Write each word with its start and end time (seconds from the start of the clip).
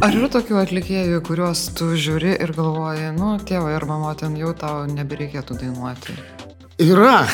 Ar 0.00 0.14
yra 0.16 0.30
tokių 0.32 0.56
atlikėjų, 0.56 1.18
kuriuos 1.28 1.60
tu 1.76 1.90
žiūri 1.92 2.30
ir 2.40 2.54
galvoji, 2.56 3.10
nu, 3.18 3.34
tėvai 3.44 3.74
ar 3.76 3.84
mama 3.84 4.14
ten 4.16 4.32
jau 4.38 4.54
tau 4.56 4.86
nebereikėtų 4.88 5.58
dainuoti? 5.60 6.14
Yra. 6.80 7.26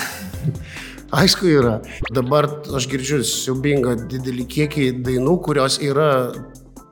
Aišku, 1.21 1.47
yra. 1.47 1.77
Dabar 2.11 2.49
aš 2.75 2.89
girdžiu 2.91 3.21
siubingą 3.23 3.95
didelį 4.11 4.49
kiekį 4.51 4.89
dainų, 5.07 5.37
kurios 5.47 5.79
yra 5.79 6.11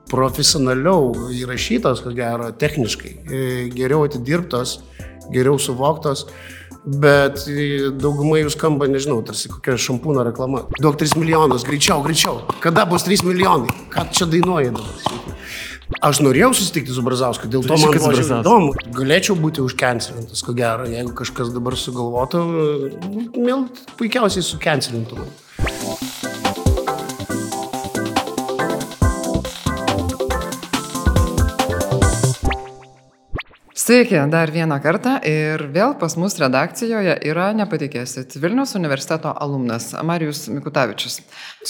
profesionaliau 0.07 1.11
įrašytos, 1.35 2.05
ko 2.05 2.15
gero, 2.15 2.53
techniškai, 2.55 3.11
e, 3.27 3.43
geriau 3.75 4.05
atidirbtos, 4.07 4.77
geriau 5.27 5.59
suvoktos, 5.59 6.23
bet 6.87 7.49
e, 7.51 7.91
daugumai 7.99 8.45
jų 8.45 8.55
skamba, 8.55 8.87
nežinau, 8.87 9.19
tarsi 9.27 9.51
kokia 9.51 9.75
šampūno 9.89 10.23
reklama. 10.29 10.69
Duok 10.79 11.03
3 11.03 11.19
milijonus, 11.19 11.67
greičiau, 11.67 11.99
greičiau. 12.07 12.45
Kada 12.63 12.87
bus 12.87 13.03
3 13.11 13.27
milijonai? 13.27 13.75
Ką 13.91 14.07
čia 14.15 14.31
dainuoja 14.31 14.71
dabar? 14.79 15.35
Aš 16.01 16.19
norėjau 16.25 16.49
susitikti 16.57 16.93
su 16.95 17.03
Brazausku, 17.05 17.49
dėl 17.51 17.65
to 17.65 17.77
man 17.77 17.93
buvo 17.93 18.13
įdomu. 18.17 18.71
Galėčiau 18.95 19.37
būti 19.37 19.61
užkencelintas, 19.61 20.41
ko 20.45 20.55
gero, 20.57 20.87
jeigu 20.89 21.13
kažkas 21.17 21.53
dabar 21.53 21.77
sugalvotų, 21.77 22.41
mėl 23.37 23.67
puikiausiai 23.99 24.45
sukencelintų. 24.45 25.27
Sveiki, 33.85 34.15
dar 34.33 34.49
vieną 34.49 34.79
kartą 34.81 35.11
ir 35.29 35.61
vėl 35.69 35.91
pas 36.01 36.15
mus 36.17 36.33
redakcijoje 36.41 37.19
yra, 37.29 37.51
nepatikėsit, 37.53 38.33
Vilnius 38.41 38.71
universiteto 38.79 39.29
alumnas 39.29 39.91
Marijus 40.01 40.39
Mikutavičius. 40.49 41.19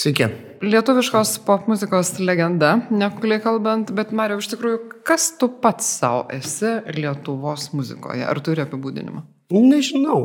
Sveiki. 0.00 0.30
Lietuviškos 0.64 1.34
popmuzikos 1.44 2.14
legenda, 2.22 2.70
nekuliai 2.88 3.42
kalbant, 3.44 3.92
bet 3.98 4.16
Marijau, 4.16 4.40
iš 4.40 4.48
tikrųjų, 4.54 4.78
kas 5.04 5.26
tu 5.36 5.50
pats 5.60 5.90
savo 5.98 6.22
esi 6.32 6.78
Lietuvos 6.96 7.68
muzikoje? 7.76 8.24
Ar 8.24 8.40
turi 8.40 8.64
apibūdinimą? 8.64 9.20
Nežinau. 9.52 10.22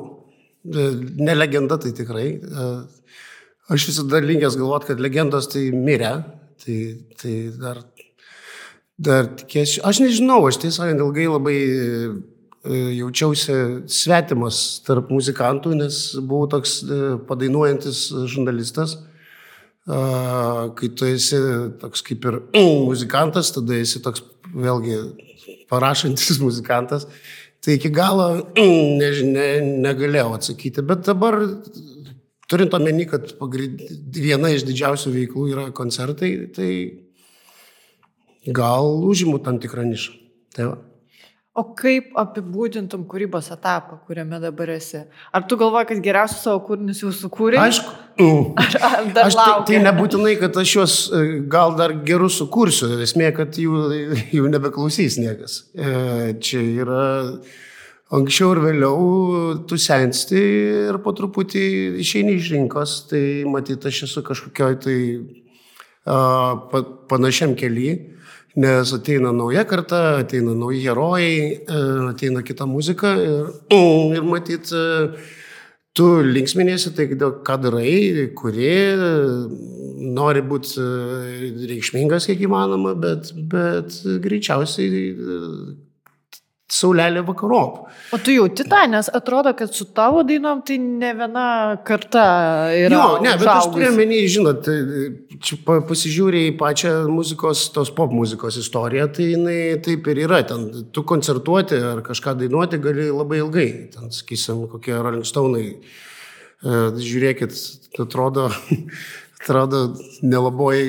E, 0.63 0.87
Ne 1.19 1.35
legenda 1.35 1.75
tai 1.75 1.91
tikrai. 1.97 2.29
E, 2.39 2.69
Aš 3.67 3.91
visada 3.91 4.23
linkęs 4.23 4.55
galvoti, 4.63 4.93
kad 4.93 5.03
legendos 5.03 5.51
tai 5.51 5.67
mirė. 5.75 6.21
Tai, 6.61 6.79
tai 7.17 7.35
dar, 7.57 7.83
dar 9.01 9.29
tikėsiu. 9.39 9.81
Aš 9.87 10.01
nežinau, 10.03 10.41
aš 10.47 10.59
tiesą 10.61 10.83
sakant 10.83 11.01
ilgai 11.03 11.27
labai 11.29 11.57
e, 11.57 12.81
jaučiausi 12.99 13.55
svetimas 13.89 14.81
tarp 14.85 15.09
muzikantų, 15.13 15.75
nes 15.81 16.01
buvau 16.19 16.49
toks 16.51 16.81
e, 16.85 16.99
padainuojantis 17.29 18.09
žurnalistas. 18.31 18.99
Kai 19.81 20.87
tu 20.93 21.07
esi 21.09 21.37
toks 21.81 22.03
kaip 22.05 22.25
ir 22.29 22.35
muzikantas, 22.89 23.49
tada 23.55 23.79
esi 23.81 23.99
toks 24.05 24.21
vėlgi 24.53 24.99
parašantis 25.71 26.37
muzikantas. 26.45 27.07
Tai 27.61 27.77
iki 27.77 27.89
galo 27.93 28.27
než, 29.01 29.23
ne, 29.25 29.47
negalėjau 29.85 30.35
atsakyti, 30.37 30.85
bet 30.85 31.05
dabar 31.09 31.39
turint 32.51 32.73
omeny, 32.75 33.05
kad 33.09 33.31
viena 34.17 34.51
iš 34.51 34.65
didžiausių 34.67 35.13
veiklų 35.15 35.47
yra 35.53 35.67
koncertai, 35.75 36.31
tai 36.55 36.69
gal 38.47 38.95
užimu 39.05 39.39
tam 39.43 39.59
tikrą 39.61 39.85
nišą. 39.89 40.15
Tai 40.55 40.65
va. 40.71 40.77
O 41.51 41.65
kaip 41.75 42.13
apibūdintum 42.15 43.01
kūrybos 43.11 43.49
etapą, 43.51 43.97
kuriame 44.07 44.37
dabar 44.39 44.69
esi? 44.71 45.01
Ar 45.35 45.43
tu 45.43 45.57
galvoji, 45.59 45.89
kad 45.89 45.99
geriausius 46.05 46.45
savo 46.45 46.61
kūrinius 46.63 47.01
jau 47.03 47.11
sukūrė? 47.11 47.59
Aišku. 47.59 47.91
Ar, 48.61 48.77
ar 48.87 49.09
dar 49.15 49.27
Aš 49.27 49.35
tai, 49.35 49.43
tai 49.67 49.75
lauki? 49.75 49.81
nebūtinai, 49.83 50.35
kad 50.39 50.55
aš 50.61 50.71
juos 50.77 50.95
e, 51.11 51.19
gal 51.51 51.75
dar 51.75 51.91
gerus 52.07 52.37
sukursiu, 52.39 52.93
esmė, 53.03 53.33
kad 53.35 53.59
jų, 53.59 53.81
jų 54.35 54.47
nebeklausys 54.51 55.19
niekas. 55.19 55.57
E, 55.75 56.37
Čia 56.39 56.63
yra 56.85 57.03
anksčiau 58.15 58.53
ir 58.55 58.63
vėliau 58.69 59.03
tu 59.67 59.79
sensti 59.79 60.39
ir 60.91 60.99
po 61.03 61.11
truputį 61.15 61.65
išeini 62.03 62.37
iš 62.39 62.51
rinkos, 62.55 62.95
tai 63.11 63.43
matyt, 63.47 63.87
aš 63.91 64.05
esu 64.07 64.23
kažkokioj 64.27 64.79
tai 64.87 64.97
pa, 66.05 66.83
panašiam 67.11 67.55
keliui, 67.59 67.95
nes 68.55 68.93
ateina 68.93 69.31
nauja 69.31 69.63
karta, 69.67 70.01
ateina 70.21 70.55
nauji 70.55 70.81
herojai, 70.85 71.35
e, 71.61 71.83
ateina 72.11 72.43
kita 72.43 72.67
muzika 72.67 73.13
ir, 73.19 73.53
ir 74.17 74.25
matyt, 74.27 74.71
e, 74.71 75.11
tu 75.95 76.07
linksminėsi 76.23 76.93
tai, 76.95 77.07
ką 77.17 77.57
darai, 77.63 77.93
kuri 78.35 78.73
nori 80.11 80.43
būti 80.43 80.75
e, 80.81 81.53
reikšmingas 81.71 82.27
kiek 82.27 82.43
įmanoma, 82.47 82.95
bet, 82.99 83.31
bet 83.51 84.01
greičiausiai 84.23 85.07
saulelė 86.71 87.21
vakarop. 87.27 87.81
O 88.15 88.17
tu 88.23 88.31
jauti 88.33 88.63
tą, 88.67 88.85
nes 88.91 89.09
atrodo, 89.13 89.51
kad 89.59 89.73
su 89.75 89.85
tavo 89.95 90.21
dainom 90.27 90.61
tai 90.67 90.77
ne 90.81 91.09
viena 91.19 91.45
karta 91.87 92.23
yra. 92.75 92.95
Jo, 92.95 93.07
ne, 93.23 93.33
bet 93.39 93.47
aš 93.47 93.67
užaugusi. 93.67 93.73
turiu 93.75 93.91
menį, 93.97 94.19
žinot, 94.35 94.69
čia 95.43 95.57
pa- 95.67 95.81
pasižiūrė 95.89 96.45
į 96.49 96.53
pačią 96.59 96.93
muzikos, 97.11 97.65
tos 97.75 97.91
pop 97.97 98.13
muzikos 98.15 98.57
istoriją, 98.63 99.09
tai 99.15 99.29
jinai 99.33 99.57
taip 99.83 100.07
ir 100.13 100.23
yra. 100.27 100.41
Ten 100.47 100.69
tu 100.95 101.03
koncertuoti 101.07 101.79
ar 101.91 102.01
kažką 102.07 102.37
dainuoti 102.45 102.79
gali 102.83 103.09
labai 103.11 103.41
ilgai. 103.43 103.67
Ten, 103.95 104.11
sakysim, 104.15 104.63
kokie 104.71 104.95
Rolling 104.95 105.27
Stone'ai. 105.27 105.67
E, 106.61 106.79
Žiūrėkit, 107.01 107.55
atrodo, 107.99 108.49
atrodo 109.41 109.81
nelabai 110.21 110.81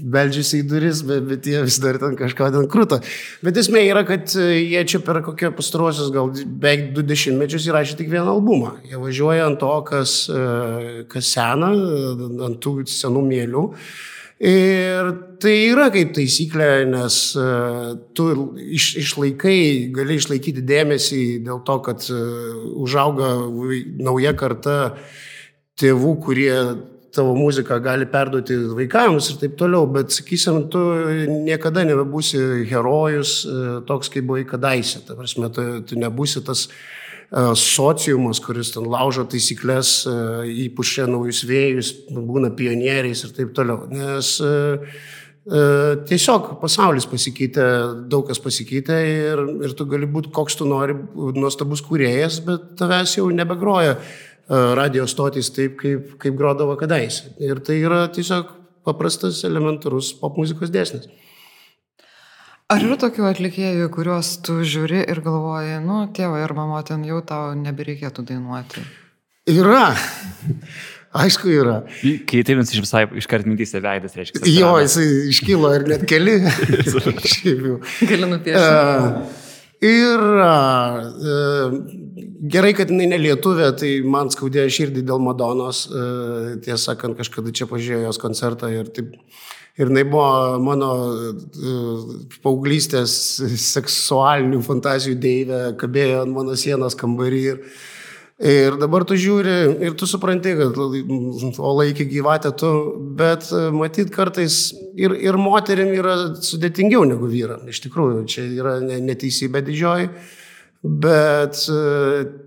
beldžiasi 0.00 0.60
į 0.62 0.66
duris, 0.68 1.02
bet, 1.06 1.24
bet 1.28 1.48
jie 1.48 1.62
vis 1.64 1.78
dar 1.82 1.98
ten 2.00 2.16
kažką 2.18 2.50
ten 2.54 2.68
krūta. 2.70 3.00
Bet 3.44 3.58
esmė 3.60 3.84
yra, 3.88 4.04
kad 4.08 4.32
e, 4.40 4.46
jie 4.72 4.84
čia 4.88 5.02
per 5.04 5.20
kokie 5.26 5.52
pastaruosius 5.56 6.12
gal 6.14 6.32
beveik 6.32 6.90
du 6.96 7.04
dešimtmečius 7.06 7.68
įrašė 7.70 7.98
tik 8.00 8.12
vieną 8.12 8.36
albumą. 8.36 8.76
Jie 8.88 9.00
važiuoja 9.00 9.48
ant 9.50 9.60
to, 9.62 9.74
kas, 9.88 10.22
e, 10.32 11.04
kas 11.10 11.34
sena, 11.34 11.72
ant 12.48 12.60
tų 12.64 12.80
senų 12.88 13.26
mėlių. 13.28 13.66
Ir 14.40 15.08
tai 15.36 15.52
yra 15.68 15.90
kaip 15.92 16.14
taisyklė, 16.16 16.86
nes 16.88 17.16
uh, 17.36 17.90
tu 18.16 18.30
iš, 18.56 18.86
išlaikai, 19.02 19.90
gali 19.92 20.16
išlaikyti 20.16 20.64
dėmesį 20.64 21.20
dėl 21.44 21.60
to, 21.68 21.76
kad 21.84 22.06
užauga 22.08 23.34
nauja 24.00 24.32
karta 24.40 24.78
tėvų, 25.76 26.14
kurie 26.24 26.54
tavo 27.14 27.34
muziką 27.34 27.80
gali 27.82 28.06
perduoti 28.10 28.56
vaikams 28.76 29.32
ir 29.32 29.40
taip 29.42 29.58
toliau, 29.58 29.88
bet 29.90 30.14
sakysim, 30.14 30.62
tu 30.72 30.80
niekada 31.46 31.84
nebebūsi 31.88 32.40
herojus 32.70 33.34
e, 33.44 33.60
toks, 33.88 34.10
kaip 34.12 34.28
buvai 34.28 34.46
kadaise. 34.48 35.02
Ta 35.06 35.18
prasme, 35.18 35.50
tu, 35.54 35.66
tu 35.86 35.98
nebūsi 35.98 36.44
tas 36.46 36.66
e, 36.68 37.44
sociumas, 37.58 38.42
kuris 38.44 38.74
ten 38.76 38.86
laužo 38.90 39.26
taisyklės, 39.30 39.94
e, 40.06 40.18
įpušia 40.68 41.08
naujus 41.10 41.42
vėjus, 41.50 41.94
būna 42.14 42.52
pionieriais 42.56 43.26
ir 43.26 43.34
taip 43.38 43.56
toliau. 43.58 43.88
Nes 43.90 44.36
tiesiog 45.50 46.50
pasaulis 46.60 47.06
pasikeitė, 47.08 47.64
daug 48.12 48.26
kas 48.28 48.38
pasikeitė 48.44 48.98
ir, 49.08 49.40
ir 49.64 49.72
tu 49.74 49.86
gali 49.88 50.06
būti 50.06 50.30
koks 50.36 50.58
tu 50.60 50.66
nori, 50.68 50.94
nuostabus 51.34 51.80
kūrėjas, 51.82 52.42
bet 52.46 52.68
tavęs 52.78 53.16
jau 53.16 53.24
nebegroja 53.34 53.96
radio 54.50 55.06
stotys 55.06 55.52
taip, 55.54 55.76
kaip, 55.80 56.14
kaip 56.22 56.36
grodavo 56.38 56.76
kadaise. 56.80 57.34
Ir 57.42 57.62
tai 57.64 57.78
yra 57.84 58.04
tiesiog 58.12 58.50
paprastas, 58.86 59.44
elementarus 59.46 60.12
popmuzikos 60.18 60.72
dėsnis. 60.74 61.08
Ar 62.70 62.84
yra 62.86 62.94
tokių 63.02 63.26
atlikėjų, 63.26 63.88
kuriuos 63.90 64.36
tu 64.46 64.60
žiūri 64.62 65.02
ir 65.02 65.20
galvoji, 65.24 65.80
nu, 65.82 66.04
tėvai 66.14 66.44
ar 66.46 66.54
mama 66.54 66.84
ten 66.86 67.02
jau 67.06 67.18
tau 67.26 67.50
nebereikėtų 67.58 68.22
dainuoti? 68.28 68.84
Yra. 69.50 69.88
Aišku, 71.10 71.50
yra. 71.50 71.80
Kai 72.30 72.44
taip 72.46 72.60
jums 72.60 72.70
iš 72.70 72.84
visai 72.84 73.02
iškart 73.18 73.48
mintyse 73.50 73.80
veidas, 73.82 74.14
reiškia. 74.14 74.44
Jo, 74.54 74.76
jisai 74.78 75.06
iškylo 75.32 75.72
ir 75.80 75.86
net 75.90 76.04
keli. 76.06 76.36
Šiaip 77.34 77.64
jau. 77.66 77.80
Gali 78.06 78.30
nupiešti. 78.30 79.48
Ir 79.90 80.22
gerai, 82.40 82.72
kad 82.76 82.90
jinai 82.90 83.08
nelietuvė, 83.10 83.70
tai 83.78 83.92
man 84.06 84.30
skaudėjo 84.32 84.72
širdį 84.76 85.04
dėl 85.08 85.22
Madonos. 85.22 85.84
E, 85.86 86.56
Tiesą 86.64 86.92
sakant, 86.92 87.18
kažkada 87.18 87.52
čia 87.54 87.68
pažiūrėjau 87.70 88.08
jos 88.08 88.20
koncertą 88.22 88.72
ir 88.72 88.90
taip. 88.94 89.14
Ir 89.80 89.88
jinai 89.88 90.02
buvo 90.08 90.58
mano 90.60 90.90
e, 91.30 91.76
paauglystės 92.44 93.12
seksualinių 93.62 94.60
fantazijų 94.66 95.16
deivė, 95.20 95.62
kabėjo 95.80 96.24
ant 96.24 96.36
mano 96.36 96.56
sienos 96.58 96.96
kambarį. 96.98 97.44
Ir, 97.52 97.62
ir 98.50 98.76
dabar 98.80 99.06
tu 99.08 99.16
žiūri 99.20 99.54
ir 99.86 99.96
tu 100.00 100.08
supranti, 100.10 100.56
kad 100.58 100.76
o 100.76 101.72
laikį 101.78 102.08
gyvatė 102.10 102.52
tu, 102.60 102.72
bet 103.16 103.48
e, 103.54 103.68
matyt 103.76 104.12
kartais 104.12 104.58
ir, 104.98 105.14
ir 105.16 105.40
moterim 105.40 105.94
yra 105.96 106.18
sudėtingiau 106.44 107.06
negu 107.08 107.30
vyram. 107.30 107.64
Iš 107.70 107.84
tikrųjų, 107.86 108.26
čia 108.28 108.44
yra 108.50 108.78
ne- 108.84 109.00
neteisybė 109.06 109.64
didžioji. 109.70 110.12
Bet 110.80 111.58
e, 111.68 111.80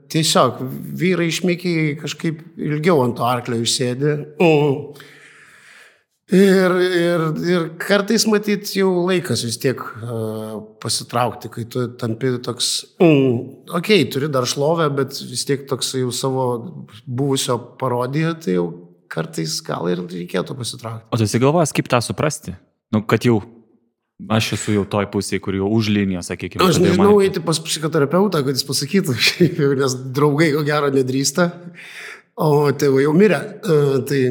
tiesiog 0.10 0.62
vyrai 0.98 1.28
išmikiai 1.30 1.98
kažkaip 2.02 2.40
ilgiau 2.58 3.04
ant 3.04 3.18
to 3.20 3.28
arklio 3.30 3.62
išsėdi. 3.62 4.16
Ir, 6.34 6.74
ir, 6.82 7.24
ir 7.46 7.66
kartais 7.78 8.24
matyt 8.26 8.72
jau 8.74 8.88
laikas 9.06 9.44
vis 9.46 9.60
tiek 9.62 9.78
uh, 9.78 10.56
pasitraukti, 10.82 11.52
kai 11.54 11.66
tu 11.70 11.84
tampi 12.00 12.32
toks, 12.42 12.70
mm, 13.04 13.36
okei, 13.68 14.00
okay, 14.02 14.08
turi 14.10 14.32
dar 14.34 14.48
šlovę, 14.50 14.88
bet 14.98 15.20
vis 15.30 15.44
tiek 15.46 15.68
toks 15.70 15.92
jau 16.00 16.10
savo 16.16 16.48
buvusio 17.06 17.60
parodiją, 17.78 18.34
tai 18.42 18.56
jau 18.56 18.66
kartais 19.14 19.60
gal 19.68 19.92
ir 19.92 20.02
reikėtų 20.08 20.58
pasitraukti. 20.58 21.12
O 21.12 21.20
tu 21.20 21.28
esi 21.28 21.44
galvojęs, 21.44 21.76
kaip 21.78 21.92
tą 21.92 22.02
suprasti? 22.02 22.56
Nu, 22.96 23.04
kad 23.06 23.28
jau 23.28 23.42
aš 24.30 24.54
esu 24.58 24.78
jau 24.78 24.84
toj 24.90 25.10
pusėje, 25.14 25.42
kur 25.44 25.58
jau 25.58 25.70
už 25.74 25.90
linijos, 25.94 26.30
sakykime. 26.32 26.64
Aš 26.64 26.78
tada 26.78 26.92
jau 26.92 26.96
nežinau 26.96 27.18
eiti 27.24 27.44
pas 27.44 27.60
psichoterapeutą, 27.60 28.44
kad 28.46 28.58
jis 28.58 28.68
pasakytų, 28.68 29.18
šiaip 29.30 29.62
jau, 29.64 29.72
nes 29.80 29.98
draugai 30.16 30.52
ko 30.56 30.64
gero 30.68 30.92
nedrįsta, 30.94 31.50
o 32.40 32.70
tėvai 32.72 33.08
jau 33.08 33.16
mirė. 33.18 33.42
Uh, 33.64 33.98
tai 34.08 34.22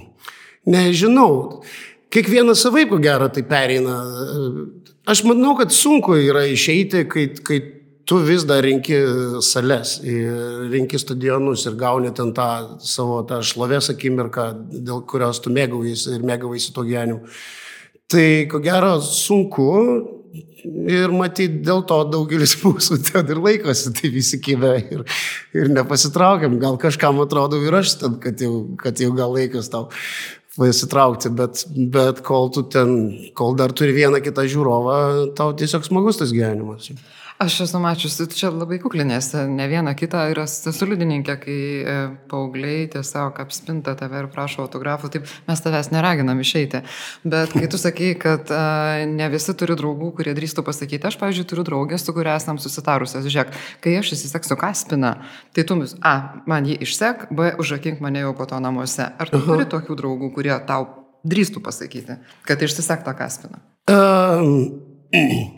nežinau. 0.76 1.60
Kiekvienas 2.10 2.64
savai 2.64 2.88
ko 2.90 2.98
gero 2.98 3.28
tai 3.30 3.44
pereina. 3.46 4.00
Aš 5.10 5.22
manau, 5.28 5.54
kad 5.58 5.70
sunku 5.70 6.16
yra 6.18 6.42
išeiti, 6.50 7.04
kai, 7.10 7.28
kai 7.46 7.60
tu 8.10 8.18
vis 8.26 8.42
dar 8.42 8.64
rinki 8.66 8.96
sales, 9.46 10.00
ir 10.02 10.66
rinki 10.72 10.98
stadionus 10.98 11.62
ir 11.70 11.76
gauni 11.78 12.10
ten 12.10 12.32
tą 12.34 12.48
savo 12.82 13.20
tą 13.28 13.38
šlovės 13.46 13.92
akimirką, 13.92 14.48
dėl 14.88 15.04
kurios 15.06 15.38
tu 15.44 15.52
mėgaujasi 15.54 16.16
ir 16.16 16.26
mėgaujasi 16.26 16.74
to 16.74 16.82
gyvenimu. 16.88 17.30
Tai 18.10 18.26
ko 18.50 18.58
gero 18.62 18.96
sunku 19.04 19.68
ir 20.90 21.12
matyt 21.14 21.60
dėl 21.66 21.84
to 21.88 22.00
daugelis 22.10 22.56
mūsų 22.64 22.98
ten 23.06 23.30
ir 23.32 23.40
laikosi, 23.42 23.92
tai 23.96 24.10
visi 24.14 24.40
kyvė 24.42 24.74
ir, 24.96 25.04
ir 25.56 25.70
nepasitraukiam. 25.72 26.58
Gal 26.62 26.78
kažkam 26.80 27.22
atrodo 27.24 27.60
ir 27.62 27.78
aš 27.80 27.96
ten, 28.02 28.18
kad 28.22 28.42
jau, 28.42 28.64
kad 28.80 29.00
jau 29.00 29.12
gal 29.16 29.34
laikas 29.36 29.70
tau 29.72 29.88
pasitraukti, 30.56 31.30
bet, 31.38 31.62
bet 31.94 32.20
kol 32.26 32.50
tu 32.52 32.64
ten, 32.68 32.96
kol 33.38 33.54
dar 33.56 33.72
turi 33.76 33.94
vieną 33.96 34.20
kitą 34.24 34.44
žiūrovą, 34.50 34.98
tau 35.38 35.54
tiesiog 35.56 35.86
smagus 35.86 36.18
tas 36.20 36.34
gyvenimas. 36.34 36.90
Aš 37.40 37.54
esu 37.64 37.78
mačiusi, 37.80 38.26
čia 38.36 38.50
labai 38.52 38.76
kuklinėsi, 38.82 39.46
ne 39.48 39.64
vieną 39.64 39.94
kitą 39.96 40.26
ir 40.28 40.42
esu 40.42 40.84
liudininkė, 40.84 41.36
kai 41.40 41.54
e, 41.56 41.92
paaugliai 42.28 42.82
tiesiog 42.92 43.38
apspinta 43.40 43.94
tave 43.96 44.18
ir 44.20 44.26
prašo 44.28 44.66
autografų, 44.66 45.08
taip 45.14 45.30
mes 45.46 45.62
tavęs 45.64 45.88
neraginam 45.88 46.42
išeiti. 46.44 46.82
Bet 47.24 47.54
kai 47.54 47.70
tu 47.72 47.80
sakai, 47.80 48.10
kad 48.20 48.50
a, 48.52 49.06
ne 49.08 49.28
visi 49.32 49.54
turi 49.56 49.72
draugų, 49.80 50.10
kurie 50.18 50.34
drįstų 50.36 50.66
pasakyti, 50.66 51.08
aš, 51.08 51.16
pavyzdžiui, 51.22 51.46
turiu 51.48 51.64
draugę, 51.64 51.96
su 52.02 52.12
kuria 52.12 52.34
esam 52.36 52.60
susitarusios, 52.60 53.24
žiūrėk, 53.24 53.56
kai 53.80 53.94
aš 54.02 54.10
įsiseksiu 54.18 54.58
kaspiną, 54.60 55.14
tai 55.56 55.64
tu 55.64 55.78
mus, 55.80 55.94
a, 56.04 56.44
man 56.50 56.68
jį 56.68 56.76
išsek, 56.84 57.30
b, 57.32 57.54
užrakink 57.62 58.04
mane 58.04 58.20
jau 58.20 58.34
po 58.36 58.44
to 58.50 58.58
namuose. 58.60 59.06
Ar 59.16 59.32
tu 59.32 59.40
turi 59.46 59.64
tokių 59.64 59.96
draugų, 60.02 60.28
kurie 60.36 60.52
tau 60.68 60.90
drįstų 61.24 61.64
pasakyti, 61.64 62.18
kad 62.44 62.68
išsisek 62.68 63.00
tą 63.08 63.16
kaspiną? 63.16 63.64
Um, 63.88 65.56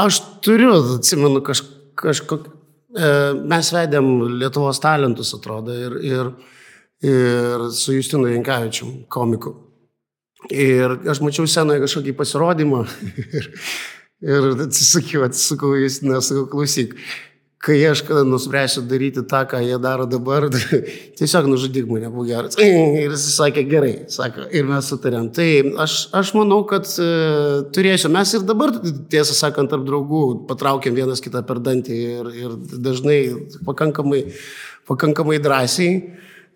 aš 0.00 0.20
turiu, 0.44 0.72
atsimenu, 0.96 1.42
kaž, 1.44 1.62
kažkokį. 1.98 2.52
E, 2.96 3.08
mes 3.50 3.70
vedėm 3.74 4.06
Lietuvos 4.40 4.80
talentus, 4.80 5.34
atrodo, 5.36 5.74
ir, 5.76 5.96
ir, 6.06 6.30
ir 7.04 7.66
su 7.76 7.96
Justinu 7.96 8.30
Jankavičiu, 8.30 8.88
komiku. 9.12 9.52
Ir 10.52 10.98
aš 11.10 11.20
mačiau 11.24 11.48
scenoje 11.50 11.82
kažkokį 11.82 12.14
pasirodymą 12.16 12.84
ir, 13.38 13.50
ir 14.24 14.50
atsisakiau, 14.68 15.26
atsisakau 15.26 15.74
Justiną, 15.80 16.22
sakau, 16.24 16.46
klausyk, 16.52 16.94
kai 17.66 17.80
aš 17.90 18.02
kada 18.06 18.22
nuspręsiu 18.26 18.84
daryti 18.86 19.24
tą, 19.26 19.42
ką 19.50 19.60
jie 19.64 19.78
daro 19.82 20.06
dabar, 20.06 20.46
tiesiog 21.18 21.48
nužudyk 21.50 21.88
mane, 21.90 22.10
būk 22.14 22.28
geras. 22.28 22.58
Ir 23.02 23.10
jis 23.10 23.24
sakė, 23.34 23.64
gerai, 23.70 23.94
sako, 24.12 24.46
ir 24.54 24.68
mes 24.68 24.90
sutarėm. 24.92 25.32
Tai 25.34 25.48
aš, 25.82 25.96
aš 26.14 26.32
manau, 26.38 26.60
kad 26.70 26.86
e, 27.02 27.08
turėsiu, 27.74 28.12
mes 28.14 28.36
ir 28.38 28.46
dabar, 28.46 28.76
tiesą 29.10 29.34
sakant, 29.34 29.72
tarp 29.72 29.82
draugų 29.88 30.22
patraukiam 30.46 30.94
vienas 30.94 31.22
kitą 31.24 31.42
per 31.46 31.60
dantį 31.64 31.98
ir, 32.20 32.30
ir 32.44 32.56
dažnai 32.86 33.18
pakankamai, 33.66 34.22
pakankamai 34.86 35.42
drąsiai. 35.42 35.98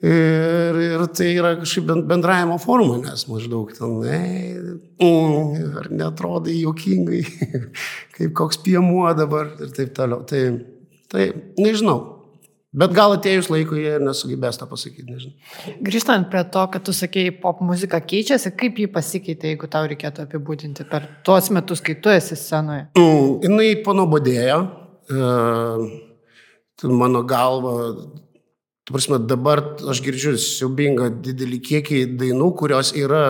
Ir, 0.01 0.77
ir 0.81 1.03
tai 1.12 1.27
yra 1.37 1.57
kažkaip 1.61 1.85
ben- 1.91 2.07
bendravimo 2.09 2.55
forma, 2.62 2.95
nes 3.03 3.27
maždaug 3.29 3.75
ten, 3.77 3.99
mm, 4.97 5.75
ar 5.77 5.91
netrodai 5.93 6.55
jokingai, 6.62 7.21
kaip 8.17 8.33
koks 8.39 8.62
piemuo 8.65 9.11
dabar 9.19 9.51
ir 9.61 9.75
taip 9.77 9.93
toliau. 9.99 10.25
Tai, 10.25 10.47
tai 11.12 11.31
nežinau. 11.59 11.99
Bet 12.71 12.93
gal 12.95 13.17
atėjus 13.17 13.49
laikui 13.51 13.81
jie 13.83 13.97
ir 13.97 14.03
nesugebės 14.05 14.61
tą 14.61 14.69
pasakyti, 14.71 15.09
nežinau. 15.11 15.79
Grįžtant 15.83 16.29
prie 16.31 16.45
to, 16.55 16.62
kad 16.71 16.85
tu 16.87 16.95
sakėjai, 16.95 17.33
pop 17.43 17.65
muzika 17.67 17.99
keičiasi, 17.99 18.53
kaip 18.59 18.79
jį 18.79 18.87
pasikeitė, 18.95 19.51
jeigu 19.51 19.67
tau 19.73 19.89
reikėtų 19.91 20.23
apibūdinti 20.29 20.87
per 20.91 21.09
tuos 21.27 21.51
metus, 21.51 21.83
kai 21.83 21.97
tu 21.99 22.12
esi 22.15 22.39
scenoje? 22.39 22.87
Mm, 22.95 23.33
jinai 23.43 23.73
panobodėjo. 23.87 24.61
Uh, 25.11 25.83
mano 26.87 27.25
galva, 27.27 27.75
tu 28.87 28.95
prasme, 28.95 29.19
dabar 29.19 29.65
aš 29.91 30.05
girdžiu 30.07 30.37
siubingą 30.39 31.11
didelį 31.27 31.59
kiekį 31.67 32.05
dainų, 32.21 32.53
kurios 32.61 32.95
yra 32.95 33.25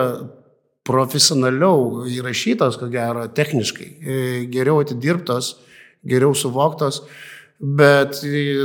profesionaliau 0.87 2.05
įrašytos, 2.09 2.77
ko 2.77 2.93
gero, 2.93 3.25
techniškai, 3.25 3.89
e, 3.89 4.21
geriau 4.53 4.81
atidirbtos, 4.81 5.55
geriau 6.05 6.33
suvoktos. 6.37 7.03
Bet 7.61 8.23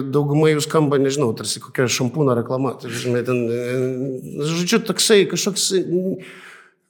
daugumai 0.09 0.55
jų 0.55 0.63
skamba, 0.65 0.97
nežinau, 0.97 1.29
tarsi 1.37 1.61
kokia 1.61 1.85
šampūno 1.93 2.33
reklama. 2.39 2.73
Tai, 2.81 2.89
žinai, 2.89 3.21
ten, 3.27 3.43
e, 3.53 4.45
žodžiu, 4.49 4.81
toksai 4.89 5.27
kažkoks 5.29 5.69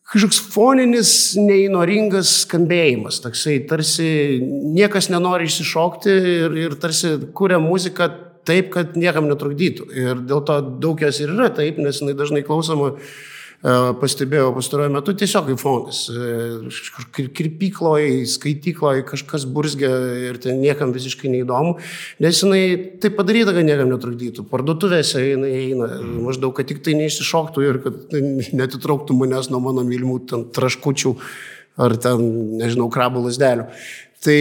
kažkoks 0.07 0.39
foninis, 0.55 1.11
neįnoringas 1.35 2.31
skambėjimas, 2.45 3.19
toksai 3.25 3.57
tarsi 3.67 4.07
niekas 4.39 5.11
nenori 5.11 5.49
išsišokti 5.51 6.15
ir, 6.15 6.55
ir 6.69 6.77
tarsi 6.79 7.17
kuria 7.35 7.59
muziką 7.59 8.07
taip, 8.47 8.71
kad 8.77 8.95
niekam 8.95 9.27
netrukdytų. 9.27 9.89
Ir 9.91 10.23
dėl 10.29 10.45
to 10.47 10.61
daug 10.83 11.03
jos 11.03 11.19
ir 11.19 11.35
yra 11.35 11.51
taip, 11.51 11.81
nes 11.83 11.99
jinai 11.99 12.15
dažnai 12.15 12.45
klausoma, 12.47 12.93
e, 12.95 13.36
pastebėjau 13.63 14.53
pastaruoju 14.57 14.93
metu, 14.95 15.15
tiesiog 15.17 15.49
kaip 15.49 15.61
fonas. 15.61 16.03
E, 16.13 17.29
Kirpykloje, 17.37 18.27
skaitykloje 18.31 19.07
kažkas 19.09 19.47
burzgia 19.49 19.91
ir 20.29 20.39
ten 20.43 20.61
niekam 20.61 20.93
visiškai 20.95 21.33
neįdomu, 21.33 21.77
nes 22.23 22.43
jinai 22.43 22.63
taip 23.03 23.17
padaryta, 23.19 23.55
kad 23.57 23.67
niekam 23.67 23.91
netrukdytų. 23.93 24.47
Parduotuvėse 24.51 25.25
jinai 25.25 25.53
eina 25.65 25.91
maždaug, 26.27 26.55
kad 26.57 26.69
tik 26.71 26.83
tai 26.87 26.97
neišsišoktų 27.01 27.67
ir 27.67 27.83
kad 27.85 28.17
netitrauktų 28.57 29.17
manęs 29.17 29.51
nuo 29.53 29.63
mano 29.65 29.87
mylimų 29.87 30.19
ten 30.31 30.49
traškučių 30.57 31.17
ar 31.77 31.97
ten, 32.01 32.27
nežinau, 32.61 32.89
krabų 32.93 33.27
lasdelių. 33.27 33.71
Tai, 34.27 34.39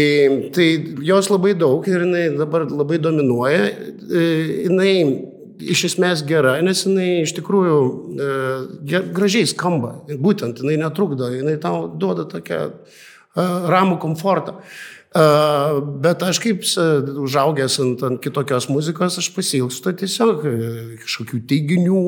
tai 0.56 0.66
jos 1.04 1.28
labai 1.30 1.52
daug 1.60 1.86
ir 1.90 2.06
jinai 2.06 2.30
dabar 2.34 2.64
labai 2.72 2.98
dominuoja. 3.04 3.66
E, 3.68 4.22
Jinai 4.66 4.94
iš 5.60 5.86
esmės 5.92 6.24
gera, 6.28 6.58
nes 6.66 6.86
jinai 6.86 7.22
iš 7.24 7.36
tikrųjų 7.38 7.78
e, 7.80 8.30
ge- 8.92 9.06
gražiai 9.16 9.48
skamba. 9.48 9.94
Būtent 10.20 10.60
jinai 10.64 10.78
netrukdo, 10.82 11.30
jinai 11.34 11.56
tau 11.62 11.86
duoda 11.88 12.26
tokią 12.32 12.60
e, 12.66 12.74
ramų 13.72 13.98
komfortą. 14.04 14.58
E, 14.60 15.26
Bet 16.06 16.24
aš 16.28 16.40
kaip 16.44 16.64
s- 16.68 16.76
užaugęs 17.26 17.80
ant, 17.80 18.04
ant 18.04 18.20
kitokios 18.24 18.68
muzikos, 18.68 19.16
aš 19.22 19.30
pasilgstu 19.36 19.94
tiesiog 20.02 20.44
e, 20.50 20.56
kažkokių 21.06 21.40
teiginių, 21.48 22.02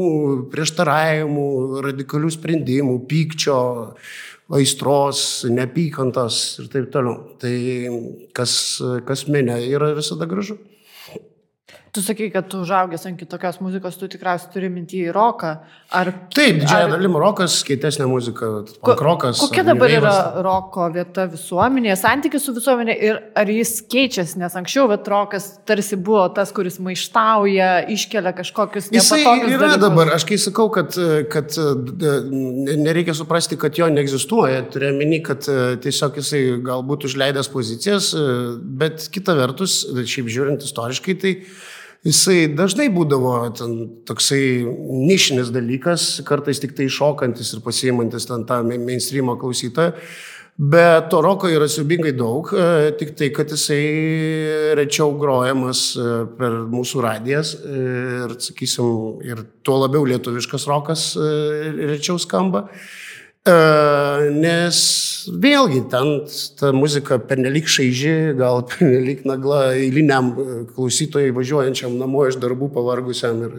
prieštaravimų, 0.51 1.47
radikalių 1.87 2.31
sprendimų, 2.35 2.97
pykčio, 3.07 3.59
aistros, 4.57 5.21
neapykantos 5.51 6.37
ir 6.63 6.67
taip 6.71 6.85
toliau. 6.93 7.17
Tai 7.41 7.53
kas, 8.37 8.53
kas 9.07 9.25
minė 9.31 9.57
yra 9.67 9.89
visada 9.97 10.27
gražu. 10.29 10.55
Tu 11.97 12.03
sakai, 12.05 12.27
kad 12.29 12.45
tu 12.45 12.59
užaugęs 12.61 13.07
ant 13.09 13.17
kitokios 13.17 13.55
muzikos, 13.63 13.95
tu 13.97 14.05
tikriausiai 14.11 14.51
turi 14.53 14.67
mintį 14.69 14.99
į 15.07 15.13
roką. 15.15 15.49
Ar 15.97 16.11
Taip, 16.35 16.59
didžiąją 16.61 16.85
Ar- 16.85 16.91
dalim 16.93 17.15
rokas, 17.17 17.55
keitesnė 17.65 18.05
muzika, 18.05 18.49
Ko- 18.85 18.93
rokas. 19.01 19.39
Kokia 19.41 19.63
dabar 19.65 19.89
yra 19.95 20.11
roko 20.45 20.85
vieta 20.93 21.25
visuomenėje, 21.31 21.95
santykis 21.97 22.43
su 22.45 22.53
visuomenė 22.53 22.95
ir 23.07 23.17
ar 23.41 23.49
jis 23.49 23.71
keičiasi, 23.89 24.37
nes 24.43 24.53
anksčiau 24.59 24.85
vat 24.91 25.09
rokas 25.09 25.47
tarsi 25.65 25.97
buvo 25.97 26.27
tas, 26.37 26.51
kuris 26.53 26.77
maištauja, 26.85 27.69
iškelia 27.95 28.35
kažkokius 28.43 28.91
Jisai 28.93 29.23
yra 29.25 29.71
dalykus. 29.71 29.81
dabar, 29.81 30.11
aš 30.19 30.27
kai 30.29 30.37
sakau, 30.37 30.67
kad, 30.75 30.93
kad 31.33 31.57
e, 31.57 32.17
nereikia 32.77 33.15
suprasti, 33.17 33.57
kad 33.57 33.73
jo 33.79 33.87
neegzistuoja, 33.89 34.67
turiu 34.69 34.93
meni, 34.99 35.23
kad 35.25 35.49
e, 35.49 35.79
tiesiog 35.81 36.21
jisai 36.21 36.43
galbūt 36.61 37.09
užleidęs 37.09 37.49
pozicijas, 37.49 38.11
e, 38.13 38.27
bet 38.83 39.09
kita 39.17 39.33
vertus, 39.41 39.79
šiaip 39.97 40.29
žiūrint 40.29 40.67
istoriškai, 40.69 41.17
tai 41.25 41.33
jisai 42.05 42.47
dažnai 42.53 42.87
būdavo 42.93 43.35
toksai 44.07 44.41
nišinis 45.07 45.51
dalykas, 45.55 46.07
kartais 46.27 46.61
tik 46.61 46.75
tai 46.77 46.89
šokantis 46.91 47.53
ir 47.55 47.63
pasiimantis 47.65 48.27
ten 48.29 48.45
tą 48.45 48.63
main- 48.67 48.85
mainstreamo 48.85 49.37
klausytoją. 49.39 49.93
Bet 50.57 51.11
to 51.11 51.19
roko 51.21 51.45
yra 51.53 51.67
siubingai 51.69 52.15
daug, 52.17 52.49
e, 52.49 52.91
tik 52.97 53.11
tai, 53.13 53.27
kad 53.29 53.51
jisai 53.53 54.73
rečiau 54.79 55.11
grojamas 55.21 55.91
e, 55.93 56.05
per 56.39 56.55
mūsų 56.71 57.03
radijas 57.05 57.51
ir, 57.61 58.33
sakysim, 58.41 59.21
ir 59.21 59.43
tuo 59.61 59.77
labiau 59.83 60.01
lietuviškas 60.09 60.65
rokas 60.65 61.11
e, 61.13 61.27
rečiau 61.93 62.17
skamba. 62.17 62.65
E, 63.47 64.31
nes 64.35 64.77
vėlgi 65.27 65.83
ten 65.91 66.09
ta 66.59 66.73
muzika 66.75 67.15
pernelik 67.29 67.69
šaiži, 67.71 68.33
gal 68.39 68.63
pernelik 68.71 69.23
nagla 69.29 69.61
eiliniam 69.77 70.33
e, 70.33 70.47
klausytojai 70.73 71.31
važiuojančiam 71.35 71.95
namo 71.99 72.25
iš 72.27 72.39
darbų 72.43 72.67
pavargusiam 72.75 73.39
ir, 73.47 73.55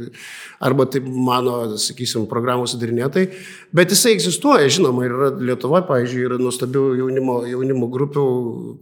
arba 0.65 0.89
taip 0.93 1.07
mano, 1.09 1.79
sakysim, 1.81 2.27
programų 2.29 2.69
sudarinėtai. 2.69 3.25
Bet 3.73 3.95
jisai 3.95 4.13
egzistuoja, 4.17 4.69
žinoma, 4.73 5.07
ir 5.09 5.17
Lietuva, 5.49 5.81
pavyzdžiui, 5.89 6.27
yra 6.29 6.41
nuostabių 6.43 6.85
jaunimo, 7.01 7.39
jaunimo 7.49 7.89
grupių, 7.95 8.27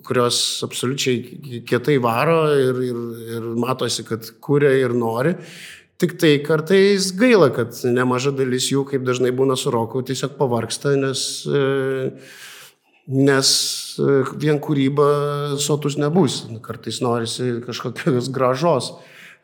kurios 0.06 0.40
absoliučiai 0.66 1.62
kietai 1.68 2.00
varo 2.02 2.40
ir, 2.54 2.82
ir, 2.90 3.00
ir 3.36 3.48
matosi, 3.62 4.06
kad 4.08 4.26
kūrė 4.42 4.74
ir 4.82 4.96
nori. 4.96 5.36
Tik 5.96 6.18
tai 6.20 6.34
kartais 6.44 7.08
gaila, 7.16 7.48
kad 7.56 7.72
nemaža 7.88 8.34
dalis 8.36 8.68
jų, 8.68 8.82
kaip 8.90 9.04
dažnai 9.06 9.30
būna 9.32 9.56
su 9.56 9.72
roku, 9.72 10.02
tiesiog 10.04 10.34
pavarksta, 10.36 10.92
nes, 11.00 11.20
e, 11.48 12.10
nes 13.16 13.52
e, 13.96 14.18
vien 14.36 14.60
kūryba 14.60 15.06
sotus 15.62 15.96
nebus. 15.96 16.42
Kartais 16.66 17.00
norisi 17.00 17.62
kažkokios 17.64 18.28
gražos. 18.34 18.92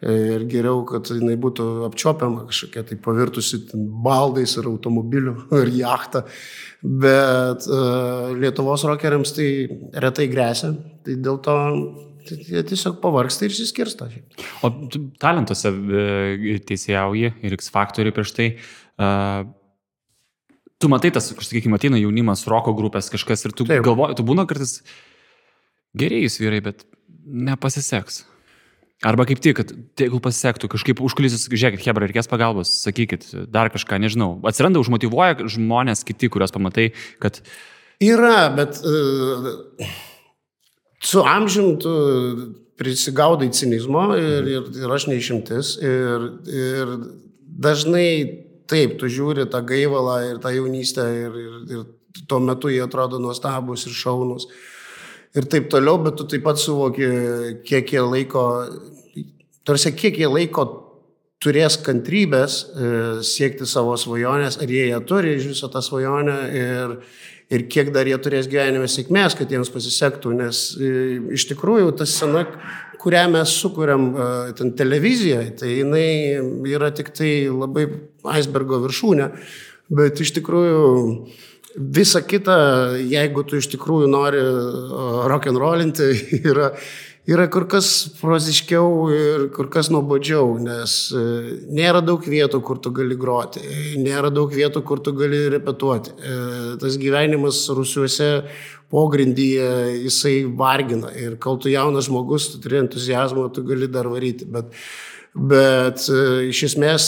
E, 0.02 0.12
ir 0.35 0.44
geriau, 0.50 0.82
kad 0.85 1.09
jinai 1.09 1.38
būtų 1.40 1.87
apčiopiama 1.87 2.44
kažkokia 2.50 2.85
tai 2.90 3.00
pavirtusi 3.00 3.62
baldais 4.04 4.59
ir 4.61 4.68
automobiliu 4.68 5.38
ir 5.62 5.73
jachtą. 5.78 6.26
Bet 6.82 7.64
uh, 7.71 8.32
Lietuvos 8.35 8.82
rokeriams 8.90 9.32
tai 9.37 9.49
retai 10.02 10.26
grėsia. 10.28 10.73
Tai 11.06 11.14
dėl 11.23 11.38
to 11.47 11.54
jie 12.30 12.62
tiesiog 12.68 13.00
pavargsta 13.02 13.46
ir 13.46 13.54
išsiskirsta. 13.54 14.08
O 14.62 14.70
talentuose 15.22 15.72
e, 15.72 16.56
teisėjauji 16.68 17.32
ir 17.42 17.56
X 17.58 17.72
faktoriai 17.74 18.14
prieš 18.14 18.34
tai. 18.36 18.48
Uh, 19.00 19.48
tu 20.82 20.90
matai 20.92 21.12
tas, 21.14 21.30
sakykime, 21.32 21.78
ateina 21.78 22.00
jaunimas, 22.00 22.44
roko 22.50 22.74
grupės 22.78 23.10
kažkas 23.12 23.46
ir 23.46 23.56
tu 23.56 23.66
Taip. 23.68 23.84
galvoji, 23.86 24.18
tu 24.18 24.26
būna 24.26 24.44
kartais 24.50 24.80
gerėjus 25.98 26.38
vyrai, 26.42 26.60
bet 26.64 26.84
nepasiseks. 27.22 28.22
Arba 29.02 29.26
kaip 29.26 29.40
tik, 29.42 29.56
kad 29.58 29.72
jeigu 29.98 30.20
pasisektų, 30.22 30.70
kažkaip 30.70 31.00
užkulisis, 31.02 31.48
žiūrėkit, 31.50 31.82
Hebra, 31.88 32.06
reikės 32.06 32.30
pagalbos, 32.30 32.70
sakykit, 32.84 33.32
dar 33.50 33.72
kažką, 33.74 33.98
nežinau. 33.98 34.36
Atsiranda, 34.46 34.78
užmotivuoja 34.78 35.48
žmonės 35.50 36.04
kiti, 36.06 36.30
kuriuos 36.30 36.54
pamatai, 36.54 36.92
kad... 37.22 37.42
Yra, 38.02 38.46
bet... 38.54 38.78
Uh 38.86 39.90
su 41.02 41.23
amžium 41.26 41.78
tu 41.82 41.92
prisigaudai 42.78 43.50
cinizmo 43.52 44.12
ir, 44.16 44.47
ir, 44.49 44.68
ir 44.82 44.94
aš 44.94 45.09
neišimtis. 45.11 45.75
Ir, 45.82 46.28
ir 46.50 46.94
dažnai 47.62 48.09
taip, 48.71 48.97
tu 49.00 49.11
žiūri 49.12 49.47
tą 49.52 49.62
gaivalą 49.66 50.18
ir 50.30 50.38
tą 50.42 50.52
jaunystę 50.54 51.06
ir, 51.26 51.40
ir, 51.42 51.59
ir 51.76 52.23
tuo 52.28 52.40
metu 52.44 52.71
jie 52.73 52.82
atrodo 52.85 53.21
nuostabus 53.23 53.87
ir 53.88 53.97
šaunus. 53.97 54.49
Ir 55.37 55.49
taip 55.49 55.71
toliau, 55.73 55.99
bet 56.04 56.18
tu 56.21 56.26
taip 56.28 56.44
pat 56.44 56.61
suvoki, 56.61 57.09
kiek 57.64 57.92
jie 57.94 58.02
laiko, 58.04 58.47
tarsi 59.64 59.94
kiek 59.97 60.18
jie 60.21 60.28
laiko 60.28 60.66
turės 61.42 61.78
kantrybės 61.82 62.59
e, 62.62 62.90
siekti 63.26 63.66
savo 63.66 63.97
svajonės, 63.99 64.61
ar 64.62 64.71
jie 64.71 64.90
ją 64.90 65.00
turi 65.09 65.35
iš 65.38 65.49
viso 65.54 65.71
tą 65.73 65.82
svajonę 65.82 66.37
ir, 66.54 66.92
ir 67.52 67.66
kiek 67.71 67.92
dar 67.94 68.09
jie 68.09 68.16
turės 68.23 68.49
gyvenime 68.50 68.88
sėkmės, 68.90 69.37
kad 69.38 69.52
jiems 69.52 69.71
pasisektų, 69.73 70.32
nes 70.38 70.62
e, 70.78 70.92
iš 71.37 71.47
tikrųjų 71.52 71.92
ta 71.99 72.06
scena, 72.09 72.47
kurią 73.02 73.26
mes 73.35 73.52
sukūrėm 73.61 74.09
e, 74.11 74.26
ten 74.59 74.73
televizijoje, 74.78 75.52
tai 75.61 75.76
jinai 75.80 76.09
yra 76.73 76.92
tik 76.94 77.12
tai 77.16 77.32
labai 77.50 77.88
icebergo 78.38 78.80
viršūnė, 78.87 79.30
bet 79.92 80.23
iš 80.25 80.35
tikrųjų 80.38 80.82
visa 81.76 82.21
kita, 82.25 82.56
jeigu 83.00 83.44
tu 83.49 83.61
iš 83.61 83.71
tikrųjų 83.75 84.11
nori 84.12 84.42
rock'n'rollinti, 85.32 86.11
yra 86.52 86.73
yra 87.28 87.46
kur 87.50 87.68
kas 87.70 87.88
proziškiau 88.18 88.88
ir 89.14 89.46
kur 89.54 89.68
kas 89.70 89.90
nuobodžiau, 89.94 90.56
nes 90.62 90.96
e, 91.14 91.22
nėra 91.70 92.02
daug 92.04 92.24
vietų, 92.26 92.62
kur 92.66 92.80
tu 92.82 92.90
gali 92.94 93.16
groti, 93.18 93.62
nėra 94.02 94.32
daug 94.34 94.50
vietų, 94.52 94.82
kur 94.86 95.02
tu 95.04 95.14
gali 95.16 95.44
repetuoti. 95.52 96.16
E, 96.18 96.40
tas 96.82 96.98
gyvenimas 96.98 97.64
rusiuose 97.70 98.32
pogrindyje 98.92 100.02
jisai 100.02 100.42
vargina 100.58 101.14
ir 101.16 101.38
kol 101.40 101.60
tu 101.62 101.70
jaunas 101.72 102.10
žmogus, 102.10 102.50
tu 102.52 102.60
turi 102.64 102.82
entuzijazmą, 102.82 103.48
tu 103.54 103.64
gali 103.66 103.88
dar 103.88 104.10
varyti. 104.10 104.48
Bet 104.50 104.74
bet 105.32 106.02
e, 106.12 106.48
iš 106.50 106.58
esmės 106.66 107.04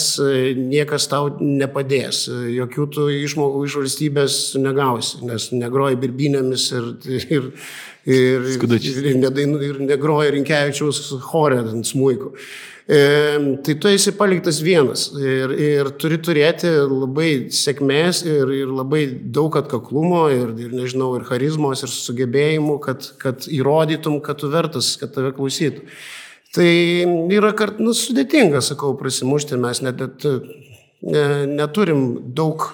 niekas 0.57 1.05
tau 1.11 1.27
nepadės. 1.37 2.23
Jokių 2.55 2.87
tų 2.95 3.03
išmokų 3.19 3.59
iš 3.67 3.75
valstybės 3.83 4.37
negausi, 4.57 5.19
nes 5.29 5.51
negroji 5.53 5.99
birbinėmis 6.01 6.65
ir, 6.73 6.87
ir, 7.19 7.51
ir, 8.05 8.45
ir, 8.45 9.17
nedainu, 9.19 9.59
ir 9.65 9.81
negroja 9.83 10.33
Rinkevičiaus 10.35 11.01
chorė 11.25 11.61
ant 11.63 11.89
smūjų. 11.89 12.31
E, 12.85 12.99
tai 13.65 13.73
tu 13.81 13.89
esi 13.89 14.11
paliktas 14.13 14.59
vienas 14.61 15.07
ir, 15.17 15.53
ir 15.57 15.87
turi 15.97 16.19
turėti 16.21 16.69
labai 16.85 17.29
sėkmės 17.49 18.21
ir, 18.29 18.51
ir 18.53 18.69
labai 18.69 19.07
daug 19.33 19.57
atkaklumo 19.57 20.27
ir, 20.29 20.51
ir, 20.67 20.75
nežinau, 20.77 21.15
ir 21.17 21.25
charizmos 21.25 21.81
ir 21.81 21.89
sugebėjimų, 21.89 22.77
kad, 22.85 23.09
kad 23.21 23.49
įrodytum, 23.49 24.19
kad 24.25 24.37
tu 24.43 24.51
vertas, 24.53 24.93
kad 25.01 25.15
tave 25.17 25.33
klausytų. 25.33 25.87
Tai 26.55 26.69
yra 27.33 27.51
kart, 27.57 27.81
nu, 27.81 27.91
sudėtinga, 27.97 28.61
sakau, 28.63 28.93
prasimušti, 28.99 29.57
mes 29.59 29.81
net, 29.83 30.05
net 30.05 30.29
neturim 31.01 32.33
daug 32.37 32.69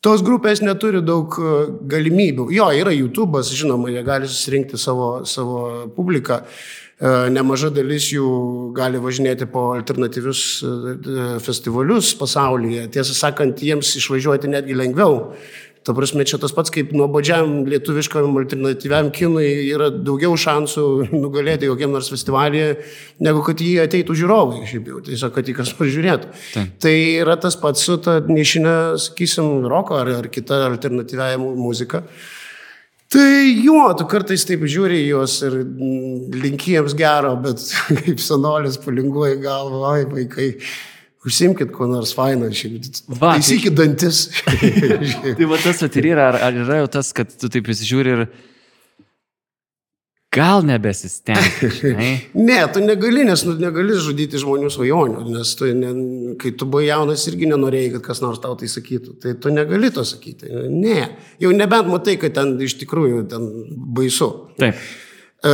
Tos 0.00 0.22
grupės 0.24 0.62
neturi 0.64 1.02
daug 1.04 1.34
e, 1.36 1.56
galimybių. 1.92 2.46
Jo, 2.56 2.70
yra 2.72 2.92
YouTube'as, 2.96 3.50
žinoma, 3.52 3.90
jie 3.92 4.00
gali 4.06 4.28
susirinkti 4.30 4.80
savo, 4.80 5.10
savo 5.28 5.58
publiką. 5.92 6.38
E, 7.00 7.10
nemaža 7.34 7.68
dalis 7.76 8.06
jų 8.08 8.30
gali 8.76 9.00
važinėti 9.00 9.44
po 9.52 9.66
alternatyvius 9.76 10.44
e, 10.64 11.26
festivalius 11.44 12.14
pasaulyje. 12.16 12.86
Tiesą 12.96 13.18
sakant, 13.18 13.60
jiems 13.60 13.92
išvažiuoti 14.00 14.48
netgi 14.54 14.78
lengviau, 14.80 15.34
Ta 15.80 15.94
prasme, 15.96 16.26
čia 16.28 16.36
tas 16.36 16.52
pats 16.52 16.72
kaip 16.72 16.90
nuobodžiam 16.92 17.62
lietuviškam 17.70 18.34
alternatyviam 18.36 19.06
kinui 19.16 19.46
yra 19.72 19.88
daugiau 19.90 20.34
šansų 20.36 20.82
nugalėti 21.22 21.70
kokiam 21.70 21.94
nors 21.96 22.10
festivalyje, 22.12 22.74
negu 23.24 23.40
kad 23.46 23.62
jį 23.64 23.78
ateitų 23.86 24.16
žiūrovai, 24.20 24.66
šiaip 24.68 24.90
jau, 24.92 25.00
tiesiog, 25.06 25.32
kad 25.38 25.48
jį 25.48 25.54
kas 25.56 25.72
nors 25.78 25.94
žiūrėtų. 25.94 26.34
Tai. 26.52 26.66
tai 26.84 26.94
yra 27.22 27.38
tas 27.40 27.56
pats 27.60 27.86
su 27.88 27.96
ta 28.04 28.18
nišinė, 28.26 28.76
sakysim, 29.06 29.64
roko 29.72 29.96
ar, 30.02 30.12
ar 30.20 30.28
kita 30.32 30.66
alternatyviaja 30.68 31.40
muzika. 31.40 32.04
Tai 33.10 33.56
jo, 33.64 33.80
tu 33.98 34.04
kartais 34.06 34.44
taip 34.46 34.60
žiūri 34.70 35.00
juos 35.08 35.40
ir 35.42 35.56
linki 36.44 36.76
jiems 36.76 36.92
gero, 36.98 37.32
bet 37.42 37.64
kaip 38.04 38.20
senolis 38.22 38.76
palinguoja 38.84 39.40
galvą, 39.40 39.80
oi 39.96 40.04
vaikai, 40.12 40.52
Užsimkit, 41.26 41.68
kuo 41.76 41.84
nors 41.84 42.14
fainą, 42.16 42.48
taisykit 42.48 43.74
tai, 43.74 43.74
dantis. 43.76 44.22
tai 45.36 45.48
va 45.50 45.58
tas 45.60 45.82
ir 45.84 46.06
yra, 46.14 46.30
ar, 46.30 46.38
ar 46.46 46.62
yra 46.62 46.78
jau 46.78 46.86
tas, 46.96 47.10
kad 47.16 47.34
tu 47.36 47.50
taip 47.52 47.68
įsižiūri 47.68 48.14
ir 48.14 48.22
gal 50.32 50.64
nebesistengi. 50.64 51.68
ne, 52.48 52.58
tu 52.72 52.80
negali, 52.80 53.26
nes 53.28 53.44
nu, 53.44 53.56
negali 53.60 53.98
žudyti 54.00 54.40
žmonių 54.40 54.70
svajonių, 54.72 55.26
nes 55.34 55.52
tu, 55.58 55.68
ne, 55.76 55.92
kai 56.40 56.54
tu 56.56 56.70
buvai 56.70 56.86
jaunas 56.86 57.26
irgi 57.28 57.50
nenorėjai, 57.52 57.92
kad 57.98 58.06
kas 58.08 58.24
nors 58.24 58.40
tau 58.40 58.56
tai 58.56 58.70
sakytų. 58.72 59.18
Tai 59.20 59.36
tu 59.44 59.52
negali 59.52 59.92
to 59.92 60.06
sakyti. 60.08 60.48
Ne, 60.72 61.02
jau 61.42 61.52
nebent 61.52 61.92
matai, 61.92 62.16
kad 62.22 62.32
ten 62.38 62.56
iš 62.64 62.78
tikrųjų 62.80 63.26
ten 63.28 63.48
baisu. 63.98 64.32
Taip. 64.56 64.80
E, 65.40 65.52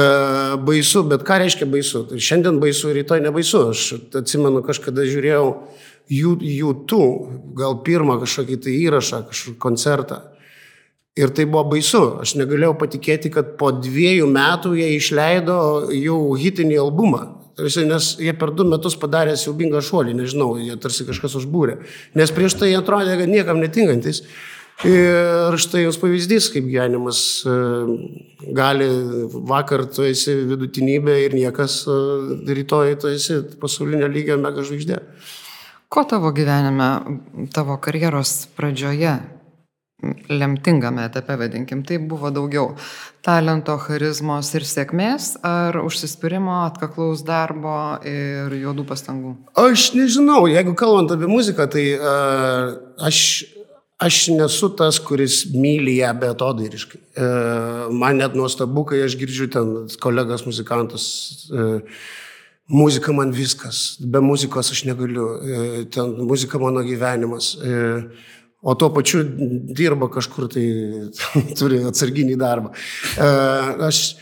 baisu, 0.66 1.04
bet 1.06 1.22
ką 1.26 1.38
reiškia 1.44 1.66
baisu? 1.70 2.02
Tai 2.10 2.18
šiandien 2.18 2.58
baisu, 2.62 2.90
rytoj 2.94 3.20
nebaisu. 3.22 3.68
Aš 3.70 3.82
atsimenu, 4.18 4.62
kažkada 4.66 5.06
žiūrėjau 5.06 5.50
YouTube, 6.10 7.36
gal 7.58 7.78
pirmą 7.86 8.18
kažkokį 8.22 8.58
tai 8.64 8.74
įrašą, 8.86 9.22
kažkokį 9.30 9.60
koncertą. 9.62 10.20
Ir 11.16 11.30
tai 11.32 11.46
buvo 11.48 11.64
baisu. 11.76 12.02
Aš 12.24 12.34
negalėjau 12.40 12.74
patikėti, 12.82 13.30
kad 13.32 13.54
po 13.60 13.70
dviejų 13.72 14.26
metų 14.28 14.74
jie 14.76 14.90
išleido 14.98 15.58
jau 15.94 16.20
hitinį 16.36 16.82
albumą. 16.82 17.22
Tarsi, 17.56 17.86
nes 17.88 18.10
jie 18.20 18.34
per 18.36 18.50
du 18.52 18.66
metus 18.68 18.98
padarė 19.00 19.32
siaubingą 19.40 19.80
šuolį, 19.80 20.12
nežinau, 20.18 20.50
jie 20.60 20.74
tarsi 20.76 21.06
kažkas 21.08 21.38
užbūrė. 21.38 21.78
Nes 22.18 22.34
prieš 22.36 22.58
tai 22.60 22.74
atrodė, 22.76 23.14
kad 23.22 23.32
niekam 23.32 23.62
netinkantis. 23.62 24.26
Ir 24.84 25.56
štai 25.56 25.86
jums 25.86 25.96
pavyzdys, 25.96 26.50
kaip 26.52 26.66
gyvenimas 26.68 27.20
e, 27.48 27.52
gali, 28.52 28.88
vakar 29.48 29.86
tu 29.88 30.04
esi 30.04 30.34
vidutinybė 30.50 31.14
ir 31.24 31.36
niekas, 31.38 31.78
e, 31.88 32.52
rytoj 32.58 32.92
tu 33.00 33.08
esi 33.08 33.40
pasaulinio 33.62 34.10
lygio 34.12 34.36
mega 34.36 34.66
žvaigždė. 34.66 35.00
Ko 35.88 36.04
tavo 36.04 36.28
gyvenime, 36.36 36.90
tavo 37.56 37.78
karjeros 37.80 38.50
pradžioje, 38.58 39.14
lemtingame 40.28 41.06
etape, 41.08 41.38
vadinkim, 41.40 41.80
tai 41.86 41.96
buvo 41.96 42.28
daugiau 42.34 42.74
talento, 43.24 43.78
charizmos 43.80 44.52
ir 44.58 44.68
sėkmės, 44.68 45.38
ar 45.46 45.80
užsispyrimo, 45.80 46.52
atkaklaus 46.66 47.24
darbo 47.24 47.96
ir 48.04 48.52
juodų 48.60 48.84
pastangų? 48.92 49.32
Aš 49.56 49.94
nežinau, 49.96 50.42
jeigu 50.52 50.76
kalbant 50.76 51.16
apie 51.16 51.30
muziką, 51.32 51.64
tai 51.72 51.86
uh, 51.96 52.76
aš 53.08 53.55
aš 53.98 54.26
nesu 54.28 54.68
tas, 54.76 54.98
kuris 55.00 55.44
myli 55.54 55.96
ją 56.00 56.12
betodairiškai. 56.20 57.00
E, 57.00 57.28
man 57.96 58.20
net 58.20 58.36
nuostabu, 58.36 58.84
kai 58.90 59.02
aš 59.06 59.16
girdžiu 59.20 59.48
ten 59.52 59.72
kolegas 60.02 60.44
muzikantus. 60.46 61.06
E, 61.48 61.66
muzika 62.68 63.14
man 63.16 63.32
viskas, 63.32 63.96
be 64.00 64.20
muzikos 64.20 64.72
aš 64.74 64.84
negaliu, 64.88 65.28
e, 65.40 65.84
ten 65.92 66.16
muzika 66.28 66.60
mano 66.60 66.84
gyvenimas. 66.84 67.54
O 68.66 68.74
tuo 68.74 68.90
pačiu 68.90 69.22
dirba 69.76 70.08
kažkur 70.10 70.48
tai, 70.52 70.66
turi 71.58 71.84
atsarginį 71.86 72.38
darbą. 72.40 72.72
Aš 73.86 74.16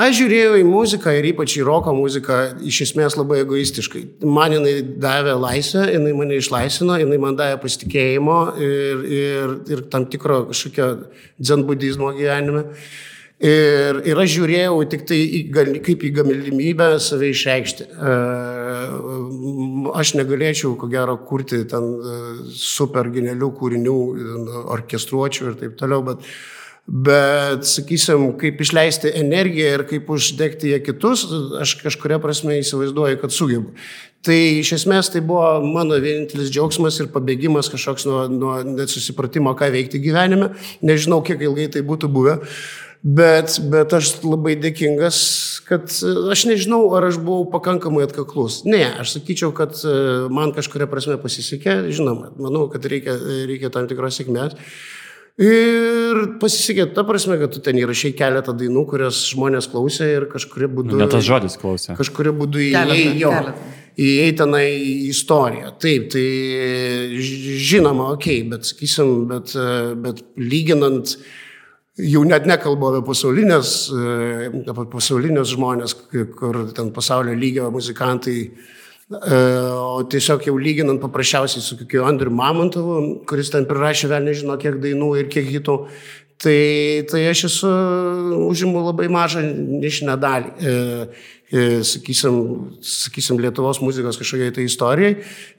Aš 0.00 0.14
žiūrėjau 0.16 0.54
į 0.60 0.64
muziką 0.64 1.12
ir 1.18 1.26
ypač 1.34 1.58
į 1.58 1.64
roko 1.66 1.92
muziką 1.92 2.36
iš 2.64 2.78
esmės 2.86 3.18
labai 3.18 3.42
egoistiškai. 3.42 4.02
Man 4.24 4.54
jinai 4.54 4.78
davė 5.02 5.34
laisvę, 5.36 5.82
jinai 5.92 6.14
mane 6.16 6.38
išlaisvino, 6.40 6.96
jinai 7.02 7.18
man 7.20 7.36
davė 7.36 7.58
pasitikėjimo 7.60 8.36
ir, 8.64 9.02
ir, 9.18 9.54
ir 9.74 9.82
tam 9.92 10.06
tikro 10.08 10.46
kažkokio 10.48 10.86
dzen 11.36 11.66
budizmo 11.68 12.14
gyvenime. 12.16 12.64
Ir, 13.40 14.02
ir 14.04 14.20
aš 14.20 14.34
žiūrėjau 14.34 14.78
tik 14.92 15.04
tai 15.08 15.18
į, 15.24 15.40
kaip 15.84 16.02
į 16.04 16.12
galimybę 16.18 16.88
save 17.00 17.30
išreikšti. 17.34 17.88
Aš 20.00 20.14
negalėčiau, 20.20 20.74
ko 20.80 20.88
gero, 20.92 21.18
kurti 21.28 21.62
ten 21.68 21.90
super 22.56 23.08
genialių 23.12 23.50
kūrinių, 23.60 23.98
orkestruočių 24.76 25.48
ir 25.50 25.60
taip 25.64 25.78
toliau, 25.80 26.04
bet 26.08 26.28
Bet, 26.86 27.66
sakysim, 27.70 28.32
kaip 28.40 28.60
išleisti 28.64 29.12
energiją 29.20 29.74
ir 29.76 29.84
kaip 29.86 30.08
uždegti 30.10 30.72
ją 30.72 30.80
kitus, 30.82 31.22
aš 31.62 31.76
kažkuria 31.84 32.18
prasme 32.22 32.56
įsivaizduoju, 32.58 33.20
kad 33.20 33.34
sugebu. 33.34 33.74
Tai 34.26 34.36
iš 34.60 34.74
esmės 34.76 35.08
tai 35.12 35.22
buvo 35.24 35.62
mano 35.64 35.96
vienintelis 36.02 36.50
džiaugsmas 36.52 36.98
ir 37.00 37.08
pabėgimas 37.14 37.70
kažkoks 37.72 38.04
nuo, 38.08 38.24
nuo 38.28 38.58
nesusipratimo, 38.66 39.54
ką 39.56 39.70
veikti 39.72 40.02
gyvenime. 40.02 40.50
Nežinau, 40.84 41.22
kiek 41.24 41.40
ilgai 41.46 41.70
tai 41.72 41.84
būtų 41.86 42.10
buvę. 42.12 42.36
Bet, 43.00 43.54
bet 43.72 43.94
aš 43.96 44.10
labai 44.26 44.58
dėkingas, 44.60 45.18
kad 45.64 45.88
aš 46.34 46.42
nežinau, 46.50 46.82
ar 46.98 47.06
aš 47.08 47.16
buvau 47.22 47.46
pakankamai 47.48 48.04
atkaklus. 48.04 48.58
Ne, 48.68 48.82
aš 49.00 49.14
sakyčiau, 49.14 49.54
kad 49.56 49.72
e, 49.88 49.94
man 50.28 50.52
kažkuria 50.52 50.84
prasme 50.90 51.16
pasisekė. 51.22 51.86
Žinoma, 51.88 52.34
manau, 52.36 52.66
kad 52.72 52.84
reikia, 52.84 53.16
reikia 53.48 53.72
tam 53.72 53.88
tikros 53.88 54.20
sėkmės. 54.20 54.58
Ir 55.40 56.18
pasisekė 56.40 56.90
ta 56.92 57.04
prasme, 57.08 57.38
kad 57.40 57.54
tu 57.54 57.62
ten 57.64 57.78
įrašai 57.80 58.12
keletą 58.18 58.52
dainų, 58.60 58.84
kurias 58.90 59.22
žmonės 59.30 59.70
klausė 59.72 60.08
ir 60.18 60.26
kažkuria 60.28 60.68
būdu... 60.68 60.98
Net 61.00 61.14
tas 61.14 61.24
žodis 61.24 61.56
klausė. 61.60 61.94
Kažkuria 61.96 62.34
būdu 62.36 62.60
įėjai 62.66 63.54
įėjai 64.00 64.34
tenai 64.36 64.64
į 64.76 64.94
istoriją. 65.10 65.72
Taip, 65.80 66.10
tai 66.12 66.24
žinoma, 67.20 68.10
okei, 68.16 68.42
okay, 68.42 68.50
bet 68.52 68.68
sakysim, 68.68 69.14
bet, 69.30 69.54
bet 70.04 70.20
lyginant, 70.40 71.16
jau 72.00 72.22
net 72.28 72.48
nekalbu 72.48 72.92
apie 72.92 73.02
pasaulinės, 73.08 73.72
apie 74.60 74.86
pasaulinės 74.92 75.54
žmonės, 75.56 75.96
kur 76.36 76.62
ten 76.76 76.92
pasaulio 76.96 77.32
lygio 77.36 77.72
muzikantai 77.74 78.38
E, 78.40 78.79
o 79.10 80.02
tiesiog 80.06 80.44
jau 80.46 80.54
lyginant 80.58 81.00
paprasčiausiai 81.02 81.64
su 81.64 81.78
kokiu 81.80 82.04
Andriu 82.06 82.30
Mamontovu, 82.30 83.00
kuris 83.26 83.50
ten 83.50 83.66
prirašė 83.66 84.10
vėl 84.12 84.28
nežino 84.28 84.54
kiek 84.60 84.78
dainų 84.82 85.10
ir 85.18 85.30
kiek 85.32 85.48
hitų, 85.50 85.76
tai, 86.40 86.60
tai 87.10 87.24
aš 87.32 87.44
esu 87.50 87.72
užimu 88.46 88.84
labai 88.86 89.10
mažą 89.10 89.42
nišinę 89.82 90.16
dalį. 90.20 90.54
E, 91.50 91.80
e, 91.80 91.84
sakysim, 91.84 92.36
sakysim, 92.82 93.40
Lietuvos 93.42 93.80
muzikos 93.82 94.18
kažkokiai 94.20 94.54
tai 94.54 94.66
istorijai, 94.68 95.16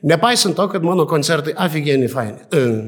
nepaisant 0.07 0.55
to, 0.55 0.67
kad 0.71 0.85
mano 0.87 1.05
koncertai 1.09 1.55
aфиgieni 1.65 2.07
faini, 2.11 2.39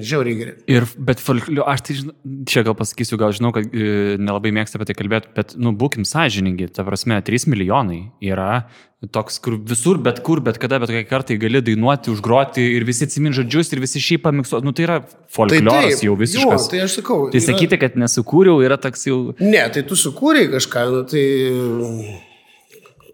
žiauriai 0.04 0.40
geri. 0.40 0.56
Ir, 0.72 0.88
bet 0.98 1.20
aš 1.24 1.84
tai 1.88 1.98
žinau, 2.00 2.16
čia 2.50 2.64
gal 2.68 2.78
pasakysiu, 2.80 3.20
gal 3.22 3.36
žinau, 3.36 3.54
kad 3.56 3.68
e, 3.68 4.16
nelabai 4.22 4.54
mėgsta 4.56 4.80
apie 4.80 4.90
tai 4.90 4.98
kalbėti, 4.98 5.34
bet, 5.36 5.58
nu, 5.60 5.76
būkim 5.76 6.08
sąžiningi, 6.08 6.72
ta 6.74 6.88
prasme, 6.88 7.20
3 7.26 7.50
milijonai 7.52 8.02
yra 8.24 8.66
toks, 9.12 9.40
kur 9.44 9.58
visur, 9.60 10.00
bet 10.00 10.22
kur, 10.24 10.40
bet 10.44 10.56
kada, 10.62 10.80
bet 10.80 10.92
kokią 10.94 11.08
kartą 11.10 11.36
gali 11.42 11.60
dainuoti, 11.66 12.14
užgroti 12.14 12.64
ir 12.78 12.86
visi 12.88 13.04
atsimin 13.04 13.36
žodžius 13.36 13.74
ir 13.76 13.82
visi 13.84 14.00
šį 14.00 14.22
pamiksuoti. 14.24 14.64
Nu, 14.64 14.72
tai 14.72 14.88
yra 14.88 15.00
folkloras 15.34 16.00
tai 16.00 16.08
jau 16.08 16.16
visiškas. 16.20 16.68
Jo, 16.70 16.72
tai 16.72 16.84
aš 16.86 17.00
sakau. 17.02 17.18
Tai 17.34 17.42
yra... 17.42 17.48
sakyti, 17.50 17.80
kad 17.82 17.98
nesukūriau, 18.00 18.64
yra 18.64 18.80
toks 18.80 19.10
jau. 19.10 19.18
Ne, 19.44 19.66
tai 19.76 19.84
tu 19.90 20.00
sukūrėjai 20.00 20.54
kažką, 20.56 20.86
nu, 20.94 21.02
tai... 21.12 21.26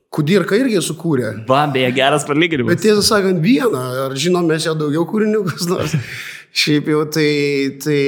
Kudirka 0.09 0.57
irgi 0.57 0.81
sukūrė. 0.81 1.33
Va, 1.49 1.67
beje, 1.69 1.91
geras 1.93 2.25
palyginimas. 2.25 2.73
Bet 2.73 2.81
tiesą 2.81 3.03
sakant, 3.05 3.43
vieną, 3.43 3.83
ar 4.07 4.15
žinom 4.17 4.47
mes 4.49 4.65
jau 4.65 4.73
daugiau 4.77 5.05
kūrinių, 5.09 5.43
kas 5.51 5.69
nors. 5.69 5.93
Šiaip 6.59 6.87
jau 6.89 7.03
tai, 7.13 7.29
tai 7.83 7.99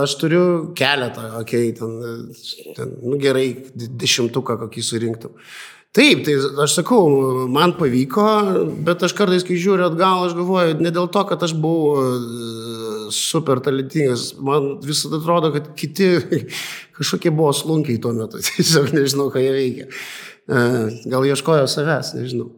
aš 0.00 0.14
turiu 0.16 0.44
keletą, 0.76 1.26
okei, 1.42 1.68
okay, 1.68 1.74
ten, 1.76 2.72
ten, 2.78 2.94
nu 3.04 3.18
gerai, 3.20 3.50
dešimtuką 3.76 4.56
kokį 4.62 4.84
surinktum. 4.86 5.36
Taip, 5.92 6.22
tai 6.24 6.38
aš 6.64 6.78
sakau, 6.78 7.02
man 7.52 7.74
pavyko, 7.76 8.24
bet 8.86 9.04
aš 9.04 9.12
kartais, 9.12 9.44
kai 9.44 9.58
žiūriu 9.60 9.90
atgal, 9.90 10.22
aš 10.24 10.32
galvoju, 10.38 10.78
ne 10.80 10.88
dėl 10.88 11.10
to, 11.12 11.20
kad 11.28 11.44
aš 11.44 11.52
buvau 11.60 12.00
e, 12.00 13.10
super 13.12 13.60
talentingas, 13.60 14.30
man 14.40 14.78
visada 14.80 15.20
atrodo, 15.20 15.52
kad 15.52 15.68
kiti 15.76 16.14
kažkokie 16.96 17.34
buvo 17.36 17.52
slunkiai 17.52 18.00
tuo 18.00 18.14
metu, 18.16 18.40
tiesiog 18.48 18.88
nežinau, 18.96 19.28
ką 19.34 19.44
jie 19.44 19.52
veikia. 19.52 19.90
Gal 20.48 21.22
ieškojo 21.28 21.68
savęs, 21.70 22.12
nežinau. 22.18 22.48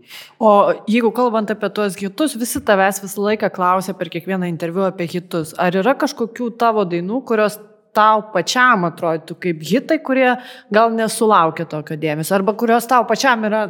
O 0.41 0.73
jeigu 0.89 1.11
kalbant 1.13 1.51
apie 1.53 1.69
tuos 1.69 1.99
hitus, 2.01 2.33
visi 2.41 2.63
tavęs 2.65 3.03
visą 3.05 3.27
laiką 3.27 3.51
klausia 3.53 3.93
per 3.99 4.09
kiekvieną 4.09 4.49
interviu 4.49 4.87
apie 4.89 5.07
hitus. 5.11 5.53
Ar 5.61 5.77
yra 5.77 5.93
kažkokių 6.01 6.49
tavo 6.61 6.87
dainų, 6.89 7.21
kurios 7.29 7.59
tau 7.95 8.25
pačiam 8.35 8.87
atrodytų 8.89 9.37
kaip 9.47 9.63
hitai, 9.65 9.99
kurie 10.05 10.29
gal 10.75 10.93
nesulaukia 10.95 11.67
tokio 11.71 11.97
dėmesio, 12.01 12.35
arba 12.37 12.55
kurios 12.59 12.89
tau 12.91 13.07
pačiam 13.09 13.47
yra 13.49 13.65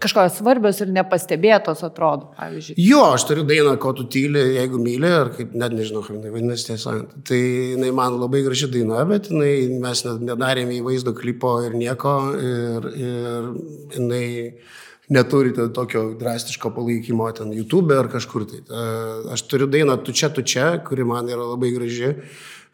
kažkokios 0.00 0.38
svarbios 0.40 0.80
ir 0.84 0.92
nepastebėtos, 0.96 1.84
atrodo, 1.86 2.32
pavyzdžiui. 2.38 2.78
Jo, 2.82 3.04
aš 3.16 3.28
turiu 3.30 3.44
dainą, 3.48 3.76
ko 3.82 3.92
tu 3.98 4.08
tyli, 4.10 4.42
jeigu 4.56 4.80
myli, 4.82 5.12
ar 5.20 5.32
kaip 5.36 5.54
net 5.58 5.76
nežinau, 5.76 6.02
kaip 6.06 6.18
jinai 6.18 6.34
vadinasi 6.34 6.70
tiesą. 6.72 6.96
Tai 7.28 7.38
jinai 7.38 7.92
man 7.94 8.18
labai 8.18 8.42
graži 8.46 8.70
daina, 8.72 9.04
bet 9.08 9.30
jinai, 9.32 9.52
mes 9.84 10.04
nedarėme 10.08 10.78
į 10.78 10.82
vaizdo 10.88 11.14
klipo 11.16 11.58
ir 11.66 11.76
nieko, 11.78 12.18
ir, 12.40 12.92
ir 12.98 13.48
jinai 13.96 14.26
neturi 15.08 15.54
tokio 15.74 16.02
drastiško 16.20 16.70
palaikymo 16.76 17.30
ten 17.36 17.52
YouTube 17.56 17.96
ar 17.96 18.10
kažkur 18.12 18.44
tai. 18.48 18.60
Aš 19.32 19.46
turiu 19.48 19.68
dainą 19.70 19.96
Tu 20.04 20.12
čia, 20.12 20.28
tu 20.28 20.42
čia, 20.42 20.78
kuri 20.84 21.04
man 21.04 21.28
yra 21.28 21.46
labai 21.48 21.72
graži 21.72 22.14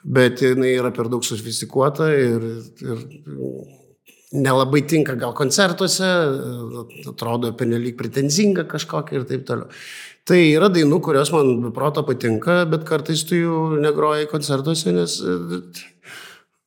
bet 0.04 0.42
jinai 0.44 0.74
yra 0.76 0.92
per 0.94 1.08
daug 1.12 1.24
sofistikuota 1.24 2.10
ir, 2.12 2.44
ir 2.84 3.04
nelabai 4.34 4.82
tinka 4.88 5.14
gal 5.18 5.32
koncertuose, 5.36 6.08
atrodo 7.08 7.52
penelyg 7.56 7.96
pretenzinga 7.98 8.66
kažkokia 8.70 9.20
ir 9.20 9.28
taip 9.30 9.46
toliau. 9.48 9.70
Tai 10.24 10.38
yra 10.40 10.70
dainų, 10.72 11.02
kurios 11.04 11.28
man 11.34 11.50
be 11.60 11.70
proto 11.76 12.00
patinka, 12.08 12.62
bet 12.68 12.86
kartais 12.88 13.26
tu 13.28 13.36
jų 13.36 13.56
negroji 13.82 14.30
koncertuose, 14.30 14.92
nes 14.96 15.18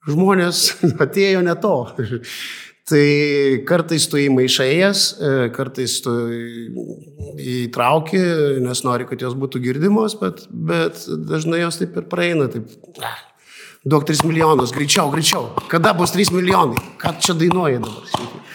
žmonės 0.08 0.68
atėjo 1.06 1.42
ne 1.46 1.56
to. 1.62 1.76
Tai 2.88 3.04
kartais 3.68 4.06
tu 4.08 4.20
įmaišai 4.22 4.68
jas, 4.78 5.02
kartais 5.56 5.98
tu 6.06 6.14
įtrauki, 7.36 8.22
nes 8.64 8.82
nori, 8.88 9.04
kad 9.10 9.20
jos 9.26 9.36
būtų 9.36 9.60
girdimos, 9.66 10.16
bet, 10.22 10.46
bet 10.48 11.02
dažnai 11.28 11.60
jos 11.66 11.82
taip 11.82 11.98
ir 12.00 12.08
praeina, 12.08 12.48
taip, 12.54 12.72
ah, 13.04 13.18
duok 13.84 14.08
3 14.08 14.24
milijonus, 14.30 14.72
greičiau, 14.76 15.12
greičiau. 15.12 15.50
Kada 15.68 15.92
bus 16.00 16.16
3 16.16 16.32
milijonai? 16.38 16.80
Ką 17.02 17.18
čia 17.20 17.36
dainuoji 17.36 17.84
dabar? 17.84 18.47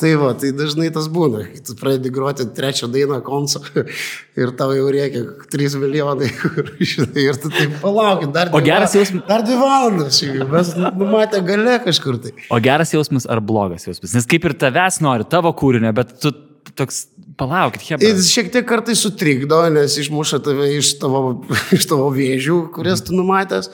Tai 0.00 0.10
va, 0.18 0.32
tai 0.38 0.50
dažnai 0.56 0.88
tas 0.94 1.06
būna. 1.12 1.44
Tu 1.64 1.76
pradedi 1.78 2.10
groti 2.14 2.46
trečią 2.56 2.88
dainą 2.90 3.20
konso 3.26 3.60
ir 4.40 4.52
tau 4.58 4.72
jau 4.74 4.88
reikia 4.90 5.22
3 5.52 5.78
milijonai. 5.82 6.30
ir 7.26 7.38
tu 7.40 7.52
taip 7.54 7.76
palauk, 7.82 8.26
dar 8.34 8.50
dvi, 8.50 8.58
o 8.58 8.64
geras 8.64 8.96
jausmas. 8.98 9.26
Dar 9.28 9.44
dvi 9.46 9.58
valandas, 9.60 10.18
mes 10.54 10.72
numatę 10.98 11.44
gale 11.46 11.78
kažkur 11.86 12.18
tai. 12.24 12.34
O 12.50 12.58
geras 12.62 12.94
jausmas 12.96 13.28
ar 13.30 13.42
blogas 13.44 13.86
jausmas? 13.86 14.16
Nes 14.16 14.26
kaip 14.30 14.50
ir 14.50 14.56
tavęs 14.64 14.98
nori, 15.04 15.28
tavo 15.30 15.54
kūrinio, 15.54 15.94
bet 15.94 16.16
tu 16.22 16.34
toks 16.74 17.04
Palaukit, 17.38 17.82
Hebra. 17.88 18.08
Jis 18.08 18.28
šiek 18.30 18.50
tiek 18.54 18.66
kartais 18.68 19.00
sutrikdo, 19.02 19.58
nes 19.72 19.96
išmuša 19.98 20.38
tave 20.44 20.68
iš 20.76 20.92
tavo, 21.00 21.22
iš 21.76 21.88
tavo 21.90 22.08
vėžių, 22.14 22.58
kurias 22.74 23.02
tu 23.04 23.16
numatęs. 23.16 23.70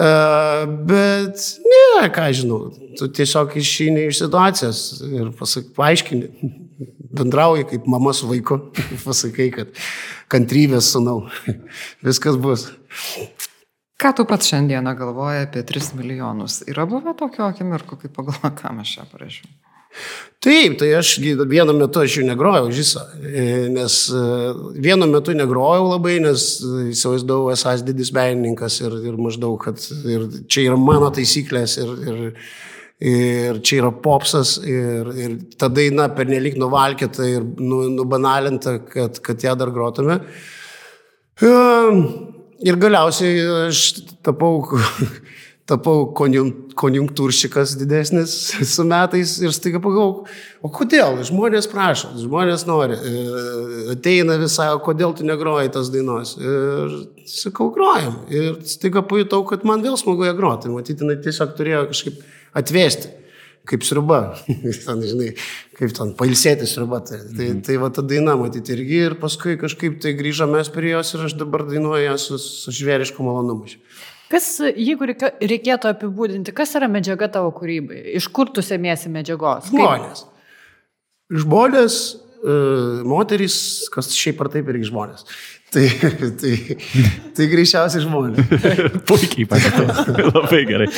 Uh, 0.00 0.66
bet 0.88 1.44
ne, 1.64 2.08
ką 2.12 2.26
žinau, 2.36 2.60
tu 2.98 3.08
tiesiog 3.16 3.56
išeini 3.60 4.08
iš 4.10 4.20
situacijos 4.22 4.82
ir 5.08 5.30
pasak, 5.38 5.70
paaiškini, 5.76 6.50
bendrauji 7.20 7.68
kaip 7.72 7.88
mama 7.90 8.12
su 8.16 8.28
vaiku, 8.30 8.60
pasakai, 9.06 9.48
kad 9.54 9.80
kantrybės 10.32 10.92
sunau, 10.94 11.22
viskas 12.06 12.36
bus. 12.40 12.68
Ką 14.00 14.14
tu 14.16 14.24
pats 14.28 14.48
šiandieną 14.48 14.94
galvoji 14.96 15.44
apie 15.44 15.64
3 15.68 15.92
milijonus? 15.98 16.62
Yra 16.68 16.86
buvę 16.88 17.12
tokio 17.18 17.44
akimirko, 17.48 18.00
kai 18.00 18.08
pagalvoju, 18.12 18.56
ką 18.60 18.76
aš 18.80 18.96
čia 18.96 19.08
parašiau? 19.12 19.50
Taip, 20.40 20.78
tai 20.80 20.88
aš 20.96 21.18
vienu 21.20 21.74
metu 21.76 22.00
aš 22.00 22.14
jų 22.16 22.22
negrojau 22.30 22.70
žysą, 22.72 23.02
nes 23.74 23.96
e, 24.08 24.20
vienu 24.80 25.04
metu 25.10 25.34
negrojau 25.36 25.90
labai, 25.90 26.14
nes 26.24 26.44
įsivaizdavau 26.94 27.50
esas 27.52 27.82
didis 27.84 28.08
menininkas 28.16 28.78
ir, 28.80 28.96
ir 29.10 29.18
maždaug, 29.20 29.58
kad 29.60 29.84
ir 30.08 30.24
čia 30.48 30.70
yra 30.70 30.78
mano 30.80 31.10
taisyklės 31.12 31.76
ir, 31.82 31.92
ir, 32.08 32.22
ir 33.10 33.60
čia 33.60 33.82
yra 33.82 33.92
popsas 33.92 34.54
ir, 34.64 35.12
ir 35.12 35.36
ta 35.60 35.68
daina 35.68 36.08
pernelik 36.16 36.56
nuvalkėta 36.62 37.28
ir 37.28 37.44
nu, 37.60 37.82
nubanalinta, 37.98 38.78
kad, 38.88 39.20
kad 39.20 39.44
ją 39.44 39.58
dar 39.60 39.74
grotume. 39.76 40.22
Ir 42.60 42.80
galiausiai 42.80 43.44
aš 43.66 43.84
tapau 44.24 44.62
tapau 45.70 46.08
konjunktūršikas 46.16 47.76
didesnis 47.78 48.34
su 48.74 48.86
metais 48.88 49.36
ir 49.42 49.54
staiga 49.54 49.80
pagalvojau, 49.82 50.26
o 50.66 50.72
kodėl? 50.74 51.20
Žmonės 51.26 51.68
prašo, 51.70 52.12
žmonės 52.20 52.66
nori, 52.68 52.98
e, 52.98 53.22
ateina 53.94 54.38
visai, 54.40 54.70
o 54.74 54.82
kodėl 54.84 55.14
tu 55.16 55.26
negroji 55.28 55.72
tas 55.76 55.92
dainos? 55.94 56.34
Ir 56.40 56.98
sakau, 57.30 57.70
grojam. 57.74 58.20
Ir 58.32 58.60
staiga 58.68 59.04
pajutau, 59.06 59.44
kad 59.48 59.64
man 59.68 59.84
vėl 59.86 59.98
smagu 60.00 60.26
ją 60.28 60.34
groti. 60.38 60.72
Matyti, 60.74 61.04
jinai 61.04 61.20
tiesiog 61.22 61.56
turėjo 61.58 61.86
kažkaip 61.94 62.20
atvesti. 62.60 63.16
Kaip 63.70 63.84
sriuba, 63.84 64.20
ten, 64.86 65.02
žinai, 65.04 65.34
kaip 65.78 65.92
ten 65.94 66.14
pailsėti 66.18 66.66
sriuba. 66.66 67.02
Tai, 67.06 67.20
tai, 67.36 67.50
tai 67.66 67.76
va 67.78 67.90
ta 67.94 68.02
daina 68.02 68.34
matyti 68.40 68.72
irgi 68.74 69.02
ir 69.10 69.18
paskui 69.20 69.58
kažkaip 69.60 70.00
tai 70.02 70.14
grįžome 70.18 70.62
prie 70.74 70.94
jos 70.94 71.12
ir 71.14 71.26
aš 71.28 71.36
dabar 71.38 71.66
dainuoju 71.68 72.06
ją 72.08 72.16
su, 72.18 72.40
su 72.40 72.74
žvėrišku 72.74 73.22
malonumu. 73.26 73.68
Kas, 74.30 74.46
jeigu 74.62 75.08
reikėtų 75.10 75.90
apibūdinti, 75.90 76.54
kas 76.54 76.76
yra 76.78 76.86
medžiaga 76.90 77.26
tavo 77.34 77.50
kūrybai? 77.56 77.98
Iš 78.20 78.28
kur 78.34 78.52
tu 78.54 78.62
semiesi 78.62 79.10
medžiagos? 79.10 79.72
Žmonės. 79.72 80.22
Kaip... 80.22 81.40
Žmonės, 81.42 81.96
e, 82.38 82.54
moterys, 83.10 83.56
kas 83.94 84.12
šiaip 84.14 84.42
ar 84.44 84.52
taip 84.54 84.70
irgi 84.70 84.86
žmonės. 84.90 85.26
Tai, 85.70 85.86
tai, 86.40 86.54
tai 87.36 87.46
greičiausiai 87.46 88.02
žmonės. 88.02 88.48
Puikiai 89.08 89.44
pasakė. 89.46 90.24
Labai 90.26 90.64
gerai. 90.66 90.88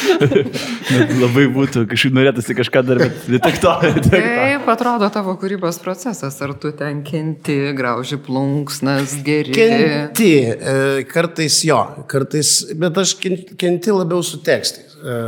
Labai 1.20 1.44
būtų, 1.52 1.82
kažkaip 1.90 2.14
norėtųsi 2.16 2.56
kažką 2.56 2.82
dar, 2.88 3.02
bet 3.28 3.58
to. 3.60 3.74
Kaip 4.08 4.70
atrodo 4.72 5.10
tavo 5.12 5.34
kūrybos 5.40 5.76
procesas? 5.84 6.40
Ar 6.40 6.54
tu 6.56 6.72
ten 6.78 7.02
kenti, 7.04 7.58
grauži 7.76 8.16
plunksnas, 8.24 9.18
geri? 9.26 9.52
Kenti, 9.52 10.32
e, 10.48 11.04
kartais 11.10 11.60
jo, 11.68 11.82
kartais, 12.08 12.54
bet 12.72 12.96
aš 13.04 13.18
kenti 13.20 13.92
labiau 13.92 14.24
su 14.24 14.40
tekstais. 14.40 14.96
E, 14.96 15.20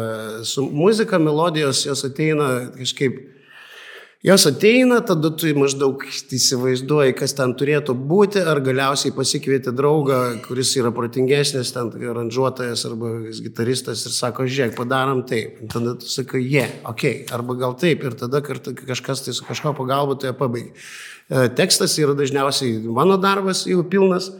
su 0.48 0.64
muzika, 0.72 1.20
melodijos 1.20 1.84
jos 1.84 2.06
ateina 2.08 2.70
kažkaip 2.80 3.33
Jos 4.24 4.46
ateina, 4.48 5.02
tada 5.04 5.28
tu 5.36 5.50
maždaug 5.52 6.00
įsivaizduoji, 6.08 7.12
kas 7.18 7.34
ten 7.36 7.50
turėtų 7.60 7.92
būti, 8.08 8.40
ar 8.40 8.56
galiausiai 8.64 9.12
pasikvieti 9.12 9.74
draugą, 9.76 10.20
kuris 10.46 10.70
yra 10.80 10.88
protingesnis, 10.96 11.74
ten 11.74 11.90
aranžuotojas 11.92 12.86
arba 12.88 13.10
gitaristas 13.44 14.06
ir 14.08 14.14
sako, 14.16 14.46
žiūrėk, 14.48 14.72
padarom 14.78 15.20
taip. 15.28 15.58
Ir 15.60 15.68
tada 15.74 15.92
tu 16.00 16.08
sakai, 16.08 16.40
jie, 16.40 16.62
yeah, 16.62 16.72
ok, 16.88 17.04
arba 17.36 17.58
gal 17.66 17.76
taip, 17.76 18.00
ir 18.08 18.16
tada 18.16 18.40
kažkas 18.40 19.26
tai 19.26 19.36
su 19.36 19.44
kažko 19.44 19.74
pagalba 19.76 20.16
tu 20.16 20.30
ją 20.30 20.32
pabaigi. 20.40 20.72
E, 21.28 21.44
tekstas 21.60 21.98
yra 22.00 22.16
dažniausiai 22.16 22.80
mano 22.96 23.20
darbas 23.20 23.66
jau 23.68 23.84
pilnas. 23.84 24.30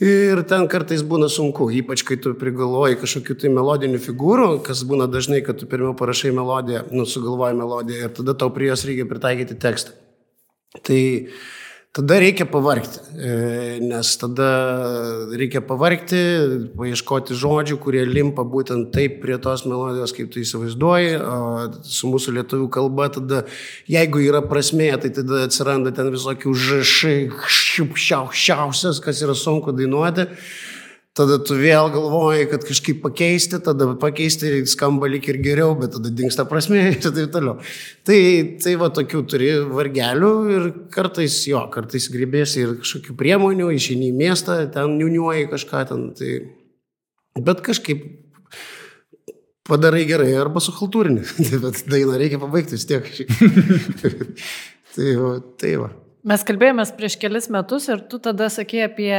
Ir 0.00 0.40
ten 0.48 0.64
kartais 0.72 1.02
būna 1.04 1.28
sunku, 1.30 1.68
ypač 1.78 2.02
kai 2.06 2.16
tu 2.18 2.32
prigalvoji 2.38 2.96
kažkokių 3.02 3.36
tai 3.38 3.50
melodinių 3.52 4.00
figūrų, 4.02 4.48
kas 4.66 4.82
būna 4.88 5.06
dažnai, 5.10 5.42
kad 5.44 5.60
tu 5.60 5.68
pirmiau 5.68 5.92
parašai 5.98 6.32
melodiją, 6.34 6.86
nu, 6.90 7.04
sugalvoji 7.06 7.58
melodiją 7.58 8.08
ir 8.08 8.14
tada 8.16 8.34
tau 8.38 8.50
prie 8.54 8.70
jos 8.70 8.86
reikia 8.88 9.06
pritaikyti 9.10 9.58
tekstą. 9.62 9.94
Tai 10.80 11.02
tada 11.92 12.16
reikia 12.20 12.46
pavarkti, 12.48 13.00
e, 13.20 13.32
nes 13.84 14.14
tada 14.16 14.48
reikia 15.36 15.60
pavarkti, 15.60 16.20
paieškoti 16.78 17.36
žodžių, 17.36 17.76
kurie 17.84 18.06
limpa 18.08 18.46
būtent 18.48 18.88
taip 18.94 19.18
prie 19.20 19.36
tos 19.42 19.66
melodijos, 19.68 20.14
kaip 20.16 20.30
tu 20.32 20.40
įsivaizduoji, 20.40 21.12
o 21.20 21.68
su 21.84 22.08
mūsų 22.08 22.36
lietuvių 22.38 22.70
kalba 22.72 23.10
tada, 23.12 23.42
jeigu 23.92 24.24
yra 24.24 24.40
prasmė, 24.40 24.88
tai 25.04 25.12
tada 25.12 25.44
atsiranda 25.44 25.92
ten 25.92 26.08
visokių 26.16 26.56
žašai, 26.64 27.16
šiausias, 27.52 29.02
kas 29.04 29.20
yra 29.26 29.36
sunku 29.36 29.76
dainuoti 29.76 30.30
tada 31.16 31.36
tu 31.44 31.56
vėl 31.60 31.90
galvoji, 31.92 32.46
kad 32.50 32.64
kažkaip 32.66 33.02
pakeisti, 33.04 33.60
tada 33.64 33.90
pakeisti 34.00 34.62
skamba 34.70 35.10
lik 35.12 35.28
ir 35.28 35.38
geriau, 35.44 35.74
bet 35.78 35.92
tada 35.96 36.12
dinksta 36.12 36.46
prasme 36.48 36.80
ir 36.88 36.98
taip 37.04 37.32
toliau. 37.34 37.58
Tai, 38.08 38.18
tai 38.64 38.74
va 38.80 38.88
tokių 38.94 39.22
turi 39.28 39.52
vargelių 39.68 40.32
ir 40.56 40.70
kartais 40.94 41.36
jo, 41.48 41.62
kartais 41.74 42.08
grįbėsi 42.12 42.64
ir 42.64 42.74
kažkokių 42.80 43.16
priemonių, 43.20 43.70
išeini 43.76 44.10
į 44.10 44.18
miestą, 44.22 44.58
ten 44.72 44.96
niuniuoji 45.00 45.50
kažką 45.52 45.86
ten. 45.92 46.10
Tai... 46.16 46.34
Bet 47.44 47.64
kažkaip 47.64 48.04
padarai 49.68 50.04
gerai 50.08 50.32
arba 50.40 50.62
suhaltūrinį, 50.64 51.26
bet 51.62 51.84
dainą 51.92 52.16
reikia 52.20 52.40
pabaigti 52.42 52.78
vis 52.78 52.88
tiek. 52.88 53.12
tai 54.96 55.16
va. 55.20 55.36
Tai 55.60 55.76
va. 55.84 55.92
Mes 56.22 56.44
kalbėjomės 56.46 56.92
prieš 56.94 57.16
kelis 57.18 57.48
metus 57.50 57.88
ir 57.90 57.98
tu 58.06 58.20
tada 58.22 58.46
sakė 58.52 58.84
apie 58.84 59.10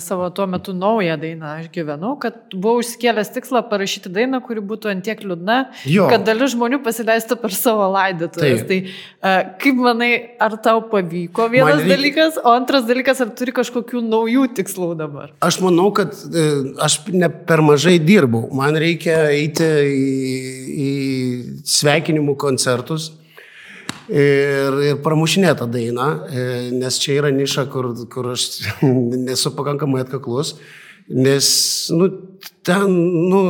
savo 0.00 0.30
tuo 0.32 0.46
metu 0.48 0.72
naują 0.72 1.18
dainą, 1.20 1.50
aš 1.60 1.66
gyvenau, 1.74 2.14
kad 2.22 2.38
buvau 2.54 2.80
užsikėlęs 2.80 3.28
tikslą 3.34 3.60
parašyti 3.68 4.08
dainą, 4.14 4.40
kuri 4.46 4.62
būtų 4.64 4.88
antiek 4.88 5.20
liūdna, 5.20 5.58
jo. 5.92 6.06
kad 6.08 6.24
dalis 6.24 6.54
žmonių 6.54 6.80
pasileistų 6.86 7.36
per 7.42 7.52
savo 7.52 7.90
laidotuvės. 7.92 8.64
Tai 8.70 8.80
uh, 8.80 9.52
kaip 9.60 9.84
manai, 9.84 10.10
ar 10.40 10.56
tau 10.64 10.80
pavyko 10.88 11.50
vienas 11.52 11.82
reikia... 11.82 11.92
dalykas, 11.92 12.40
o 12.40 12.56
antras 12.56 12.88
dalykas, 12.88 13.20
ar 13.20 13.36
turi 13.36 13.52
kažkokių 13.60 14.00
naujų 14.08 14.48
tikslų 14.62 14.94
dabar? 14.96 15.36
Aš 15.44 15.60
manau, 15.60 15.90
kad 15.92 16.16
e, 16.24 16.48
aš 16.80 17.02
ne 17.12 17.28
per 17.28 17.60
mažai 17.60 17.98
dirbau. 18.00 18.46
Man 18.56 18.80
reikia 18.80 19.26
eiti 19.36 19.68
į, 19.92 20.10
į 20.88 20.90
sveikinimų 21.68 22.40
koncertus 22.40 23.12
ir, 24.10 24.78
ir 24.90 25.00
pramušinėti 25.04 25.62
tą 25.62 25.70
dainą, 25.70 26.10
e, 26.26 26.44
nes 26.74 27.00
čia 27.02 27.20
yra 27.20 27.32
niša, 27.34 27.66
kur, 27.72 27.92
kur 28.12 28.32
aš 28.34 28.50
nesu 29.28 29.54
pakankamai 29.56 30.04
atkaklus, 30.04 30.56
nes, 31.10 31.48
nu, 31.94 32.10
ten, 32.66 32.94
nu, 33.30 33.42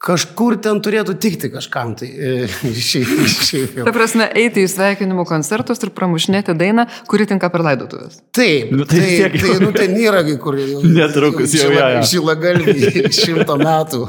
kažkur 0.00 0.56
ten 0.64 0.80
turėtų 0.80 1.14
tikti 1.20 1.50
kažkam. 1.52 1.92
Tai 2.00 2.08
šiaip, 2.88 3.10
šiaip 3.28 3.78
jau. 3.80 3.86
Ta 3.86 3.94
prasme, 3.94 4.26
eiti 4.38 4.64
į 4.64 4.70
sveikinimų 4.72 5.26
koncertus 5.28 5.82
ir 5.84 5.92
pramušinėti 5.96 6.56
dainą, 6.58 6.86
kuri 7.10 7.28
tinka 7.30 7.50
per 7.52 7.64
laidotuvės. 7.66 8.22
Taip, 8.36 8.72
nu, 8.74 8.86
tai, 8.88 9.02
tai, 9.04 9.30
tai 9.36 9.58
nu, 9.62 9.70
ten 9.76 9.96
yra 10.00 10.24
kai 10.26 10.38
kur 10.42 10.58
jau. 10.60 10.82
Netrukus 10.96 11.54
jau. 11.58 11.68
Ja, 11.76 11.92
ja. 11.98 12.02
Šilagalvį 12.06 13.06
šimto 13.14 13.58
metų. 13.60 14.02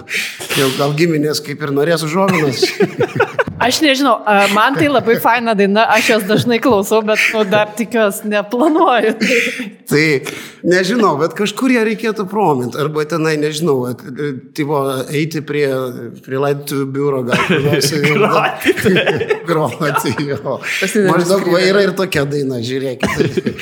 Jau 0.59 0.71
gal 0.79 0.95
giminės 0.97 1.43
kaip 1.43 1.61
ir 1.65 1.75
norės 1.75 2.07
užuominas. 2.07 2.63
Aš 3.61 3.81
nežinau, 3.85 4.15
man 4.55 4.73
tai 4.77 4.87
labai 4.89 5.19
faina 5.21 5.53
daina, 5.57 5.83
aš 5.93 6.09
jos 6.09 6.23
dažnai 6.29 6.57
klausau, 6.63 7.03
bet 7.05 7.21
nu, 7.33 7.43
dar 7.45 7.69
tikiuosi 7.77 8.31
neplanuoju. 8.31 9.13
tai 9.91 10.05
nežinau, 10.65 11.13
bet 11.19 11.35
kažkur 11.37 11.73
ją 11.75 11.83
reikėtų 11.85 12.25
prominti, 12.31 12.79
arba 12.81 13.05
tenai, 13.09 13.35
nežinau, 13.41 13.77
tipo, 14.57 14.81
eiti 15.13 15.43
prie, 15.45 15.67
prie 16.25 16.41
laidotuvių 16.41 16.87
biuro, 16.95 17.21
gal 17.27 17.53
nors 17.67 17.91
ir 17.93 18.07
groti. 18.09 18.73
Maždaug 21.11 21.45
va, 21.51 21.61
yra 21.61 21.85
ir 21.85 21.93
tokia 21.97 22.25
daina, 22.29 22.61
žiūrėkite. 22.65 23.55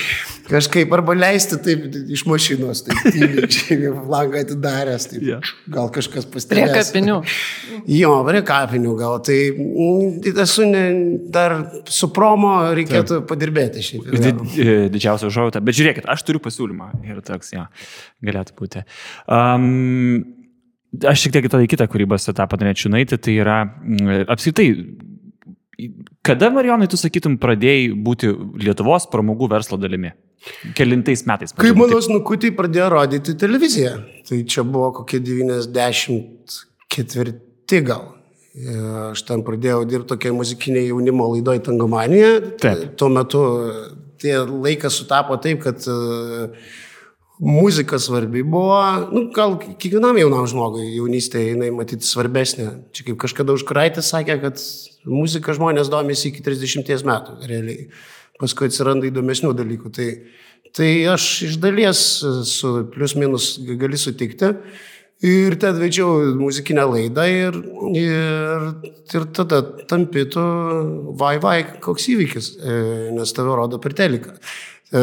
Kažkaip 0.49 0.93
arba 0.97 1.13
leisti 1.13 1.59
taip 1.61 1.83
iš 2.09 2.23
mašinos, 2.29 2.81
taip 2.87 3.03
tyliai, 3.53 3.91
langą 4.09 4.41
atidaręs, 4.41 5.05
taip, 5.11 5.25
yeah. 5.25 5.51
gal 5.69 5.91
kažkas 5.93 6.25
pastebės. 6.29 6.71
Prie 6.71 6.79
kapinių. 6.79 7.17
Jo, 7.93 8.13
prie 8.27 8.41
kapinių 8.47 8.95
gal. 8.97 9.19
Tai, 9.25 9.37
tai 10.25 10.33
esu 10.45 10.65
ne, 10.69 10.83
dar 11.33 11.57
su 11.89 12.09
promo 12.15 12.55
reikėtų 12.77 13.19
taip. 13.19 13.27
padirbėti 13.29 13.83
šiaip. 13.85 14.09
Did, 14.15 14.41
didžiausia 14.95 15.29
užuojauta. 15.29 15.61
Bet 15.65 15.77
žiūrėkit, 15.77 16.09
aš 16.09 16.25
turiu 16.27 16.41
pasiūlymą 16.43 16.91
ir 17.05 17.21
toks, 17.25 17.53
jo, 17.53 17.67
galėtų 18.25 18.57
būti. 18.57 18.85
Um, 19.29 20.23
aš 21.03 21.27
šiek 21.27 21.37
tiek 21.37 21.45
į 21.45 21.53
tą 21.53 21.61
kitą 21.75 21.89
kūrybos 21.91 22.25
etapą 22.33 22.57
norėčiau 22.57 22.89
nueiti, 22.95 23.21
tai 23.21 23.37
yra 23.37 23.61
apskritai 24.25 24.71
Kada, 26.25 26.49
Marijonai, 26.51 26.89
tu 26.91 26.97
sakytum, 26.99 27.37
pradėjai 27.39 27.93
būti 28.03 28.33
Lietuvos 28.59 29.05
pramogų 29.11 29.47
verslo 29.53 29.77
dalimi? 29.79 30.11
Kelintais 30.75 31.25
metais. 31.27 31.53
Kai 31.57 31.71
mano 31.77 32.01
snukutį 32.03 32.49
pradėjo 32.57 32.87
rodyti 32.95 33.31
televiziją. 33.39 33.93
Tai 34.29 34.37
čia 34.49 34.61
buvo 34.63 34.91
kokie 35.01 35.19
94 35.23 37.81
gal. 37.87 38.03
Aš 39.11 39.19
ten 39.27 39.39
pradėjau 39.45 39.81
dirbti 39.87 40.09
tokiai 40.13 40.33
muzikinėje 40.35 40.87
jaunimo 40.89 41.23
laidoje 41.33 41.59
Tangomanija. 41.67 42.31
Taip. 42.61 42.77
Tuo 42.99 43.09
metu 43.13 43.39
tie 44.19 44.35
laikas 44.43 44.93
sutapo 44.99 45.33
taip, 45.39 45.57
kad 45.63 45.77
uh, 45.87 45.93
muzika 47.39 47.99
svarbi 47.99 48.43
buvo, 48.43 49.07
nu, 49.11 49.29
gal 49.35 49.55
kiekvienam 49.79 50.17
jaunam 50.19 50.47
žmogui 50.49 50.89
jaunystėje 50.97 51.53
jinai 51.53 51.71
matyti 51.71 52.07
svarbesnė. 52.07 52.67
Čia 52.95 53.09
kaip 53.09 53.19
kažkada 53.23 53.55
užkraitė 53.55 54.03
sakė, 54.03 54.39
kad 54.43 54.63
muzika 55.07 55.55
žmonės 55.55 55.91
domisi 55.91 56.33
iki 56.33 56.43
30 56.43 57.07
metų, 57.07 57.37
realiai. 57.47 57.87
Paskui 58.39 58.69
atsiranda 58.69 59.09
įdomesnių 59.09 59.51
dalykų. 59.57 59.91
Tai, 59.95 60.07
tai 60.75 60.91
aš 61.11 61.25
iš 61.49 61.59
dalies 61.59 62.05
su 62.47 62.71
plius 62.93 63.17
minus 63.19 63.51
gali 63.59 63.99
sutikti. 63.99 64.53
Ir 65.19 65.57
ten 65.59 65.75
vedžiau 65.75 66.29
muzikinę 66.39 66.85
laidą 66.87 67.25
ir, 67.27 67.55
ir, 67.99 68.67
ir 69.11 69.25
tada 69.35 69.59
tampi 69.89 70.23
tu, 70.31 70.43
vai, 71.19 71.33
vai, 71.43 71.57
koks 71.83 72.05
įvykis, 72.13 72.47
e, 72.55 72.75
nes 73.17 73.35
tave 73.35 73.57
rodo 73.59 73.81
per 73.83 73.97
teliką. 73.99 74.37
E, 74.95 75.01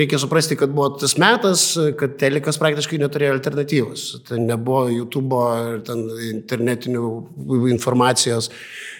reikia 0.00 0.16
suprasti, 0.22 0.56
kad 0.56 0.72
buvo 0.72 0.94
tas 0.96 1.18
metas, 1.20 1.66
kad 2.00 2.16
telikas 2.22 2.56
praktiškai 2.62 3.02
neturėjo 3.04 3.36
alternatyvos. 3.36 4.06
Ten 4.30 4.48
nebuvo 4.48 4.86
YouTube 4.88 5.42
ir 5.74 5.84
ten 5.90 6.06
internetinių 6.30 7.12
informacijos, 7.76 8.48
e, 8.48 8.93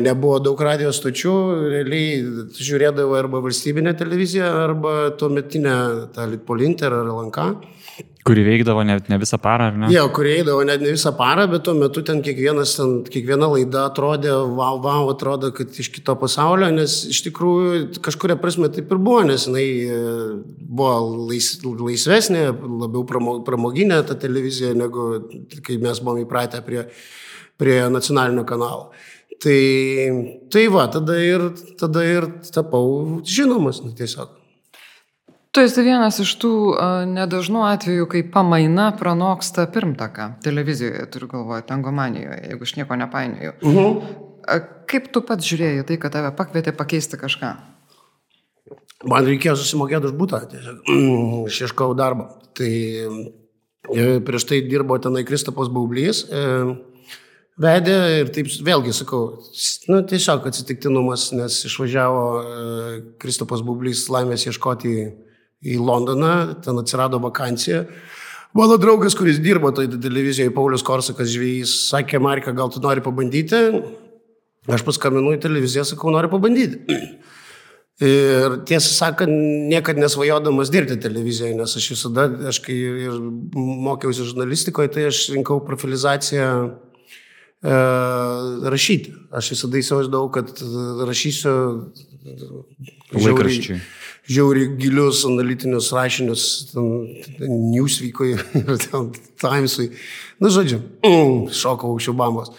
nebuvo 0.00 0.38
daug 0.42 0.60
radijos 0.62 1.00
stočių, 1.00 1.34
realiai 1.72 2.20
žiūrėdavo 2.54 3.16
arba 3.18 3.42
valstybinę 3.42 3.96
televiziją, 3.98 4.46
arba 4.66 4.94
tuometinę 5.18 5.76
tą 6.14 6.28
Litpolinter 6.30 6.94
ar 6.94 7.10
Lanką. 7.10 7.50
Kuri 8.20 8.42
veikdavo 8.44 8.82
ne, 8.84 8.98
ne 9.08 9.16
visą 9.16 9.38
parą, 9.40 9.70
ar 9.70 9.76
ne? 9.80 9.88
Jo, 9.94 10.02
kuri 10.12 10.34
veikdavo 10.34 10.64
net 10.68 10.82
ne 10.84 10.90
visą 10.92 11.14
parą, 11.16 11.46
bet 11.48 11.62
tuo 11.64 11.72
metu 11.74 12.02
ten, 12.04 12.20
ten 12.20 12.90
kiekviena 13.08 13.48
laida 13.48 13.86
atrodė, 13.88 14.34
wow, 14.58 14.76
wow, 14.84 15.08
atrodo, 15.14 15.48
kad 15.56 15.72
iš 15.72 15.88
kito 15.94 16.14
pasaulio, 16.20 16.68
nes 16.74 16.98
iš 17.10 17.22
tikrųjų 17.30 18.02
kažkuria 18.04 18.36
prasme 18.40 18.68
taip 18.68 18.92
ir 18.92 19.00
buvo, 19.00 19.22
nes 19.24 19.48
jinai 19.48 19.64
e, 19.64 20.00
buvo 20.60 20.92
lais, 21.30 21.48
laisvesnė, 21.64 22.44
labiau 22.84 23.06
pramoginė 23.46 24.02
ta 24.06 24.18
televizija, 24.20 24.76
negu 24.76 25.08
kai 25.64 25.80
mes 25.80 26.04
buvome 26.04 26.26
įpratę 26.26 26.60
prie, 26.66 26.84
prie 27.56 27.80
nacionalinio 27.88 28.44
kanalo. 28.48 28.90
Tai, 29.40 29.60
tai 30.52 30.66
va, 30.68 30.84
tada 30.92 31.16
ir, 31.16 31.46
tada 31.80 32.04
ir 32.04 32.26
tapau 32.52 33.22
žinomas, 33.24 33.80
nu, 33.84 33.94
tiesiog. 33.96 34.36
Tu 35.50 35.64
esi 35.66 35.82
vienas 35.82 36.20
iš 36.22 36.36
tų 36.38 36.52
nedažnų 37.10 37.62
atvejų, 37.72 38.04
kai 38.12 38.20
pamaina 38.34 38.90
pranoksta 38.98 39.64
pirmtaką 39.72 40.28
televizijoje, 40.44 41.08
turiu 41.10 41.30
galvoje, 41.32 41.64
tangomanijoje, 41.66 42.42
jeigu 42.52 42.68
aš 42.68 42.76
nieko 42.76 42.98
nepainioju. 43.00 43.54
Uh 43.62 43.74
-huh. 43.74 43.96
uh, 43.96 44.68
kaip 44.86 45.10
tu 45.12 45.22
pats 45.26 45.46
žiūrėjai 45.46 45.86
tai, 45.88 45.96
kad 45.96 46.12
tave 46.12 46.30
pakvietė 46.36 46.74
pakeisti 46.76 47.18
kažką? 47.20 47.54
Man 49.10 49.24
reikėjo 49.24 49.56
susimokėti 49.56 50.10
už 50.10 50.16
būtą, 50.18 50.42
tiesiog 50.50 50.90
aš 51.48 51.60
ieškojau 51.66 51.96
darbo. 51.96 52.28
Tai 52.54 52.70
e, 52.70 54.20
prieš 54.26 54.44
tai 54.44 54.60
dirbo 54.68 54.98
tenai 54.98 55.24
Kristapas 55.24 55.70
Baublys. 55.72 56.26
E, 56.28 56.42
vedė 57.60 57.96
ir 58.20 58.30
taip 58.34 58.48
vėlgi 58.66 58.94
sakau, 58.96 59.24
nu, 59.90 60.00
tiesiog 60.08 60.46
atsitiktinumas, 60.48 61.30
nes 61.36 61.58
išvažiavo 61.68 62.24
e, 62.40 62.44
Kristapas 63.20 63.64
Baublys 63.66 64.06
laimės 64.12 64.46
ieškoti 64.48 64.94
į 65.60 65.76
Londoną, 65.84 66.34
ten 66.64 66.80
atsirado 66.80 67.20
vakancija. 67.20 67.84
Mano 68.56 68.80
draugas, 68.82 69.14
kuris 69.14 69.38
dirbo 69.38 69.70
toje 69.76 70.00
televizijoje, 70.00 70.50
Paulius 70.54 70.82
Korsakas 70.86 71.30
žvėjys, 71.30 71.74
sakė, 71.92 72.18
Marika, 72.22 72.54
gal 72.56 72.72
tu 72.72 72.82
nori 72.82 73.04
pabandyti? 73.04 73.60
Aš 74.70 74.82
paskambinu 74.86 75.36
į 75.36 75.42
televiziją, 75.44 75.84
sakau, 75.86 76.10
noriu 76.14 76.32
pabandyti. 76.32 76.80
Ir 78.00 78.62
tiesą 78.64 78.94
sakant, 78.96 79.32
niekada 79.68 80.00
nesvajodamas 80.00 80.70
dirbti 80.72 80.96
televizijoje, 81.04 81.52
nes 81.58 81.74
aš 81.76 81.88
visada, 81.92 82.22
aš 82.48 82.62
kai 82.64 82.72
ir 82.72 83.18
mokiausi 83.52 84.24
žurnalistikoje, 84.24 84.88
tai 84.94 85.02
aš 85.10 85.18
rinkau 85.34 85.58
profilizaciją 85.66 86.46
e, 87.62 87.78
rašyti. 88.74 89.14
Aš 89.36 89.54
visada 89.54 89.80
įsivaizdavau, 89.80 90.30
kad 90.34 90.52
rašysiu 91.08 91.54
laikraščiui 93.16 93.80
žiauriai 94.30 94.74
gilius 94.78 95.24
analitinius 95.28 95.90
rašinius, 95.96 96.44
Newsweek'ui 97.40 98.34
ir 98.60 98.84
Times'ui. 99.40 99.90
Na, 100.38 100.46
nu, 100.46 100.52
žodžiu, 100.54 100.82
mm, 101.06 101.48
šokau 101.62 101.94
aukščiau 101.94 102.16
bambos. 102.18 102.52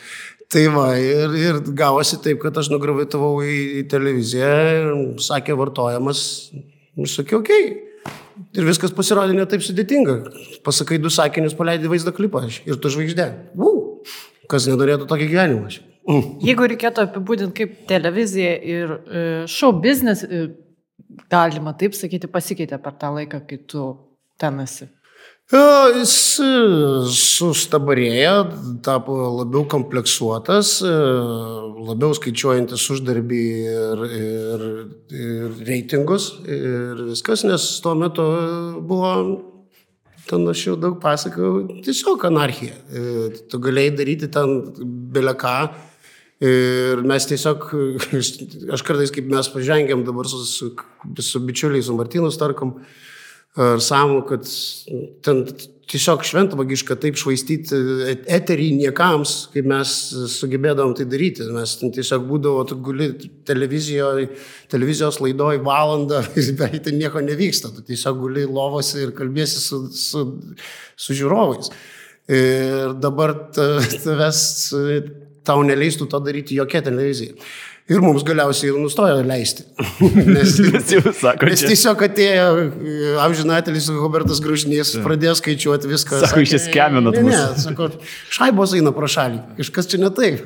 Tai 0.51 0.65
va, 0.73 0.89
ir, 0.99 1.37
ir 1.39 1.61
gavosi 1.79 2.19
taip, 2.23 2.41
kad 2.43 2.57
aš 2.59 2.67
nugravitavau 2.73 3.37
į, 3.45 3.55
į 3.79 3.85
televiziją 3.91 4.49
ir 4.73 4.89
sakė 5.23 5.55
vartojamas, 5.59 6.25
aš 6.99 7.21
sakiau, 7.21 7.39
okei. 7.39 7.69
Okay. 7.69 7.87
Ir 8.57 8.65
viskas 8.67 8.91
pasirodė 8.95 9.35
ne 9.37 9.45
taip 9.47 9.63
sudėtinga. 9.63 10.15
Pasakai 10.65 10.97
du 10.99 11.11
sakinius, 11.13 11.53
paleidai 11.55 11.91
vaizdo 11.91 12.11
klipą 12.15 12.41
ir 12.49 12.79
tu 12.81 12.91
žvaigždė. 12.91 13.27
Uh, 13.55 13.70
kas 14.49 14.67
nenorėtų 14.69 15.07
tokį 15.09 15.29
gyvenimą. 15.31 15.71
Mm. 16.09 16.31
Jeigu 16.41 16.69
reikėtų 16.71 17.05
apibūdinti 17.05 17.57
kaip 17.59 17.75
televizija 17.89 18.55
ir 18.57 18.95
e, 18.95 19.25
show 19.51 19.73
business, 19.83 20.25
e, 20.25 20.47
galima 21.29 21.75
taip 21.77 21.93
sakyti, 21.97 22.29
pasikeitė 22.31 22.81
per 22.81 22.97
tą 22.97 23.13
laiką, 23.19 23.43
kai 23.45 23.61
tu 23.69 23.91
ten 24.41 24.63
esi? 24.63 24.89
Jis 25.51 26.15
e, 26.41 26.49
sustabarėjo, 27.11 28.33
tapo 28.85 29.17
labiau 29.41 29.65
kompleksuotas, 29.69 30.77
labiau 30.81 32.15
skaičiuojantis 32.17 32.87
uždarbį 32.95 33.43
ir, 33.75 34.03
ir, 34.17 34.67
ir 35.11 35.61
reitingus 35.67 36.31
ir 36.47 37.05
viskas, 37.11 37.45
nes 37.45 37.67
tuo 37.83 37.93
metu 37.99 38.25
buvo, 38.87 39.13
ten 40.29 40.47
aš 40.51 40.65
jau 40.67 40.75
daug 40.79 40.99
pasakau, 41.01 41.63
tiesiog 41.85 42.27
anarchija. 42.29 42.75
E, 42.89 43.05
tu 43.51 43.61
galėjai 43.61 43.95
daryti 44.01 44.31
ten 44.31 44.59
beleką 45.13 45.55
Ir 46.41 47.03
mes 47.05 47.27
tiesiog, 47.29 47.67
aš 48.73 48.81
kartais 48.81 49.11
kaip 49.13 49.27
mes 49.29 49.49
pažengėm 49.53 50.01
dabar 50.07 50.25
su, 50.25 50.39
su, 50.49 50.71
su 51.21 51.41
bičiuliais, 51.45 51.85
su 51.85 51.93
Martinu 51.93 52.31
Starkom 52.33 52.79
ar 53.59 53.81
Samu, 53.83 54.21
kad 54.27 54.47
ten 55.25 55.43
tiesiog 55.91 56.23
šventvagiška 56.23 56.95
taip 57.01 57.17
švaistyti 57.19 57.75
eterį 58.31 58.67
niekams, 58.77 59.33
kaip 59.51 59.67
mes 59.67 59.91
sugebėdavom 60.37 60.93
tai 60.95 61.07
daryti. 61.11 61.47
Mes 61.51 61.73
tiesiog 61.81 62.27
būdavo, 62.29 62.63
tu 62.69 62.77
guli 62.83 63.09
televizijos 63.47 65.19
laidoj 65.23 65.59
valandą 65.65 66.21
ir 66.39 66.53
beveik 66.59 66.85
ten 66.87 66.99
nieko 67.01 67.23
nevyksta. 67.25 67.73
Tu 67.75 67.83
tiesiog 67.91 68.21
guli 68.23 68.45
lovose 68.47 69.03
ir 69.03 69.11
kalbėsi 69.17 69.63
su, 69.63 69.81
su, 69.95 70.23
su 70.95 71.17
žiūrovais. 71.17 71.73
Ir 72.31 72.95
dabar 73.01 73.35
tavęs 73.51 74.45
tau 75.47 75.65
neleistų 75.65 76.07
to 76.07 76.19
daryti 76.23 76.55
jokia 76.55 76.83
televizija. 76.85 77.35
Ir 77.89 77.99
mums 77.99 78.21
galiausiai 78.23 78.71
nustojo 78.77 79.23
leisti. 79.25 79.63
nes, 80.35 80.53
sako, 81.17 81.47
nes 81.49 81.63
tiesiog 81.65 82.03
atėjo 82.05 82.45
e, 82.61 82.97
amžinatelis 83.23 83.89
Robertas 83.95 84.39
Grūžnys, 84.43 84.93
pradėjo 85.03 85.33
skaičiuoti 85.39 85.89
viską. 85.89 86.19
Sako, 86.21 86.43
iš 86.45 86.53
eskeminat 86.59 87.17
mus. 87.17 87.33
Ne, 87.33 87.41
sako, 87.59 87.89
šaibos 88.31 88.75
eina 88.77 88.93
pro 88.95 89.09
šalį, 89.11 89.41
kažkas 89.57 89.89
čia 89.91 89.99
ne 90.03 90.11
taip. 90.15 90.45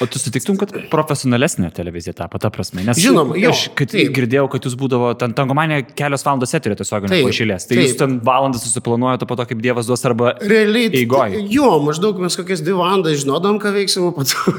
O 0.00 0.08
tu 0.10 0.22
sutiktum, 0.22 0.58
kad 0.60 0.72
profesionalesnė 0.90 1.70
televizija 1.76 2.16
tapo, 2.22 2.40
ta 2.42 2.50
prasme? 2.54 2.82
Nes 2.88 2.98
Žinoma, 2.98 3.36
jo, 3.38 3.52
aš 3.52 3.68
kad 3.78 3.92
taip. 3.92 4.10
girdėjau, 4.16 4.48
kad 4.56 4.66
jūs 4.66 4.78
būdavo, 4.80 5.12
ten 5.20 5.36
tangomanė 5.36 5.82
kelios 5.92 6.26
valandos 6.26 6.56
eterė 6.58 6.80
tiesiog 6.80 7.06
nepašylės. 7.12 7.68
Tai 7.68 7.76
taip. 7.76 7.84
jūs 7.86 7.96
ten 8.00 8.18
valandą 8.26 8.62
susiplanuojate 8.62 9.28
po 9.30 9.38
to, 9.38 9.46
kaip 9.52 9.62
Dievas 9.62 9.90
duos 9.90 10.02
arba... 10.08 10.34
Realiai. 10.40 10.90
Eigoje. 11.04 11.44
Jo, 11.52 11.76
maždaug 11.84 12.18
mes 12.24 12.40
kokias 12.40 12.64
dvi 12.64 12.74
valandas 12.80 13.20
žinodam, 13.22 13.60
ką 13.62 13.76
veiksim, 13.76 14.08
o 14.08 14.14
po 14.16 14.26
to. 14.26 14.56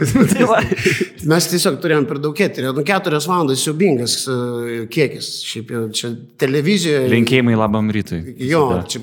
mes 1.32 1.52
tiesiog 1.52 1.82
turėjom 1.84 2.08
per 2.12 2.20
daug 2.20 2.42
eterio. 2.44 2.74
Nu, 2.76 2.84
keturias 2.88 3.28
valandas 3.30 3.64
siubingas 3.64 4.18
uh, 4.28 4.84
kiekis. 4.92 5.30
Šiaip 5.48 5.72
jau 5.72 5.84
čia 5.96 6.12
televizijoje. 6.42 7.08
Linkėjimai 7.14 7.56
labam 7.56 7.92
rytui. 7.96 8.20
Jo, 8.50 8.66
čia, 8.92 9.00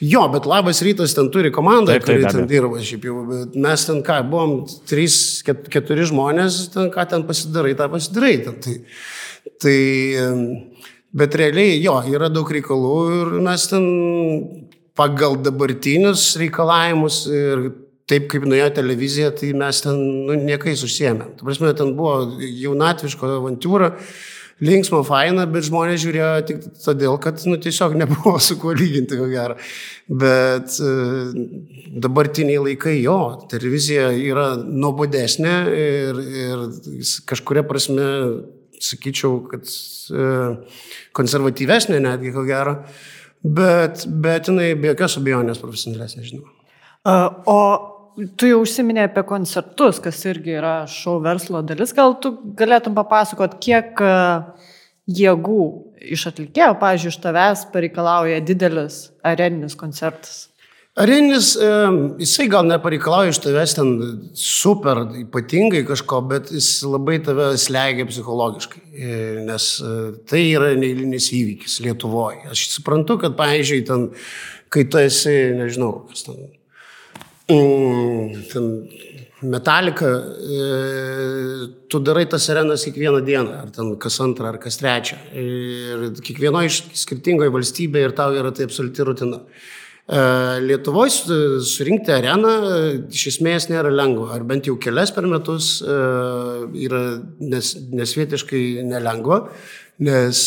jo, 0.00 0.24
bet 0.32 0.48
labas 0.48 0.80
rytas 0.86 1.14
ten 1.16 1.28
turi 1.34 1.52
komandą, 1.54 1.92
taip, 1.92 2.06
taip, 2.08 2.22
kuri 2.24 2.32
ten 2.32 2.48
dirba. 2.50 2.80
Šiaip 2.86 3.04
jau, 3.10 3.20
mes 3.52 3.86
ten 3.90 4.00
ką, 4.06 4.20
buvom 4.32 4.56
trys, 4.88 5.18
ket, 5.46 5.68
keturi 5.72 6.08
žmonės, 6.08 6.62
ten 6.74 6.88
ką 6.94 7.06
ten 7.12 7.26
pasidarai, 7.28 7.76
tą 7.78 7.90
pasidarai. 7.92 8.34
Ten, 8.46 8.60
tai, 8.64 8.78
tai, 9.62 9.78
bet 11.16 11.36
realiai, 11.38 11.80
jo, 11.84 11.98
yra 12.16 12.32
daug 12.32 12.50
reikalų 12.56 12.96
ir 13.20 13.34
mes 13.44 13.68
ten 13.70 13.90
pagal 14.96 15.36
dabartinius 15.44 16.30
reikalavimus 16.40 17.26
ir 17.28 17.68
taip 18.10 18.28
kaip 18.30 18.46
nuėjo 18.46 18.70
televizija, 18.78 19.32
tai 19.34 19.50
mes 19.58 19.82
ten 19.82 19.98
nu, 20.28 20.38
niekais 20.38 20.84
užsiemėm. 20.86 21.36
Tu 21.38 21.46
prasme, 21.46 21.72
ten 21.78 21.92
buvo 21.98 22.38
jaunatviško 22.38 23.30
avantūra, 23.40 23.92
linksma, 24.62 25.02
faina, 25.04 25.44
bet 25.50 25.66
žmonės 25.66 26.00
žiūrėjo 26.04 26.28
tik 26.48 26.60
todėl, 26.84 27.18
kad 27.22 27.42
nu, 27.50 27.58
tiesiog 27.60 27.96
nebuvo 27.98 28.36
su 28.46 28.58
kuo 28.60 28.74
lyginti, 28.76 29.18
ko 29.18 29.26
gero. 29.30 29.56
Bet 30.22 30.78
e, 30.80 30.92
dabartiniai 32.04 32.62
laikai 32.70 32.94
jo, 33.00 33.18
televizija 33.50 34.12
yra 34.14 34.52
nuobodesnė 34.56 35.56
ir, 35.74 36.22
ir 36.46 36.64
kažkuria 37.28 37.66
prasme, 37.66 38.06
sakyčiau, 38.86 39.40
kad 39.50 39.66
e, 39.66 40.30
konservatyvesnė 41.16 41.98
netgi, 42.06 42.32
ko 42.36 42.46
gero. 42.46 42.78
bet, 43.42 44.06
bet 44.06 44.48
jinai 44.48 44.72
be 44.78 44.92
jokios 44.92 45.18
abejonės 45.20 45.60
profesionalesnė, 45.62 46.24
žinoma. 46.30 46.54
O 47.46 47.58
tu 48.38 48.48
jau 48.50 48.62
užsiminė 48.64 49.06
apie 49.06 49.24
koncertus, 49.28 50.00
kas 50.02 50.22
irgi 50.28 50.56
yra 50.58 50.76
šou 50.90 51.18
verslo 51.24 51.62
dalis. 51.66 51.94
Gal 51.96 52.16
tu 52.22 52.34
galėtum 52.58 52.96
papasakot, 52.96 53.58
kiek 53.62 54.00
jėgų 55.06 55.62
iš 56.16 56.26
atlikėjo, 56.32 56.74
pavyzdžiui, 56.80 57.14
iš 57.14 57.22
tavęs 57.22 57.64
pareikalauja 57.72 58.42
didelis 58.44 59.06
areninis 59.26 59.78
koncertas? 59.78 60.46
Areninis, 60.96 61.50
jisai 62.22 62.46
gal 62.48 62.64
nepareikalauja 62.64 63.34
iš 63.34 63.42
tavęs 63.44 63.74
ten 63.76 63.90
super 64.40 65.02
ypatingai 65.20 65.82
kažko, 65.84 66.22
bet 66.30 66.48
jis 66.54 66.70
labai 66.88 67.18
tave 67.24 67.50
slegia 67.60 68.06
psichologiškai, 68.08 68.80
e, 68.96 69.16
nes 69.44 69.66
e, 69.84 69.96
tai 70.24 70.40
yra 70.54 70.70
neįlinis 70.80 71.28
įvykis 71.36 71.82
Lietuvoje. 71.84 72.46
Aš 72.54 72.70
suprantu, 72.78 73.18
kad, 73.20 73.36
pavyzdžiui, 73.36 73.82
ten, 73.90 74.06
kai 74.72 74.86
tu 74.88 75.02
esi, 75.02 75.36
nežinau, 75.58 76.06
kas 76.08 76.24
ten, 76.30 76.48
ten 77.46 78.88
Metalika, 79.42 80.06
e, 80.06 81.68
tu 81.88 82.00
darai 82.00 82.24
tas 82.26 82.48
arenas 82.48 82.84
kiekvieną 82.84 83.20
dieną, 83.20 83.52
ar 83.62 83.70
ten 83.70 83.96
kas 84.00 84.16
antrą, 84.20 84.48
ar 84.48 84.58
kas 84.58 84.78
trečią. 84.80 85.18
Ir 85.36 86.06
kiekvienoje 86.24 86.70
skirtingoje 86.96 87.52
valstybėje 87.52 88.08
ir 88.08 88.14
tau 88.16 88.32
yra 88.32 88.50
tai 88.56 88.64
absoliuti 88.64 89.04
rutina. 89.04 89.42
E, 90.08 90.22
Lietuvoje 90.64 91.36
surinkti 91.68 92.14
areną 92.16 92.54
iš 93.12 93.26
esmės 93.34 93.68
nėra 93.68 93.92
lengva, 93.92 94.32
ar 94.38 94.46
bent 94.48 94.70
jau 94.70 94.78
kelias 94.80 95.12
per 95.12 95.28
metus 95.28 95.82
e, 95.84 95.98
yra 96.88 97.02
nes, 97.38 97.74
nesvietiškai 97.92 98.64
nelengva, 98.88 99.42
nes 100.00 100.40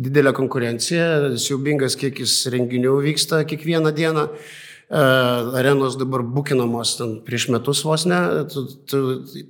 didelė 0.00 0.32
konkurencija, 0.32 1.36
siaubingas 1.36 1.98
kiekis 2.00 2.40
renginių 2.56 2.96
vyksta 3.04 3.44
kiekvieną 3.44 3.92
dieną. 3.92 4.26
Arenos 4.90 5.94
dabar 5.94 6.24
bukinamos 6.26 6.96
prieš 7.26 7.48
metus 7.54 7.84
vos 7.86 8.06
ne, 8.10 8.20
tu, 8.50 8.64
tu 8.90 9.00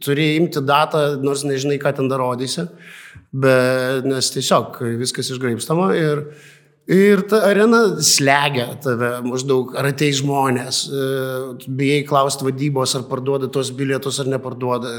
turi 0.04 0.34
imti 0.36 0.60
datą, 0.60 1.14
nors 1.24 1.46
nežinai, 1.48 1.78
ką 1.80 1.94
ten 1.96 2.10
dar 2.12 2.20
rodysi, 2.20 2.66
bet 3.32 4.04
nes 4.04 4.28
tiesiog 4.34 4.82
viskas 5.00 5.32
išgraipstama 5.32 5.94
ir 5.96 6.26
uh, 6.26 6.48
Ir 6.90 7.20
ta 7.30 7.44
arena 7.46 7.84
slegia 8.02 8.64
tave 8.82 9.20
maždaug, 9.22 9.76
ar 9.78 9.86
ateis 9.92 10.18
žmonės, 10.18 10.80
bijai 11.78 12.00
klausti 12.08 12.48
vadybos, 12.48 12.96
ar 12.98 13.04
parduoda 13.06 13.46
tos 13.52 13.70
bilietus, 13.78 14.18
ar 14.18 14.30
neparduoda, 14.32 14.96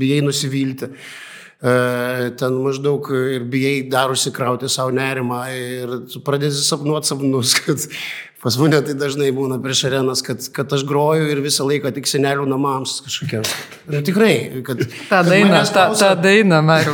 bijai 0.00 0.24
nusivilti. 0.26 0.88
E, 0.90 1.35
ten 1.60 2.56
maždaug 2.60 3.08
ir 3.32 3.46
bijai 3.48 3.78
dar 3.90 4.12
užsikrauti 4.12 4.68
savo 4.68 4.92
nerimą 4.92 5.40
ir 5.56 5.94
pradėsi 6.26 6.60
sapnuoti 6.66 7.12
sapnus, 7.14 7.54
kad 7.64 7.86
Pas 8.46 8.54
mane 8.60 8.78
tai 8.84 8.92
dažnai 8.94 9.32
būna 9.34 9.56
prieš 9.58 9.80
arenas, 9.88 10.20
kad, 10.22 10.44
kad 10.54 10.70
aš 10.76 10.84
groju 10.86 11.24
ir 11.32 11.40
visą 11.42 11.64
laiką 11.66 11.90
tik 11.96 12.06
senelių 12.06 12.44
namams 12.46 12.98
kažkokiam. 13.02 13.42
Ir 13.88 14.04
tikrai, 14.06 14.34
kad... 14.66 14.84
Ta 15.08 15.22
daina, 15.26 15.64
ta, 15.66 15.88
ta 15.98 16.10
daina, 16.20 16.60
Mariu. 16.62 16.92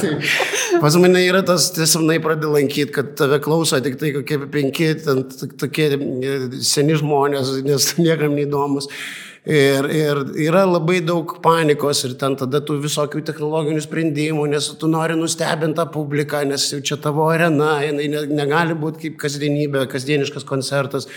Pas 0.82 0.96
mane 0.98 1.22
yra 1.22 1.44
tas, 1.46 1.68
tiesiog 1.76 2.08
pradė 2.24 2.50
lankyti, 2.50 2.88
kad 2.96 3.12
tave 3.20 3.38
klauso 3.44 3.78
tik 3.84 4.00
tai 4.00 4.10
kokie 4.16 4.40
penki, 4.50 4.88
ten 5.04 5.22
tokie 5.60 5.92
seni 6.66 6.96
žmonės, 6.98 7.52
nes 7.68 7.92
niekam 8.00 8.34
neįdomus. 8.34 8.90
Ir, 9.42 9.88
ir 9.90 10.18
yra 10.38 10.60
labai 10.62 11.00
daug 11.02 11.32
panikos 11.42 12.04
ir 12.06 12.12
ten 12.14 12.36
tada 12.38 12.60
tų 12.62 12.76
visokių 12.84 13.24
technologinių 13.26 13.80
sprendimų, 13.82 14.44
nes 14.52 14.68
tu 14.78 14.86
nori 14.86 15.16
nustebinti 15.18 15.80
tą 15.80 15.88
publiką, 15.90 16.44
nes 16.46 16.68
jau 16.70 16.78
čia 16.78 16.94
tavo 17.02 17.26
arena, 17.26 17.80
jinai 17.82 18.06
negali 18.30 18.76
būti 18.78 19.08
kaip 19.08 19.16
kasdienybė, 19.24 19.88
kasdieniškas 19.90 20.46
koncertas. 20.46 21.08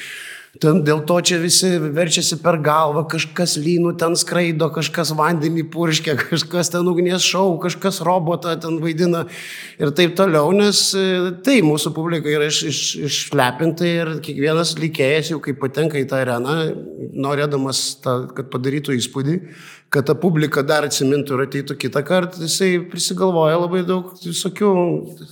Ten 0.62 0.84
dėl 0.88 1.02
to 1.04 1.18
čia 1.26 1.36
visi 1.42 1.68
verčiasi 1.80 2.38
per 2.40 2.56
galvą, 2.64 3.04
kažkas 3.12 3.58
lynų 3.60 3.92
ten 4.00 4.14
skraido, 4.16 4.70
kažkas 4.72 5.12
vandenį 5.18 5.66
purškia, 5.74 6.16
kažkas 6.30 6.72
ten 6.72 6.88
ugnies 6.88 7.26
šau, 7.28 7.58
kažkas 7.64 8.00
robotą 8.06 8.54
ten 8.64 8.80
vaidina 8.84 9.26
ir 9.82 9.92
taip 9.98 10.16
toliau, 10.16 10.54
nes 10.56 10.88
e, 10.96 11.06
tai 11.44 11.60
mūsų 11.66 11.92
publika 11.98 12.32
yra 12.32 12.48
iš, 12.48 12.62
iš, 12.72 12.82
išlepinta 13.10 13.90
ir 13.90 14.14
kiekvienas 14.24 14.78
likėjas 14.80 15.34
jau 15.34 15.42
kai 15.44 15.58
patenka 15.60 16.00
į 16.00 16.08
tą 16.12 16.24
areną, 16.24 16.58
norėdamas, 17.12 17.86
tą, 18.06 18.22
kad 18.38 18.48
padarytų 18.54 18.96
įspūdį, 18.96 19.38
kad 19.92 20.08
ta 20.08 20.16
publika 20.20 20.64
dar 20.64 20.88
atsimintų 20.88 21.36
ir 21.36 21.48
ateitų 21.50 21.80
kitą 21.84 22.04
kartą, 22.08 22.48
jisai 22.48 22.78
prisigalvoja 22.92 23.60
labai 23.60 23.84
daug 23.88 24.16
visokių 24.24 24.76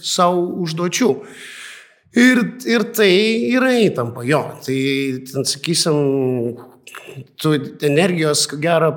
savo 0.03 0.49
užduočių. 0.63 1.13
Ir, 2.13 2.43
ir 2.69 2.83
tai 2.93 3.09
yra 3.55 3.71
įtampa, 3.81 4.21
jo. 4.27 4.43
Tai, 4.61 4.77
ten, 5.31 5.47
sakysim, 5.49 5.95
tu 7.41 7.53
energijos, 7.81 8.45
ko 8.49 8.59
gero, 8.61 8.91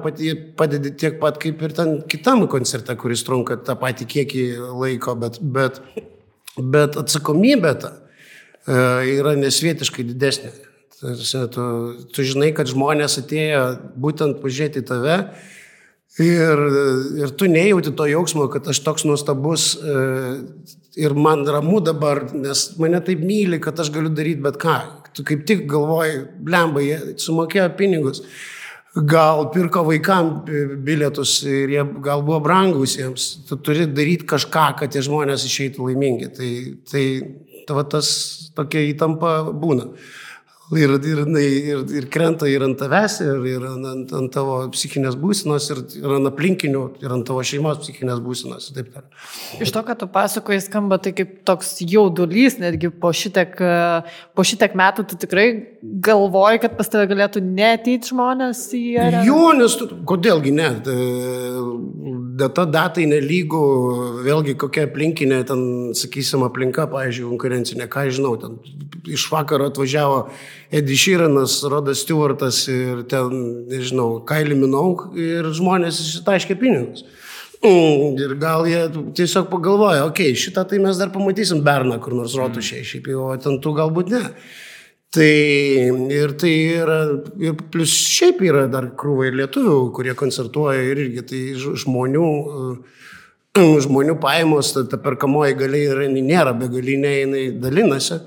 padedi 0.59 0.92
tiek 1.00 1.16
pat 1.22 1.38
kaip 1.40 1.62
ir 1.64 1.72
ten 1.76 1.94
kitam 2.12 2.44
koncerte, 2.50 2.96
kuris 3.00 3.24
trunka 3.24 3.57
tą 3.64 3.79
patį 3.81 4.09
kiekį 4.12 4.44
laiko, 4.83 5.16
bet, 5.20 5.40
bet, 5.40 5.81
bet 6.61 7.00
atsakomybė 7.00 7.74
ta 7.81 7.92
e, 7.96 8.79
yra 9.16 9.33
nesvietiškai 9.40 10.07
didesnė. 10.12 10.52
Tu, 10.96 11.66
tu 12.12 12.24
žinai, 12.24 12.55
kad 12.57 12.68
žmonės 12.68 13.18
atėjo 13.20 13.64
būtent 14.00 14.38
pažiūrėti 14.40 14.81
tave 14.88 15.18
ir, 16.24 16.62
ir 17.20 17.35
tu 17.37 17.48
nejauti 17.52 17.92
to 17.96 18.07
jausmo, 18.09 18.46
kad 18.52 18.68
aš 18.72 18.81
toks 18.85 19.05
nuostabus 19.09 19.74
e, 19.76 19.96
ir 20.96 21.14
man 21.14 21.44
ramu 21.46 21.80
dabar, 21.85 22.22
nes 22.35 22.70
mane 22.80 23.00
taip 23.04 23.22
myli, 23.24 23.61
kad 23.62 23.78
aš 23.80 23.92
galiu 23.94 24.12
daryti 24.16 24.42
bet 24.44 24.59
ką. 24.61 24.76
Tu 25.16 25.24
kaip 25.24 25.46
tik 25.48 25.64
galvoji, 25.70 26.22
blemba, 26.44 26.82
jie 26.85 27.16
sumokėjo 27.20 27.70
pinigus, 27.76 28.22
gal 28.96 29.50
pirko 29.52 29.85
vaikam 29.85 30.30
bilietus 30.85 31.38
ir 31.44 31.72
jie 31.72 31.85
gal 32.04 32.24
buvo 32.24 32.40
brangus 32.44 32.96
jiems. 32.96 33.28
Tu 33.48 33.59
turi 33.61 33.88
daryti 33.92 34.28
kažką, 34.28 34.68
kad 34.80 34.92
tie 34.92 35.04
žmonės 35.04 35.44
išeitų 35.48 35.90
laimingi. 35.90 36.30
Tai, 36.37 36.52
tai 36.88 37.04
tavo 37.68 37.85
tas 37.92 38.09
tokia 38.56 38.87
įtampa 38.92 39.38
būna. 39.52 39.90
Ir, 40.74 40.90
ir, 40.98 41.20
ir, 41.38 41.83
ir 41.94 42.07
krenta 42.11 42.48
ir 42.50 42.64
ant 42.66 42.74
tavęs, 42.81 43.20
ir, 43.22 43.44
ir 43.46 43.66
ant, 43.68 44.11
ant 44.18 44.33
tavo 44.35 44.57
psichinės 44.74 45.14
būsenos, 45.20 45.68
ir, 45.70 45.83
ir 46.00 46.14
ant 46.16 46.26
aplinkinių, 46.26 46.81
ir 47.05 47.12
ant 47.14 47.22
tavo 47.29 47.44
šeimos 47.46 47.79
psichinės 47.85 48.18
būsenos. 48.24 48.72
Taip, 48.74 48.88
taip. 48.96 49.07
Iš 49.62 49.70
to, 49.70 49.85
ką 49.87 49.94
tu 50.00 50.09
pasakoji, 50.11 50.64
skamba 50.64 50.98
tai 50.98 51.12
kaip 51.14 51.37
toks 51.46 51.76
jaudulys, 51.87 52.59
netgi 52.59 52.90
po 52.90 53.12
šitiek, 53.14 53.55
po 54.35 54.46
šitiek 54.50 54.74
metų 54.74 55.07
tu 55.12 55.20
tikrai 55.22 55.46
galvoji, 56.09 56.64
kad 56.64 56.74
pas 56.81 56.90
tave 56.90 57.07
galėtų 57.14 57.44
neteiti 57.46 58.11
žmonės 58.11 58.66
į 58.74 58.83
ją. 58.96 59.07
Jo, 59.29 59.40
nes 59.61 59.79
tu, 59.79 59.87
kodėlgi 60.11 60.57
ne. 60.57 60.72
Data 62.37 62.66
datai 62.68 63.07
nelygų, 63.09 63.61
vėlgi 64.27 64.57
kokia 64.61 64.85
aplinkinė, 64.88 65.38
ten, 65.49 65.61
sakysim, 65.96 66.42
aplinka, 66.44 66.85
pavyzdžiui, 66.90 67.31
konkurencinė, 67.31 67.87
ką 67.92 68.07
žinau, 68.12 68.35
ten 68.40 68.59
iš 69.09 69.29
vakaro 69.33 69.70
atvažiavo 69.70 70.18
Eddie 70.75 70.99
Sheeranas, 71.01 71.62
Rodas 71.70 72.03
Stewartas 72.05 72.64
ir 72.72 73.05
ten, 73.09 73.33
nežinau, 73.70 74.20
Kaili 74.29 74.59
Minouk 74.59 75.09
ir 75.16 75.49
žmonės 75.57 76.03
išsitaškė 76.03 76.59
pinigus. 76.61 77.07
Mm, 77.64 78.18
ir 78.20 78.37
gal 78.40 78.66
jie 78.68 78.83
tiesiog 79.16 79.49
pagalvoja, 79.51 80.05
okei, 80.07 80.35
okay, 80.35 80.40
šitą 80.44 80.66
tai 80.68 80.81
mes 80.83 80.99
dar 81.01 81.11
pamatysim 81.14 81.62
Berną 81.64 81.96
kur 82.05 82.14
nors 82.14 82.37
rotušiai, 82.37 82.85
šiaip 82.85 83.09
jau, 83.11 83.31
o 83.33 83.37
ten 83.40 83.61
tu 83.64 83.72
galbūt 83.77 84.12
ne. 84.12 84.22
Tai 85.16 85.33
ir 86.12 86.35
tai 86.37 86.52
yra, 86.76 86.96
ir 87.40 87.55
plus 87.72 87.92
šiaip 88.12 88.42
yra 88.44 88.66
dar 88.68 88.90
krūva 89.00 89.31
ir 89.31 89.38
lietuvių, 89.40 89.76
kurie 89.96 90.12
koncertuoja 90.18 90.83
ir 90.85 91.00
irgi 91.07 91.22
tai 91.31 91.40
žmonių, 91.57 92.26
žmonių 93.87 94.16
pajamos, 94.20 94.74
ta, 94.76 94.83
ta 94.90 94.98
perkamoji 95.00 95.57
galiai 95.57 96.11
nėra 96.12 96.52
begalinė, 96.59 97.12
jinai 97.22 97.44
dalinasi. 97.62 98.18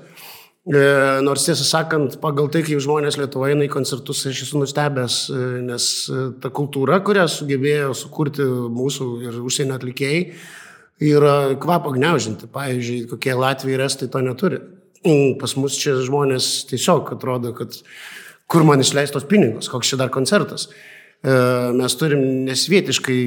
E, 0.70 0.80
nors 1.22 1.46
tiesą 1.46 1.68
sakant, 1.68 2.18
pagal 2.20 2.50
tai, 2.50 2.64
kaip 2.66 2.82
žmonės 2.82 3.20
Lietuvoje 3.20 3.54
eina 3.54 3.68
į 3.68 3.70
koncertus, 3.72 4.24
aš 4.26 4.42
esu 4.48 4.58
nustebęs, 4.60 5.20
e, 5.30 5.46
nes 5.70 5.86
e, 6.10 6.26
ta 6.42 6.50
kultūra, 6.54 6.98
kurią 7.06 7.28
sugebėjo 7.30 7.94
sukurti 7.96 8.44
mūsų 8.74 9.08
ir 9.28 9.38
užsienio 9.46 9.78
atlikėjai, 9.78 10.26
yra 11.14 11.38
kvapo 11.62 11.94
gniaužinti. 11.94 12.50
Pavyzdžiui, 12.52 13.06
kokie 13.14 13.38
Latvijai 13.38 13.78
ir 13.78 13.86
Estai 13.86 14.10
to 14.10 14.26
neturi. 14.26 14.60
Mm, 15.06 15.36
pas 15.40 15.54
mus 15.56 15.78
čia 15.80 15.96
žmonės 16.04 16.66
tiesiog 16.68 17.14
atrodo, 17.16 17.54
kad 17.56 17.76
kur 18.50 18.66
man 18.68 18.82
išleistos 18.82 19.24
pinigus, 19.30 19.70
koks 19.72 19.92
čia 19.92 19.98
dar 20.00 20.10
koncertas. 20.12 20.66
E, 21.20 21.32
mes 21.76 21.96
turim 22.00 22.20
nesvietiškai, 22.46 23.20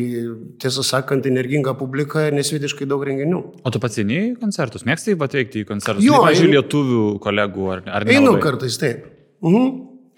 tiesą 0.61 0.85
sakant, 0.85 1.25
energingą 1.29 1.73
publiką 1.79 2.27
ir 2.27 2.37
nesvietiškai 2.37 2.87
daug 2.89 3.05
renginių. 3.09 3.41
O 3.65 3.73
tu 3.73 3.81
pats 3.81 4.01
eini 4.01 4.19
į 4.19 4.29
koncertus, 4.41 4.85
mėgstai 4.89 5.17
pateikti 5.17 5.63
į 5.63 5.69
koncertus? 5.71 6.05
Jo, 6.05 6.21
pavyzdžiui, 6.25 6.53
lietuvių 6.57 7.03
kolegų 7.23 7.67
ar, 7.77 7.83
ar 7.99 8.05
ne? 8.05 8.19
Einu 8.19 8.37
kartais 8.43 8.77
taip. 8.81 9.09
Mhm. 9.45 9.73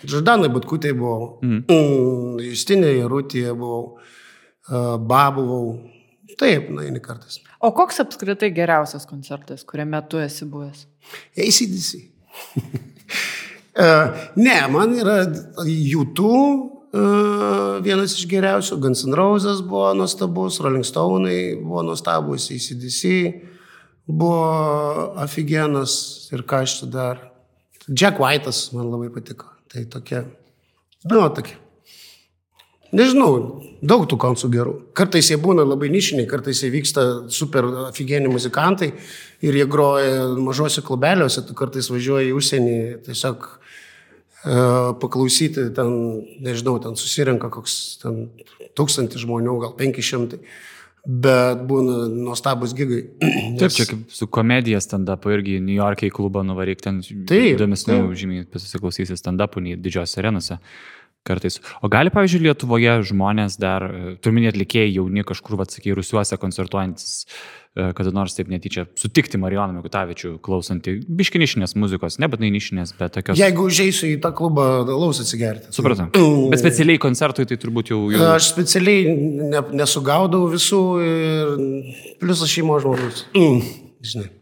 Žadanai 0.05 0.51
Butkutė 0.51 0.91
buvau, 0.95 1.37
mhm. 1.39 1.63
Mm, 1.71 2.45
Justinė 2.51 2.97
Jarutė 2.97 3.47
buvau, 3.55 3.95
uh, 3.95 4.97
Ba 4.99 5.29
buvau, 5.31 5.77
Taip, 6.39 6.69
nueini 6.73 6.99
kartais. 7.03 7.39
O 7.65 7.71
koks 7.73 7.99
apskritai 8.03 8.51
geriausias 8.53 9.07
koncertas, 9.09 9.63
kuriame 9.65 10.01
tu 10.09 10.19
esi 10.21 10.45
buvęs? 10.45 10.85
ACDC. 11.33 12.03
uh, 12.61 14.13
ne, 14.45 14.59
man 14.69 14.93
yra 15.01 15.23
YouTube 15.65 16.75
vienas 17.83 18.13
iš 18.15 18.27
geriausių, 18.31 18.77
Guns 18.79 19.03
N' 19.07 19.15
Roses 19.17 19.61
buvo 19.65 19.89
nuostabus, 19.97 20.61
Rolling 20.63 20.85
Stone'ai 20.87 21.55
buvo 21.59 21.83
nuostabus, 21.89 22.47
ACDC 22.53 23.11
buvo 24.07 25.11
aфиgenas 25.19 26.29
ir 26.31 26.45
ką 26.47 26.63
aš 26.63 26.79
čia 26.79 26.89
dar. 26.93 27.21
Jack 27.89 28.21
White'as 28.21 28.69
man 28.73 28.89
labai 28.93 29.11
patiko. 29.13 29.51
Tai 29.71 29.83
tokia, 29.91 30.23
nu, 31.09 31.25
tokia. 31.35 31.59
Nežinau, 32.93 33.61
daug 33.81 34.05
tų 34.09 34.17
koncų 34.21 34.49
gerų. 34.53 34.73
Kartais 34.97 35.31
jie 35.31 35.37
būna 35.41 35.65
labai 35.65 35.89
nišiniai, 35.93 36.27
kartais 36.29 36.61
jie 36.63 36.69
vyksta 36.73 37.05
super 37.33 37.67
aфиgeni 37.87 38.29
muzikantai 38.31 38.91
ir 39.45 39.57
jie 39.57 39.65
groja 39.69 40.27
mažose 40.37 40.83
klubeliuose, 40.85 41.43
tu 41.47 41.57
kartais 41.57 41.89
važiuoji 41.91 42.29
į 42.29 42.35
užsienį 42.37 42.77
tiesiog 43.07 43.49
uh, 43.49 44.93
paklausyti, 45.01 45.71
ten, 45.75 45.97
nežinau, 46.45 46.77
ten 46.83 46.95
susirenka 46.99 47.49
koks 47.53 47.97
ten 48.03 48.29
tūkstantį 48.77 49.25
žmonių, 49.25 49.59
gal 49.65 49.75
penki 49.79 50.05
šimtai 50.05 50.43
bet 51.05 51.61
būna 51.69 52.07
nuostabus 52.09 52.73
gigai. 52.73 53.03
Nes... 53.21 53.59
Taip, 53.61 53.73
čia 53.77 53.85
kaip 53.91 54.13
su 54.13 54.27
komedija 54.27 54.79
stand-up 54.81 55.27
irgi 55.29 55.59
New 55.61 55.77
York'e 55.77 56.09
į 56.09 56.13
klubą 56.15 56.41
nuvaryk 56.47 56.81
ten 56.81 57.01
įdomesnių, 57.05 57.99
žymiai 58.17 58.47
pasiklausysi 58.49 59.17
stand-upų 59.19 59.61
nei 59.61 59.77
didžiosios 59.77 60.17
arenose 60.21 60.57
kartais. 61.25 61.59
O 61.81 61.89
gali, 61.91 62.11
pavyzdžiui, 62.13 62.45
Lietuvoje 62.45 62.95
žmonės 63.09 63.59
dar, 63.61 63.85
turminė 64.23 64.51
atlikėjai 64.53 64.93
jauni 64.99 65.25
kažkur, 65.27 65.57
atsakai, 65.63 65.95
rusiuose 65.97 66.37
koncertuojantis, 66.41 67.25
e, 67.75 67.89
kada 67.97 68.13
nors 68.15 68.37
taip 68.37 68.51
netyčia 68.51 68.85
sutikti 68.99 69.39
Marijoną 69.41 69.79
Mikutavičių 69.79 70.35
klausantį 70.45 70.99
biškinišinės 71.21 71.75
muzikos, 71.81 72.19
nebūtinai 72.21 72.53
nišinės, 72.55 72.93
bet 72.99 73.17
tokios. 73.17 73.41
Jeigu 73.41 73.67
užeisiu 73.71 74.11
į 74.13 74.21
tą 74.23 74.31
klubą, 74.37 74.69
laus 74.91 75.23
atsigerti. 75.23 75.73
Supratau. 75.75 76.11
Bet 76.53 76.61
specialiai 76.61 77.01
koncertui 77.01 77.47
tai 77.49 77.59
turbūt 77.61 77.93
jau... 77.95 78.03
jau... 78.13 78.23
Aš 78.35 78.53
specialiai 78.53 79.17
ne, 79.49 79.65
nesugaudau 79.81 80.45
visų 80.53 80.85
ir 81.09 81.53
plius 82.21 82.45
aš 82.45 82.59
šeimo 82.59 82.79
žmogus. 82.83 83.25
Mm, 83.33 83.61
žinai. 84.13 84.33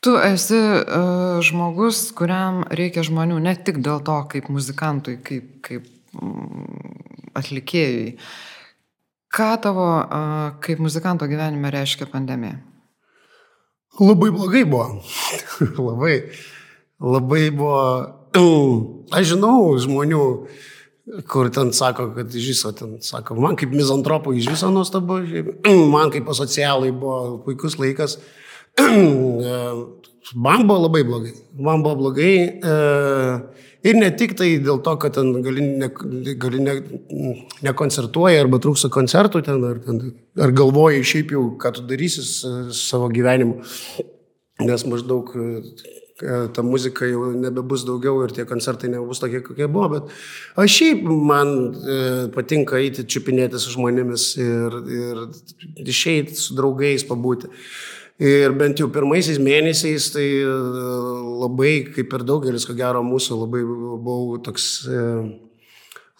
Tu 0.00 0.14
esi 0.22 0.54
uh, 0.54 1.40
žmogus, 1.42 2.04
kuriam 2.14 2.60
reikia 2.70 3.02
žmonių 3.02 3.40
ne 3.42 3.56
tik 3.58 3.80
dėl 3.82 3.98
to, 4.06 4.18
kaip 4.30 4.46
muzikantui, 4.54 5.16
kaip, 5.26 5.48
kaip 5.66 5.88
um, 6.14 6.68
atlikėjui. 7.38 8.12
Ką 9.34 9.48
tavo 9.64 9.88
uh, 9.98 10.54
kaip 10.62 10.78
muzikanto 10.78 11.26
gyvenime 11.26 11.72
reiškia 11.74 12.06
pandemija? 12.12 12.60
Labai 13.98 14.30
blogai 14.30 14.62
buvo. 14.70 15.02
labai, 15.88 16.14
labai 17.02 17.42
buvo. 17.50 17.82
Aš 19.18 19.32
žinau 19.34 19.74
žmonių, 19.82 20.24
kur 21.26 21.50
ten 21.50 21.74
sako, 21.74 22.12
kad 22.14 22.30
iš 22.38 22.52
viso 22.52 22.70
ten 22.76 23.00
sako, 23.02 23.34
man 23.42 23.58
kaip 23.58 23.74
mizantropui 23.74 24.38
iš 24.38 24.52
viso 24.54 24.70
nuostabu, 24.70 25.18
man 25.94 26.14
kaip 26.14 26.30
asocialai 26.30 26.94
buvo 26.94 27.40
puikus 27.42 27.80
laikas. 27.82 28.20
man 30.46 30.66
buvo 30.68 30.78
labai 30.86 31.04
blogai. 31.04 31.34
Man 31.58 31.82
buvo 31.82 31.96
blogai. 32.02 32.34
E, 32.62 32.74
ir 33.88 33.98
ne 33.98 34.10
tik 34.18 34.34
tai 34.38 34.50
dėl 34.62 34.82
to, 34.84 34.94
kad 35.02 35.16
ten 35.18 35.32
gali, 35.44 35.64
ne, 35.82 35.90
gali 36.40 36.62
ne, 36.62 36.76
nekoncertuoji 37.66 38.42
arba 38.42 38.60
trūksta 38.62 38.90
koncertų 38.94 39.42
ten 39.46 39.64
ar, 39.68 39.80
ten, 39.84 40.02
ar 40.40 40.54
galvoji 40.56 41.06
šiaip 41.12 41.34
jau, 41.36 41.44
ką 41.60 41.74
tu 41.76 41.86
darysi 41.88 42.24
savo 42.76 43.10
gyvenimu. 43.12 43.62
Nes 44.66 44.84
maždaug 44.90 45.30
e, 45.38 45.48
ta 46.54 46.64
muzika 46.66 47.06
jau 47.06 47.28
nebebus 47.30 47.84
daugiau 47.86 48.24
ir 48.24 48.34
tie 48.34 48.46
koncertai 48.48 48.90
nebus 48.90 49.20
tokie, 49.22 49.40
kokie 49.44 49.68
buvo, 49.70 49.88
bet 49.92 50.16
aš 50.58 50.78
šiaip 50.80 51.04
man 51.06 51.52
e, 51.68 52.00
patinka 52.34 52.80
eiti 52.80 53.06
čiupinėti 53.06 53.60
su 53.62 53.76
žmonėmis 53.76 54.32
ir, 54.42 54.80
ir 54.98 55.22
išeiti 55.86 56.34
su 56.38 56.58
draugais 56.58 57.06
pabūti. 57.06 57.52
Ir 58.18 58.50
bent 58.58 58.80
jau 58.80 58.88
pirmaisiais 58.90 59.38
mėnesiais 59.38 60.08
tai 60.10 60.26
e, 60.42 60.54
labai, 61.38 61.74
kaip 61.94 62.16
ir 62.16 62.24
daugelis, 62.26 62.64
ko 62.66 62.74
gero, 62.74 62.98
mūsų 63.06 63.36
labai 63.44 63.60
buvau 63.62 64.40
toks 64.42 64.64
e, 64.90 65.02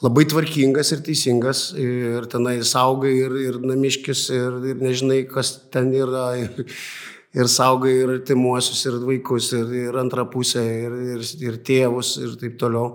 labai 0.07 0.23
tvarkingas 0.31 0.93
ir 0.95 1.03
teisingas 1.03 1.63
ir 1.75 2.29
tenai 2.31 2.61
saugai 2.63 3.17
ir, 3.17 3.35
ir 3.49 3.59
namiškis 3.67 4.29
ir, 4.31 4.61
ir 4.71 4.85
nežinai, 4.85 5.25
kas 5.27 5.57
ten 5.75 5.91
yra. 5.91 6.29
Ir, 6.39 6.63
ir 7.39 7.51
saugai 7.51 7.91
ir 7.93 8.15
artimuosius, 8.15 8.85
ir 8.89 9.03
vaikus, 9.05 9.51
ir, 9.59 9.75
ir 9.91 9.99
antrą 10.01 10.25
pusę, 10.31 10.63
ir, 10.63 10.95
ir, 11.17 11.27
ir 11.45 11.59
tėvus, 11.67 12.15
ir 12.23 12.39
taip 12.41 12.55
toliau. 12.63 12.95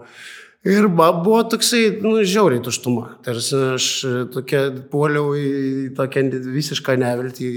Ir 0.64 0.86
buvo 0.88 1.41
toksai, 1.51 1.97
nu, 1.99 2.14
žiauriai 2.24 2.61
tuštuma. 2.64 3.18
Tarsi 3.26 3.57
aš 3.74 3.88
tokia 4.32 4.61
puoliau 4.91 5.34
į 5.36 5.89
tokią 5.97 6.24
visišką 6.39 6.95
neviltį 7.01 7.49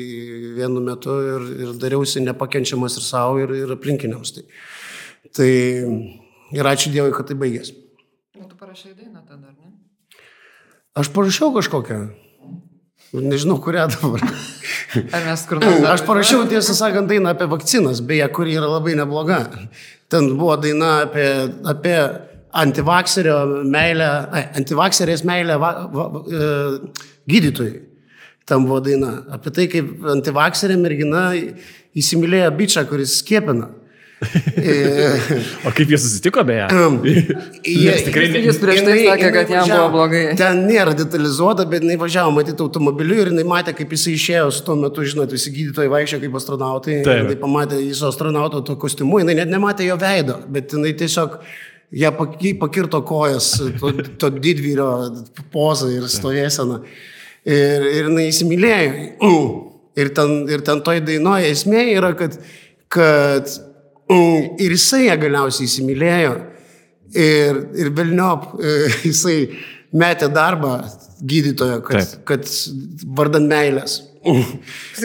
vienu 0.57 0.83
metu 0.83 1.15
ir, 1.23 1.45
ir 1.63 1.77
dariausi 1.79 2.25
nepakenčiamas 2.25 2.99
ir 2.99 3.07
savo, 3.07 3.39
ir, 3.45 3.55
ir 3.61 3.77
aplinkiniams. 3.77 4.35
Tai, 4.35 4.45
tai 5.39 5.51
ir 6.59 6.71
ačiū 6.73 6.91
Dievui, 6.91 7.15
kad 7.15 7.31
tai 7.31 7.39
baigėsi. 7.39 7.79
O 8.43 8.51
tu 8.51 8.59
parašai 8.59 8.97
dainą 8.97 9.23
tada, 9.23 9.53
ar 9.53 9.55
ne? 9.55 9.71
Aš 10.99 11.15
parašiau 11.15 11.55
kažkokią. 11.55 12.03
Nežinau, 13.15 13.63
kurią 13.63 13.87
dabar. 13.95 14.23
Ar 15.15 15.27
mes 15.31 15.47
kur 15.47 15.63
nors. 15.63 15.91
Aš 15.95 16.03
parašiau, 16.11 16.47
tiesą 16.51 16.75
sakant, 16.75 17.07
dainą 17.07 17.37
apie 17.37 17.47
vakcinas, 17.55 18.03
beje, 18.03 18.27
kuri 18.35 18.59
yra 18.59 18.67
labai 18.67 18.99
nebloga. 18.99 19.45
Ten 20.11 20.35
buvo 20.35 20.57
daina 20.59 21.05
apie, 21.07 21.29
apie 21.71 22.01
antivakserio 22.63 23.37
meilę, 23.69 24.09
antivakserės 24.59 25.25
meilę 25.29 25.59
va, 25.63 25.73
va, 25.93 26.09
va, 26.15 26.23
e, 26.27 26.51
gydytojui. 27.31 27.81
Tam 28.47 28.69
buvo 28.69 28.79
daina 28.85 29.17
apie 29.35 29.51
tai, 29.51 29.67
kaip 29.71 30.07
antivakserė 30.13 30.77
mergina 30.79 31.33
įsimylėjo 31.99 32.53
bičią, 32.61 32.87
kuris 32.91 33.19
skiepina. 33.23 33.73
o 35.67 35.71
kaip 35.77 35.91
jie 35.93 35.99
susitiko 36.01 36.41
beje? 36.49 36.69
jie, 37.83 37.97
tikrai 38.07 38.31
ne. 38.33 38.41
Jis 38.47 38.61
prieš 38.63 38.81
tai 38.87 38.95
sakė, 39.03 39.29
kad 39.35 39.53
jam 39.53 39.67
buvo 39.69 39.89
blogai. 39.99 40.23
Ten 40.39 40.63
nėra 40.71 40.95
detalizuota, 40.97 41.67
bet 41.69 41.85
jinai 41.85 41.99
važiavo 42.01 42.33
matyti 42.39 42.65
automobiliu 42.65 43.19
ir 43.21 43.33
jinai 43.35 43.45
matė, 43.51 43.75
kaip 43.77 43.93
jis 43.93 44.07
išėjo 44.15 44.49
su 44.57 44.65
tuo 44.65 44.79
metu, 44.81 45.05
žinot, 45.05 45.35
visi 45.37 45.53
gydytojai 45.53 45.93
vaikščia 45.93 46.23
kaip 46.25 46.39
astronautai. 46.41 47.01
Tai 47.05 47.39
pamatė 47.43 47.83
jį 47.83 47.93
su 47.99 48.09
astronauto 48.09 48.63
to 48.65 48.79
kostiumu, 48.81 49.21
jinai 49.21 49.37
net 49.43 49.53
nematė 49.53 49.91
jo 49.91 49.99
veido, 50.01 50.39
bet 50.55 50.73
jinai 50.73 50.95
tiesiog 50.97 51.41
ją 51.93 52.12
pakirto 52.61 53.03
kojas, 53.07 53.53
to, 53.80 53.93
to 54.18 54.30
didvyrio 54.30 54.89
pozą 55.53 55.91
ir 55.95 56.09
stovėseną. 56.11 56.80
Ir, 57.47 57.87
ir 57.93 58.11
jinai 58.11 58.28
įsimylėjo. 58.32 59.32
Ir 59.97 60.11
ten, 60.12 60.43
ir 60.53 60.61
ten 60.61 60.82
toj 60.84 60.99
dainoje 61.01 61.49
esmė 61.55 61.87
yra, 61.95 62.11
kad, 62.12 62.34
kad 62.93 63.49
ir 64.64 64.74
jisai 64.74 65.07
ją 65.07 65.14
galiausiai 65.22 65.64
įsimylėjo. 65.70 66.34
Ir, 67.16 67.62
ir 67.80 67.89
Belniop, 67.97 68.51
jisai 69.09 69.39
metė 69.97 70.28
darbą 70.34 70.74
gydytojo, 71.24 71.80
kad, 71.87 72.03
Taip. 72.03 72.26
kad 72.28 72.53
vardan 73.16 73.49
meilės 73.49 74.03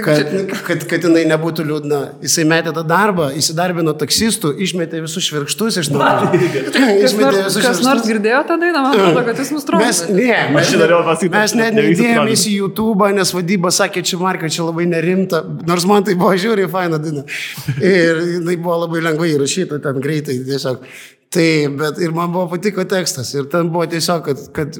kad, 0.05 0.31
kad, 0.65 0.85
kad 0.89 1.05
jinai 1.05 1.23
nebūtų 1.29 1.65
liūdna. 1.67 1.99
Jisai 2.25 2.45
metė 2.49 2.73
tą 2.75 2.83
darbą, 2.87 3.29
įsidarbino 3.37 3.93
taksistų, 3.99 4.53
išmetė 4.65 5.03
visus 5.05 5.27
švirkštus 5.27 5.79
iš 5.83 5.91
namų. 5.93 6.31
visus 6.41 7.15
švirkštus. 7.15 7.59
Kas 7.65 7.83
nors 7.85 8.05
girdėjo 8.09 8.41
tą 8.49 8.57
dainą, 8.61 8.83
man 8.85 8.97
atrodo, 8.97 9.23
kad 9.29 9.41
jis 9.43 9.53
nustraukė. 9.55 9.87
Mes, 9.87 10.01
ne, 10.09 10.41
mes, 10.55 10.73
pasakyti, 10.73 11.31
mes 11.35 11.55
net 11.61 11.77
neįdėjomės 11.77 12.45
į 12.49 12.57
YouTube, 12.57 13.13
nes 13.21 13.33
vadyba 13.37 13.73
sakė, 13.75 14.05
čia 14.07 14.19
Marka, 14.21 14.51
čia 14.51 14.67
labai 14.67 14.89
nerimta, 14.89 15.43
nors 15.69 15.87
man 15.89 16.05
tai 16.07 16.17
buvo 16.19 16.35
žiūri 16.39 16.67
faina 16.71 17.01
daina. 17.01 17.25
Ir 17.93 18.21
jinai 18.37 18.59
buvo 18.61 18.83
labai 18.85 19.03
lengvai 19.07 19.33
įrašyta 19.35 19.81
ten 19.83 20.03
greitai, 20.03 20.41
tiesiog 20.47 20.85
Tai, 21.31 21.47
bet 21.79 21.99
ir 22.03 22.11
man 22.11 22.33
buvo 22.33 22.49
patiko 22.51 22.83
tekstas. 22.83 23.29
Ir 23.39 23.45
ten 23.51 23.69
buvo 23.71 23.85
tiesiog, 23.87 24.25
kad, 24.25 24.41
kad 24.51 24.75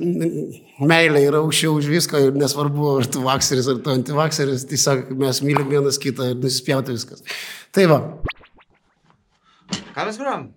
meilė 0.83 1.21
yra 1.29 1.39
aukščiau 1.45 1.77
už 1.79 1.87
viską 1.87 2.19
ir 2.25 2.35
nesvarbu, 2.35 2.89
ar 2.99 3.07
tu 3.07 3.23
vakseris, 3.23 3.69
ar 3.71 3.79
tu 3.79 3.93
antivakseris, 3.93 4.65
tiesiog 4.67 5.13
mes 5.21 5.39
mylim 5.47 5.71
vienas 5.71 5.99
kitą 6.01 6.33
ir 6.33 6.41
nusispjauti 6.41 6.97
viskas. 6.97 7.23
Tai 7.71 7.87
va. 7.93 8.01
Ką 9.95 10.07
mes 10.09 10.19
grojam? 10.19 10.49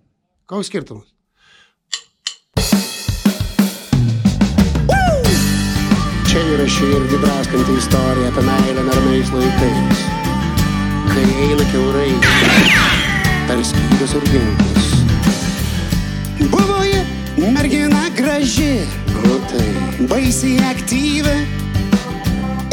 Koks 0.51 0.67
skirtumas? 0.67 1.07
Čia 6.27 6.43
yra 6.57 6.67
širdį 6.75 7.23
draskanti 7.23 7.79
istorija 7.79 8.35
apie 8.35 8.47
meilę 8.51 8.87
neramiais 8.91 9.31
laikais. 9.31 10.07
Kai 11.15 11.27
eina 11.47 11.71
keurai, 11.71 12.09
tarsi 13.47 13.71
skydas 13.71 14.19
ir 14.19 14.33
ginklas. 14.33 14.74
Buvo 16.39 16.83
ji 16.83 17.01
mergina 17.53 18.09
graži, 18.17 18.79
o 19.23 19.37
tai 19.49 20.07
baisiai 20.09 20.59
aktyvi 20.71 21.35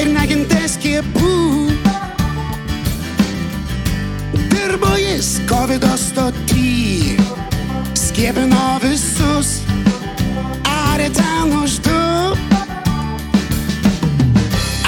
ir 0.03 0.11
negintės 0.11 0.75
skiepų. 0.79 1.31
Dirbo 4.51 4.97
jis 4.99 5.37
COVID 5.51 5.87
stotį, 6.01 7.15
skiepino 7.99 8.67
visus, 8.83 9.61
ar 10.67 11.05
ten 11.15 11.55
už 11.63 11.79
du. 11.87 12.03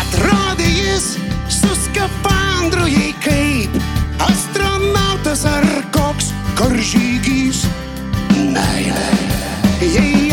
Atrodė 0.02 0.68
jis 0.72 1.14
su 1.60 1.72
skafandru, 1.86 2.90
jei 2.90 3.14
kaip 3.22 3.80
astronautas 4.28 5.46
ar 5.54 5.70
koks 5.94 6.34
karžygys. 6.58 7.43
Meilė, 8.54 9.08
jei 9.82 10.23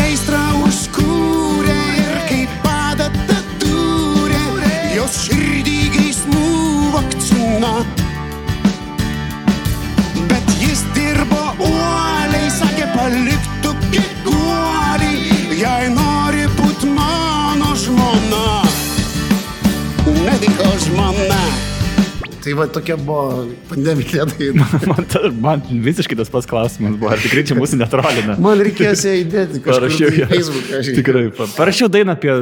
Tai 22.42 22.52
va 22.58 22.64
tokia 22.74 22.96
buvo 22.98 23.44
pandeminė 23.70 24.24
daina. 24.32 24.64
Man, 24.90 25.04
ta, 25.10 25.20
man 25.30 25.60
visiškai 25.84 26.16
tas 26.18 26.30
pats 26.32 26.48
klausimas 26.50 26.96
buvo, 26.98 27.12
ar 27.14 27.20
tikrai 27.22 27.44
čia 27.46 27.54
mūsų 27.54 27.78
netrolina. 27.78 28.34
Man 28.42 28.58
reikės 28.66 29.04
ją 29.06 29.12
įdėti 29.20 29.60
kažkur 29.62 29.94
ją. 29.94 30.08
į 30.10 30.26
Facebooką. 30.32 30.80
Tikrai. 30.96 31.22
pa- 31.36 31.46
Parašiau 31.54 31.86
dainą 31.92 32.16
apie 32.16 32.34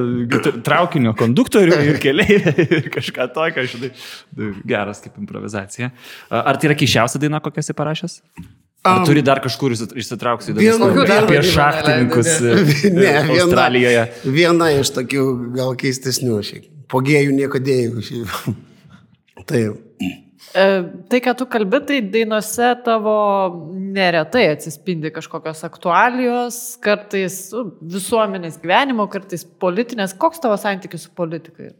traukinio 0.64 1.12
konduktorių 1.20 1.76
ir 1.90 1.98
keliai 2.00 2.38
ir 2.78 2.88
kažką 2.94 3.26
tokio, 3.36 3.66
žinai. 3.74 3.90
Geras 4.72 5.02
kaip 5.04 5.20
improvizacija. 5.20 5.90
Ar 6.32 6.56
tai 6.56 6.70
yra 6.70 6.78
keišiausia 6.80 7.20
daina, 7.20 7.42
kokią 7.44 7.60
esi 7.66 7.76
parašęs? 7.76 8.16
Ar 8.88 9.02
Am, 9.02 9.04
turi 9.04 9.20
dar 9.20 9.42
kažkur 9.44 9.74
įdomesnių 10.54 10.86
Kokių 10.88 11.02
dar 11.10 11.26
apie 11.26 11.42
šachtininkus 11.44 12.30
e, 12.40 12.54
Ne, 12.96 13.02
viena, 13.04 13.34
Australijoje? 13.44 14.06
viena 14.24 14.70
iš 14.78 14.94
tokių 14.96 15.26
gal 15.58 15.76
keistesnių 15.84 16.38
šiaip. 16.48 16.70
Po 16.88 17.04
gėjų 17.04 17.36
nieko 17.36 17.60
dėjų. 17.60 18.00
Taip. 19.44 19.89
E, 20.00 20.64
Tai, 21.10 21.20
ką 21.22 21.34
tu 21.38 21.46
kalbi, 21.46 21.78
tai 21.86 21.98
dainose 22.10 22.70
tavo 22.84 23.12
neretai 23.70 24.46
atsispindi 24.54 25.12
kažkokios 25.14 25.60
aktualijos, 25.68 26.56
kartais 26.82 27.36
nu, 27.54 27.66
visuomenės 27.92 28.56
gyvenimo, 28.62 29.06
kartais 29.12 29.44
politinės. 29.62 30.16
Koks 30.18 30.40
tavo 30.42 30.56
santykis 30.58 31.06
su 31.06 31.12
politikai? 31.14 31.70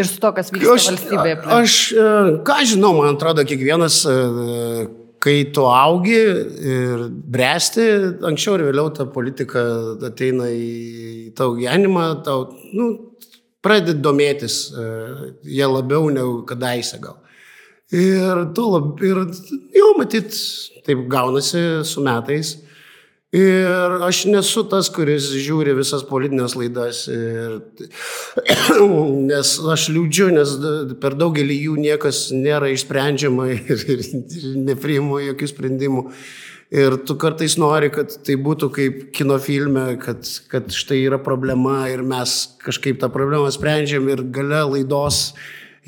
Ir 0.00 0.08
su 0.08 0.16
to, 0.22 0.30
kas 0.32 0.50
vyksta 0.54 0.72
Aš, 0.78 0.88
valstybėje. 0.94 1.36
aplink? 1.36 1.52
aš, 1.60 1.76
e, 1.92 2.08
ką 2.48 2.56
žinau, 2.72 2.94
man 2.96 3.14
atrodo, 3.18 3.44
kiekvienas, 3.46 4.00
e, 4.08 4.86
kai 5.20 5.36
tu 5.52 5.66
augi 5.68 6.16
ir 6.16 7.04
bręsti, 7.10 7.86
anksčiau 8.30 8.56
ir 8.56 8.66
vėliau 8.70 8.88
ta 8.96 9.04
politika 9.10 9.62
ateina 10.08 10.48
į 10.48 11.34
tavo 11.36 11.58
gyvenimą, 11.58 12.06
tau, 12.24 12.48
nu, 12.72 12.88
pradedi 13.64 14.00
domėtis 14.02 14.62
e, 14.72 14.86
jie 15.44 15.68
labiau 15.68 16.10
negu 16.12 16.40
kadaise 16.48 17.00
gal. 17.02 17.18
Ir 17.90 18.44
tu 18.54 18.66
lab, 18.70 19.00
ir 19.02 19.24
jau 19.74 19.94
matyt, 19.98 20.36
taip 20.86 21.06
gaunasi 21.10 21.82
su 21.86 22.04
metais. 22.06 22.58
Ir 23.34 24.00
aš 24.02 24.24
nesu 24.26 24.64
tas, 24.66 24.88
kuris 24.90 25.28
žiūri 25.30 25.76
visas 25.78 26.02
politinės 26.06 26.56
laidas. 26.58 27.04
Ir, 27.10 27.60
nes 29.30 29.52
aš 29.74 29.86
liūdžiu, 29.94 30.30
nes 30.34 30.54
per 31.02 31.14
daugelį 31.18 31.58
jų 31.66 31.76
niekas 31.78 32.24
nėra 32.34 32.72
išsprendžiama 32.74 33.46
ir, 33.54 33.62
ir, 33.70 34.02
ir 34.02 34.56
nepriimu 34.70 35.22
jokių 35.28 35.50
sprendimų. 35.50 36.06
Ir 36.70 36.94
tu 37.02 37.16
kartais 37.18 37.56
nori, 37.58 37.88
kad 37.90 38.12
tai 38.22 38.36
būtų 38.38 38.68
kaip 38.70 38.98
kino 39.16 39.40
filme, 39.42 39.96
kad, 39.98 40.22
kad 40.52 40.68
štai 40.70 41.00
yra 41.02 41.18
problema 41.18 41.88
ir 41.90 42.04
mes 42.06 42.44
kažkaip 42.62 43.00
tą 43.02 43.08
problemą 43.10 43.50
sprendžiam 43.50 44.06
ir 44.12 44.22
gale 44.30 44.60
laidos 44.76 45.32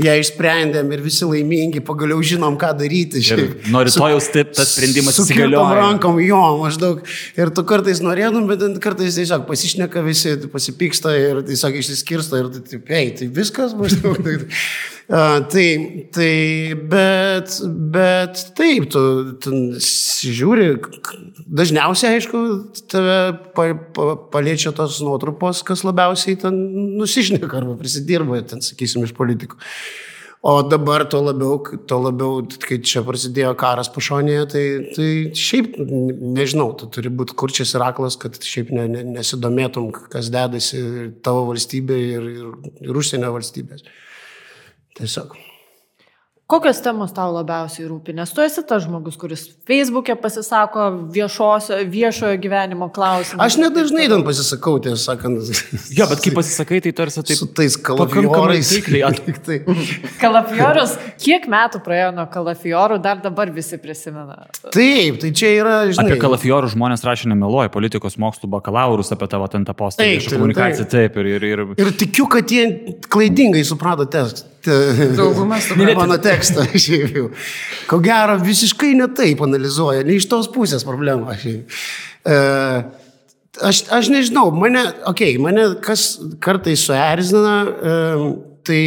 ją 0.01 0.14
išsprendėm 0.18 0.89
ir 0.95 1.03
visi 1.05 1.26
laimingi, 1.28 1.83
pagaliau 1.85 2.22
žinom, 2.24 2.57
ką 2.59 2.70
daryti. 2.78 3.20
Šiaip. 3.22 3.66
nuo 3.70 3.83
Su- 3.85 4.01
rytojaus 4.01 4.28
taip 4.33 4.55
tas 4.57 4.72
sprendimas 4.72 5.14
su 5.18 5.26
įsigalioja. 5.26 5.74
rankom, 5.76 6.18
jo, 6.24 6.41
maždaug. 6.62 7.03
Ir 7.37 7.53
tu 7.55 7.62
kartais 7.68 8.01
norėtum, 8.01 8.49
bet 8.49 8.64
kartais 8.83 9.14
tiesiog 9.20 9.45
pasišneka 9.47 10.03
visi, 10.03 10.35
pasipyksta 10.51 11.12
ir 11.18 11.43
tiesiog 11.47 11.76
išsiskirsta 11.83 12.41
ir 12.41 12.51
tai, 12.57 12.64
taip, 12.72 12.91
ei, 12.91 13.12
tai 13.20 13.28
viskas 13.28 13.76
maždaug. 13.78 14.41
Tai, 15.09 15.67
tai, 16.15 16.75
bet, 16.89 17.57
bet 17.93 18.45
taip, 18.57 18.87
tu, 18.93 19.01
tu 19.43 19.51
žiūri, 19.83 20.69
dažniausiai, 21.51 22.21
aišku, 22.21 22.43
tave 22.93 23.17
pa, 23.57 23.67
pa, 23.97 24.07
paliečia 24.33 24.73
tos 24.77 25.01
nuotrupos, 25.05 25.65
kas 25.67 25.83
labiausiai 25.85 26.39
ten 26.45 26.57
nusišneka 27.01 27.51
arba 27.61 27.75
prisidirba, 27.81 28.41
ten, 28.47 28.63
sakysim, 28.65 29.05
iš 29.09 29.13
politikų. 29.19 29.59
O 30.43 30.57
dabar 30.67 31.05
tuo 31.07 31.21
labiau, 31.23 31.59
tuo 31.87 31.99
labiau, 32.03 32.41
kai 32.65 32.81
čia 32.83 33.05
prasidėjo 33.07 33.53
karas 33.59 33.91
pašonėje, 33.95 34.47
tai, 34.51 34.63
tai 34.97 35.11
šiaip, 35.39 35.77
nežinau, 35.79 36.73
tu 36.79 36.89
turi 36.91 37.13
būti 37.15 37.37
kurčias 37.39 37.77
ir 37.77 37.85
aklas, 37.87 38.17
kad 38.19 38.41
šiaip 38.43 38.73
ne, 38.75 38.89
ne, 38.91 39.05
nesidomėtum, 39.19 39.93
kas 40.11 40.33
dedasi 40.35 41.13
tavo 41.23 41.45
valstybėje 41.53 42.17
ir, 42.17 42.27
ir, 42.33 42.73
ir 42.89 42.99
užsienio 43.03 43.31
valstybės. 43.37 43.87
Tiesiog. 44.99 45.34
Kokios 46.53 46.82
temos 46.84 47.14
tau 47.16 47.30
labiausiai 47.32 47.86
rūpi? 47.88 48.12
Nes 48.12 48.28
tu 48.34 48.43
esi 48.45 48.61
tas 48.68 48.82
žmogus, 48.84 49.14
kuris 49.16 49.47
Facebook'e 49.64 50.12
pasisako 50.20 50.82
viešosio, 51.14 51.78
viešojo 51.88 52.36
gyvenimo 52.43 52.90
klausimų. 52.93 53.40
Aš 53.40 53.57
nedažnai 53.62 54.05
ten 54.12 54.20
pasisakau, 54.26 54.74
tiesą 54.84 54.99
sakant. 55.01 55.49
Jo, 55.97 56.05
bet 56.11 56.20
kai 56.20 56.34
pasisakai, 56.36 56.82
tai 56.84 56.93
tarsi 56.99 57.24
taip 57.24 57.40
su 57.40 57.49
tais 57.57 57.78
kalafiorais. 57.80 58.74
Kalafiorus, 60.20 60.99
kiek 61.24 61.49
metų 61.57 61.80
praėjo 61.88 62.12
nuo 62.18 62.28
kalafiorų, 62.36 63.01
dar 63.09 63.24
dabar 63.24 63.55
visi 63.57 63.80
prisimena. 63.80 64.43
Taip, 64.68 65.22
tai 65.24 65.32
čia 65.32 65.57
yra, 65.57 65.80
žinai. 65.88 66.11
Apie 66.11 66.20
kalafiorų 66.20 66.74
žmonės 66.76 67.09
rašė 67.09 67.32
nemeluoja, 67.32 67.72
politikos 67.72 68.20
mokslų 68.20 68.53
bakalaurus 68.59 69.14
apie 69.16 69.32
tavo 69.32 69.49
ten 69.49 69.64
tą 69.64 69.78
postą. 69.78 70.05
Taip, 70.05 70.18
Viešą 70.20 70.34
tai- 70.34 70.43
komunikaciją, 70.43 70.90
taip. 70.99 71.16
Ir, 71.22 71.32
ir, 71.38 71.53
ir... 71.55 71.68
Ir 71.80 71.95
tikiu, 71.97 72.28
kad 72.28 72.53
jie 72.53 72.68
klaidingai 73.09 73.64
suprato 73.64 74.05
tekstą. 74.05 74.52
Dauguma 75.17 75.61
supranta. 75.61 75.95
Mano 75.99 76.19
tekstą. 76.23 76.67
Ko 77.91 78.01
gero, 78.05 78.39
visiškai 78.43 78.93
ne 78.99 79.09
taip 79.17 79.43
analizuoja, 79.45 80.05
ne 80.07 80.19
iš 80.19 80.29
tos 80.31 80.51
pusės 80.53 80.87
problema. 80.87 81.35
Šiaip. 81.39 81.79
E, 82.27 82.37
aš, 83.71 83.85
aš 83.99 84.13
nežinau, 84.15 84.51
mane, 84.55 84.85
okei, 85.11 85.35
okay, 85.35 85.41
mane 85.43 85.73
kas 85.85 86.15
kartais 86.43 86.87
suerzina, 86.89 87.57
e, 87.67 87.97
tai... 88.69 88.85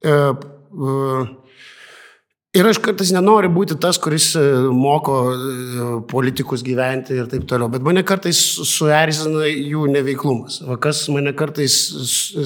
E, 0.00 0.16
e, 0.16 1.28
Ir 2.50 2.66
aš 2.66 2.80
kartais 2.82 3.12
nenoriu 3.14 3.46
būti 3.54 3.76
tas, 3.78 3.94
kuris 4.02 4.32
e, 4.34 4.40
moko 4.74 5.18
e, 5.30 5.84
politikus 6.10 6.64
gyventi 6.66 7.14
ir 7.14 7.28
taip 7.30 7.44
toliau, 7.46 7.68
bet 7.70 7.84
mane 7.86 8.02
kartais 8.02 8.40
su- 8.56 8.64
suerzina 8.66 9.44
jų 9.46 9.84
neveiklumas. 9.92 10.56
Va 10.66 10.74
kas 10.82 11.04
mane 11.14 11.30
kartais 11.38 11.76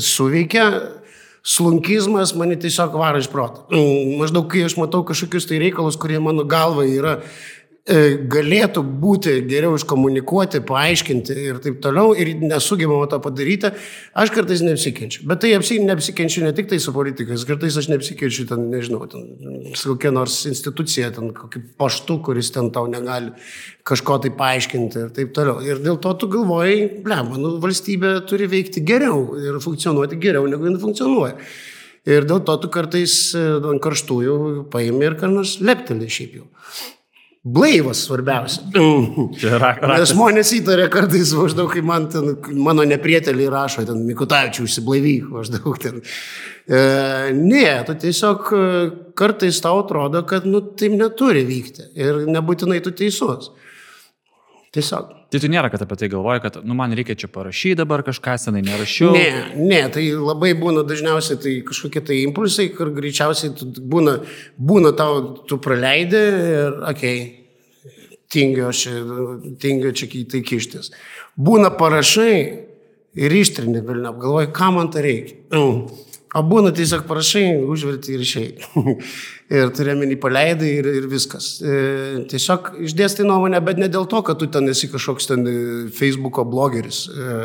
suveikia, 0.05 0.67
slunkizmas 1.45 2.35
mane 2.35 2.57
tiesiog 2.61 2.95
varo 2.97 3.21
iš 3.21 3.29
proto. 3.29 3.67
Mm, 3.73 4.17
Maždaug, 4.21 4.49
kai 4.49 4.65
aš 4.65 4.79
matau 4.81 5.05
kažkokius 5.05 5.49
tai 5.51 5.61
reikalus, 5.61 5.99
kurie 6.01 6.21
mano 6.21 6.45
galva 6.49 6.87
yra 6.89 7.19
galėtų 7.85 8.81
būti 8.81 9.35
geriau 9.45 9.75
iškomunikuoti, 9.77 10.63
paaiškinti 10.65 11.35
ir 11.37 11.59
taip 11.61 11.83
toliau, 11.85 12.15
ir 12.17 12.31
nesugebama 12.41 13.05
to 13.13 13.19
padaryti, 13.21 13.75
aš 14.17 14.33
kartais 14.33 14.63
neapsikenčiu. 14.65 15.27
Bet 15.29 15.43
tai 15.43 15.51
apsi, 15.59 15.77
neapsikenčiu 15.85 16.47
ne 16.47 16.55
tik 16.57 16.71
tai 16.71 16.79
su 16.81 16.95
politikais, 16.97 17.45
kartais 17.45 17.77
aš 17.77 17.91
neapsikenčiu 17.93 18.47
ten, 18.49 18.71
nežinau, 18.73 19.05
ten, 19.13 19.29
su 19.77 19.93
kokia 19.93 20.15
nors 20.17 20.39
institucija, 20.49 21.11
ten 21.13 21.35
kokį 21.37 21.63
paštu, 21.77 22.19
kuris 22.25 22.49
ten 22.57 22.73
tau 22.73 22.89
negali 22.89 23.35
kažko 23.85 24.17
tai 24.25 24.33
paaiškinti 24.33 25.05
ir 25.05 25.13
taip 25.13 25.37
toliau. 25.37 25.61
Ir 25.61 25.85
dėl 25.85 26.01
to 26.01 26.17
tu 26.17 26.33
galvoji, 26.33 26.89
ble, 27.05 27.21
mano 27.29 27.53
valstybė 27.61 28.17
turi 28.25 28.49
veikti 28.49 28.81
geriau 28.81 29.37
ir 29.37 29.61
funkcionuoti 29.61 30.17
geriau, 30.25 30.49
negu 30.49 30.71
jin 30.71 30.81
funkcionuoja. 30.81 31.37
Ir 32.09 32.25
dėl 32.29 32.41
to 32.45 32.57
tu 32.61 32.69
kartais 32.73 33.13
e, 33.37 33.45
ant 33.65 33.81
karštųjų 33.85 34.35
paimi 34.73 35.07
ir 35.07 35.15
ką 35.21 35.29
nors 35.33 35.57
lepteli 35.65 36.09
šiaip 36.13 36.41
jau. 36.41 36.49
Blaivas 37.45 37.99
svarbiausia. 38.07 38.63
Rak- 39.61 39.83
Nes 40.01 40.13
žmonės 40.15 40.53
įtarė 40.57 40.87
kartais 40.93 41.33
maždaug, 41.37 41.69
kai 41.75 41.83
man 41.85 42.07
ten, 42.09 42.31
mano 42.57 42.87
neprieteliai 42.89 43.51
rašo, 43.53 43.85
ten 43.85 44.01
Mikutavičių 44.09 44.65
užsiblaivyk, 44.65 45.27
maždaug 45.29 45.77
ten. 45.83 45.99
E, 46.65 46.81
ne, 47.37 47.67
tu 47.85 47.99
tiesiog 48.01 48.49
e, 48.57 48.63
kartais 49.21 49.61
tau 49.61 49.83
atrodo, 49.83 50.23
kad 50.29 50.47
nu, 50.49 50.63
taip 50.81 50.97
neturi 50.97 51.45
vykti 51.45 51.91
ir 52.01 52.23
nebūtinai 52.33 52.81
tu 52.87 52.95
teisus. 52.97 53.51
Tiesiog. 54.75 55.11
Tai 55.31 55.39
tu 55.39 55.49
nėra, 55.51 55.69
kad 55.71 55.83
apie 55.85 55.97
tai 56.01 56.09
galvoji, 56.11 56.43
kad, 56.43 56.57
nu, 56.67 56.75
man 56.79 56.95
reikia 56.99 57.15
čia 57.19 57.29
parašyti 57.31 57.79
dabar 57.79 58.03
kažką, 58.07 58.35
senai 58.43 58.63
nerašiau. 58.67 59.13
Ne, 59.15 59.29
ne, 59.55 59.81
tai 59.95 60.09
labai 60.19 60.51
būna 60.59 60.83
dažniausiai 60.87 61.39
tai 61.43 61.55
kažkokie 61.69 62.03
tai 62.09 62.19
impulsai, 62.25 62.69
kur 62.75 62.91
greičiausiai 62.97 63.55
būna, 63.79 64.17
būna 64.59 64.91
tau, 64.99 65.21
tu 65.47 65.61
praleidi 65.63 66.19
ir, 66.19 66.79
okei, 66.91 67.17
okay, 67.23 67.95
tingiu 68.35 68.69
aš, 68.73 68.83
čia- 68.87 69.55
tingiu 69.63 69.95
čia 69.95 70.11
tai 70.31 70.43
kištis. 70.43 70.91
Būna 71.39 71.71
parašai 71.79 72.35
ir 73.15 73.37
ištrini, 73.43 73.83
vėl 73.87 74.03
neapgalvoji, 74.09 74.51
ką 74.55 74.73
man 74.75 74.91
tai 74.91 75.07
reikia. 75.07 75.39
Mm. 75.55 76.03
O 76.35 76.43
būna 76.43 76.73
tiesiog 76.75 77.07
parašai, 77.07 77.47
užverti 77.63 78.17
ir 78.17 78.27
išėjai. 78.27 78.55
ir 79.53 79.73
turėmenį 79.77 80.19
paleidai 80.23 80.71
ir, 80.81 80.91
ir 81.01 81.09
viskas. 81.11 81.57
E, 81.61 81.79
tiesiog 82.31 82.75
išdėstai 82.87 83.27
nuomonę, 83.29 83.61
bet 83.65 83.81
ne 83.81 83.91
dėl 83.93 84.09
to, 84.11 84.23
kad 84.25 84.41
tu 84.41 84.49
ten 84.53 84.69
esi 84.73 84.89
kažkoks 84.93 85.29
ten 85.31 85.45
e, 85.49 85.57
Facebooko 85.95 86.47
blogeris. 86.49 87.05
E, 87.09 87.43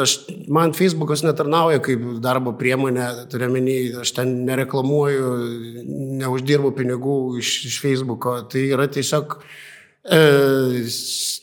Aš, 0.00 0.14
man 0.48 0.70
Facebookas 0.72 1.20
netarnauja 1.26 1.82
kaip 1.84 2.00
darbo 2.24 2.54
priemonė, 2.56 3.26
turiu 3.28 3.50
menį, 3.52 3.74
aš 4.00 4.14
ten 4.16 4.30
nereklamuoju, 4.46 5.32
neuždirbu 6.22 6.70
pinigų 6.78 7.16
iš, 7.42 7.50
iš 7.68 7.76
Facebooko. 7.82 8.38
Tai 8.48 8.62
yra 8.64 8.86
tiesiog, 8.88 9.36
e, 10.08 10.22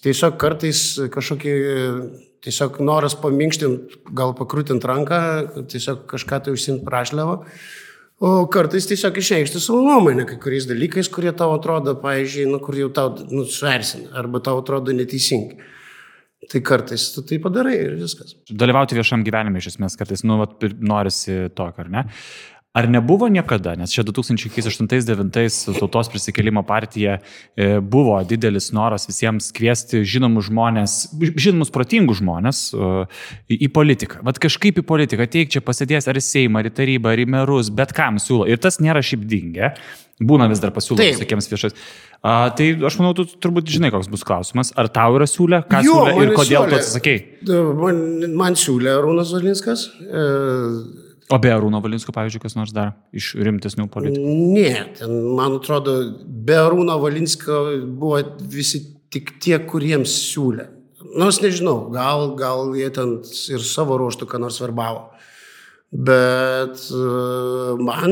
tiesiog 0.02 0.40
kartais 0.42 0.82
kažkokį, 1.14 1.54
tiesiog 2.50 2.82
noras 2.82 3.14
paminkštinti, 3.22 4.02
gal 4.18 4.34
pakrūtinti 4.42 4.90
ranką, 4.90 5.22
tiesiog 5.70 6.08
kažką 6.10 6.42
tai 6.48 6.58
užsimti 6.58 6.88
prašliavą. 6.90 7.44
O 8.20 8.44
kartais 8.52 8.84
tiesiog 8.90 9.16
išreikšti 9.22 9.62
savo 9.64 9.80
nuomonę 9.86 10.26
kai 10.28 10.36
kuriais 10.44 10.66
dalykais, 10.68 11.08
kurie 11.14 11.32
tau 11.40 11.54
atrodo, 11.56 11.94
pavyzdžiui, 12.02 12.50
nu, 12.52 12.60
kur 12.64 12.76
jau 12.76 12.90
tau 12.92 13.14
nu, 13.32 13.46
suersina, 13.48 14.10
arba 14.20 14.42
tau 14.44 14.60
atrodo 14.60 14.92
neteisingi. 14.96 15.56
Tai 16.50 16.60
kartais 16.66 17.06
tu 17.14 17.24
tai 17.28 17.40
padarai 17.44 17.78
ir 17.80 17.96
viskas. 18.00 18.36
Dalyvauti 18.52 18.98
viešam 18.98 19.24
gyvenime 19.24 19.62
iš 19.64 19.74
esmės 19.74 19.96
kartais, 20.00 20.26
nu, 20.28 20.40
vat, 20.42 20.58
norisi 20.84 21.46
tokio, 21.56 21.86
ar 21.86 21.92
ne? 21.94 22.04
Ar 22.78 22.86
nebuvo 22.86 23.26
niekada, 23.34 23.72
nes 23.74 23.90
čia 23.90 24.04
2008-2009 24.06 25.80
tautos 25.80 26.10
prisikėlimo 26.14 26.62
partija 26.70 27.16
e, 27.58 27.80
buvo 27.82 28.14
didelis 28.30 28.68
noras 28.78 29.08
visiems 29.10 29.48
kviesti 29.58 30.04
žinomus 30.06 30.52
žmonės, 30.52 30.98
žinomus 31.34 31.74
protingus 31.74 32.20
žmonės 32.22 32.60
e, 32.78 32.92
į, 33.58 33.72
politiką. 33.74 34.22
Vat 34.28 34.38
kažkaip 34.44 34.84
į 34.84 34.86
politiką 34.86 35.26
teik 35.34 35.50
čia 35.56 35.64
pasėdės 35.66 36.06
ar 36.14 36.22
į 36.22 36.24
Seimą, 36.28 36.62
ar 36.62 36.70
į 36.70 36.74
tarybą, 36.78 37.16
ar 37.16 37.24
į 37.24 37.26
merus, 37.34 37.74
bet 37.74 37.96
kam 37.98 38.22
siūlo. 38.22 38.46
Ir 38.46 38.62
tas 38.62 38.78
nėra 38.78 39.02
šiaip 39.02 39.26
dingę. 39.26 39.74
Būna 40.22 40.46
vis 40.52 40.62
dar 40.62 40.70
pasiūlo 40.76 41.02
visokiems 41.02 41.50
viešais. 41.50 41.74
A, 42.22 42.52
tai 42.54 42.74
aš 42.86 43.00
manau, 43.00 43.16
tu 43.18 43.24
turbūt 43.26 43.70
žinai, 43.72 43.90
koks 43.96 44.12
bus 44.12 44.26
klausimas. 44.28 44.76
Ar 44.78 44.92
tau 44.94 45.18
yra 45.18 45.26
siūlę, 45.32 45.64
ką 45.72 45.82
Jo, 45.88 46.02
siūlė 46.06 46.26
ir 46.28 46.34
kodėl 46.38 46.66
tu 46.68 46.76
siūlė. 46.76 46.82
atsisakėjai? 46.84 47.22
Da, 47.50 47.62
Man, 47.82 48.02
man 48.38 48.60
siūlė 48.60 48.98
Arūnas 49.00 49.32
Zalinskas. 49.34 49.88
E, 50.04 51.09
O 51.30 51.38
be 51.38 51.52
Arūno 51.54 51.78
Valinsko, 51.84 52.14
pavyzdžiui, 52.16 52.42
kas 52.42 52.56
nors 52.58 52.72
dar 52.74 52.96
iš 53.14 53.36
rimtesnių 53.38 53.86
politikų? 53.94 54.32
ne, 54.56 54.72
ten, 54.98 55.14
man 55.38 55.60
atrodo, 55.60 55.94
be 56.26 56.58
Arūno 56.58 56.96
Valinsko 57.02 57.60
buvo 57.86 58.24
visi 58.50 58.82
tik 59.14 59.36
tie, 59.44 59.60
kuriems 59.70 60.10
siūlė. 60.32 60.66
Nors 61.20 61.40
nežinau, 61.42 61.88
gal, 61.94 62.34
gal 62.38 62.74
jie 62.78 62.90
ten 62.94 63.20
ir 63.54 63.64
savo 63.66 63.98
ruoštų 64.02 64.26
ką 64.30 64.42
nors 64.42 64.58
verbavo. 64.62 65.08
Bet 65.90 66.82
e, 66.94 67.06
man, 67.82 68.12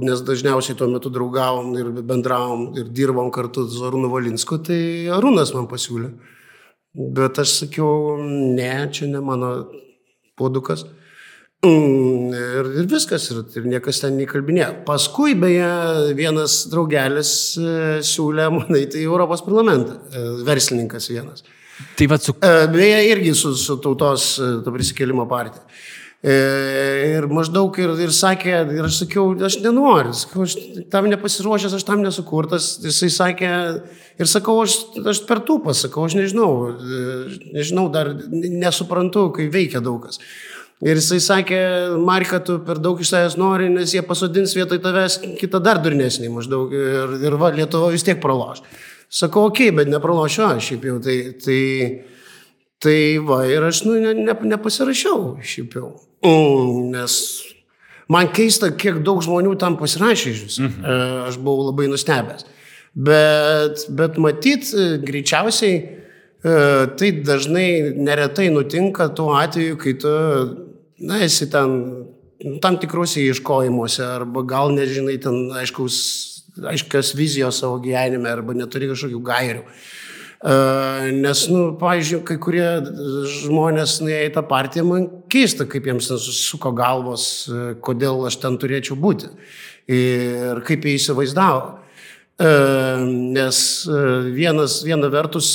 nes 0.00 0.22
dažniausiai 0.24 0.76
tuo 0.78 0.88
metu 0.88 1.12
draugavom 1.12 1.74
ir 1.76 1.90
bendravom 2.08 2.70
ir 2.80 2.88
dirbom 2.88 3.28
kartu 3.32 3.66
su 3.68 3.84
Arūnu 3.84 4.08
Valinsku, 4.12 4.60
tai 4.64 4.78
Arūnas 5.12 5.52
man 5.56 5.68
pasiūlė. 5.72 6.12
Bet 7.16 7.40
aš 7.40 7.58
sakiau, 7.62 8.16
ne, 8.20 8.72
čia 8.92 9.08
ne 9.08 9.20
mano 9.24 9.52
podukas. 10.40 10.86
Mm, 11.62 12.22
Ir, 12.62 12.68
ir 12.82 12.88
viskas, 12.90 13.28
ir, 13.32 13.40
ir 13.58 13.66
niekas 13.68 14.02
ten 14.02 14.16
nekalbinėjo. 14.20 14.82
Paskui, 14.86 15.34
beje, 15.38 15.68
vienas 16.18 16.62
draugelis 16.72 17.32
e, 17.58 17.72
siūlė 18.06 18.48
man 18.54 18.78
eiti 18.78 19.02
į 19.02 19.08
Europos 19.08 19.42
parlamentą, 19.46 19.98
e, 20.10 20.22
verslininkas 20.46 21.10
vienas. 21.12 21.44
Tai 21.98 22.08
vad 22.12 22.24
su... 22.24 22.36
E, 22.38 22.52
Beje, 22.72 23.00
irgi 23.10 23.34
su, 23.38 23.54
su 23.58 23.78
tautos 23.82 24.34
to 24.38 24.74
prisikėlimo 24.74 25.26
partija. 25.30 25.64
Ir 26.22 27.24
maždaug 27.34 27.74
ir, 27.82 27.96
ir 28.04 28.12
sakė, 28.14 28.52
ir 28.76 28.86
aš 28.86 29.00
sakiau, 29.00 29.32
aš 29.42 29.56
nenoriu, 29.64 30.12
sakau, 30.14 30.44
aš 30.46 30.52
tam 30.92 31.08
nepasiruošęs, 31.10 31.74
aš 31.74 31.86
tam 31.88 32.04
nesukurtas. 32.04 32.76
Jisai 32.84 33.08
sakė, 33.10 33.50
ir 34.22 34.30
sakau, 34.30 34.60
aš, 34.62 34.76
aš 35.02 35.24
per 35.26 35.42
tūpą, 35.48 35.74
sakau, 35.74 36.06
aš 36.06 36.14
nežinau, 36.20 36.52
nežinau, 37.56 37.88
dar 37.90 38.12
nesuprantu, 38.30 39.32
kai 39.34 39.48
veikia 39.50 39.82
daug 39.82 40.06
kas. 40.06 40.22
Ir 40.82 40.98
jisai 40.98 41.20
sakė, 41.22 41.58
Marka, 42.02 42.40
tu 42.42 42.56
per 42.66 42.80
daug 42.82 42.98
iš 42.98 43.12
savęs 43.12 43.36
nori, 43.38 43.68
nes 43.70 43.92
jie 43.94 44.02
pasodins 44.02 44.54
vietoj 44.56 44.80
tavęs 44.82 45.20
kitą 45.38 45.60
dar 45.62 45.78
durnesnį 45.82 46.30
maždaug. 46.34 46.72
Ir, 46.74 47.12
ir 47.22 47.36
va, 47.38 47.52
Lietuva 47.54 47.92
vis 47.92 48.02
tiek 48.06 48.18
praloš. 48.22 48.64
Sakau, 49.12 49.46
okei, 49.50 49.68
okay, 49.70 49.76
bet 49.76 49.92
nepralošiu 49.92 50.48
aš 50.48 50.72
šiaip 50.72 50.88
jau. 50.88 50.96
Tai, 51.04 51.16
tai, 51.44 51.60
tai 52.82 52.96
va, 53.22 53.44
ir 53.46 53.68
aš 53.68 53.84
nu, 53.86 53.94
ne, 54.02 54.16
ne, 54.26 54.34
nepasirašiau 54.54 55.36
šiaip 55.52 55.76
jau. 55.78 55.92
Nes 56.90 57.14
man 58.10 58.32
keista, 58.34 58.72
kiek 58.74 58.98
daug 59.06 59.22
žmonių 59.22 59.54
tam 59.62 59.78
pasirašė 59.78 60.34
iš 60.34 60.42
viso. 60.48 60.66
Mhm. 60.66 60.98
Aš 61.28 61.38
buvau 61.38 61.68
labai 61.70 61.86
nustebęs. 61.92 62.48
Bet, 62.92 63.86
bet 63.88 64.18
matyt, 64.20 64.66
e, 64.74 64.98
greičiausiai 65.00 65.76
e, 65.78 66.56
tai 66.98 67.08
dažnai 67.24 67.94
neretai 67.96 68.50
nutinka 68.52 69.06
tuo 69.16 69.30
atveju, 69.38 69.78
kai 69.80 69.94
tu, 70.02 70.12
na, 71.02 71.22
esi 71.26 71.48
ten 71.50 71.72
nu, 72.44 72.58
tam 72.62 72.78
tikrose 72.80 73.22
ieškojimuose 73.22 74.04
arba 74.06 74.42
gal 74.46 74.72
nežinai 74.74 75.18
ten 75.22 75.50
aiškaus, 75.58 75.96
aiškios 76.72 77.14
vizijos 77.18 77.60
savo 77.62 77.80
gyvenime 77.82 78.30
arba 78.30 78.56
neturi 78.56 78.90
kažkokių 78.90 79.20
gairių. 79.26 79.66
E, 80.42 80.54
Nes, 81.22 81.44
nu, 81.52 81.66
pavyzdžiui, 81.78 82.22
kai 82.26 82.38
kurie 82.42 82.66
žmonės 83.44 84.00
nuėję 84.02 84.24
į 84.30 84.32
tą 84.34 84.42
partiją, 84.48 84.86
man 84.88 85.04
keista, 85.30 85.68
kaip 85.70 85.86
jiems 85.86 86.10
susisuko 86.10 86.72
galvos, 86.74 87.26
e, 87.46 87.76
kodėl 87.84 88.26
aš 88.26 88.40
ten 88.42 88.58
turėčiau 88.58 88.98
būti 88.98 89.30
ir 89.92 90.62
kaip 90.66 90.86
jie 90.86 90.96
įsivaizdavo. 90.98 91.62
E, 92.42 92.50
Nes 93.38 93.60
vienas, 94.34 94.80
viena 94.82 95.12
vertus 95.12 95.52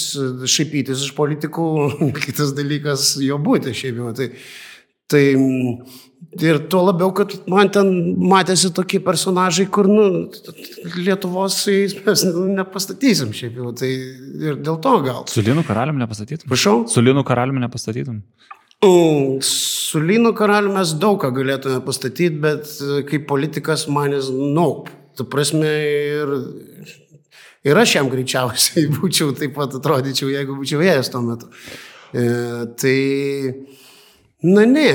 šaipytis 0.48 1.04
iš 1.10 1.12
politikų, 1.20 1.68
kitas 2.24 2.56
dalykas 2.56 3.18
jo 3.24 3.42
būti 3.44 3.76
šiaip 3.76 4.00
jau. 4.00 4.16
Tai, 4.16 4.32
tai 5.12 5.24
mm, 5.36 5.78
ir 6.44 6.60
tuo 6.72 6.84
labiau, 6.88 7.14
kad 7.16 7.34
man 7.52 7.72
ten 7.74 7.92
matėsi 8.32 8.72
tokie 8.76 9.00
personažai, 9.04 9.68
kur, 9.72 9.90
nu, 9.92 10.28
Lietuvos 10.98 11.62
su 11.64 11.74
jais 11.74 11.96
mes 12.06 12.26
nepastatysim 12.60 13.34
šiaip 13.36 13.58
jau. 13.62 13.74
Tai 13.78 13.90
ir 13.90 14.60
dėl 14.60 14.82
to 14.84 14.98
gal. 15.06 15.24
Su 15.32 15.46
Linu 15.46 15.66
karaliumi 15.68 16.04
nepastatytum? 16.04 16.52
Prašau? 16.52 16.84
Su 16.92 17.04
Linu 17.06 17.26
karaliumi 17.28 17.64
nepastatytum? 17.66 18.22
Mm, 18.84 19.42
Su 19.42 20.00
Lynu 20.00 20.34
karaliu 20.38 20.70
mes 20.76 20.92
daug 21.02 21.18
ką 21.22 21.32
galėtume 21.34 21.80
pastatyti, 21.86 22.36
bet 22.44 22.68
e, 22.84 23.02
kaip 23.10 23.24
politikas 23.30 23.88
manis, 23.90 24.28
nope. 24.30 24.92
Tu 25.18 25.26
prasme 25.26 25.66
ir, 25.66 26.34
ir 27.66 27.80
aš 27.82 27.96
jam 27.96 28.12
greičiausiai 28.12 28.92
būčiau 28.98 29.32
taip 29.38 29.56
pat 29.58 29.80
atrodyčiau, 29.80 30.30
jeigu 30.30 30.60
būčiau 30.60 30.84
ėjęs 30.86 31.10
tuo 31.14 31.24
metu. 31.26 31.50
E, 32.14 32.28
tai, 32.78 32.98
na 34.44 34.66
ne. 34.66 34.92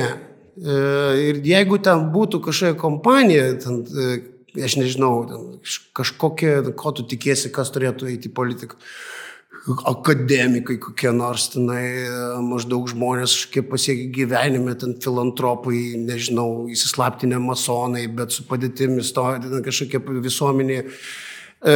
E, 0.53 0.76
ir 1.30 1.40
jeigu 1.47 1.78
ten 1.82 2.11
būtų 2.12 2.43
kažkokia 2.45 2.78
kompanija, 2.80 3.49
ten, 3.62 3.82
e, 3.88 4.20
aš 4.62 4.76
nežinau, 4.80 5.14
ten, 5.30 5.49
kaž- 5.64 5.80
kažkokia, 5.97 6.61
ko 6.76 6.93
tu 6.93 7.07
tikėsi, 7.09 7.53
kas 7.55 7.72
turėtų 7.72 8.12
eiti 8.12 8.28
į 8.28 8.36
politiką 8.36 8.76
akademikai 9.62 10.78
kokie 10.78 11.12
nors 11.14 11.49
tenai, 11.53 11.84
e, 12.03 12.38
maždaug 12.43 12.88
žmonės 12.90 13.34
kažkiek 13.36 13.68
pasiekia 13.70 14.09
gyvenime, 14.11 14.74
ten 14.78 14.97
filantropai, 14.99 15.95
nežinau, 16.03 16.66
įsislaptinę 16.72 17.38
masonai, 17.38 18.09
bet 18.09 18.32
su 18.34 18.43
padėtimi 18.49 19.05
stoja 19.07 19.38
ten 19.43 19.62
kažkokia 19.62 20.03
visuomenė. 20.22 20.82
E, 21.62 21.72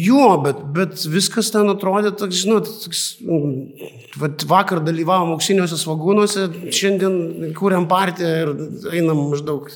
jo, 0.00 0.26
bet, 0.40 0.60
bet 0.72 1.02
viskas 1.12 1.50
ten 1.52 1.68
atrodė 1.68 2.08
toks, 2.16 2.38
žinot, 2.40 2.68
toks, 2.86 3.00
mm, 3.20 3.90
vat 4.16 4.44
vakar 4.48 4.80
dalyvavom 4.80 5.34
auksiniuose 5.34 5.76
svagūnuose, 5.76 6.46
šiandien 6.72 7.50
kūrėm 7.58 7.84
partiją 7.90 8.30
ir 8.46 8.52
einam 8.96 9.20
maždaug, 9.28 9.66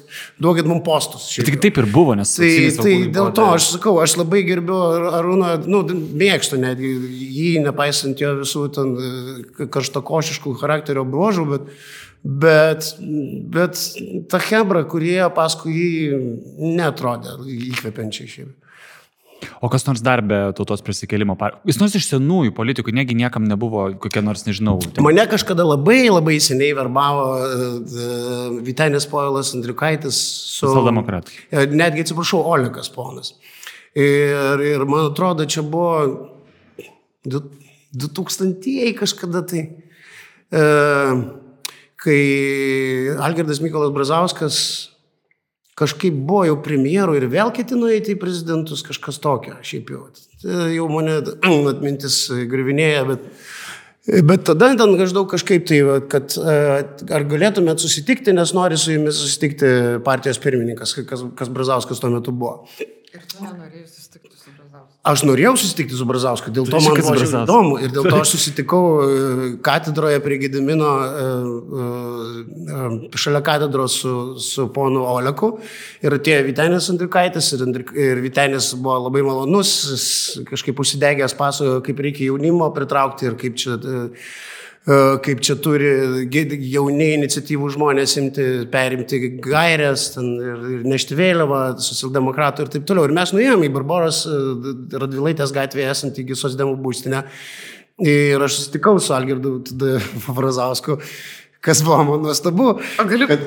duokit 0.40 0.70
mums 0.70 0.80
postus. 0.86 1.26
šiaip 1.28 1.50
Tik 1.50 1.58
jau. 1.58 1.64
taip 1.66 1.80
ir 1.82 1.88
buvo, 1.92 2.14
nes... 2.16 2.32
Tai, 2.38 2.48
tai 2.78 2.94
dėl 3.12 3.28
to 3.36 3.50
aš 3.58 3.66
sakau, 3.74 3.98
aš 4.00 4.16
labai 4.22 4.40
gerbiu 4.48 4.78
Ar- 4.86 5.10
Arūną, 5.18 5.52
nu, 5.68 5.82
mėgstu 6.22 6.62
netgi 6.62 6.94
jį, 6.96 7.52
nepaisant 7.66 8.24
jo 8.24 8.32
visų 8.40 8.64
ten 8.78 8.96
e, 8.96 9.68
karštakošiškų 9.76 10.54
charakterio 10.64 11.04
bruožų, 11.04 11.46
bet, 11.52 11.68
bet, 12.24 12.90
bet 13.60 13.84
ta 14.32 14.40
hebra, 14.48 14.86
kurie 14.88 15.20
paskui 15.36 15.76
jį 15.76 16.26
netrodė 16.80 17.36
įkvepiančiai 17.60 18.36
šiaip. 18.38 18.58
O 19.60 19.68
kas 19.72 19.84
nors 19.86 20.02
dar 20.04 20.22
be 20.26 20.38
tautos 20.56 20.82
prisikėlimo? 20.84 21.36
Jis 21.68 21.78
nors 21.80 21.94
iš 21.98 22.08
senųjų 22.10 22.54
politikų, 22.56 22.94
negi 22.94 23.16
niekam 23.18 23.46
nebuvo 23.48 23.88
kokie 24.02 24.22
nors, 24.24 24.44
nežinau. 24.46 24.78
Ten... 24.82 25.02
Mane 25.04 25.24
kažkada 25.30 25.66
labai 25.66 26.04
labai 26.10 26.38
seniai 26.42 26.74
verbavo 26.78 27.24
uh, 27.38 28.58
Vitenis 28.64 29.06
Poilas 29.10 29.54
Andriukaitis 29.56 30.18
su... 30.18 30.66
Socialdemokratai. 30.66 31.34
E, 31.50 31.66
Netgi 31.72 32.06
atsiprašau, 32.06 32.42
Olekas 32.54 32.90
ponas. 32.92 33.34
Ir, 33.92 34.62
ir 34.64 34.86
man 34.88 35.10
atrodo, 35.10 35.44
čia 35.44 35.64
buvo 35.66 36.30
2000-ieji 37.28 38.94
kažkada 38.96 39.42
tai, 39.48 39.66
uh, 40.56 41.26
kai 42.02 42.22
Algirdas 43.22 43.60
Mykolas 43.62 43.92
Brazauskas 43.94 44.56
kažkaip 45.78 46.16
buvo 46.28 46.44
jau 46.48 46.56
premjeru 46.64 47.16
ir 47.16 47.28
vėl 47.32 47.52
ketino 47.54 47.88
eiti 47.92 48.14
į 48.14 48.20
prezidentus, 48.20 48.84
kažkas 48.86 49.20
tokio, 49.22 49.56
šiaip 49.64 49.92
jau. 49.94 50.06
Tai 50.42 50.66
jau 50.74 50.88
mane 50.92 51.18
atmintis 51.72 52.24
grivinėja, 52.50 53.06
bet, 53.08 53.28
bet 54.28 54.44
tada 54.50 54.72
ten 54.78 54.96
maždaug 54.98 55.30
kažkaip 55.32 55.64
tai, 55.70 55.80
kad 56.12 56.36
ar 56.42 57.28
galėtumėt 57.30 57.84
susitikti, 57.84 58.36
nes 58.36 58.54
nori 58.56 58.80
su 58.80 58.92
jumis 58.94 59.20
susitikti 59.22 59.72
partijos 60.04 60.42
pirmininkas, 60.42 60.96
kas, 61.08 61.24
kas 61.38 61.52
Brazauskas 61.52 62.02
tuo 62.02 62.12
metu 62.12 62.34
buvo. 62.36 62.66
Ir 62.82 63.24
tu 63.28 63.44
nenorėjai 63.44 63.88
susitikti. 63.88 64.31
Aš 65.02 65.24
norėjau 65.26 65.56
susitikti 65.58 65.96
su 65.98 66.04
Brazausku, 66.06 66.52
dėl 66.54 66.68
to 66.70 66.78
man 66.78 66.94
buvo 66.94 67.14
įdomu 67.26 67.78
ir 67.82 67.90
dėl 67.90 68.04
to 68.06 68.20
aš 68.22 68.36
susitikau 68.36 68.82
e, 69.02 69.16
katedroje 69.66 70.20
prie 70.22 70.36
Gedimino, 70.44 70.90
e, 71.02 71.24
e, 72.70 73.16
šalia 73.18 73.40
katedros 73.42 73.96
su, 73.98 74.12
su 74.38 74.68
ponu 74.70 75.02
Oleku. 75.10 75.56
Ir 76.06 76.14
atėjo 76.20 76.46
Vitenis 76.46 76.86
Andriukaitis 76.94 77.50
ir, 77.56 77.66
ir 77.98 78.22
Vitenis 78.22 78.70
buvo 78.78 79.00
labai 79.08 79.24
malonus, 79.26 79.74
kažkaip 80.46 80.78
užsidegęs 80.86 81.34
pasakojo, 81.34 81.82
kaip 81.82 82.06
reikia 82.06 82.30
jaunimo 82.30 82.70
pritraukti 82.70 83.26
ir 83.26 83.34
kaip 83.42 83.58
čia 83.58 83.80
e, 83.82 84.06
kaip 84.82 85.42
čia 85.46 85.54
turi 85.62 85.90
gi- 86.26 86.58
jauni 86.72 87.12
iniciatyvų 87.14 87.68
žmonės 87.76 88.16
imti, 88.18 88.46
perimti 88.72 89.20
gairias 89.44 90.08
ir, 90.18 90.64
ir 90.76 90.88
nešti 90.90 91.18
vėliavą, 91.18 91.60
socialdemokratų 91.78 92.66
ir 92.66 92.72
taip 92.74 92.88
toliau. 92.88 93.06
Ir 93.06 93.14
mes 93.14 93.30
nuėjome 93.30 93.68
į 93.68 93.74
Barbaros 93.76 94.24
e, 94.26 94.40
Radvilaitės 94.98 95.54
gatvėje 95.54 95.92
esantį 95.94 96.26
Gisosdemų 96.32 96.74
būstinę. 96.82 97.22
Ir 98.02 98.42
aš 98.42 98.58
susitikau 98.58 98.96
su 98.98 99.14
Algirdu 99.14 99.60
Frazausku, 100.26 100.98
kas 101.64 101.84
buvo 101.86 102.02
man 102.10 102.26
nuostabu. 102.26 102.72
O 102.82 103.06
galiu... 103.06 103.30
Kad... 103.30 103.46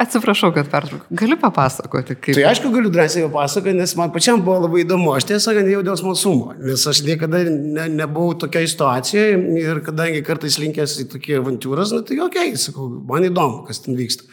Atsiprašau, 0.00 0.48
kad 0.56 0.68
pertraukiu. 0.72 1.04
Galiu 1.12 1.36
papasakoti, 1.40 2.14
kaip... 2.16 2.36
Tai 2.38 2.44
aišku, 2.48 2.70
galiu 2.72 2.92
drąsiai 2.92 3.20
jau 3.20 3.32
pasakoti, 3.34 3.74
nes 3.76 3.92
man 3.98 4.12
pačiam 4.14 4.40
buvo 4.44 4.62
labai 4.62 4.84
įdomu. 4.86 5.10
Aš 5.12 5.26
tiesą 5.28 5.50
sakant, 5.50 5.68
jau 5.68 5.82
dėl 5.84 5.98
smalsumo, 6.00 6.54
nes 6.56 6.86
aš 6.88 7.02
niekada 7.04 7.42
ne, 7.50 7.84
nebuvau 7.98 8.32
tokioje 8.40 8.70
situacijoje 8.72 9.36
ir 9.60 9.82
kadangi 9.84 10.22
kartais 10.24 10.56
linkęs 10.62 10.96
į 11.04 11.06
tokį 11.12 11.36
avantūras, 11.42 11.92
na 11.92 12.00
tai 12.06 12.16
okei, 12.16 12.54
okay, 12.54 12.62
sakau, 12.62 12.88
man 13.10 13.28
įdomu, 13.28 13.66
kas 13.68 13.84
ten 13.84 13.98
vyksta. 13.98 14.24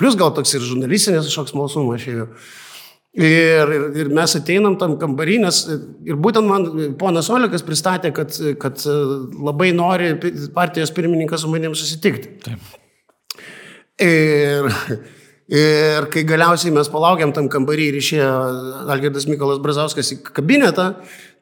Plus 0.00 0.18
gal 0.18 0.34
toks 0.34 0.56
ir 0.58 0.66
žurnalistinės 0.66 1.30
kažkoks 1.30 1.54
smalsumas 1.54 2.02
šiaip 2.02 2.24
jau. 2.24 2.28
Ir, 3.12 3.72
ir, 3.76 3.88
ir 4.02 4.12
mes 4.16 4.34
ateinam 4.38 4.74
tam 4.80 4.96
kambarį, 4.98 5.38
nes 5.44 5.64
ir 6.08 6.16
būtent 6.16 6.48
man 6.48 6.94
ponas 6.98 7.28
Olekas 7.30 7.62
pristatė, 7.62 8.10
kad, 8.16 8.34
kad 8.58 8.82
labai 8.88 9.70
nori 9.76 10.14
partijos 10.56 10.90
pirmininkas 10.96 11.44
su 11.44 11.52
manim 11.52 11.76
susitikti. 11.78 12.38
Taip. 12.48 12.81
Ir, 14.02 14.68
ir 15.52 16.08
kai 16.12 16.24
galiausiai 16.26 16.74
mes 16.74 16.90
palaukėm 16.90 17.34
tam 17.36 17.50
kambarį 17.52 17.90
ir 17.90 17.98
išėjo 18.00 18.30
Algirdas 18.90 19.28
Mykolas 19.30 19.60
Brazauskas 19.62 20.10
į 20.14 20.20
kabinetą, 20.32 20.92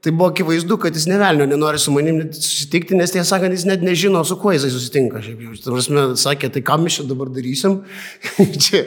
tai 0.01 0.13
buvo 0.13 0.31
akivaizdu, 0.31 0.79
kad 0.81 0.95
jis 0.97 1.05
nevelnio 1.07 1.45
nenori 1.47 1.79
su 1.79 1.93
manim 1.93 2.23
susitikti, 2.33 2.97
nes 2.97 3.13
tiesą 3.13 3.35
sakant, 3.35 3.53
jis 3.53 3.67
net 3.69 3.83
nežino, 3.85 4.23
su 4.25 4.39
kuo 4.41 4.55
jisai 4.55 4.71
susitinka. 4.73 5.21
Šiaip 5.21 5.43
jau, 5.45 5.57
ta 5.61 5.75
prasme, 5.75 6.05
sakė, 6.23 6.49
tai 6.55 6.63
ką 6.65 6.79
mes 6.81 6.97
čia 6.97 7.05
dabar 7.09 7.29
darysim. 7.35 7.77
čia. 8.65 8.81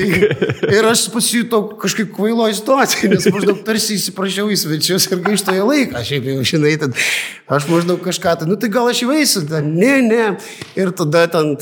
ir 0.76 0.90
aš 0.90 1.04
pasijutau 1.14 1.62
kažkaip 1.78 2.10
kvailoji 2.16 2.58
situacija, 2.58 3.12
nes 3.14 3.30
maždaug 3.30 3.62
tarsi 3.66 3.94
įsiprašiau 4.00 4.50
į 4.50 4.58
svečius 4.64 5.06
ir 5.14 5.22
gaištojo 5.28 5.70
laiką. 5.70 6.02
Šiaip 6.10 6.30
jau, 6.32 6.42
žinai, 6.52 6.74
tad 6.82 6.98
aš 7.46 7.70
maždaug 7.70 8.02
kažką, 8.02 8.40
tai, 8.42 8.50
nu 8.50 8.58
tai 8.58 8.74
gal 8.74 8.90
aš 8.90 9.06
įveisiu, 9.06 9.46
tai 9.50 9.62
ne, 9.70 9.96
ne. 10.10 10.30
Ir 10.74 10.90
tada 10.98 11.28
ten, 11.30 11.54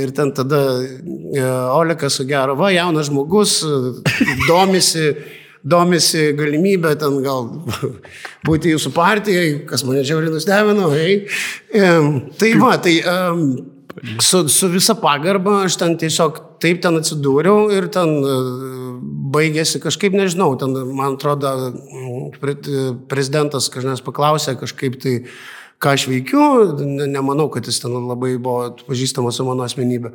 ir 0.00 0.16
ten 0.16 0.32
tada 0.36 0.66
e, 0.80 1.48
Olekas, 1.76 2.22
gero, 2.24 2.56
va, 2.56 2.72
jaunas 2.72 3.12
žmogus, 3.12 3.60
domisi 4.48 5.10
domisi 5.66 6.30
galimybę 6.38 6.94
ten 7.00 7.20
gal 7.24 7.48
būti 8.46 8.74
jūsų 8.74 8.92
partijai, 8.94 9.48
kas 9.68 9.84
mane 9.86 10.04
žiauriai 10.06 10.34
nustebino. 10.34 10.90
Hey. 10.94 11.24
Tai 12.38 12.52
va, 12.60 12.76
tai 12.82 12.98
su, 14.22 14.46
su 14.52 14.70
visa 14.72 14.94
pagarba 15.00 15.62
aš 15.64 15.78
ten 15.80 15.96
tiesiog 16.00 16.42
taip 16.62 16.80
ten 16.84 16.98
atsidūriau 17.00 17.70
ir 17.74 17.90
ten 17.92 18.14
uh, 18.22 18.76
baigėsi 19.32 19.80
kažkaip, 19.82 20.16
nežinau, 20.16 20.54
ten, 20.60 20.74
man 20.96 21.16
atrodo, 21.16 21.52
pre, 22.40 22.56
prezidentas 23.10 23.70
kažkas 23.72 24.04
paklausė 24.06 24.56
kažkaip 24.60 24.98
tai 25.02 25.16
ką 25.82 25.92
aš 25.92 26.06
veikiu, 26.08 26.42
nemanau, 27.04 27.50
kad 27.52 27.66
jis 27.68 27.82
ten 27.82 27.92
labai 27.96 28.36
buvo 28.40 28.70
pažįstamas 28.88 29.36
su 29.36 29.44
mano 29.44 29.66
asmenybė. 29.66 30.14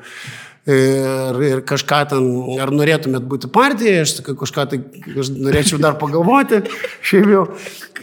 Ir, 0.69 1.37
ir 1.41 1.61
kažką 1.65 1.99
ten, 2.11 2.25
ar 2.61 2.69
norėtumėt 2.69 3.23
būti 3.25 3.47
partija, 3.49 4.03
aš 4.03 4.11
sakai, 4.19 4.35
kažką 4.37 4.65
tai 4.69 4.77
aš 5.17 5.31
norėčiau 5.33 5.79
dar 5.81 5.95
pagalvoti, 5.97 6.59
šiaip 7.09 7.31
jau. 7.33 7.45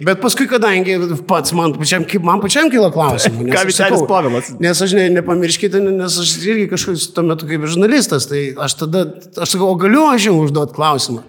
Bet 0.03 0.19
paskui, 0.25 0.49
kadangi 0.51 0.97
pats 1.31 1.55
man 1.55 1.77
pačiam, 1.79 2.03
man 2.27 2.43
pačiam 2.43 2.67
kilo 2.73 2.91
klausimų. 2.95 3.47
Ką 3.55 3.63
Vytenis 3.69 4.03
Povilas? 4.11 4.51
Nes 4.59 4.83
aš 4.83 4.97
ne, 4.99 5.07
nepamirškite, 5.21 5.85
nes 5.87 6.19
aš 6.25 6.35
irgi 6.51 6.67
kažkoks 6.75 7.07
tuo 7.15 7.29
metu 7.31 7.47
kaip 7.47 7.63
žurnalistas, 7.71 8.27
tai 8.27 8.49
aš 8.59 8.75
tada, 8.83 9.07
aš 9.39 9.55
sakau, 9.55 9.71
o 9.71 9.79
galiu 9.79 10.09
aš 10.11 10.27
jums 10.27 10.49
užduoti 10.49 10.75
klausimą. 10.75 11.27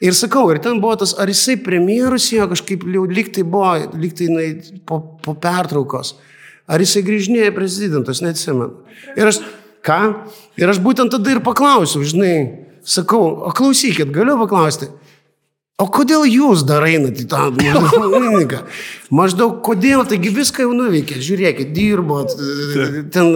Ir 0.00 0.14
sakau, 0.16 0.46
ir 0.54 0.62
ten 0.62 0.78
buvo 0.80 0.94
tas, 1.02 1.16
ar 1.18 1.28
jisai 1.28 1.58
premjerus 1.60 2.30
jo 2.30 2.46
kažkaip 2.54 2.86
jau 2.94 3.08
liktai 3.10 3.42
buvo, 3.42 3.74
liktai 3.98 4.30
jinai 4.30 4.50
po, 4.86 5.02
po 5.18 5.34
pertraukos, 5.34 6.14
ar 6.70 6.80
jisai 6.80 7.02
grįžinėja 7.04 7.52
prezidentas, 7.58 8.22
neatsimenu. 8.24 8.70
Ir 9.18 9.28
aš, 9.28 9.42
ką? 9.86 10.00
Ir 10.60 10.72
aš 10.72 10.80
būtent 10.84 11.12
tada 11.14 11.34
ir 11.34 11.42
paklausiau, 11.44 12.04
žinai, 12.06 12.34
sakau, 12.86 13.22
o 13.46 13.52
klausykit, 13.56 14.10
galiu 14.14 14.36
paklausti, 14.40 14.90
o 15.80 15.86
kodėl 15.88 16.26
jūs 16.28 16.64
dar 16.68 16.84
einat 16.84 17.20
į 17.22 17.26
tą 17.30 17.46
kliniką? 17.56 18.62
Maždaug 19.20 19.60
kodėl, 19.64 20.04
taigi 20.08 20.32
viską 20.34 20.66
jau 20.66 20.74
nuveikėt, 20.76 21.22
žiūrėkit, 21.24 21.70
dirbot, 21.76 22.34
ten 23.14 23.30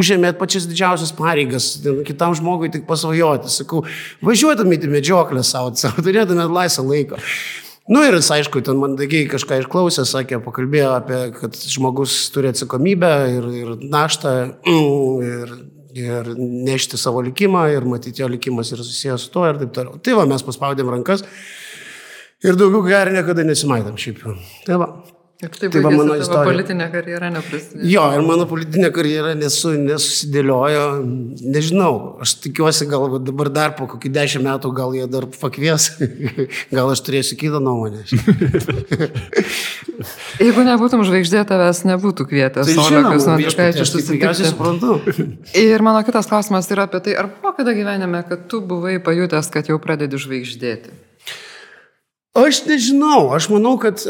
užėmėt 0.00 0.38
pačias 0.40 0.68
didžiausias 0.70 1.14
pareigas, 1.16 1.72
kitam 2.06 2.36
žmogui 2.38 2.70
tik 2.74 2.86
pasvajoti, 2.90 3.50
sakau, 3.52 3.82
važiuotumėte 4.26 4.86
į 4.86 4.94
medžioklę 4.94 5.42
savo, 5.46 5.74
savo 5.78 6.06
turėtumėt 6.06 6.54
laisvą 6.54 6.86
laiką. 6.92 7.20
Nu 7.90 8.04
ir 8.06 8.14
jis, 8.14 8.28
aišku, 8.30 8.60
ten 8.62 8.78
mandagiai 8.78 9.26
kažką 9.26 9.64
išklausė, 9.64 10.04
sakė, 10.06 10.38
pakalbėjo 10.44 10.92
apie, 10.94 11.18
kad 11.34 11.56
žmogus 11.58 12.28
turi 12.30 12.52
atsakomybę 12.52 13.10
ir, 13.32 13.48
ir 13.64 13.72
naštą 13.82 14.34
ir, 15.32 15.54
ir 15.98 16.34
nešti 16.38 16.98
savo 17.00 17.22
likimą 17.26 17.66
ir 17.74 17.86
matyti 17.88 18.22
jo 18.22 18.28
likimas 18.30 18.72
yra 18.74 18.86
susijęs 18.86 19.26
su 19.26 19.32
to 19.34 19.46
ir 19.48 19.60
taip 19.62 19.72
toliau. 19.76 20.00
Tai 20.04 20.18
va, 20.18 20.26
mes 20.30 20.44
paspaudėm 20.46 20.92
rankas 20.92 21.24
ir 22.44 22.58
daugiau 22.58 22.82
gerai 22.86 23.16
niekada 23.16 23.44
nesimaitėm 23.46 23.98
šiaip. 24.00 24.22
Tai 24.66 24.82
va. 24.82 24.90
Ir 25.40 25.48
taip, 25.56 25.70
Tai 25.72 25.80
va 25.80 25.88
mano 25.94 26.12
istorija. 26.20 26.44
politinė 26.44 26.86
karjera 26.92 27.30
neprasidėjo. 27.32 27.86
Jo, 27.88 28.02
ir 28.12 28.20
mano 28.26 28.44
politinė 28.50 28.90
karjera 28.92 29.30
nesu, 29.38 29.70
nesusidėliojo, 29.80 30.82
nežinau, 31.54 31.92
aš 32.20 32.34
tikiuosi, 32.44 32.84
gal 32.90 33.14
dabar 33.24 33.48
dar 33.48 33.72
po 33.78 33.86
kokį 33.88 34.10
dešimt 34.12 34.44
metų 34.44 34.68
gal 34.76 34.92
jie 34.98 35.06
dar 35.08 35.24
pakvies, 35.32 35.86
gal 36.76 36.92
aš 36.92 37.00
turėsiu 37.06 37.38
kitą 37.40 37.56
nuomonę. 37.64 38.04
Jeigu 40.40 40.62
nebūtum 40.66 41.02
žvaigždė, 41.08 41.42
tavęs 41.48 41.80
nebūtų 41.88 42.22
kvietęs. 42.30 42.66
Tai 42.70 42.76
Olekas 42.84 43.24
žinoma, 43.24 43.36
viešpatie, 43.40 43.66
Andriukaitis 43.70 43.84
aš 43.84 43.90
tai 43.94 44.02
puikiausiai 44.10 44.46
susitikti. 44.46 44.56
suprantu. 44.56 44.90
Ir 45.64 45.78
mano 45.86 46.00
kitas 46.06 46.26
klausimas 46.30 46.66
yra 46.72 46.82
apie 46.88 47.00
tai, 47.04 47.12
ar 47.20 47.26
buvo 47.32 47.50
kada 47.56 47.70
gyvenime, 47.76 48.20
kad 48.28 48.40
tu 48.50 48.56
buvai 48.64 48.96
pajutęs, 49.04 49.46
kad 49.52 49.64
jau 49.72 49.78
pradedi 49.82 50.16
žvaigždėti? 50.20 50.88
Aš 52.40 52.54
nežinau, 52.68 53.20
aš 53.34 53.44
manau, 53.50 53.74
kad 53.82 53.96
e, 54.06 54.08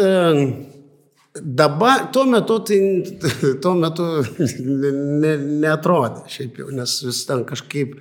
dabar, 1.34 2.08
tuo 2.12 2.24
metu 2.26 2.58
tai, 2.66 2.80
tuo 3.62 3.74
metu 3.78 4.06
ne, 4.38 4.94
ne, 5.22 5.34
neatrodė 5.64 6.24
šiaip 6.30 6.62
jau, 6.62 6.70
nes 6.74 6.96
vis 7.06 7.24
ten 7.28 7.44
kažkaip 7.48 7.98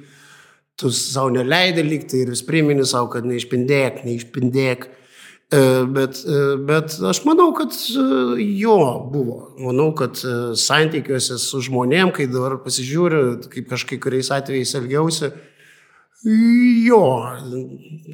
tu 0.79 0.89
savo 0.95 1.29
neleidai 1.35 1.83
likti 1.83 2.23
ir 2.23 2.31
vis 2.33 2.45
primini 2.47 2.85
savo, 2.87 3.09
kad 3.13 3.27
neišpindėk, 3.27 4.03
neišpindėk. 4.07 4.87
E, 5.49 5.59
Bet, 5.89 6.19
e, 6.29 6.41
bet 6.61 6.93
aš 7.09 7.23
manau, 7.25 7.49
kad 7.57 7.73
e, 7.73 8.03
jo 8.61 8.75
buvo. 9.09 9.39
Manau, 9.57 9.89
kad 9.97 10.19
santykiuose 10.61 11.39
su 11.41 11.61
žmonėm, 11.65 12.11
kai 12.13 12.27
dabar 12.29 12.59
pasižiūriu, 12.61 13.49
kaip 13.49 13.71
kažkai 13.71 13.97
kuriais 14.03 14.29
atvejais 14.35 14.75
elgiausi, 14.77 15.31
Jo, 16.27 17.01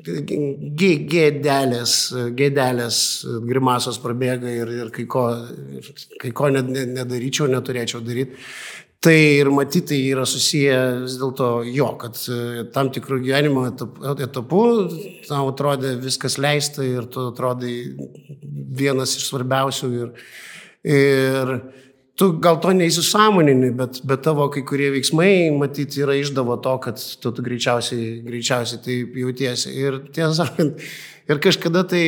gė- 0.06 1.08
gėdelės, 1.10 1.94
gėdelės 2.38 2.98
grimasos 3.48 3.98
prabėga 4.04 4.52
ir, 4.54 4.70
ir 4.84 4.92
kai 4.94 5.08
ko, 5.10 5.24
ir 5.80 5.88
kai 6.22 6.30
ko 6.38 6.52
net 6.54 6.70
ne, 6.70 6.84
nedaryčiau, 7.00 7.48
neturėčiau 7.50 8.04
daryti. 8.06 8.38
Tai 9.06 9.16
ir 9.16 9.50
matyti 9.54 9.82
tai 9.90 9.98
yra 10.14 10.26
susiję 10.26 10.78
vis 11.04 11.18
dėlto 11.22 11.48
jo, 11.70 11.88
kad 12.02 12.18
e, 12.30 12.64
tam 12.74 12.92
tikrų 12.94 13.20
gyvenimo 13.26 13.66
etap- 13.72 13.98
etapų 14.26 14.62
tau 15.28 15.50
atrodė 15.52 15.96
viskas 16.02 16.38
leista 16.42 16.86
ir 16.86 17.06
tu 17.14 17.28
atrodai 17.32 17.74
vienas 18.78 19.18
iš 19.18 19.28
svarbiausių 19.32 19.92
ir, 20.00 20.14
ir 20.90 21.54
tu 22.20 22.30
gal 22.44 22.60
to 22.64 22.72
neįsisamonini, 22.76 23.72
bet, 23.76 24.00
bet 24.08 24.24
tavo 24.26 24.48
kai 24.54 24.64
kurie 24.68 24.92
veiksmai, 24.94 25.52
matyti, 25.56 26.04
yra 26.06 26.16
išdavo 26.20 26.58
to, 26.64 26.76
kad 26.86 27.02
tu, 27.02 27.32
tu 27.32 27.46
greičiausiai, 27.46 28.22
greičiausiai 28.26 28.82
taip 28.86 29.18
jautiesi. 29.20 29.74
Ir 29.76 30.00
tiesą 30.16 30.46
sakant, 30.46 30.84
ir 31.28 31.42
kažkada 31.44 31.84
tai 31.92 32.04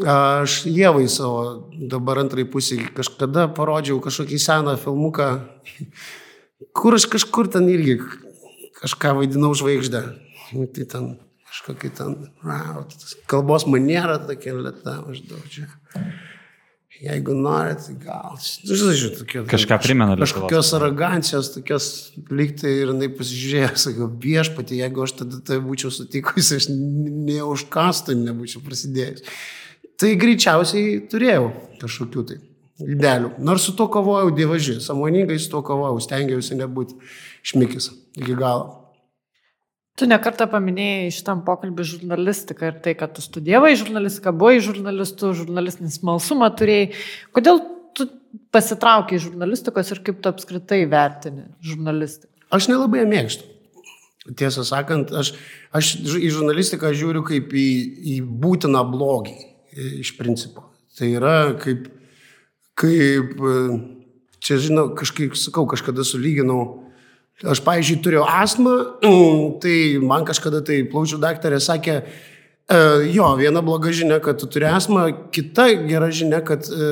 aš 0.00 0.62
Jėvai 0.70 1.08
savo 1.12 1.70
dabar 1.90 2.22
antrai 2.22 2.46
pusė 2.48 2.78
kažkada 2.96 3.48
parodžiau 3.56 4.00
kažkokį 4.04 4.38
seną 4.40 4.76
filmuką, 4.80 5.30
kur 6.76 6.96
aš 6.96 7.08
kažkur 7.10 7.50
ten 7.52 7.68
irgi 7.72 7.98
kažką 8.80 9.16
vaidinau 9.20 9.52
žvaigždę. 9.58 10.04
Nu, 10.54 10.66
Tai 10.66 10.84
ten 10.90 11.12
kažkokį 11.50 11.90
ten, 11.94 12.16
tas 12.42 13.14
kalbos 13.30 13.66
maniera 13.70 14.18
tokia 14.22 14.54
lėta 14.56 15.00
maždaug 15.04 15.46
čia. 15.50 15.66
Jeigu 17.00 17.32
norit, 17.32 17.86
gal. 18.02 18.34
Nu, 18.68 18.76
Žinai, 18.76 19.14
tokia. 19.16 19.42
Kažką 19.48 19.78
primena. 19.80 20.16
Kažkokios 20.20 20.72
arogancijos, 20.76 21.48
tokios 21.54 21.86
liktai 22.28 22.74
ir 22.82 22.92
jinai 22.92 23.08
pasižiūrėjo, 23.16 23.70
sakau, 23.80 24.08
viešpatį, 24.20 24.82
jeigu 24.82 25.06
aš 25.06 25.14
tada 25.22 25.40
tai 25.48 25.56
būčiau 25.64 25.88
sutikusi, 25.96 26.58
aš 26.60 26.68
ne 26.68 27.38
už 27.46 27.64
kastų 27.72 28.18
nebūčiau 28.20 28.60
prasidėjęs. 28.66 29.24
Tai 30.00 30.12
greičiausiai 30.20 30.98
turėjau 31.08 31.48
kažkokių 31.80 32.26
tai 32.28 32.38
idealių. 32.84 33.32
Nors 33.48 33.64
su 33.64 33.72
to 33.76 33.88
kovojau 33.92 34.34
dievaži, 34.36 34.76
samoningai 34.84 35.40
su 35.40 35.48
to 35.52 35.64
kovojau, 35.64 36.00
stengiausi 36.04 36.60
nebūti 36.60 37.00
šmikis 37.48 37.90
iki 38.20 38.36
galo. 38.36 38.79
Tu 40.00 40.06
nekartą 40.08 40.46
paminėjai 40.48 41.10
šitam 41.12 41.42
pokalbį 41.44 41.84
žurnalistiką 41.84 42.70
ir 42.70 42.76
tai, 42.80 42.94
kad 42.96 43.12
tu 43.12 43.20
studijavai 43.20 43.74
žurnalistiką, 43.76 44.32
buvai 44.32 44.62
žurnalistų, 44.64 45.34
žurnalistinį 45.42 45.92
smalsumą 45.92 46.48
turėjai. 46.56 46.86
Kodėl 47.36 47.60
tu 47.92 48.06
pasitraukai 48.54 49.18
iš 49.18 49.26
žurnalistikos 49.26 49.92
ir 49.92 50.00
kaip 50.06 50.22
tu 50.24 50.32
apskritai 50.32 50.86
vertini 50.88 51.50
žurnalistiką? 51.60 52.32
Aš 52.48 52.70
nelabai 52.72 53.04
mėgstu. 53.10 53.44
Tiesą 54.40 54.64
sakant, 54.64 55.12
aš, 55.12 55.34
aš 55.76 55.92
į 56.16 56.32
žurnalistiką 56.32 56.94
žiūriu 56.96 57.20
kaip 57.28 57.52
į, 57.52 57.68
į 58.00 58.18
būtiną 58.24 58.80
blogį 58.88 59.36
iš 60.00 60.14
principo. 60.16 60.70
Tai 60.96 61.12
yra 61.12 61.36
kaip, 61.60 61.90
kaip 62.80 63.36
čia 64.40 64.56
žinau, 64.64 64.94
kažkaip 64.96 65.36
sakau, 65.36 65.68
kažkada 65.68 66.08
sulyginau 66.08 66.88
Aš, 67.40 67.62
pavyzdžiui, 67.64 68.02
turėjau 68.04 68.26
astmą, 68.28 68.74
tai 69.62 69.76
man 70.04 70.26
kažkada 70.28 70.60
tai 70.64 70.82
plaučių 70.90 71.16
daktarė 71.22 71.56
sakė, 71.64 71.94
e, 72.68 72.80
jo, 73.14 73.30
viena 73.40 73.62
bloga 73.64 73.92
žinia, 73.96 74.18
kad 74.20 74.36
tu 74.42 74.48
turi 74.50 74.68
astmą, 74.68 75.06
kita 75.32 75.70
gera 75.88 76.10
žinia, 76.12 76.42
kad 76.44 76.68
e, 76.68 76.90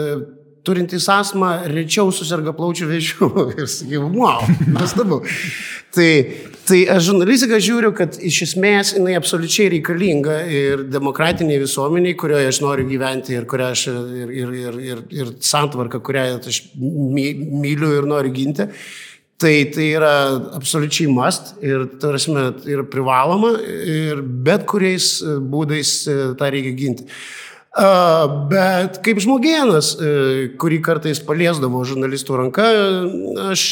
turintys 0.64 1.08
astmą 1.12 1.50
rečiau 1.68 2.08
susirga 2.14 2.54
plaučių 2.56 2.88
vėžių. 2.90 3.28
Ir 3.60 3.68
sakiau, 3.68 4.06
wow, 4.14 4.46
nuostabu. 4.68 5.20
tai, 5.96 6.08
tai 6.68 6.80
aš 6.94 7.10
žurnalistiką 7.10 7.58
žiūriu, 7.64 7.92
kad 7.96 8.16
iš 8.16 8.40
esmės 8.48 8.94
jinai 8.96 9.18
absoliučiai 9.18 9.70
reikalinga 9.76 10.38
ir 10.52 10.86
demokratiniai 10.92 11.60
visuomeniai, 11.62 12.16
kurioje 12.20 12.52
aš 12.52 12.62
noriu 12.64 12.88
gyventi 12.88 13.36
ir 13.36 13.44
aš 13.68 13.84
ir, 13.92 14.32
ir, 14.32 14.56
ir, 14.62 14.80
ir, 14.92 15.04
ir 15.20 15.36
santvarką, 15.44 16.00
kurią 16.04 16.24
aš 16.40 16.62
my, 16.78 17.28
myliu 17.64 17.92
ir 18.00 18.08
noriu 18.08 18.32
ginti. 18.32 18.68
Tai, 19.38 19.52
tai 19.70 19.84
yra 19.94 20.12
absoliučiai 20.58 21.12
must 21.14 21.52
ir, 21.62 21.84
tarsi, 22.02 22.32
yra 22.66 22.82
privaloma 22.90 23.52
ir 23.62 24.18
bet 24.22 24.64
kuriais 24.66 25.20
būdais 25.22 25.92
tą 26.40 26.48
reikia 26.50 26.72
ginti. 26.74 27.06
Bet 28.50 28.98
kaip 29.06 29.20
žmogienas, 29.22 29.92
kurį 30.58 30.80
kartais 30.82 31.20
paliesdavo 31.22 31.84
žurnalistų 31.86 32.40
ranka, 32.40 32.66
aš 33.52 33.66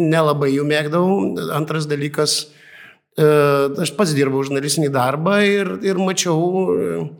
nelabai 0.00 0.54
jų 0.54 0.64
mėgdavau. 0.70 1.18
Antras 1.58 1.84
dalykas, 1.90 2.40
aš 3.20 3.92
pats 3.98 4.16
dirbau 4.16 4.40
žurnalistinį 4.48 4.88
darbą 4.94 5.42
ir, 5.44 5.74
ir 5.84 6.00
mačiau, 6.00 7.10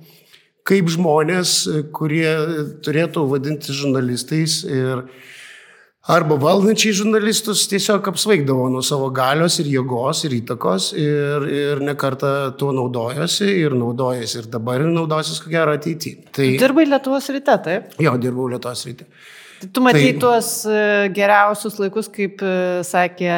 kaip 0.64 0.88
žmonės, 0.96 1.58
kurie 1.92 2.30
turėtų 2.80 3.28
vadinti 3.28 3.76
žurnalistais 3.76 4.62
ir 4.64 5.10
arba 6.08 6.38
valdančiai 6.40 6.94
žurnalistus 6.96 7.66
tiesiog 7.68 8.06
apsvaigdavo 8.12 8.68
nuo 8.72 8.82
savo 8.84 9.10
galios 9.14 9.58
ir 9.62 9.68
jėgos 9.74 10.24
ir 10.28 10.36
įtakos 10.38 10.90
ir, 10.96 11.48
ir 11.52 11.82
nekarta 11.84 12.30
tuo 12.60 12.72
naudojosi 12.76 13.48
ir 13.64 13.76
naudojasi 13.76 14.42
ir 14.42 14.48
dabar 14.54 14.84
ir 14.84 14.92
naudosis 14.94 15.42
ko 15.44 15.52
gero 15.52 15.74
ateityje. 15.76 16.30
Tai... 16.32 16.48
Dirbai 16.62 16.86
Lietuvos 16.88 17.28
ryte, 17.34 17.58
taip? 17.66 17.92
Jo, 18.00 18.16
dirbau 18.20 18.48
Lietuvos 18.54 18.86
ryte. 18.88 19.08
Tu 19.58 19.82
matai 19.82 20.12
tai... 20.12 20.18
tuos 20.22 20.48
geriausius 21.16 21.78
laikus, 21.82 22.08
kaip 22.14 22.42
sakė 22.86 23.30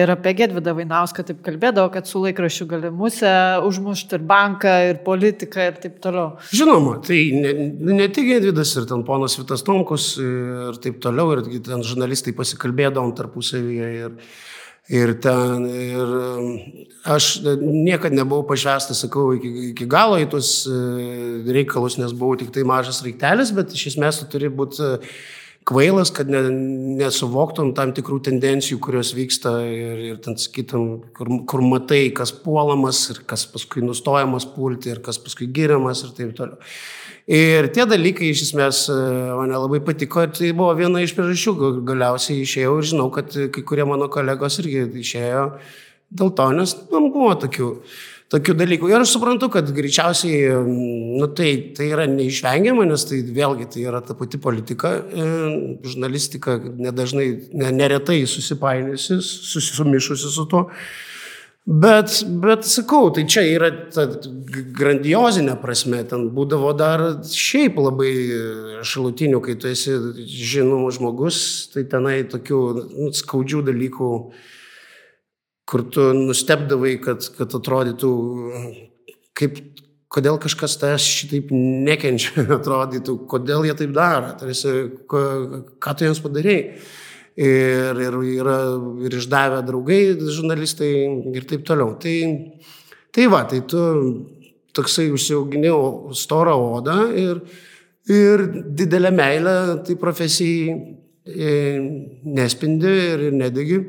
ir 0.00 0.12
apie 0.14 0.34
Gedvidą 0.38 0.74
Vainauską, 0.78 1.24
taip 1.28 1.42
kalbėdavo, 1.46 1.90
kad 1.92 2.08
su 2.08 2.22
laikrašiu 2.22 2.68
gali 2.70 2.92
musę 2.94 3.32
užmušti 3.68 4.18
ir 4.18 4.26
banką, 4.28 4.74
ir 4.92 5.00
politiką, 5.04 5.68
ir 5.70 5.80
taip 5.82 5.98
toliau. 6.04 6.38
Žinoma, 6.54 6.98
tai 7.04 7.20
ne, 7.36 7.54
ne 8.00 8.10
tik 8.12 8.30
Gedvidas, 8.32 8.72
ir 8.80 8.88
ten 8.88 9.04
ponas 9.08 9.36
Vitas 9.40 9.64
Tomkus, 9.66 10.14
ir 10.22 10.80
taip 10.84 11.00
toliau, 11.04 11.36
ir 11.36 11.64
ten 11.66 11.84
žurnalistai 11.84 12.36
pasikalbėdavom 12.38 13.12
tarpusavyje. 13.18 13.90
Ir... 14.04 14.20
Ir 14.88 15.10
ten, 15.20 15.64
ir 15.68 16.12
aš 17.04 17.42
niekada 17.44 18.16
nebuvau 18.16 18.46
pašvestas, 18.48 19.02
sakau, 19.04 19.34
iki, 19.36 19.50
iki 19.74 19.88
galo 19.90 20.16
į 20.16 20.30
tuos 20.32 20.52
reikalus, 21.44 21.98
nes 22.00 22.14
buvau 22.16 22.38
tik 22.40 22.54
tai 22.54 22.64
mažas 22.68 23.02
raiktelis, 23.04 23.52
bet 23.52 23.74
iš 23.76 23.90
esmės 23.92 24.22
tu 24.22 24.30
turi 24.32 24.48
būti 24.48 24.94
kvailas, 25.68 26.08
kad 26.16 26.30
ne, 26.32 26.40
nesuvoktum 27.02 27.74
tam 27.76 27.92
tikrų 27.96 28.22
tendencijų, 28.30 28.78
kurios 28.84 29.12
vyksta 29.16 29.52
ir, 29.68 30.00
ir 30.12 30.22
ten 30.24 30.38
sakytum, 30.40 30.86
kur, 31.16 31.34
kur 31.50 31.64
matai, 31.64 32.06
kas 32.16 32.32
puolamas 32.32 33.02
ir 33.12 33.20
kas 33.28 33.44
paskui 33.52 33.84
nustojamas 33.84 34.48
pulti 34.54 34.94
ir 34.94 35.02
kas 35.04 35.20
paskui 35.20 35.50
giriamas 35.52 36.06
ir 36.06 36.16
taip 36.16 36.32
toliau. 36.38 36.56
Ir 37.28 37.66
tie 37.76 37.84
dalykai 37.84 38.30
iš 38.32 38.46
esmės 38.46 38.86
man 38.88 39.52
labai 39.52 39.82
patiko 39.84 40.22
ir 40.24 40.30
tai 40.32 40.54
buvo 40.56 40.70
viena 40.78 41.02
iš 41.04 41.12
priežasčių. 41.12 41.52
Galiausiai 41.84 42.40
išėjau 42.40 42.78
ir 42.78 42.86
žinau, 42.88 43.10
kad 43.12 43.34
kai 43.52 43.64
kurie 43.68 43.84
mano 43.84 44.08
kolegos 44.12 44.56
irgi 44.62 44.86
išėjo 45.02 45.42
dėl 46.08 46.30
to, 46.32 46.46
nes 46.56 46.72
man 46.88 47.10
buvo 47.12 47.34
tokių, 47.42 47.68
tokių 48.32 48.54
dalykų. 48.62 48.88
Ir 48.88 49.02
aš 49.02 49.12
suprantu, 49.12 49.50
kad 49.52 49.68
greičiausiai 49.76 50.54
nu, 50.64 51.28
tai, 51.36 51.50
tai 51.76 51.90
yra 51.92 52.06
neišvengiama, 52.08 52.86
nes 52.88 53.04
tai 53.10 53.20
vėlgi 53.20 53.68
tai 53.74 53.84
yra 53.90 54.00
ta 54.04 54.16
pati 54.16 54.40
politika. 54.40 54.94
Žurnalistika 55.84 56.56
nedažnai, 56.80 57.28
neretai 57.76 58.22
susipainiusi, 58.24 59.20
susisumišusi 59.20 60.32
su 60.32 60.48
tuo. 60.48 60.70
Bet, 61.68 62.22
bet 62.40 62.64
sakau, 62.64 63.10
tai 63.12 63.26
čia 63.28 63.42
yra 63.44 63.68
ta 63.92 64.06
grandiozinė 64.78 65.58
prasme, 65.60 65.98
ten 66.08 66.30
būdavo 66.32 66.70
dar 66.72 67.02
šiaip 67.28 67.76
labai 67.76 68.12
šalutinių, 68.88 69.40
kai 69.44 69.56
tu 69.60 69.68
esi 69.68 69.98
žinomas 70.24 70.96
žmogus, 70.96 71.40
tai 71.74 71.82
tenai 71.92 72.22
tokių 72.32 72.60
nu, 72.78 73.08
skaudžių 73.12 73.60
dalykų, 73.66 74.08
kur 75.68 75.84
tu 75.92 76.06
nustebdavai, 76.16 76.94
kad, 77.04 77.28
kad 77.36 77.58
atrodytų, 77.60 78.12
kaip, 79.36 79.60
kodėl 80.08 80.40
kažkas 80.40 80.78
tas 80.80 81.04
šitaip 81.04 81.52
nekenčia, 81.52 82.46
atrodytų, 82.62 83.18
kodėl 83.28 83.68
jie 83.68 83.76
taip 83.82 83.92
daro, 83.98 84.32
tarsi, 84.40 84.72
ką 85.04 85.92
tu 85.92 86.08
jiems 86.08 86.24
padarėjai 86.24 86.64
ir, 87.38 88.00
ir 88.02 88.18
yra 88.40 88.58
ir 89.06 89.14
išdavę 89.20 89.62
draugai, 89.66 90.02
žurnalistai 90.18 90.92
ir 91.38 91.46
taip 91.48 91.64
toliau. 91.68 91.94
Tai, 92.02 92.16
tai 93.14 93.28
va, 93.30 93.44
tai 93.48 93.62
tu 93.70 93.82
toksai 94.76 95.08
užsiauginėjau 95.14 96.14
storą 96.18 96.56
odą 96.78 96.98
ir, 97.14 97.42
ir 98.10 98.46
didelę 98.78 99.12
meilę 99.14 99.56
tai 99.86 99.98
profesijai 100.00 100.74
e, 101.24 101.54
nespindi 102.26 102.94
ir 103.14 103.26
nedegi. 103.34 103.80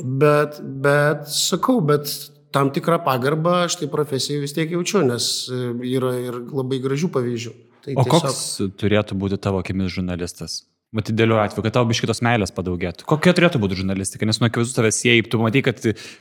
Bet, 0.00 0.56
bet 0.80 1.26
sakau, 1.28 1.82
bet 1.84 2.08
tam 2.52 2.70
tikrą 2.72 3.02
pagarbą 3.04 3.66
aš 3.66 3.76
tai 3.82 3.90
profesijai 3.92 4.40
vis 4.40 4.56
tiek 4.56 4.72
jaučiu, 4.72 5.02
nes 5.04 5.26
yra 5.52 6.14
ir 6.20 6.40
labai 6.48 6.80
gražių 6.80 7.12
pavyzdžių. 7.12 7.52
Tai 7.82 7.96
o 7.98 8.04
tiesiog... 8.06 8.28
koks 8.28 8.76
turėtų 8.80 9.18
būti 9.20 9.36
tavo 9.42 9.60
akimis 9.60 9.92
žurnalistas? 9.92 10.62
Matai, 10.92 11.14
dėliu 11.16 11.38
atveju, 11.40 11.62
kad 11.64 11.72
tau 11.72 11.86
biškitos 11.88 12.18
meilės 12.20 12.50
padaugėtų. 12.52 13.06
Kokia 13.08 13.32
turėtų 13.32 13.56
būti 13.62 13.78
žurnalistika? 13.78 14.26
Nes 14.28 14.36
nuo 14.42 14.50
akivaizdu 14.50 14.76
tavęs 14.76 14.98
jie, 15.06 15.14
tu 15.24 15.38
matai, 15.40 15.62
kad 15.64 15.78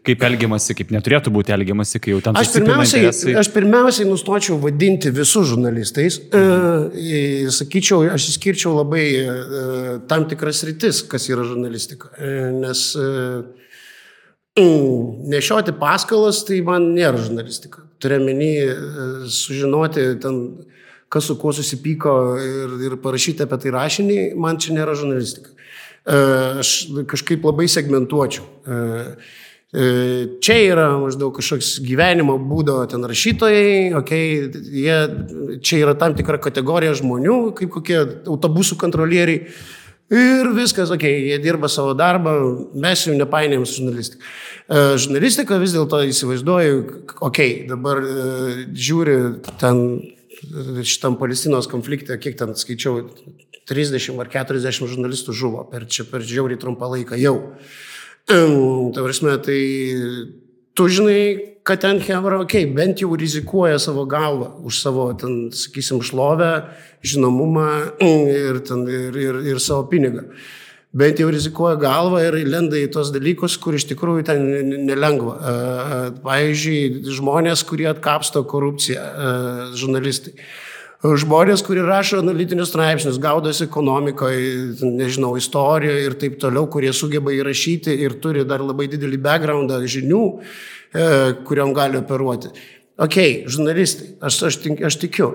kaip 0.07 0.23
elgiamasi, 0.23 0.75
kaip 0.79 0.93
neturėtų 0.95 1.33
būti 1.35 1.51
elgiamasi, 1.51 1.99
kai 1.99 2.13
jau 2.13 2.21
ten 2.23 2.39
Aš 2.39 2.53
pirmiausiai, 2.55 3.09
aš 3.41 3.49
pirmiausiai 3.51 4.07
nustočiau 4.07 4.55
vadinti 4.63 5.11
visus 5.11 5.49
žurnalistais. 5.51 6.21
Mhm. 6.31 6.87
E, 6.95 7.51
sakyčiau, 7.51 8.07
aš 8.15 8.29
įskirčiau 8.31 8.77
labai 8.77 9.05
e, 9.11 9.97
tam 10.07 10.29
tikras 10.31 10.63
rytis, 10.69 11.03
kas 11.03 11.27
yra 11.27 11.43
žurnalistika. 11.51 12.15
E, 12.15 12.31
nes 12.63 12.87
e, 12.95 13.11
nešioti 15.35 15.75
paskalas 15.83 16.45
tai 16.47 16.63
man 16.63 16.93
nėra 16.95 17.19
žurnalistika. 17.19 17.83
Turiuomenį 17.99 18.53
e, 18.63 18.73
sužinoti 19.35 20.13
ten 20.23 20.45
kas 21.11 21.27
su 21.27 21.35
kuo 21.39 21.51
susipyko 21.55 22.15
ir, 22.39 22.75
ir 22.87 22.97
parašyti 23.03 23.43
apie 23.43 23.59
tai 23.59 23.73
rašinį, 23.75 24.19
man 24.39 24.59
čia 24.61 24.75
nėra 24.77 24.95
žurnalistika. 24.95 25.51
E, 25.51 26.19
aš 26.63 26.71
kažkaip 27.11 27.43
labai 27.45 27.67
segmentuočiau. 27.69 28.45
E, 28.47 28.77
e, 29.75 29.89
čia 30.43 30.55
yra 30.69 30.87
maždaug 31.01 31.35
kažkoks 31.35 31.75
gyvenimo 31.83 32.37
būdo 32.39 32.79
ten 32.91 33.03
rašytojai, 33.11 33.91
okay, 33.99 34.47
jie, 34.71 34.97
čia 35.59 35.81
yra 35.83 35.97
tam 35.99 36.15
tikra 36.17 36.39
kategorija 36.41 36.95
žmonių, 37.01 37.37
kaip 37.59 37.75
kokie 37.75 37.99
autobusų 38.31 38.79
kontrolieriai. 38.81 39.51
Ir 40.11 40.49
viskas, 40.51 40.89
okei, 40.91 41.11
okay, 41.11 41.27
jie 41.29 41.37
dirba 41.39 41.69
savo 41.71 41.93
darbą, 41.95 42.33
mes 42.83 43.05
jų 43.07 43.13
nepainėjom 43.19 43.67
su 43.67 43.77
žurnalistika. 43.79 44.25
E, 44.71 44.81
žurnalistika 44.99 45.59
vis 45.59 45.75
dėlto 45.75 46.01
įsivaizduoju, 46.07 46.81
okei, 47.19 47.21
okay, 47.27 47.53
dabar 47.69 47.99
e, 47.99 48.65
žiūri 48.71 49.19
ten 49.61 49.85
šitam 50.87 51.17
Palestinos 51.19 51.69
konflikte, 51.71 52.17
kiek 52.21 52.37
ten 52.39 52.55
skaičiau, 52.57 53.05
30 53.69 54.19
ar 54.19 54.29
40 54.31 54.89
žurnalistų 54.89 55.35
žuvo 55.37 55.63
per 55.69 55.85
čia 55.87 56.05
per 56.09 56.25
žiauriai 56.25 56.59
trumpą 56.59 56.89
laiką 56.91 57.19
jau. 57.21 57.35
Ta 58.27 59.03
prasme, 59.03 59.37
tai 59.43 59.59
tu 60.77 60.87
žinai, 60.89 61.21
kad 61.67 61.83
ten 61.83 61.99
Hebra, 62.01 62.41
okei, 62.41 62.65
okay, 62.65 62.73
bent 62.73 63.03
jau 63.03 63.13
rizikuoja 63.17 63.79
savo 63.81 64.05
galvą 64.09 64.53
už 64.65 64.81
savo, 64.81 65.11
ten, 65.13 65.51
sakysim, 65.53 66.01
šlovę, 66.05 66.51
žinomumą 67.05 67.69
ir, 68.01 68.61
ten, 68.65 68.87
ir, 68.89 69.17
ir, 69.17 69.39
ir 69.53 69.61
savo 69.61 69.85
pinigą 69.91 70.29
bent 70.91 71.19
jau 71.21 71.29
rizikuoja 71.31 71.77
galvą 71.79 72.19
ir 72.25 72.35
lenda 72.47 72.79
į 72.79 72.89
tos 72.91 73.13
dalykus, 73.15 73.55
kur 73.61 73.77
iš 73.77 73.85
tikrųjų 73.93 74.25
ten 74.27 74.43
nelengva. 74.89 75.37
Pavyzdžiui, 76.25 77.05
žmonės, 77.15 77.63
kurie 77.67 77.87
atkapsto 77.91 78.43
korupciją, 78.47 79.05
žurnalistai. 79.79 80.35
Žmonės, 81.01 81.63
kurie 81.65 81.81
rašo 81.81 82.19
analitinius 82.21 82.69
straipsnius, 82.69 83.17
gaudosi 83.17 83.63
ekonomikoje, 83.65 84.83
nežinau, 84.85 85.31
istorijoje 85.39 86.03
ir 86.05 86.17
taip 86.21 86.35
toliau, 86.43 86.67
kurie 86.69 86.91
sugeba 86.93 87.33
įrašyti 87.33 87.95
ir 88.05 88.19
turi 88.21 88.43
dar 88.45 88.61
labai 88.61 88.85
didelį 88.91 89.17
backgroundą 89.23 89.79
žinių, 89.89 90.21
kuriam 91.47 91.73
gali 91.73 91.97
operuoti. 91.97 92.53
Ok, 93.01 93.15
žurnalistai, 93.49 94.11
aš, 94.21 94.35
aš, 94.45 94.55
aš 94.85 94.95
tikiu. 95.01 95.31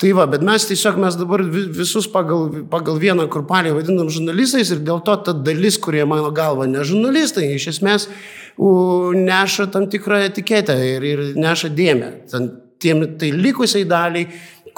Tai 0.00 0.12
va, 0.16 0.24
bet 0.30 0.44
mes 0.46 0.64
tiesiog 0.64 0.96
mes 1.02 1.18
dabar 1.20 1.42
visus 1.44 2.06
pagal, 2.08 2.62
pagal 2.72 2.96
vieną 3.02 3.26
kurpalį 3.32 3.74
vadinam 3.76 4.08
žurnalistais 4.08 4.70
ir 4.72 4.80
dėl 4.86 5.02
to 5.04 5.18
ta 5.26 5.34
dalis, 5.36 5.76
kurie 5.82 6.06
mano 6.08 6.30
galva 6.32 6.64
ne 6.70 6.80
žurnalistai, 6.86 7.50
iš 7.58 7.66
esmės 7.74 8.08
u, 8.56 8.70
neša 9.16 9.68
tam 9.74 9.90
tikrą 9.92 10.22
etiketę 10.30 10.78
ir, 10.94 11.04
ir 11.04 11.22
neša 11.36 11.68
dėmę. 11.76 12.10
Ten, 12.32 12.48
tiem, 12.80 13.04
tai 13.20 13.34
likusiai 13.36 13.84
daliai, 13.84 14.30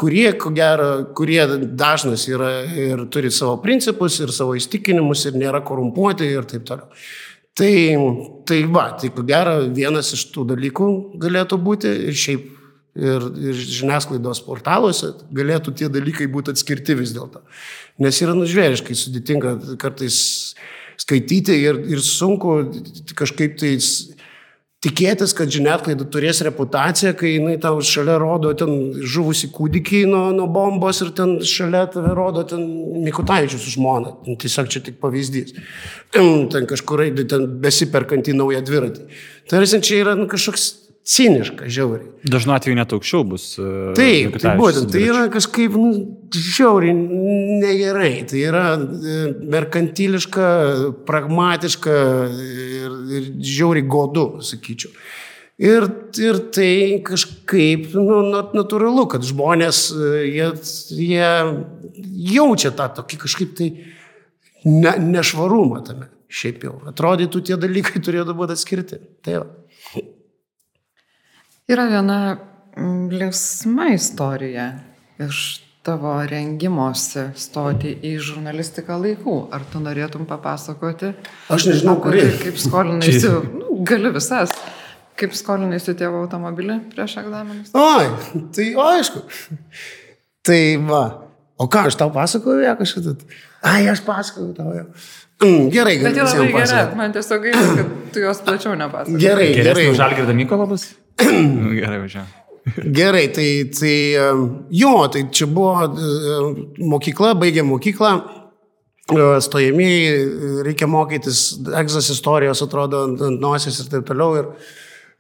kurie, 0.02 0.32
ko 0.34 0.50
gero, 0.56 0.88
kurie 1.14 1.44
dažnas 1.62 2.26
yra 2.26 2.64
ir 2.66 3.06
turi 3.12 3.30
savo 3.30 3.60
principus 3.62 4.18
ir 4.18 4.34
savo 4.34 4.58
įstikinimus 4.58 5.28
ir 5.30 5.38
nėra 5.38 5.62
korumpuoti 5.62 6.26
ir 6.26 6.48
taip 6.50 6.66
toliau. 6.66 6.90
Tai, 7.52 7.74
tai 8.48 8.62
va, 8.64 8.86
tai 8.96 9.10
ko 9.12 9.24
gero 9.28 9.58
vienas 9.76 10.14
iš 10.16 10.24
tų 10.32 10.46
dalykų 10.54 10.86
galėtų 11.20 11.58
būti 11.60 11.90
ir 12.08 12.16
šiaip 12.16 12.46
ir, 12.96 13.26
ir 13.50 13.58
žiniasklaidos 13.60 14.40
portaluose 14.46 15.12
galėtų 15.36 15.74
tie 15.76 15.90
dalykai 15.92 16.30
būti 16.32 16.54
atskirti 16.54 16.96
vis 16.96 17.12
dėlto. 17.12 17.42
Nes 18.00 18.20
yra 18.24 18.32
nužvėriškai 18.36 18.96
sudėtinga 18.96 19.56
kartais 19.80 20.16
skaityti 21.00 21.58
ir, 21.58 21.80
ir 21.92 22.00
sunku 22.04 22.56
kažkaip 23.18 23.58
tai 23.60 23.74
tikėtis, 24.82 25.32
kad 25.38 25.50
žiniasklaida 25.52 26.06
turės 26.10 26.42
reputaciją, 26.46 27.12
kai 27.18 27.36
jinai 27.36 27.54
tau 27.62 27.78
šalia 27.86 28.16
rodo 28.20 28.52
ten 28.58 28.72
žuvusi 28.98 29.52
kūdikį 29.54 30.02
nuo, 30.10 30.24
nuo 30.34 30.48
bombos 30.50 31.02
ir 31.04 31.12
ten 31.16 31.36
šalia 31.46 31.84
tave 31.92 32.14
rodo 32.18 32.44
ten 32.48 32.64
Mikutaičius 33.04 33.68
žmona. 33.76 34.16
Tiesiog 34.42 34.70
čia 34.72 34.82
tik 34.84 34.98
pavyzdys. 35.02 35.54
Ten 36.12 36.68
kažkur 36.70 37.04
ten 37.30 37.46
besiperkantį 37.62 38.36
naują 38.38 38.64
dviratį. 38.66 39.06
Tai 39.50 39.62
čia 39.66 40.02
yra 40.02 40.16
nu, 40.18 40.28
kažkoks 40.30 40.68
ciniška, 41.04 41.66
žiauriai. 41.66 42.10
Dažnu 42.30 42.54
atveju 42.54 42.78
net 42.78 42.92
aukščiau 42.94 43.24
bus. 43.26 43.46
Uh, 43.58 43.90
Taip, 43.98 44.36
tai 44.42 44.54
būtent, 44.58 44.92
tai 44.94 45.02
yra 45.08 45.24
kažkaip 45.32 45.74
nu, 45.74 45.90
žiauriai 46.30 46.94
negerai. 47.62 48.12
Tai 48.30 48.42
yra 48.42 48.64
e, 48.76 49.16
merkantiliška, 49.52 50.46
pragmatiška 51.08 51.96
ir, 52.30 52.94
ir 53.18 53.28
žiauriai 53.42 53.88
godu, 53.90 54.28
sakyčiau. 54.46 54.94
Ir, 55.62 55.84
ir 56.18 56.38
tai 56.54 56.70
kažkaip 57.06 57.92
nu, 57.98 58.22
natūralu, 58.54 59.04
kad 59.10 59.26
žmonės, 59.26 59.84
e, 59.94 60.12
jie, 60.30 60.48
jie 60.96 61.32
jaučia 62.32 62.72
tą 62.78 62.88
tokį 63.00 63.20
kažkaip 63.26 63.58
tai 63.58 63.72
ne, 64.64 64.94
nešvarumą 65.12 65.82
tame. 65.86 66.08
Šiaip 66.32 66.62
jau. 66.64 66.78
Atrodytų, 66.88 67.42
tie 67.44 67.58
dalykai 67.60 68.00
turėtų 68.00 68.32
būti 68.38 68.54
atskirti. 68.56 69.02
Tai 69.20 69.42
va. 69.42 69.50
Yra 71.72 71.86
viena 71.88 72.36
mm, 72.76 73.08
linksma 73.08 73.86
istorija 73.94 74.72
iš 75.18 75.62
tavo 75.82 76.18
rengimosi 76.28 77.30
stoti 77.38 77.94
į 78.04 78.10
žurnalistiką 78.20 78.98
laikų. 79.00 79.36
Ar 79.56 79.64
tu 79.72 79.80
norėtum 79.80 80.26
papasakoti? 80.28 81.14
Aš 81.54 81.70
nežinau, 81.70 81.96
kurį. 82.04 82.26
Kaip 82.42 82.60
skolinaisi, 82.60 83.32
nu, 83.54 83.78
gali 83.88 84.12
visas. 84.12 84.52
Kaip 85.16 85.32
skolinaisi 85.38 85.96
tėvo 85.96 86.20
automobilį 86.26 86.78
prieš 86.92 87.16
egzaminus? 87.22 87.72
Oi, 87.72 88.10
tai 88.52 88.68
o, 88.76 88.86
aišku. 88.92 89.24
Tai 90.44 90.62
va. 90.92 91.02
O 91.56 91.70
ką, 91.72 91.86
aš 91.88 91.96
tau 92.02 92.12
pasakoju, 92.12 92.66
ja 92.66 92.76
kažkada? 92.76 93.16
Ai, 93.64 93.86
aš 93.88 94.04
pasakoju 94.04 94.52
tau 94.58 94.76
jau. 94.76 94.90
Mm, 95.40 95.70
gerai, 95.72 95.96
gerai. 96.02 96.10
Bet 96.10 96.20
jau 96.20 96.28
labai 96.36 96.66
gerai, 96.66 96.88
man 97.00 97.16
tiesiog 97.16 97.46
gaila, 97.48 97.68
kad 97.80 97.94
tu 98.12 98.26
juos 98.26 98.44
plačiau 98.44 98.76
nepasakoji. 98.76 99.22
Gerai, 99.24 99.54
gerai. 99.56 99.88
Žalgirda 99.96 100.36
Mykolabas? 100.36 100.92
Gerai, 101.20 101.98
važiuoju. 102.04 102.28
Gerai, 102.98 103.26
tai, 103.34 103.48
tai 103.74 103.96
jo, 104.70 104.92
tai 105.12 105.24
čia 105.34 105.48
buvo 105.50 105.88
mokykla, 106.78 107.34
baigė 107.38 107.64
mokyklą, 107.66 108.12
stojamieji, 109.42 110.62
reikia 110.66 110.86
mokytis, 110.86 111.42
egzas 111.78 112.10
istorijos 112.14 112.62
atrodo 112.62 113.02
ant 113.08 113.42
nosies 113.42 113.80
ir 113.82 113.90
taip 113.90 114.06
toliau. 114.08 114.36
Ir, 114.38 114.50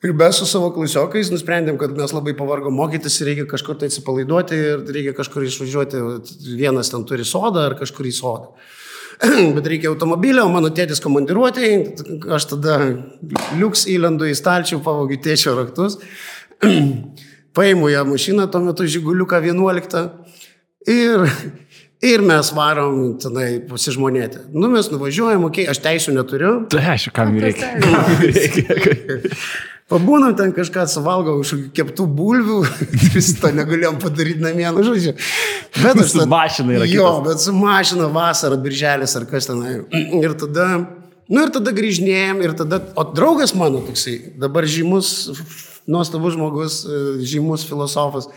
ir 0.06 0.14
mes 0.18 0.38
su 0.38 0.46
savo 0.46 0.70
klasiokais 0.74 1.32
nusprendėm, 1.34 1.80
kad 1.80 1.94
mes 1.98 2.14
labai 2.14 2.36
pavargom 2.38 2.78
mokytis 2.78 3.18
ir 3.20 3.32
reikia 3.32 3.48
kažkur 3.50 3.80
tai 3.80 3.90
atsipalaiduoti 3.90 4.60
ir 4.60 4.86
reikia 4.94 5.16
kažkur 5.18 5.48
išvažiuoti. 5.48 6.04
Vienas 6.60 6.94
ten 6.94 7.04
turi 7.08 7.26
sodą 7.26 7.66
ar 7.72 7.76
kažkur 7.80 8.06
į 8.06 8.14
sodą. 8.16 8.54
Bet 9.56 9.68
reikia 9.70 9.90
automobilio, 9.92 10.48
mano 10.50 10.72
tėtis 10.74 11.02
komandiruotėjai, 11.04 11.76
aš 12.34 12.48
tada 12.54 12.78
liuks 13.58 13.86
įlendu 13.90 14.26
į 14.30 14.34
stalčių, 14.38 14.80
pavogiu 14.82 15.20
tėčio 15.22 15.54
raktus. 15.58 16.00
paimu 17.54 17.88
ją 17.88 18.04
mašiną, 18.04 18.46
tuo 18.50 18.60
metu 18.60 18.86
žiguliuką 18.86 19.40
11 19.44 20.08
ir, 20.86 21.26
ir 22.02 22.24
mes 22.24 22.52
varom 22.56 23.18
tenai 23.20 23.60
pasižmonėti. 23.68 24.46
Nu, 24.54 24.70
mes 24.72 24.88
nuvažiuojam, 24.92 25.44
okei, 25.48 25.66
okay, 25.66 25.74
aš 25.74 25.82
teisų 25.84 26.16
neturiu. 26.16 26.54
Tai 26.72 26.84
aišku, 26.94 27.12
kam 27.16 27.36
reikia. 27.42 27.74
Pabūnam 29.92 30.34
ten 30.38 30.54
kažką 30.56 30.86
suvalgau 30.90 31.36
iš 31.42 31.54
keptų 31.76 32.06
bulvių, 32.18 32.62
vis 33.14 33.32
to 33.40 33.52
negalėjom 33.52 34.00
padaryti 34.02 34.42
namie, 34.44 34.66
nu 34.72 34.86
žodžiu. 34.86 35.14
Bet 35.78 36.00
aš... 36.00 36.14
Su 36.14 36.26
mašina 36.30 36.78
yra. 36.78 36.88
Jo, 36.88 37.10
kitas. 37.18 37.26
bet 37.28 37.44
su 37.44 37.56
mašina 37.56 38.08
vasara, 38.12 38.58
birželis 38.60 39.16
ar 39.18 39.28
kas 39.30 39.50
tenai. 39.50 39.80
Ir 40.22 40.36
tada, 40.40 40.70
nu 41.28 41.44
ir 41.44 41.52
tada 41.54 41.74
grįžinėjom 41.76 42.42
ir 42.46 42.56
tada, 42.62 42.80
o 42.96 43.06
draugas 43.12 43.54
mano 43.58 43.84
toksai, 43.84 44.16
dabar 44.40 44.68
žymus 44.68 45.12
nuostabus 45.86 46.34
žmogus, 46.34 46.84
e, 46.84 47.24
žymus 47.26 47.66
filosofas. 47.68 48.28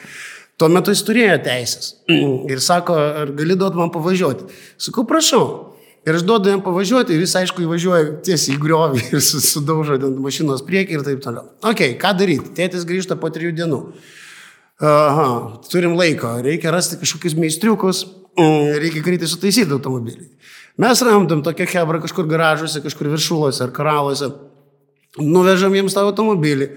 Tuo 0.58 0.70
metu 0.72 0.94
jis 0.94 1.04
turėjo 1.06 1.38
teisės. 1.46 1.94
Ir 2.52 2.62
sako, 2.64 2.96
ar 2.96 3.32
gali 3.36 3.58
duoti 3.60 3.80
man 3.80 3.92
pavažiuoti? 3.94 4.48
Sakau, 4.82 5.06
prašau. 5.08 5.75
Ir 6.06 6.20
aš 6.20 6.26
duodu 6.26 6.52
jam 6.52 6.62
pavažiuoti 6.62 7.16
ir 7.16 7.24
jis, 7.24 7.34
aišku, 7.40 7.64
įvažiuoja 7.66 8.20
tiesiai 8.26 8.56
į 8.56 8.62
griovį 8.62 9.08
ir 9.16 9.24
sudaužo 9.26 9.98
ant 9.98 10.20
mašinos 10.22 10.62
priekį 10.68 11.00
ir 11.00 11.06
taip 11.08 11.24
toliau. 11.24 11.48
Ok, 11.66 11.82
ką 12.02 12.12
daryti? 12.20 12.54
Tėtis 12.58 12.86
grįžta 12.86 13.18
po 13.18 13.32
trijų 13.34 13.56
dienų. 13.58 13.80
Aha, 14.86 15.28
turim 15.72 15.96
laiko, 15.98 16.36
reikia 16.46 16.74
rasti 16.76 17.00
kažkokius 17.02 17.38
meistriukus. 17.40 18.04
mm, 18.38 18.76
reikia 18.84 19.02
greitai 19.02 19.30
sutaisyti 19.32 19.72
automobilį. 19.72 20.28
Mes 20.78 21.02
ramdam 21.08 21.42
tokią 21.44 21.66
hebrą 21.72 22.02
kažkur 22.04 22.28
garažuose, 22.28 22.84
kažkur 22.84 23.08
viršuose 23.14 23.64
ar 23.64 23.72
karaluose. 23.72 24.30
Nuvežam 25.18 25.74
jiems 25.74 25.96
tą 25.96 26.04
automobilį. 26.04 26.70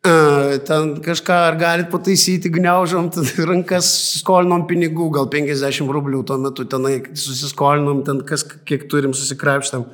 Ten 0.00 0.94
kažką 1.04 1.34
ar 1.50 1.56
galit 1.60 1.90
pataisyti, 1.92 2.48
gniaužom, 2.48 3.10
ten 3.12 3.26
rankas 3.50 3.88
skolinom 4.22 4.64
pinigų, 4.70 5.10
gal 5.12 5.28
50 5.32 5.92
rublių 5.92 6.22
tuo 6.24 6.38
metu 6.40 6.64
tenai 6.64 7.02
susiskolinom, 7.12 8.00
ten 8.06 8.22
kas 8.24 8.46
kiek 8.64 8.88
turim 8.88 9.12
susikrapštam. 9.16 9.84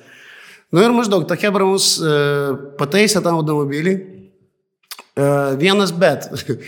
Nu 0.75 0.83
ir 0.83 0.95
maždaug 0.95 1.27
ta 1.27 1.35
hebra 1.39 1.67
mus 1.67 1.97
e, 1.99 2.13
pataisė 2.79 3.23
tą 3.23 3.35
automobilį. 3.39 3.97
E, 5.17 5.31
Vienas 5.63 5.95
bet. 5.95 6.31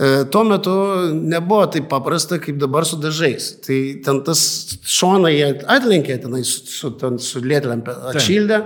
E, 0.00 0.22
Tuo 0.30 0.44
metu 0.46 0.72
nebuvo 1.12 1.64
taip 1.74 1.88
paprasta, 1.90 2.38
kaip 2.40 2.60
dabar 2.62 2.86
su 2.88 2.96
dažais. 3.02 3.48
Tai 3.66 3.78
ten 4.06 4.20
tas 4.24 4.40
šoną 4.86 5.32
jie 5.34 5.48
atlenkė, 5.66 6.14
tenai 6.22 6.44
su, 6.46 6.62
su, 6.70 6.92
ten, 6.96 7.18
su 7.20 7.42
lėtlempė 7.42 7.96
atšildė, 8.12 8.60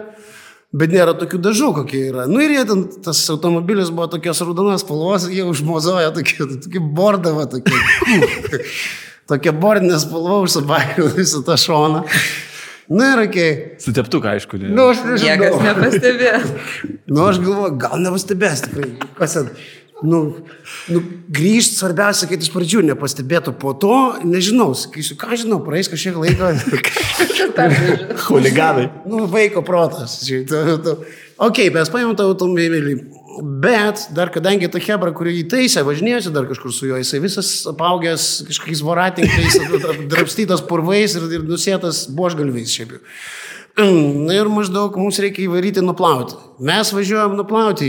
bet 0.75 0.95
nėra 0.95 1.15
tokių 1.19 1.41
dažų, 1.45 1.71
kokie 1.79 2.01
yra. 2.11 2.27
Nu 2.31 2.43
ir 2.43 2.57
jie 2.57 2.65
ten, 2.69 2.87
tas 3.05 3.21
automobilis 3.33 3.93
buvo 3.95 4.09
tokios 4.17 4.43
raudonos 4.43 4.83
spalvos, 4.83 5.29
jie 5.31 5.47
užmozojo 5.47 6.11
tokį, 6.17 6.49
tokį 6.67 6.83
bordavą, 6.97 7.47
tokį, 7.53 7.83
tokia 9.31 9.55
bordinė 9.55 10.01
spalva 10.03 10.41
užsibaigė 10.45 11.13
visą 11.15 11.45
tą 11.47 11.59
šoną. 11.61 12.03
Na 12.89 13.15
ir 13.15 13.23
okei. 13.23 13.53
Okay. 13.53 13.81
Su 13.81 13.95
teptuku, 13.97 14.29
aišku. 14.29 14.59
Ne. 14.61 14.75
Nu, 14.77 14.91
aš 14.93 15.01
nežinau. 15.07 15.31
Niekas 15.31 15.63
nepastebės. 15.65 16.51
Nu, 17.09 17.23
aš 17.31 17.41
galvoju, 17.41 17.79
gal 17.81 18.03
nepastebės 18.05 18.67
tikrai. 18.67 18.91
Kas 19.17 19.39
ten? 19.39 19.49
Nu, 20.03 20.21
nu 20.91 21.01
grįžti 21.31 21.79
svarbiausia, 21.79 22.27
kad 22.27 22.43
iš 22.43 22.51
pradžių 22.51 22.83
nepastebėtų, 22.89 23.55
po 23.61 23.77
to, 23.79 23.95
nežinau, 24.27 24.73
sakysiu, 24.77 25.15
ką 25.21 25.39
žinau, 25.39 25.61
praeis 25.65 25.89
kažkiek 25.93 26.19
laiko. 26.19 26.51
Huliganai. 28.27 28.89
nu, 29.07 29.29
vaiko 29.31 29.63
protas. 29.67 30.19
Ok, 31.39 31.63
mes 31.75 31.93
paėmėm 31.95 32.19
tą 32.19 32.27
automobilį. 32.33 32.97
Bet 33.63 34.05
dar 34.15 34.31
kadangi 34.35 34.69
ta 34.71 34.83
hebra, 34.83 35.11
kurį 35.15 35.41
įtaisė, 35.41 35.83
važinėjosi 35.87 36.31
dar 36.35 36.47
kažkur 36.51 36.75
su 36.75 36.91
juo, 36.91 36.99
jisai 37.01 37.23
visas 37.23 37.49
apaugęs 37.71 38.29
kažkokiais 38.51 38.83
voratinkais, 38.87 39.57
drapstytas 40.13 40.63
purvais 40.69 41.17
ir, 41.19 41.27
ir 41.39 41.47
nusėtas 41.49 42.05
buožgalviais 42.15 42.75
šiaip 42.75 42.95
jau. 42.99 43.03
Ir 44.39 44.49
maždaug 44.53 44.95
mums 44.99 45.17
reikia 45.19 45.49
įvaryti 45.49 45.83
nuplauti. 45.83 46.37
Mes 46.63 46.93
važiuojam 46.95 47.35
nuplauti, 47.35 47.89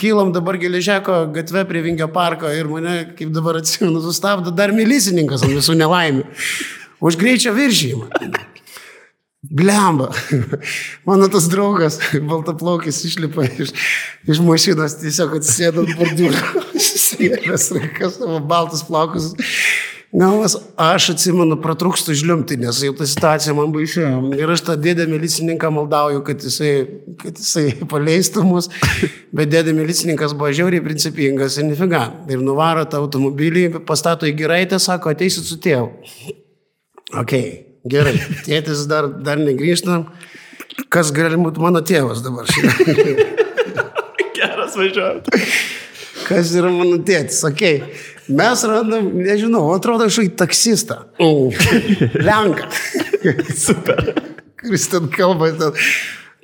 kylam 0.00 0.32
dabar 0.32 0.56
geležeko 0.60 1.26
gatve 1.34 1.66
prie 1.68 1.82
Vingio 1.84 2.08
parko 2.12 2.48
ir 2.48 2.70
mane, 2.70 2.94
kaip 3.18 3.34
dabar 3.34 3.60
atsimenu, 3.60 4.00
sustabdo 4.00 4.54
dar 4.56 4.72
milicininkas 4.72 5.44
ant 5.44 5.52
visų 5.52 5.76
nelaimių. 5.76 6.24
Už 7.02 7.18
greičio 7.20 7.52
viršymą. 7.52 8.08
Blemba. 9.52 10.08
Mano 11.04 11.28
tas 11.28 11.48
draugas, 11.50 11.98
baltaplaukis, 12.30 13.02
išlipa 13.04 13.44
iš, 13.50 13.74
iš 14.30 14.40
mašinos, 14.46 14.94
tiesiog 15.02 15.34
atsisėdo 15.40 15.82
ant 15.82 15.96
bordiūro, 15.98 16.62
susijęs 16.88 17.72
rankas 17.76 18.16
savo 18.16 18.38
baltus 18.48 18.86
plaukus. 18.88 19.32
Galvas, 20.12 20.58
aš 20.76 21.06
atsimenu, 21.14 21.56
pratrūkstu 21.64 22.12
žliumti, 22.20 22.58
nes 22.60 22.82
jau 22.84 22.92
ta 22.96 23.06
situacija 23.08 23.54
man 23.56 23.70
baisėjo. 23.72 24.18
Ir 24.36 24.50
aš 24.52 24.60
tą 24.66 24.74
dėdę 24.76 25.06
milicininką 25.08 25.70
maldauju, 25.72 26.20
kad 26.26 26.44
jisai, 26.44 26.72
kad 27.22 27.40
jisai 27.40 27.86
paleistų 27.88 28.44
mus. 28.44 28.68
Bet 29.32 29.48
dėdė 29.54 29.72
milicininkas 29.72 30.34
buvo 30.36 30.50
žiauriai 30.52 30.84
principingas 30.84 31.56
ir 31.56 31.64
nifiga. 31.70 32.02
Ir 32.28 32.44
nuvaro 32.44 32.84
tą 32.84 33.00
automobilį, 33.00 33.70
pastato 33.88 34.28
į 34.28 34.34
giraitę, 34.36 34.76
sako, 34.84 35.14
ateisit 35.16 35.48
su 35.48 35.56
tėvu. 35.64 35.88
Ok, 37.22 37.32
gerai. 37.88 38.12
Tėtis 38.44 38.84
dar, 38.92 39.08
dar 39.24 39.40
negrįžta. 39.40 40.02
Kas 40.92 41.08
gali 41.16 41.40
būti 41.40 41.64
mano 41.64 41.80
tėvas 41.80 42.20
dabar? 42.24 42.52
Geras 44.36 44.76
važiuojant. 44.76 45.32
Kas 46.32 46.54
yra 46.58 46.70
mano 46.72 46.98
tėtis? 47.06 47.42
Ok. 47.48 47.62
Mes 48.32 48.62
randam, 48.70 49.08
nežinau, 49.18 49.66
atrodo, 49.74 50.06
kažkokį 50.08 50.32
taksistą. 50.40 51.00
Lenką. 52.22 52.68
Super. 53.56 54.12
Kuris 54.62 54.86
ten 54.92 55.08
kalba, 55.10 55.48
ten, 55.58 55.74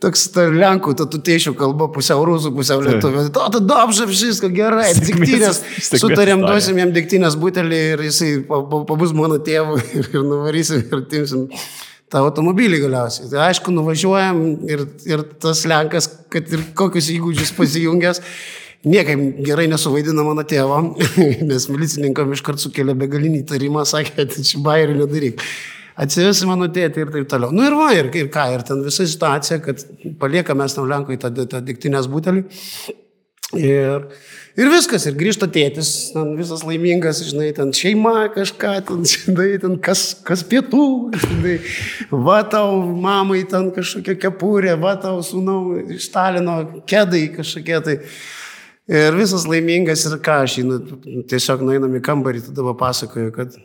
toks 0.03 0.25
ta 0.35 0.49
Lenkų, 0.51 0.95
ta 0.99 1.07
tutėšių 1.11 1.53
kalba, 1.59 1.87
pusiau 1.95 2.25
rusų, 2.27 2.51
pusiau 2.57 2.83
lietuvių. 2.83 3.25
O, 3.31 3.47
tada 3.55 3.79
apžav 3.85 4.11
viską 4.11 4.51
gerai. 4.55 4.89
Diktinės, 4.99 5.63
sutarėm, 6.03 6.43
duosim 6.47 6.79
jam 6.83 6.93
diktinės 6.95 7.39
butelį 7.39 7.81
ir 7.95 8.05
jisai 8.09 8.33
pa- 8.49 8.63
pa- 8.71 8.83
pabus 8.91 9.15
mano 9.17 9.39
tėvų 9.47 9.79
ir, 10.01 10.11
ir 10.15 10.27
nuvarysim 10.27 10.83
ir 10.83 11.05
timsim 11.11 11.47
tą 12.11 12.23
automobilį 12.27 12.83
galiausiai. 12.89 13.31
Tai 13.31 13.43
aišku, 13.53 13.75
nuvažiuojam 13.75 14.39
ir, 14.71 14.87
ir 15.07 15.23
tas 15.43 15.63
Lenkas, 15.69 16.11
kad 16.33 16.47
ir 16.57 16.63
kokius 16.79 17.11
įgūdžius 17.15 17.55
pasijungęs, 17.59 18.23
niekaip 18.87 19.41
gerai 19.47 19.67
nesuvaidina 19.71 20.23
mano 20.27 20.45
tėvo, 20.47 20.83
nes 21.51 21.67
milicininkam 21.73 22.31
iškart 22.37 22.63
sukelia 22.63 22.95
begalinį 22.99 23.43
įtarimą, 23.43 23.87
sakė, 23.89 24.29
tai 24.31 24.47
čia 24.47 24.63
bairių 24.65 25.01
nedaryk. 25.01 25.43
Atsivesi 25.99 26.47
mano 26.47 26.69
tėtį 26.71 27.03
ir 27.03 27.09
taip 27.11 27.27
toliau. 27.31 27.51
Nu 27.51 27.65
ir 27.67 27.75
va, 27.75 27.89
ir, 27.97 28.07
ir 28.15 28.29
ką, 28.31 28.45
ir 28.55 28.63
ten 28.67 28.85
visa 28.85 29.03
situacija, 29.03 29.59
kad 29.65 29.83
paliekame 30.21 30.69
tam 30.71 30.87
Lenkui 30.87 31.19
tą, 31.19 31.33
tą 31.51 31.59
diktinės 31.67 32.07
butelį. 32.13 32.45
Ir, 33.57 34.05
ir 34.61 34.69
viskas, 34.69 35.09
ir 35.09 35.17
grįžta 35.17 35.49
tėtis, 35.51 36.13
ten 36.13 36.35
visas 36.37 36.63
laimingas, 36.69 37.23
žinai, 37.31 37.49
ten 37.57 37.73
šeima 37.75 38.29
kažką, 38.35 38.73
ten, 38.87 39.03
žinai, 39.09 39.49
ten 39.63 39.79
kas, 39.83 40.13
kas 40.23 40.45
pietų, 40.47 40.87
žinai, 41.25 41.55
va 42.13 42.43
tau 42.47 42.83
mamai 42.93 43.43
ten 43.49 43.73
kažkokia 43.75 44.19
kepurė, 44.21 44.77
va 44.79 44.95
tau 45.01 45.25
sūnau 45.25 45.81
iš 45.97 46.11
Stalino 46.11 46.61
kedai 46.87 47.31
kažkokie 47.41 47.81
tai. 47.89 48.03
Ir 48.89 49.17
visas 49.19 49.45
laimingas 49.49 50.07
ir 50.09 50.17
ką 50.25 50.39
aš 50.47 50.61
einu, 50.63 50.79
tiesiog 51.29 51.65
nueinam 51.67 51.93
į 51.99 52.01
kambarį, 52.07 52.47
tada 52.47 52.65
papasakoju, 52.71 53.35
kad, 53.35 53.59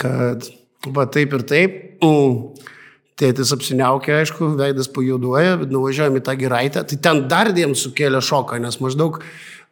kad 0.00 0.48
va 0.92 1.06
taip 1.08 1.32
ir 1.38 1.46
taip. 1.48 1.80
Mm. 2.04 2.68
Tėtis 3.22 3.52
apsiniaukia, 3.54 4.16
aišku, 4.22 4.54
veidas 4.58 4.88
pajuduoja, 4.90 5.58
bet 5.60 5.70
nuvažiuojame 5.70 6.22
į 6.22 6.24
tą 6.26 6.32
giraitę. 6.40 6.82
Tai 6.88 6.96
ten 7.04 7.18
dar 7.30 7.50
diem 7.54 7.74
sukėlė 7.78 8.22
šoką, 8.24 8.56
nes 8.64 8.80
maždaug 8.82 9.20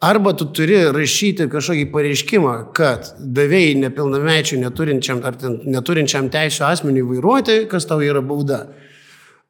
arba 0.04 0.34
tu 0.36 0.46
turi 0.54 0.76
rašyti 0.92 1.48
kažkokį 1.50 1.86
pareiškimą, 1.92 2.52
kad 2.76 3.10
davėjai 3.20 3.78
nepilnamečiui 3.80 4.60
neturinčiam, 4.60 5.24
ar 5.24 5.36
neturinčiam 5.64 6.28
teisų 6.32 6.66
asmeniui 6.68 7.08
vairuoti, 7.08 7.58
kas 7.72 7.88
tau 7.88 8.00
yra 8.04 8.22
bauda. 8.24 8.66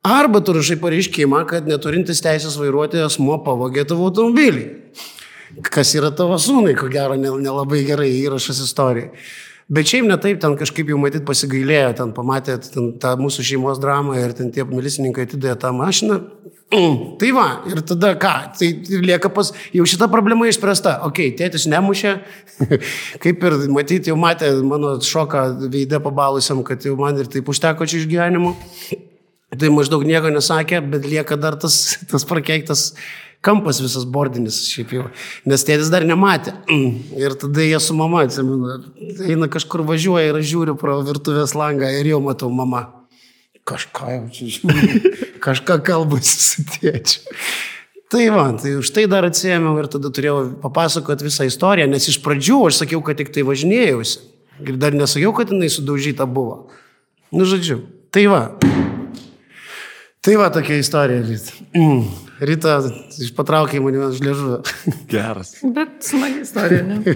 Arba 0.07 0.41
tu 0.41 0.55
rašai 0.57 0.79
pareiškimą, 0.81 1.43
kad 1.45 1.67
neturintis 1.69 2.23
teisės 2.25 2.55
vairuoti 2.57 3.03
asmo 3.05 3.37
pavogė 3.45 3.85
tavo 3.85 4.07
automobilį. 4.09 4.63
Kas 5.67 5.93
yra 5.99 6.09
tavo 6.17 6.39
sūnai, 6.41 6.73
ko 6.79 6.89
gero, 6.89 7.19
nel- 7.21 7.41
nelabai 7.43 7.83
gerai 7.85 8.09
įrašas 8.23 8.63
istorijai. 8.65 9.11
Bet 9.71 9.87
šiaip 9.87 10.07
ne 10.09 10.17
taip, 10.19 10.41
ten 10.41 10.57
kažkaip 10.59 10.89
jau 10.89 10.97
matyt 10.99 11.23
pasigailėjo, 11.29 11.91
ten 11.99 12.15
pamatė 12.17 12.57
ten 12.65 12.89
tą 12.99 13.13
mūsų 13.21 13.45
šeimos 13.47 13.79
dramą 13.79 14.17
ir 14.19 14.33
ten 14.33 14.49
tie 14.51 14.65
milicininkai 14.65 15.29
atidėjo 15.29 15.59
tą 15.63 15.71
mašiną. 15.77 16.17
Tai 17.21 17.31
va, 17.37 17.47
ir 17.69 17.83
tada 17.83 18.15
ką, 18.19 18.33
tai 18.57 18.71
lieka 19.05 19.29
pas, 19.35 19.53
jau 19.75 19.85
šita 19.85 20.07
problema 20.11 20.47
išspręsta. 20.49 20.97
Ok, 21.07 21.21
tėtis 21.39 21.69
nemušė, 21.71 22.17
kaip 23.23 23.47
ir 23.47 23.59
matyti, 23.75 24.11
jau 24.11 24.17
matė 24.19 24.51
mano 24.65 24.97
šoką 25.03 25.69
veidę 25.69 26.01
pabalusiam, 26.03 26.65
kad 26.67 26.83
jau 26.87 26.97
man 26.99 27.19
ir 27.19 27.31
taip 27.31 27.51
užteko 27.51 27.87
čia 27.91 28.01
išgyvenimo. 28.01 28.55
Tai 29.51 29.73
maždaug 29.75 30.05
nieko 30.07 30.31
nesakė, 30.31 30.79
bet 30.93 31.09
lieka 31.11 31.39
dar 31.41 31.57
tas, 31.59 31.81
tas 32.11 32.27
prakeiktas 32.29 32.93
kampas 33.43 33.81
visas 33.83 34.05
bordinis 34.05 34.61
šiaip 34.69 34.95
jau. 34.95 35.09
Nes 35.49 35.65
tėtis 35.67 35.91
dar 35.93 36.07
nematė. 36.07 36.55
Ir 37.23 37.35
tada 37.41 37.67
jie 37.67 37.81
su 37.83 37.97
mama, 37.99 38.25
atsimenu, 38.29 38.79
eina 39.27 39.51
kažkur 39.51 39.83
važiuoja 39.89 40.31
ir 40.31 40.39
aš 40.39 40.49
žiūriu 40.53 40.77
pro 40.79 41.01
virtuvės 41.07 41.57
langą 41.59 41.91
ir 41.99 42.13
jau 42.13 42.21
matau 42.25 42.53
mama. 42.53 42.87
Kažką 43.69 44.15
jau 44.15 44.23
čia 44.35 44.53
žiūriu. 44.55 45.13
Kažką 45.47 45.81
kalbasi 45.87 46.39
su 46.45 46.65
tėčiu. 46.77 47.27
Tai 48.11 48.25
va, 48.35 48.49
tai 48.59 48.73
už 48.75 48.89
tai 48.91 49.05
dar 49.07 49.23
atsėmiau 49.29 49.77
ir 49.79 49.87
tada 49.91 50.11
turėjau 50.11 50.41
papasakoti 50.65 51.29
visą 51.29 51.47
istoriją, 51.47 51.87
nes 51.93 52.09
iš 52.11 52.19
pradžių 52.25 52.59
aš 52.67 52.81
sakiau, 52.83 53.05
kad 53.07 53.21
tik 53.21 53.31
tai 53.31 53.45
važinėjausi. 53.47 54.19
Ir 54.67 54.81
dar 54.83 54.97
nesakiau, 54.99 55.31
kad 55.37 55.55
jinai 55.55 55.71
sudaužyta 55.71 56.27
buvo. 56.27 56.65
Nu, 57.31 57.47
žodžiu. 57.47 57.85
Tai 58.11 58.27
va. 58.33 58.43
Tai 60.21 60.35
va 60.37 60.51
tokia 60.53 60.77
istorija, 60.77 61.23
Rita. 61.25 61.55
Mm. 61.73 62.01
Rita 62.45 62.75
patraukė 63.39 63.81
mane 63.81 64.03
už 64.11 64.19
liežuvio. 64.21 64.59
Geras. 65.09 65.55
Bet 65.65 66.03
smagi 66.05 66.43
istorija, 66.45 66.83
ne? 66.85 67.15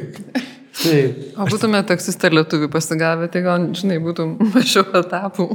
Taip. 0.75 1.19
O 1.37 1.45
būtume 1.51 1.83
taksistą 1.87 2.31
lietuvių 2.33 2.71
pasigavę, 2.73 3.29
tai 3.33 3.45
gal, 3.45 3.69
žinai, 3.77 4.01
būtum 4.03 4.39
mažiau 4.55 4.89
etapų. 5.03 5.51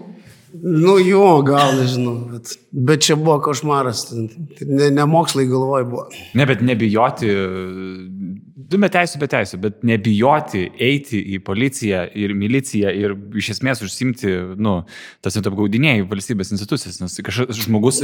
Nu 0.61 0.95
jo, 1.01 1.25
gal 1.45 1.73
nežinau, 1.77 2.15
bet, 2.35 2.53
bet 2.73 3.03
čia 3.05 3.17
buvo 3.17 3.39
košmaras, 3.45 4.07
ne, 4.13 4.91
ne 4.93 5.09
mokslai 5.09 5.45
galvoj 5.49 5.89
buvo. 5.89 6.05
Ne, 6.37 6.45
bet 6.49 6.61
nebijoti, 6.65 7.33
Du 8.59 8.75
be 8.81 8.89
teisų, 8.91 9.19
be 9.21 9.27
teisų, 9.31 9.57
bet 9.63 9.77
nebijoti 9.87 10.65
eiti 10.83 11.19
į 11.35 11.37
policiją 11.47 12.01
ir 12.19 12.33
miliciją 12.35 12.89
ir 12.91 13.13
iš 13.39 13.53
esmės 13.53 13.79
užsimti, 13.85 14.33
nu, 14.59 14.73
tas 15.23 15.37
jau 15.37 15.43
apgaudinėjai 15.47 16.01
valstybės 16.09 16.51
institucijas, 16.51 16.97
nes 16.99 17.15
kažkoks 17.23 17.61
žmogus 17.63 18.01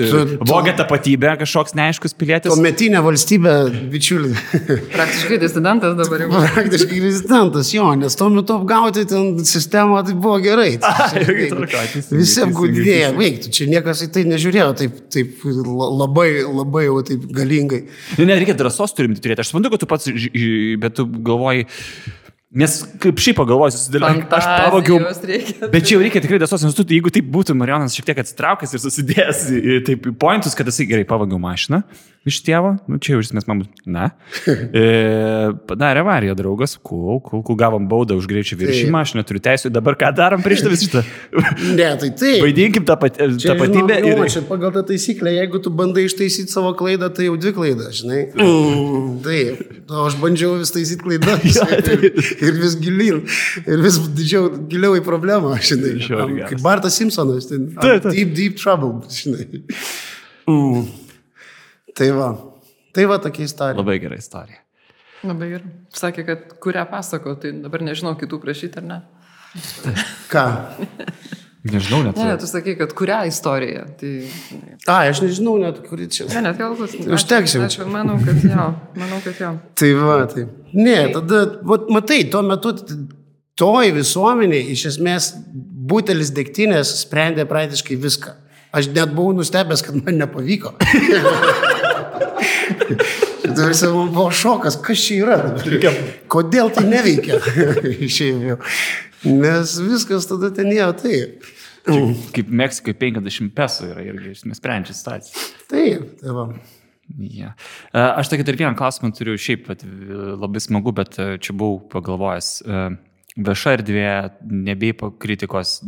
vogia 0.47 0.71
tapatybę, 0.77 1.33
kažkoks 1.41 1.75
neaiškus 1.75 2.15
pilietis. 2.15 2.53
Tuometinė 2.53 3.01
valstybė, 3.03 3.55
bičiuli, 3.91 4.31
Praktiškai 4.93 5.41
disidentas 5.43 5.97
dabar 5.99 6.23
jau. 6.23 6.29
praktiškai 6.55 7.01
rezidentas, 7.03 7.73
jo, 7.75 7.89
nes 7.99 8.15
tuo 8.15 8.29
metu 8.31 8.55
apgauti 8.61 9.03
ten 9.11 9.33
sistemą 9.43 10.05
tai 10.07 10.15
buvo 10.15 10.37
gerai. 10.45 10.77
Visi 11.35 12.07
teisingai, 12.13 12.45
apgaudinėja, 12.47 13.11
veiktų, 13.19 13.51
čia 13.59 13.67
niekas 13.73 14.05
į 14.07 14.09
tai 14.15 14.23
nežiūrėjo 14.31 14.69
taip, 14.79 15.03
taip 15.11 15.43
la- 15.51 15.91
labai, 16.05 16.29
labai 16.47 16.85
jau 16.87 17.01
taip 17.11 17.27
galingai. 17.35 17.83
Ne, 18.23 18.39
reikia 18.39 18.55
drąsos 18.57 18.95
turim 18.95 19.17
turėti. 19.19 19.43
Aš 19.43 19.51
suprantu, 19.51 19.73
kad 19.75 19.83
tu 19.83 19.89
pats, 19.91 20.09
bet 20.81 20.97
tu 20.99 21.05
galvoji, 21.05 21.67
nes 22.55 22.77
kaip 23.03 23.21
šiaip 23.21 23.39
pagalvoji, 23.41 23.75
susidėlioji, 23.75 24.25
aš 24.37 24.49
pavogiau. 24.65 24.99
Bet 25.73 25.87
čia 25.87 25.97
jau 25.97 26.01
reikia 26.03 26.23
tikrai 26.23 26.41
nes 26.67 26.77
tu, 26.77 26.87
jeigu 26.95 27.13
taip 27.13 27.29
būtų 27.35 27.57
Marijonas 27.59 27.97
šiek 27.97 28.09
tiek 28.11 28.21
atsitraukęs 28.23 28.75
ir 28.75 28.83
susidėjęs 28.83 29.45
taip, 29.89 30.11
pointus, 30.21 30.57
kad 30.57 30.69
jisai 30.71 30.87
gerai 30.91 31.07
pavogiau 31.09 31.41
mašiną 31.41 31.83
iš 32.25 32.39
tėvo, 32.45 32.71
nu 32.89 32.97
čia 32.97 33.13
jau 33.13 33.21
iš 33.21 33.29
esmės 33.29 33.45
man 33.49 33.63
būtų, 33.63 33.85
na. 33.93 34.09
E, 34.75 35.51
padarė 35.69 36.01
avariją 36.01 36.33
draugas, 36.37 36.73
kul, 36.83 37.19
kul, 37.23 37.41
kul 37.45 37.57
gavom 37.59 37.85
baudą 37.89 38.17
už 38.19 38.25
greičio 38.27 38.57
viršymą, 38.59 39.03
aš 39.05 39.13
neturiu 39.19 39.41
teisų, 39.45 39.69
dabar 39.73 39.95
ką 39.99 40.09
darom 40.15 40.41
prieš 40.43 40.65
tą 40.65 40.71
visą 40.73 40.87
šitą. 40.87 41.03
Ne, 41.77 41.87
tai 42.01 42.09
taip. 42.17 42.41
Vaidinkim 42.43 42.85
tą 42.87 42.97
pat- 42.99 43.19
Čia, 43.19 43.53
tapatybę 43.53 43.99
žinok, 43.99 44.09
ir... 44.09 44.19
nu, 44.19 44.27
čia 44.31 44.43
pagal 44.49 44.73
tą 44.75 44.83
taisyklę, 44.89 45.31
jeigu 45.37 45.61
tu 45.63 45.71
bandai 45.75 46.05
ištaisyti 46.09 46.51
savo 46.51 46.73
klaidą, 46.77 47.09
tai 47.15 47.29
jau 47.29 47.37
dvi 47.39 47.53
klaidas, 47.55 48.01
žinai. 48.01 48.25
Mm, 48.45 49.21
taip, 49.25 49.61
o 49.91 50.03
aš 50.05 50.17
bandžiau 50.21 50.57
vis 50.59 50.71
taisyti 50.73 51.01
klaidas 51.01 51.57
ir, 51.93 52.03
ir 52.43 52.59
vis 52.61 52.75
gilin, 52.81 53.23
ir 53.63 53.81
vis 53.83 53.97
didžiau, 54.17 54.49
giliau 54.71 54.97
į 54.99 55.03
problemą, 55.05 55.55
žinai. 55.65 55.95
Kaip 56.49 56.61
Bartas 56.65 56.97
Simpsonas, 56.99 57.47
taip. 57.49 58.09
deep, 58.09 58.35
deep 58.37 58.59
trouble, 58.61 59.01
žinai. 59.13 59.63
Mm. 60.49 61.04
Tai 61.95 62.11
va, 62.11 62.29
tai 62.95 63.07
va 63.07 63.19
tokia 63.23 63.47
istorija. 63.47 63.79
Labai 63.79 63.99
gera 64.03 64.19
istorija. 64.19 64.61
Labai 65.25 65.49
gerai. 65.53 65.73
Sakė, 65.95 66.25
kad 66.27 66.55
kurią 66.63 66.85
pasako, 66.89 67.35
tai 67.41 67.53
dabar 67.63 67.83
nežinau 67.85 68.15
kitų 68.19 68.39
prašyti 68.43 68.81
ar 68.81 68.87
ne. 68.89 68.99
Ką? 70.33 70.45
Nežinau 71.65 72.03
net. 72.05 72.19
Ne, 72.19 72.35
tu 72.37 72.45
sakai, 72.49 72.75
kad 72.77 72.91
kurią 72.93 73.23
istoriją. 73.31 73.85
Tai... 73.97 74.11
A, 74.85 74.99
aš 75.09 75.23
nežinau 75.23 75.55
net, 75.61 75.79
kuri 75.87 76.05
čia. 76.13 76.27
Ne, 76.35 76.43
net 76.45 76.59
galbūt. 76.61 76.93
Užteks 77.15 77.55
jau 77.57 77.63
Aš 77.65 77.79
aš 77.81 77.89
manau, 77.89 78.19
kad 78.21 78.43
jo. 78.43 78.67
Manau, 78.99 79.21
kad 79.25 79.39
jo. 79.41 79.51
Tai 79.81 79.91
va, 79.97 80.17
tai. 80.29 80.45
Ne, 80.77 80.97
tada, 81.15 81.41
vat, 81.65 81.87
matai, 81.95 82.19
tuo 82.29 82.43
metu 82.45 82.75
toj 83.57 83.95
visuomeniai 83.95 84.67
iš 84.75 84.89
esmės 84.91 85.31
butelis 85.89 86.33
degtinės 86.35 86.99
sprendė 87.01 87.47
praktiškai 87.49 87.97
viską. 88.03 88.35
Aš 88.75 88.91
net 88.91 89.15
buvau 89.15 89.33
nustebęs, 89.37 89.81
kad 89.87 89.97
man 89.97 90.19
nepavyko. 90.19 90.75
Tarsi 93.55 93.89
man 93.93 94.13
buvo 94.13 94.29
šokas, 94.33 94.79
kas 94.83 95.03
čia 95.05 95.19
yra. 95.25 95.37
Kodėl 96.31 96.71
tai 96.75 96.85
neveikia? 96.89 97.39
Šiaip 98.17 98.47
jau. 98.49 98.57
Nes 99.25 99.75
viskas 99.81 100.27
tada 100.29 100.51
ten 100.53 100.71
ėjo 100.73 100.91
taip. 101.01 101.45
Kaip 101.85 102.49
Meksikoje 102.49 102.97
50 103.01 103.53
peso 103.57 103.85
yra 103.89 104.01
irgi, 104.05 104.33
mes 104.49 104.57
sprendžia 104.61 104.95
situaciją. 104.97 105.45
Taip, 105.69 106.07
tai 106.21 106.33
va. 106.33 106.47
E, 107.05 107.51
Aš 108.01 108.31
tokį 108.31 108.45
dar 108.47 108.57
vieną 108.57 108.77
klausimą 108.79 109.11
turiu, 109.13 109.35
šiaip 109.37 109.67
vat, 109.69 109.83
labai 110.41 110.61
smagu, 110.63 110.93
bet 110.97 111.19
e, 111.21 111.27
čia 111.37 111.53
buvau 111.57 111.83
pagalvojęs. 111.93 112.49
e, 112.65 112.87
Vieša 113.35 113.75
erdvė, 113.75 114.09
nebeipo 114.47 115.09
kritikos, 115.19 115.81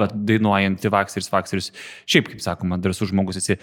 vat, 0.00 0.14
dainuojant, 0.16 0.86
vakserius, 0.94 1.28
vakserius, 1.28 1.68
šiaip, 2.08 2.30
kaip 2.32 2.40
sakoma, 2.40 2.78
drąsus 2.80 3.10
žmogus 3.12 3.38
esi. 3.42 3.58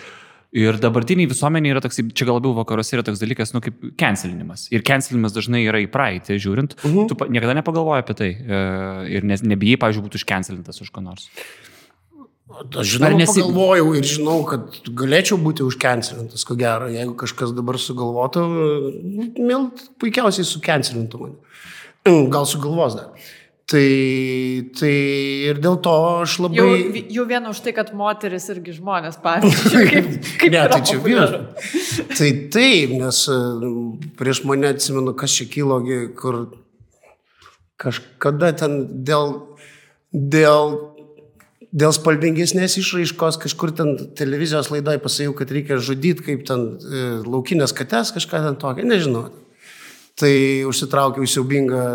Ir 0.52 0.80
dabartiniai 0.82 1.30
visuomeniai 1.30 1.76
yra 1.76 1.82
toks, 1.86 2.00
čia 2.18 2.26
gal 2.26 2.40
labiau 2.40 2.56
vakaruose 2.58 2.96
yra 2.98 3.04
toks 3.06 3.20
dalykas, 3.22 3.52
nu, 3.54 3.60
kaip 3.62 3.76
cancelinimas. 4.02 4.64
Ir 4.74 4.82
cancelinimas 4.82 5.36
dažnai 5.36 5.62
yra 5.70 5.78
į 5.84 5.90
praeitį, 5.94 6.40
žiūrint. 6.42 6.74
Uh 6.82 6.90
-huh. 6.92 7.08
Tu 7.08 7.16
pa- 7.16 7.28
niekada 7.30 7.54
nepagalvoji 7.54 8.00
apie 8.02 8.16
tai. 8.18 8.30
e, 8.34 9.14
Ir 9.18 9.24
nes, 9.24 9.42
nebijai, 9.44 9.78
pavyzdžiui, 9.78 10.06
būti 10.10 10.18
užcancelintas 10.18 10.82
už 10.82 10.90
ką 10.92 11.04
nors. 11.04 11.30
Aš 12.76 12.98
žinau, 12.98 13.14
nesi- 13.14 13.42
pagalvojau 13.46 13.94
ir 13.96 14.04
žinau, 14.04 14.44
kad 14.50 14.82
galėčiau 14.90 15.38
būti 15.38 15.62
užkencelintas, 15.62 16.44
ko 16.44 16.56
gero, 16.56 16.88
jeigu 16.90 17.14
kažkas 17.16 17.54
dabar 17.54 17.76
sugalvotų, 17.78 18.42
mėl 19.38 19.70
puikiausiai 20.02 20.44
sukencelintų 20.50 21.20
mane. 21.22 21.36
Gal 22.32 22.46
sugalvos 22.50 22.96
dar. 22.96 23.10
Tai, 23.70 23.82
tai 24.80 24.94
ir 25.46 25.60
dėl 25.62 25.76
to 25.86 25.92
aš 26.24 26.40
labai... 26.42 26.58
Jau, 26.58 27.02
jau 27.20 27.26
vien 27.30 27.44
už 27.52 27.60
tai, 27.62 27.74
kad 27.78 27.92
moteris 27.94 28.48
irgi 28.50 28.74
žmonės, 28.80 29.20
pavyzdžiui, 29.22 29.84
kaip, 29.92 30.08
kaip 30.42 30.56
ne, 30.56 30.64
tai 30.72 30.80
čia 30.90 30.98
vyras. 31.04 31.36
Tai 32.18 32.30
taip, 32.56 32.96
nes 32.98 33.20
e, 33.30 33.38
prieš 34.18 34.42
mane 34.50 34.72
atsimenu, 34.74 35.14
kas 35.20 35.36
čia 35.38 35.46
kilo, 35.54 35.78
gi, 35.86 36.00
kur 36.18 36.40
kažkada 37.80 38.50
ten 38.58 38.80
dėl, 39.06 39.36
dėl, 40.18 40.74
dėl 41.70 41.94
spalvingesnės 41.94 42.80
išraiškos 42.82 43.38
kažkur 43.46 43.76
ten 43.78 43.94
televizijos 44.18 44.72
laidoje 44.74 45.04
pasakiau, 45.06 45.38
kad 45.38 45.54
reikia 45.54 45.78
žudyti 45.78 46.26
kaip 46.32 46.42
ten 46.50 46.66
e, 46.82 47.06
laukinės 47.22 47.78
kates, 47.78 48.16
kažką 48.18 48.42
ten 48.48 48.58
tokio, 48.66 48.90
nežinau. 48.90 49.28
Tai 50.20 50.34
užsitraukiau 50.74 51.30
siaubingą 51.30 51.86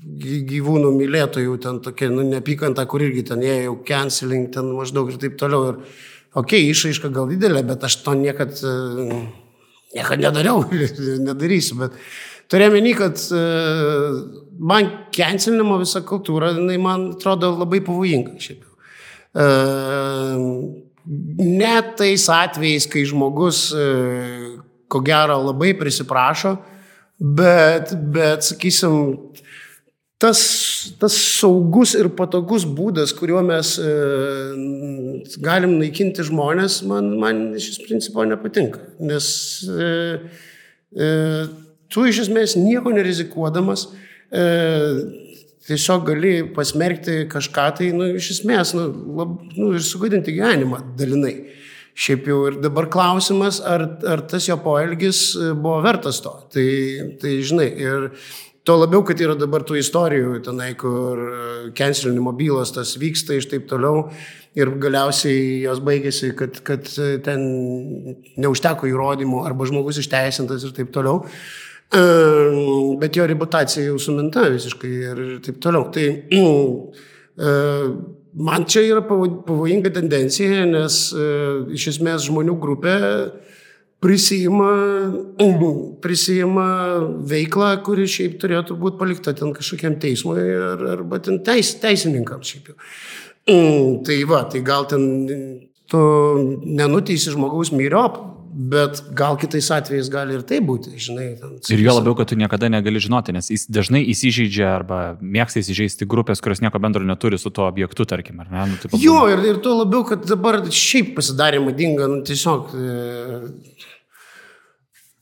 gyvūnų 0.00 0.92
mylėtojų, 0.96 1.56
ten 1.60 1.80
tokia, 1.84 2.08
nu, 2.12 2.24
neapykanta, 2.28 2.86
kur 2.88 3.04
irgi 3.04 3.24
ten 3.30 3.44
ėjo 3.44 3.76
canceling, 3.86 4.48
ten 4.54 4.72
maždaug 4.76 5.12
ir 5.12 5.20
taip 5.20 5.36
toliau. 5.40 5.72
Ir, 5.72 6.00
okei, 6.32 6.62
okay, 6.64 6.72
išraiška 6.72 7.10
gal 7.14 7.28
didelė, 7.30 7.62
bet 7.68 7.84
aš 7.84 8.00
to 8.04 8.14
niekad, 8.16 8.56
e, 8.64 9.20
niekad 9.96 10.24
nedariau, 10.24 10.64
nedarysiu, 11.28 11.78
bet 11.82 11.98
turėjau 12.52 12.74
meni, 12.76 12.94
kad 12.96 13.20
e, 13.20 13.42
man 14.60 14.92
cancelinimo 15.14 15.80
visa 15.82 16.04
kultūra, 16.06 16.54
jinai 16.56 16.78
man 16.80 17.10
atrodo 17.16 17.52
labai 17.58 17.82
pavojinga 17.84 18.38
šiaip. 18.40 18.64
jau. 18.64 18.76
E, 19.34 20.88
Net 21.10 21.94
tais 21.96 22.22
atvejais, 22.30 22.84
kai 22.86 23.00
žmogus, 23.08 23.70
ko 24.92 24.98
gero, 25.02 25.38
labai 25.48 25.72
prisiprašo, 25.74 26.52
bet, 27.18 27.94
bet 28.12 28.44
sakysim, 28.46 29.16
tas, 30.20 30.40
tas 31.00 31.16
saugus 31.40 31.94
ir 31.96 32.10
patogus 32.16 32.66
būdas, 32.68 33.14
kuriuo 33.16 33.40
mes 33.46 33.72
e, 33.80 33.94
galim 35.40 35.78
naikinti 35.80 36.26
žmonės, 36.28 36.82
man, 36.88 37.14
man 37.20 37.42
iš 37.56 37.80
principo 37.86 38.26
nepatinka. 38.28 38.82
Nes 39.00 39.30
e, 39.64 39.88
e, 40.92 41.10
tu 41.90 42.04
iš 42.08 42.26
esmės 42.26 42.58
nieko 42.60 42.92
nerizikuodamas, 42.94 43.88
e, 44.28 44.44
tiesiog 45.70 46.04
gali 46.08 46.34
pasmerkti 46.56 47.24
kažką 47.30 47.66
tai, 47.78 47.88
nu, 47.96 48.10
iš 48.18 48.34
esmės, 48.36 48.74
nu, 48.76 48.90
lab, 49.16 49.38
nu, 49.56 49.72
ir 49.78 49.86
sugadinti 49.86 50.36
gyvenimą 50.36 50.82
dalinai. 51.00 51.34
Šiaip 52.00 52.28
jau 52.30 52.44
ir 52.48 52.60
dabar 52.62 52.86
klausimas, 52.92 53.58
ar, 53.66 53.82
ar 54.08 54.22
tas 54.30 54.46
jo 54.46 54.56
poelgis 54.62 55.30
e, 55.34 55.50
buvo 55.56 55.80
vertas 55.84 56.20
to. 56.24 56.36
Tai, 56.52 56.68
tai 57.20 57.34
žinai, 57.44 57.70
ir 57.80 58.08
tuo 58.70 58.76
labiau, 58.78 59.02
kad 59.02 59.18
yra 59.18 59.34
dabar 59.34 59.64
tų 59.66 59.80
istorijų 59.80 60.36
tenai, 60.46 60.68
kur 60.78 61.18
cancelinimo 61.74 62.30
bylos 62.38 62.70
tas 62.70 62.92
vyksta 63.00 63.34
iš 63.34 63.48
taip 63.50 63.64
toliau 63.70 64.04
ir 64.54 64.70
galiausiai 64.82 65.64
jos 65.64 65.80
baigėsi, 65.82 66.30
kad, 66.38 66.60
kad 66.66 66.86
e, 67.02 67.16
ten 67.24 67.42
neužteko 68.38 68.86
įrodymų 68.86 69.42
arba 69.48 69.66
žmogus 69.66 69.98
išteisintas 70.04 70.68
ir 70.68 70.76
taip 70.76 70.94
toliau. 70.94 71.24
E, 71.90 72.04
Bet 73.02 73.18
jo 73.18 73.26
reputacija 73.26 73.88
jau 73.88 73.98
suminta 73.98 74.46
visiškai 74.52 74.90
ir 75.00 75.20
taip 75.42 75.58
toliau. 75.66 75.88
Tai 75.90 76.06
e, 77.50 77.54
man 78.38 78.70
čia 78.70 78.86
yra 78.86 79.02
pavo- 79.06 79.40
pavojinga 79.50 79.90
tendencija, 79.98 80.62
nes 80.70 81.02
iš 81.74 81.90
esmės 81.96 82.30
žmonių 82.30 82.54
grupė 82.62 82.98
prisijima, 84.00 84.70
prisijima 86.00 86.66
veiklą, 87.30 87.70
kuri 87.84 88.08
šiaip 88.08 88.38
turėtų 88.40 88.76
būti 88.80 89.00
palikta 89.00 89.34
ten 89.36 89.52
kažkokiam 89.56 89.98
teismui 90.00 90.40
ar, 90.40 90.84
arba 90.96 91.20
ten 91.24 91.42
teis, 91.44 91.74
teisininkams 91.82 92.54
šiaip 92.54 92.72
jau. 92.72 92.78
Tai 94.06 94.18
va, 94.30 94.44
tai 94.48 94.64
gal 94.64 94.88
ten 94.88 95.06
tu 95.90 96.00
nenuteisi 96.64 97.32
žmogaus 97.34 97.72
myriop, 97.74 98.20
bet 98.50 99.02
gal 99.16 99.36
kitais 99.38 99.68
atvejais 99.74 100.08
gali 100.10 100.34
ir 100.34 100.42
tai 100.46 100.58
būti, 100.64 100.92
žinai. 100.98 101.26
Ten, 101.38 101.52
Ir 101.70 101.82
jo 101.84 101.94
labiau, 101.94 102.16
kad 102.18 102.30
tu 102.30 102.38
niekada 102.38 102.70
negali 102.72 103.02
žinoti, 103.02 103.34
nes 103.36 103.50
jis 103.52 103.66
dažnai 103.70 104.02
įsižeidžia 104.10 104.66
arba 104.72 105.00
mėgsta 105.20 105.62
įsižeisti 105.62 106.08
grupės, 106.10 106.42
kurios 106.42 106.62
nieko 106.64 106.80
bendro 106.82 107.04
neturi 107.06 107.38
su 107.38 107.52
tuo 107.54 107.68
objektu, 107.70 108.06
tarkim, 108.10 108.42
ar 108.42 108.50
ne? 108.50 108.66
Nu, 108.72 108.80
taip, 108.82 108.96
Jo, 109.02 109.22
ir, 109.30 109.44
ir 109.52 109.62
tuo 109.64 109.76
labiau, 109.82 110.02
kad 110.08 110.26
dabar 110.26 110.62
šiaip 110.66 111.14
pasidarė 111.18 111.62
madinga, 111.62 112.10
nu, 112.10 112.20
tiesiog. 112.26 112.74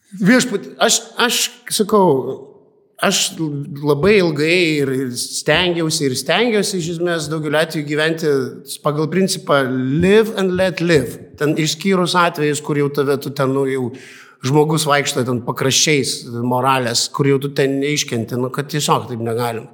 E, 0.09 0.25
Viešpat, 0.25 0.61
aš, 0.81 1.01
aš 1.21 1.39
sakau, 1.71 2.07
aš 3.05 3.37
labai 3.85 4.17
ilgai 4.19 4.57
ir, 4.81 4.89
ir 4.89 5.11
stengiausi 5.13 6.09
ir 6.09 6.17
stengiausi 6.17 6.81
iš 6.81 6.95
esmės 6.97 7.29
daugeliu 7.29 7.61
atveju 7.61 7.87
gyventi 7.87 8.33
pagal 8.83 9.11
principą 9.13 9.61
live 9.69 10.33
and 10.41 10.57
let 10.57 10.81
live. 10.81 11.35
Ten 11.39 11.55
išskyrus 11.61 12.17
atvejus, 12.19 12.65
kur 12.65 12.81
jau 12.81 12.89
tave 12.89 13.19
tu 13.21 13.31
ten, 13.31 13.53
nu, 13.53 13.67
jau 13.69 13.91
žmogus 14.49 14.87
vaikšto 14.89 15.27
ten 15.29 15.43
pakraščiais 15.45 16.25
moralės, 16.47 17.09
kur 17.13 17.29
jau 17.29 17.39
tu 17.43 17.53
ten 17.53 17.77
neiškenti, 17.83 18.39
nu, 18.41 18.51
kad 18.55 18.71
tiesiog 18.71 19.11
taip 19.11 19.21
negalim. 19.23 19.69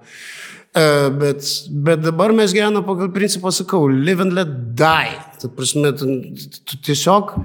Uh, 0.74 1.12
bet, 1.14 1.46
bet 1.86 2.00
dabar 2.02 2.32
mes 2.34 2.50
gyvename 2.50 2.82
pagal 2.82 3.12
principą, 3.14 3.52
sakau, 3.54 3.86
live 3.86 4.24
and 4.24 4.34
let 4.34 4.50
die. 4.74 5.14
Tai 5.38 5.52
prasme, 5.54 5.92
tu, 5.94 6.08
tu 6.66 6.80
tiesiog 6.82 7.36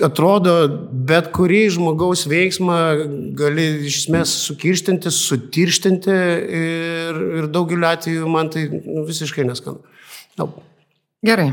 atrodo, 0.00 0.54
bet 1.08 1.28
kurį 1.36 1.66
žmogaus 1.76 2.24
veiksmą 2.30 2.78
gali 3.36 3.66
iš 3.88 4.04
esmės 4.04 4.32
sukirštinti, 4.46 5.12
sutirštinti 5.12 6.18
ir, 6.58 7.22
ir 7.42 7.48
daugeliu 7.52 7.90
atveju 7.90 8.28
man 8.30 8.48
tai 8.52 8.68
nu, 8.72 9.04
visiškai 9.08 9.44
neskanu. 9.48 9.82
No. 10.40 10.48
Gerai, 11.22 11.52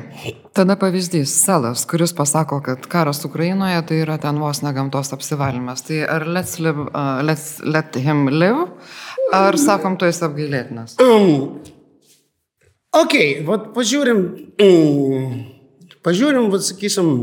tada 0.57 0.73
pavyzdys- 0.81 1.29
Selas, 1.45 1.83
kuris 1.85 2.13
pasako, 2.17 2.57
kad 2.65 2.87
karas 2.89 3.19
Ukrainoje 3.25 3.83
tai 3.85 3.99
yra 4.01 4.17
ten 4.17 4.39
vos 4.41 4.63
ne 4.63 4.71
gamtos 4.73 5.13
apsivalymas. 5.13 5.83
Tai 5.85 5.99
ar 6.09 6.25
let's, 6.25 6.57
live, 6.59 6.87
uh, 6.89 7.21
let's 7.21 7.59
let 7.61 7.95
him 7.95 8.27
live, 8.27 8.65
ar 9.33 9.57
sakom, 9.57 9.97
tu 9.97 10.05
esi 10.05 10.25
apgailėtinas? 10.25 10.95
Um, 11.03 11.59
ok, 12.97 13.45
vat 13.45 13.69
pažiūrim, 13.75 14.23
um, 14.65 15.37
pažiūrim, 16.01 16.49
vat 16.49 16.65
sakysim, 16.65 17.13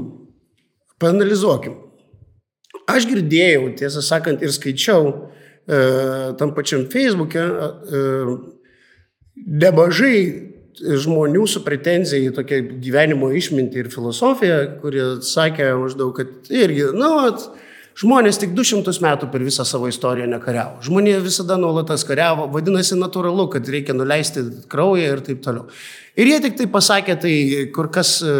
panalizuokim. 1.03 1.77
Aš 2.87 3.09
girdėjau, 3.11 3.71
tiesą 3.79 4.03
sakant, 4.05 4.43
ir 4.45 4.53
skaičiau 4.55 5.09
uh, 5.11 6.35
tam 6.39 6.53
pačiam 6.55 6.87
Facebook'e 6.93 7.47
uh, 7.47 8.35
nemažai 9.47 10.19
žmonių 10.77 11.47
su 11.49 11.63
pretenzija 11.65 12.29
į 12.29 12.35
tokią 12.37 12.61
gyvenimo 12.85 13.31
išmintį 13.33 13.81
ir 13.81 13.93
filosofiją, 13.93 14.59
kurie 14.83 15.07
sakė 15.25 15.71
maždaug, 15.81 16.13
kad 16.19 16.51
irgi, 16.53 16.91
na, 16.93 17.13
nu, 17.33 17.65
žmonės 17.97 18.41
tik 18.41 18.53
200 18.57 18.93
metų 19.05 19.29
per 19.33 19.45
visą 19.45 19.65
savo 19.69 19.89
istoriją 19.89 20.29
nekariavo. 20.29 20.83
Žmonė 20.85 21.17
visada 21.25 21.57
nuolatas 21.61 22.05
kariavo, 22.09 22.49
vadinasi 22.53 22.99
natūralu, 23.01 23.49
kad 23.53 23.69
reikia 23.73 23.97
nuleisti 23.97 24.45
kraują 24.73 25.15
ir 25.15 25.23
taip 25.25 25.41
toliau. 25.45 25.65
Ir 26.17 26.31
jie 26.31 26.37
tik 26.41 26.55
tai 26.57 26.67
pasakė 26.73 27.15
tai 27.21 27.35
kur 27.77 27.91
kas 27.93 28.19
e, 28.25 28.33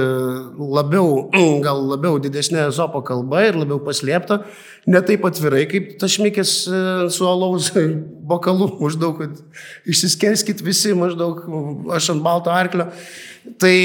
labiau, 0.57 1.27
gal 1.67 1.83
labiau 1.91 2.21
didesnė 2.21 2.71
zopo 2.77 3.03
kalba 3.05 3.47
ir 3.49 3.59
labiau 3.61 3.81
paslėpta, 3.85 4.43
ne 4.89 5.03
taip 5.05 5.25
atvirai, 5.29 5.67
kaip 5.69 5.95
tašmikis 6.01 6.57
e, 6.69 6.83
su 7.13 7.29
alaus 7.29 7.71
bokalu, 8.33 8.71
maždaug, 8.81 9.21
kad 9.21 9.89
išsiskerskit 9.89 10.65
visi, 10.65 10.93
maždaug 10.97 11.45
aš 11.97 12.13
ant 12.17 12.25
balto 12.25 12.53
arklio. 12.53 12.91
Tai, 13.61 13.79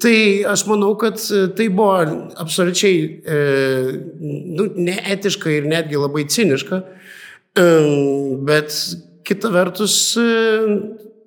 tai 0.00 0.18
aš 0.48 0.64
manau, 0.68 0.94
kad 1.00 1.18
tai 1.56 1.66
buvo 1.68 1.98
absoliučiai 2.40 3.00
e, 3.20 3.40
nu, 4.20 4.68
neetiška 4.76 5.50
ir 5.52 5.68
netgi 5.68 6.00
labai 6.00 6.24
ciniška, 6.30 6.80
e, 7.58 7.66
bet 8.48 8.72
kita 9.28 9.50
vertus 9.52 9.98
e, 10.16 10.28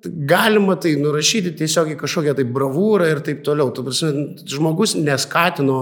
galima 0.02 0.76
tai 0.80 0.96
nurašyti 0.98 1.54
tiesiog 1.58 1.92
į 1.94 1.98
kažkokią 2.00 2.34
tai 2.38 2.46
bravūrą 2.48 3.10
ir 3.12 3.22
taip 3.24 3.44
toliau. 3.46 3.70
Tu 3.74 3.84
prasme, 3.86 4.24
žmogus 4.50 4.96
neskatino, 4.98 5.80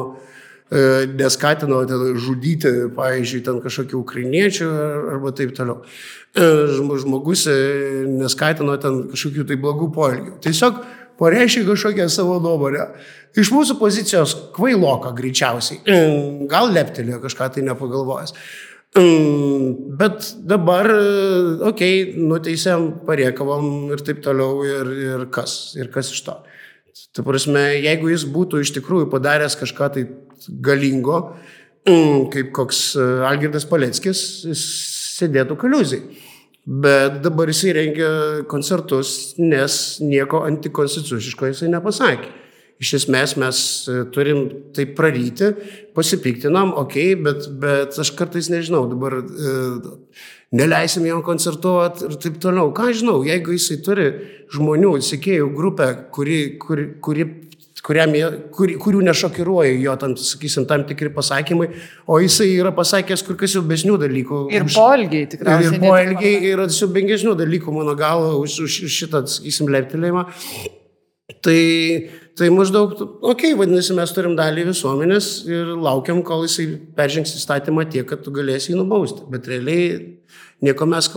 e, 0.68 1.06
neskatino 1.16 1.80
žudyti, 2.20 2.74
pavyzdžiui, 2.96 3.44
ten 3.46 3.60
kažkokių 3.64 4.00
ukrainiečių 4.02 4.70
arba 5.16 5.32
taip 5.36 5.54
toliau. 5.56 5.80
E, 6.34 6.48
žmogus 6.76 7.46
e, 7.50 7.58
neskatino 8.20 8.76
ten 8.82 9.04
kažkokių 9.14 9.46
tai 9.48 9.60
blogų 9.60 9.90
poelgių. 9.96 10.36
Tiesiog 10.44 10.84
pareiškia 11.20 11.66
kažkokią 11.68 12.08
savo 12.12 12.38
nuomonę. 12.42 12.88
Iš 13.38 13.52
mūsų 13.54 13.76
pozicijos 13.78 14.34
kvailoka 14.56 15.12
greičiausiai. 15.16 15.84
Gal 16.50 16.72
leptelėjo 16.74 17.20
kažką 17.22 17.52
tai 17.54 17.64
nepagalvojęs. 17.68 18.34
Mm, 18.98 19.96
bet 20.00 20.32
dabar, 20.50 20.88
okei, 21.62 22.00
okay, 22.02 22.22
nuteisėm, 22.26 22.88
pariekavom 23.06 23.92
ir 23.94 24.02
taip 24.02 24.18
toliau 24.24 24.64
ir, 24.66 24.90
ir 25.04 25.28
kas, 25.30 25.76
ir 25.78 25.92
kas 25.94 26.10
iš 26.10 26.24
to. 26.26 26.34
Tai 27.14 27.22
prasme, 27.26 27.62
jeigu 27.78 28.10
jis 28.10 28.24
būtų 28.34 28.64
iš 28.64 28.72
tikrųjų 28.80 29.06
padaręs 29.12 29.54
kažką 29.60 29.88
tai 29.94 30.04
galingo, 30.66 31.20
mm, 31.86 32.26
kaip 32.34 32.50
koks 32.56 32.82
e, 32.98 33.06
Algirdas 33.30 33.68
Paleckis, 33.70 34.24
jis 34.50 34.64
sėdėtų 35.20 35.54
kaliuzai. 35.60 36.02
Bet 36.66 37.22
dabar 37.24 37.48
jis 37.48 37.62
įrengia 37.70 38.10
koncertus, 38.50 39.32
nes 39.40 39.98
nieko 40.04 40.42
antikonstituciško 40.44 41.50
jisai 41.50 41.70
nepasakė. 41.72 42.28
Iš 42.80 42.94
esmės 42.96 43.34
mes 43.40 43.58
e, 43.92 44.02
turim 44.12 44.46
tai 44.76 44.86
praryti, 44.96 45.50
pasipiktinam, 45.96 46.72
okei, 46.80 47.10
okay, 47.12 47.18
bet, 47.26 47.48
bet 47.60 47.98
aš 48.00 48.12
kartais 48.16 48.48
nežinau, 48.52 48.86
dabar 48.88 49.18
e, 49.20 49.56
neleisim 50.56 51.04
jam 51.08 51.20
koncertuoti 51.24 52.06
ir 52.08 52.16
taip 52.22 52.38
toliau. 52.40 52.72
Ką 52.76 52.88
žinau, 52.96 53.18
jeigu 53.26 53.52
jisai 53.56 53.80
turi 53.84 54.06
žmonių, 54.54 54.94
sekėjų 55.04 55.50
grupę, 55.56 55.90
kuri, 56.14 56.40
kuri, 56.62 56.86
kuri 57.04 57.28
kuriam 57.84 58.12
kur, 58.54 58.72
kurių 58.82 59.02
nešokiruoja 59.08 59.72
jo, 59.80 59.94
tam, 60.00 60.16
sakysim, 60.20 60.66
tam 60.68 60.84
tikri 60.88 61.12
pasakymai, 61.14 61.70
o 62.10 62.18
jisai 62.22 62.50
yra 62.56 62.72
pasakęs 62.76 63.24
kur 63.26 63.38
kas 63.40 63.54
siubesnių 63.56 63.96
dalykų. 64.02 64.42
Ir 64.54 64.66
poelgiai 64.74 65.28
tikriausiai. 65.32 65.70
Ir, 65.70 65.78
ir 65.78 65.86
poelgiai 65.86 66.52
yra 66.52 66.68
siubingesnių 66.72 67.36
dalykų, 67.40 67.74
mano 67.74 67.96
galva, 67.98 68.34
už, 68.40 68.60
už 68.66 68.98
šitą, 68.98 69.24
sakysim, 69.30 69.70
leptelėjimą. 69.72 70.26
Tai, 71.40 71.60
Tai 72.40 72.48
maždaug, 72.56 72.94
okei, 72.96 73.50
okay, 73.52 73.56
vadinasi, 73.58 73.92
mes 73.92 74.12
turim 74.16 74.32
dalį 74.38 74.70
visuomenės 74.70 75.26
ir 75.44 75.74
laukiam, 75.76 76.22
kol 76.24 76.46
jisai 76.46 76.70
peržengs 76.96 77.34
įstatymą 77.36 77.84
tiek, 77.92 78.06
kad 78.08 78.22
tu 78.24 78.32
galėsi 78.32 78.70
jį 78.72 78.78
nubausti. 78.78 79.26
Bet 79.28 79.44
realiai 79.50 79.98
nieko 80.64 80.86
mes, 80.88 81.10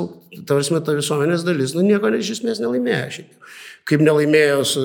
tavrasme, 0.50 0.82
ta 0.84 0.98
visuomenės 0.98 1.46
dalis, 1.48 1.78
nu 1.78 1.86
nieko 1.86 2.12
iš 2.18 2.34
esmės 2.36 2.60
nelaimėjo 2.60 3.06
šiaip. 3.16 3.54
Kaip 3.88 4.04
nelaimėjo 4.04 4.58
su, 4.68 4.84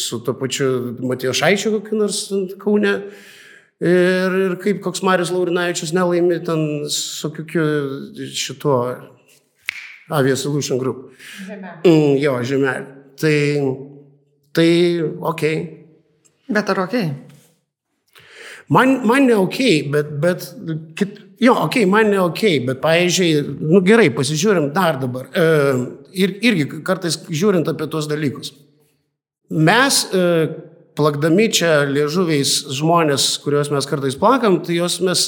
su 0.00 0.18
to 0.26 0.34
pačiu 0.40 0.66
Matijo 0.98 1.36
Šaičiu 1.38 1.76
kokiu 1.76 2.00
nors 2.02 2.24
Kaune. 2.58 2.96
Ir, 3.78 4.34
ir 4.48 4.58
kaip 4.58 4.80
koks 4.82 5.04
Marius 5.06 5.30
Laurinavičius 5.30 5.94
nelaimi 5.94 6.40
ten 6.42 6.88
su 6.90 7.30
kokiu 7.36 7.68
šituo 8.34 8.80
Avia 10.10 10.34
Solution 10.34 10.82
Group. 10.82 11.12
Žemelė. 11.46 11.76
Mm, 11.84 12.18
jo, 12.18 12.34
žemelė. 12.50 12.96
Tai 13.18 13.36
Tai 14.58 14.70
ok. 15.30 15.42
Bet 16.50 16.70
ar 16.72 16.84
ok? 16.88 16.94
Man, 18.74 18.98
man 19.06 19.28
ne 19.28 19.36
ok, 19.38 19.58
bet, 19.92 20.08
bet 20.20 20.44
kit, 20.98 21.20
jo, 21.40 21.54
ok, 21.68 21.76
man 21.88 22.10
ne 22.12 22.18
ok, 22.20 22.42
bet, 22.66 22.80
pavyzdžiui, 22.82 23.44
nu 23.70 23.80
gerai, 23.86 24.10
pasižiūrim 24.12 24.66
dar 24.74 24.98
dabar. 25.00 25.30
E, 25.32 25.44
ir, 26.20 26.34
irgi 26.50 26.82
kartais 26.84 27.16
žiūrint 27.30 27.70
apie 27.70 27.88
tuos 27.88 28.08
dalykus. 28.10 28.50
Mes 29.54 30.02
e, 30.12 30.24
plakdami 30.98 31.46
čia 31.54 31.84
liežuviais 31.86 32.52
žmonės, 32.74 33.30
kuriuos 33.44 33.70
mes 33.70 33.86
kartais 33.86 34.16
plakam, 34.18 34.58
tai 34.66 34.80
juos 34.80 34.98
mes 35.06 35.22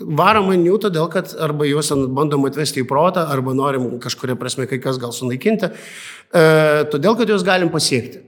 varom 0.00 0.50
ant 0.50 0.66
jų 0.66 0.80
todėl, 0.82 1.06
kad 1.12 1.36
arba 1.44 1.68
juos 1.68 1.92
bandom 2.16 2.46
atvesti 2.48 2.82
į 2.82 2.88
protą, 2.90 3.28
arba 3.30 3.54
norim 3.54 3.86
kažkuria 4.02 4.34
prasme 4.40 4.66
kai 4.70 4.80
kas 4.82 4.98
gal 5.02 5.14
sunaikinti, 5.14 5.70
e, 5.70 6.44
todėl, 6.90 7.14
kad 7.20 7.30
juos 7.30 7.46
galim 7.46 7.70
pasiekti. 7.70 8.24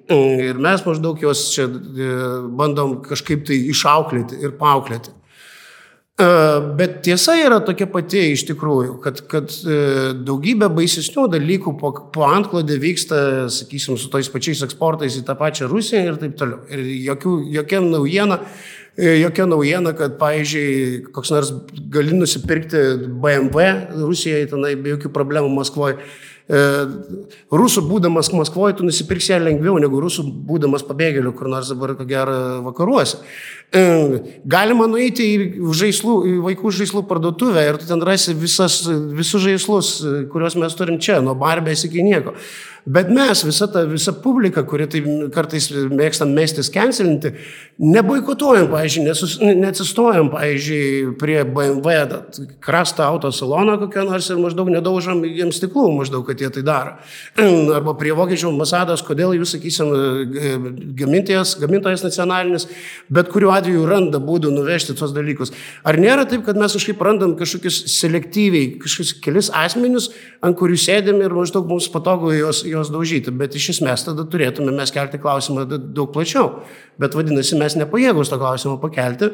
Ir 0.46 0.62
mes 0.62 0.86
maždaug 0.86 1.20
juos 1.22 1.48
čia 1.56 1.66
e, 1.66 2.10
bandom 2.58 3.00
kažkaip 3.06 3.46
tai 3.50 3.58
išauklėti 3.74 4.38
ir 4.46 4.54
paauklėti. 4.60 5.14
E, 6.16 6.26
bet 6.78 7.02
tiesa 7.04 7.34
yra 7.36 7.58
tokia 7.60 7.84
pati 7.92 8.22
iš 8.32 8.46
tikrųjų, 8.48 8.94
kad, 9.04 9.18
kad 9.28 9.52
e, 9.68 9.74
daugybė 10.24 10.70
baisesnių 10.72 11.26
dalykų 11.34 11.74
po, 11.76 11.90
po 12.14 12.24
antklodė 12.24 12.78
vyksta, 12.80 13.18
sakysim, 13.52 13.98
su 14.00 14.08
tais 14.08 14.30
pačiais 14.32 14.62
eksportais 14.64 15.18
į 15.20 15.26
tą 15.28 15.36
pačią 15.36 15.68
Rusiją 15.68 16.06
ir 16.06 16.16
taip 16.22 16.38
toliau. 16.40 16.62
Ir 16.72 16.86
jokių, 17.10 17.34
jokia 17.58 17.82
naujiena, 17.84 18.38
e, 18.96 19.18
jokia 19.18 19.44
naujiena, 19.50 19.92
kad, 19.98 20.16
pavyzdžiui, 20.22 21.12
koks 21.12 21.34
nors 21.34 21.52
gali 21.92 22.16
nusipirkti 22.16 22.86
BMW 23.20 23.68
Rusijoje, 24.00 24.48
tenai 24.54 24.72
be 24.80 24.96
jokių 24.96 25.12
problemų 25.12 25.52
Maskvoje. 25.58 26.00
E, 26.48 26.60
rusų 27.52 27.84
būdamas 27.88 28.30
Maskvoje, 28.34 28.78
tu 28.78 28.86
nusipirksi 28.86 29.32
ją 29.34 29.40
lengviau 29.42 29.78
negu 29.82 30.00
rusų 30.02 30.24
būdamas 30.48 30.86
pabėgėliu, 30.86 31.34
kur 31.36 31.50
nors 31.52 31.72
dabar, 31.72 31.94
ko 31.98 32.06
gero, 32.08 32.36
vakaruose. 32.66 33.22
E, 33.74 33.82
galima 34.46 34.86
nueiti 34.90 35.26
į, 35.26 35.50
žaislų, 35.74 36.14
į 36.30 36.36
vaikų 36.44 36.72
žaislų 36.80 37.02
parduotuvę 37.10 37.66
ir 37.66 37.80
tu 37.82 37.88
ten 37.88 38.04
rasi 38.06 38.36
visas, 38.38 38.82
visus 38.86 39.42
žaislus, 39.42 39.92
kuriuos 40.32 40.58
mes 40.62 40.78
turim 40.78 41.02
čia, 41.02 41.18
nuo 41.24 41.34
barbės 41.38 41.86
iki 41.88 42.06
nieko. 42.06 42.36
Bet 42.86 43.08
mes, 43.10 43.40
visa 43.42 43.66
ta 43.66 43.80
visa 43.82 44.12
publika, 44.12 44.62
kuri 44.62 44.84
tai 44.86 45.00
kartais 45.34 45.64
mėgstam 45.90 46.30
mestis 46.36 46.68
cancelinti, 46.70 47.32
neboikotuojam, 47.82 48.68
pavyzdžiui, 48.70 49.56
neatsistojam, 49.58 50.28
pavyzdžiui, 50.30 51.16
prie 51.18 51.40
BMW 51.50 51.96
krastą 52.62 53.08
autosaloną 53.08 53.74
kokią 53.80 54.04
nors 54.06 54.28
ir 54.30 54.38
maždaug 54.38 54.70
nedaužam 54.70 55.24
jiems 55.26 55.58
stiklų, 55.58 55.88
maždaug, 55.96 56.22
kad 56.28 56.44
jie 56.44 56.52
tai 56.54 56.62
daro. 56.66 56.94
Arba 57.80 57.96
prie 57.98 58.12
vokiečių 58.14 58.52
ambasados, 58.52 59.02
kodėl 59.08 59.34
jūs, 59.34 59.56
sakysim, 59.56 59.90
gamintojas, 61.02 61.56
gamintojas 61.58 62.06
nacionalinis, 62.06 62.68
bet 63.10 63.34
kuriuo 63.34 63.50
atveju 63.56 63.82
randa 63.90 64.22
būdų 64.22 64.54
nuvežti 64.54 64.94
tos 64.94 65.10
dalykus. 65.16 65.50
Ar 65.82 65.98
nėra 65.98 66.28
taip, 66.30 66.46
kad 66.46 66.54
mes 66.62 66.78
kažkaip 66.78 67.02
randam 67.02 67.34
kažkokius 67.34 67.82
selektyviai, 67.96 68.76
kažkokius 68.78 69.12
kelis 69.26 69.50
asmenius, 69.50 70.12
ant 70.46 70.54
kurių 70.54 70.78
sėdėm 70.86 71.18
ir 71.26 71.34
maždaug 71.34 71.66
mums 71.66 71.90
patogu 71.90 72.30
juos, 72.30 72.62
juos 72.76 72.92
daužyti, 72.92 73.32
bet 73.34 73.56
iš 73.58 73.70
esmės 73.76 74.04
tada 74.06 74.26
turėtume 74.30 74.74
mes 74.76 74.92
kelti 74.94 75.20
klausimą 75.22 75.66
daug 75.68 76.12
plačiau. 76.14 76.60
Bet 77.00 77.16
vadinasi, 77.18 77.58
mes 77.60 77.78
nepajėgus 77.80 78.30
to 78.32 78.38
klausimo 78.40 78.76
pakelti. 78.82 79.32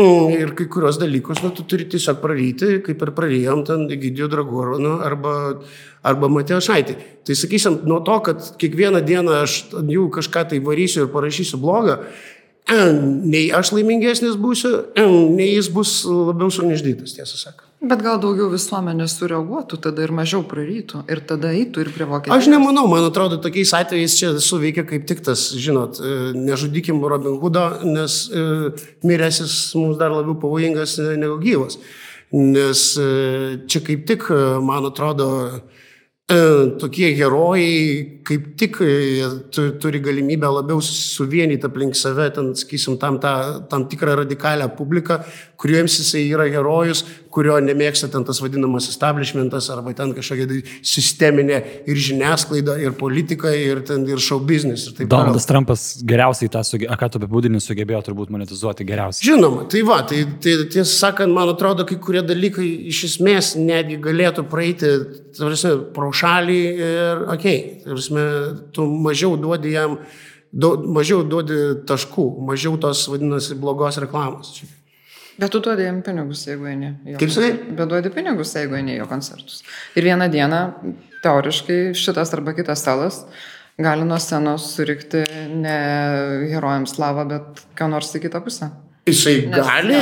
Mm, 0.00 0.30
ir 0.40 0.52
kai 0.56 0.64
kurios 0.72 0.96
dalykus, 0.96 1.42
nu, 1.44 1.50
tu 1.52 1.66
turi 1.68 1.84
tiesiog 1.84 2.22
praryti, 2.22 2.78
kaip 2.84 3.02
ir 3.04 3.10
prarijom 3.12 3.60
ten 3.68 3.82
Gidijų 3.90 4.30
Dragūrų 4.32 4.92
arba, 5.04 5.32
arba 6.00 6.30
Matėjo 6.32 6.62
Šaitį. 6.64 6.94
Tai 7.28 7.36
sakysim, 7.36 7.82
nuo 7.84 7.98
to, 8.06 8.16
kad 8.24 8.46
kiekvieną 8.62 9.02
dieną 9.04 9.42
aš 9.42 9.58
jų 9.76 10.06
kažką 10.14 10.46
tai 10.48 10.62
varysiu 10.64 11.04
ir 11.04 11.10
parašysiu 11.12 11.60
blogą, 11.60 11.98
nei 13.34 13.50
aš 13.52 13.74
laimingesnis 13.76 14.40
būsiu, 14.40 14.72
nei 15.36 15.50
jis 15.50 15.68
bus 15.74 15.98
labiau 16.08 16.48
suneždytas, 16.48 17.18
tiesą 17.18 17.36
sakant. 17.36 17.71
Bet 17.82 17.98
gal 17.98 18.20
daugiau 18.22 18.46
visuomenė 18.52 19.08
sureaguotų, 19.10 19.80
tada 19.82 20.04
ir 20.04 20.12
mažiau 20.14 20.44
prarytų, 20.46 21.00
ir 21.10 21.22
tada 21.26 21.50
eitų 21.50 21.82
ir 21.82 21.88
prie 21.90 22.06
vokietijos. 22.06 22.44
Aš 22.44 22.50
nemanau, 22.52 22.84
man 22.86 23.08
atrodo, 23.08 23.40
tokiais 23.42 23.72
atvejais 23.74 24.14
čia 24.20 24.30
suveikia 24.38 24.84
kaip 24.86 25.08
tik 25.10 25.24
tas, 25.26 25.48
žinot, 25.58 25.98
e, 25.98 26.30
nežudykim 26.38 27.02
Robin 27.02 27.40
Hoodo, 27.42 27.64
nes 27.82 28.20
e, 28.30 28.44
miręsis 29.02 29.56
mums 29.74 29.98
dar 29.98 30.14
labiau 30.14 30.38
pavojingas 30.38 30.94
negu 31.18 31.40
gyvas. 31.42 31.80
Nes 32.30 32.86
e, 33.02 33.08
čia 33.66 33.82
kaip 33.82 34.06
tik, 34.06 34.30
man 34.62 34.86
atrodo, 34.86 35.32
tokie 36.80 37.10
herojai 37.18 38.22
kaip 38.24 38.44
tik 38.56 38.78
turi 39.82 40.00
galimybę 40.00 40.48
labiau 40.48 40.80
suvienyti 40.80 41.66
aplink 41.66 41.98
save, 41.98 42.30
ten, 42.32 42.54
sakysim, 42.56 42.96
tam, 43.02 43.18
tą, 43.20 43.66
tam 43.68 43.88
tikrą 43.90 44.14
radikalią 44.22 44.70
publiką, 44.78 45.18
kuriems 45.60 45.98
jisai 45.98 46.24
yra 46.30 46.46
herojus, 46.48 47.04
kurio 47.32 47.56
nemėgsta 47.64 48.10
ten 48.12 48.24
tas 48.28 48.40
vadinamas 48.42 48.88
establishmentas 48.90 49.68
arba 49.72 49.94
ten 49.96 50.12
kažkokia 50.16 50.46
tai 50.50 50.60
sisteminė 50.86 51.60
ir 51.88 52.00
žiniasklaida, 52.06 52.76
ir 52.82 52.96
politika, 52.98 53.52
ir, 53.56 53.82
ten, 53.88 54.04
ir 54.10 54.20
show 54.22 54.40
business. 54.40 54.88
Ir 54.92 55.08
Donaldas 55.10 55.48
Trumpas 55.48 55.86
geriausiai 56.08 56.50
tą, 56.52 56.64
suge... 56.66 56.88
ką 56.88 57.10
tu 57.12 57.20
apibūdini, 57.20 57.60
sugebėjo 57.62 58.02
turbūt 58.08 58.32
monetizuoti 58.34 58.86
geriausiai. 58.88 59.30
Žinoma, 59.30 59.66
tai 59.72 59.84
va, 59.88 60.00
tai, 60.08 60.24
tai 60.44 60.56
tiesą 60.72 60.90
sakant, 60.90 61.32
man 61.34 61.54
atrodo, 61.54 61.86
kai 61.88 61.98
kurie 62.02 62.24
dalykai 62.26 62.68
iš 62.92 63.04
esmės 63.12 63.54
netgi 63.60 64.00
galėtų 64.02 64.46
praeiti, 64.52 64.92
tarsi, 65.38 65.76
pro 65.96 66.12
šalį 66.16 66.60
ir, 66.72 67.24
okei, 67.36 67.56
okay, 67.96 68.60
tu 68.76 68.86
mažiau 69.08 69.38
duodi 69.40 69.74
jam, 69.76 69.96
du, 70.52 70.74
mažiau 70.92 71.24
duodi 71.24 71.58
taškų, 71.88 72.28
mažiau 72.52 72.76
tos, 72.80 73.06
vadinasi, 73.12 73.56
blogos 73.60 74.00
reklamos. 74.02 74.60
Bet 75.38 75.52
tu 75.54 75.62
duodi 75.64 75.86
jam 75.86 76.02
pinigus, 76.04 76.44
jeigu 76.48 76.68
eini. 76.68 76.92
Kaip 77.20 77.32
sakai? 77.32 77.54
Bet 77.72 77.88
duodi 77.88 78.12
pinigus, 78.12 78.52
jeigu 78.58 78.76
eini 78.78 78.98
jo 78.98 79.08
koncertus. 79.10 79.62
Ir 79.96 80.06
vieną 80.10 80.28
dieną, 80.32 80.62
teoriškai, 81.24 81.80
šitas 81.96 82.34
arba 82.36 82.54
kitas 82.56 82.82
stalas 82.84 83.24
gali 83.82 84.04
nuo 84.04 84.18
scenos 84.20 84.68
surikti 84.76 85.24
ne 85.56 85.76
herojams 86.52 86.96
slavą, 86.96 87.26
bet 87.28 87.62
ką 87.78 87.88
nors 87.92 88.12
į 88.16 88.26
kitą 88.26 88.42
pusę. 88.44 88.68
Jisai 89.02 89.48
Nes, 89.50 89.66
gali, 89.66 89.96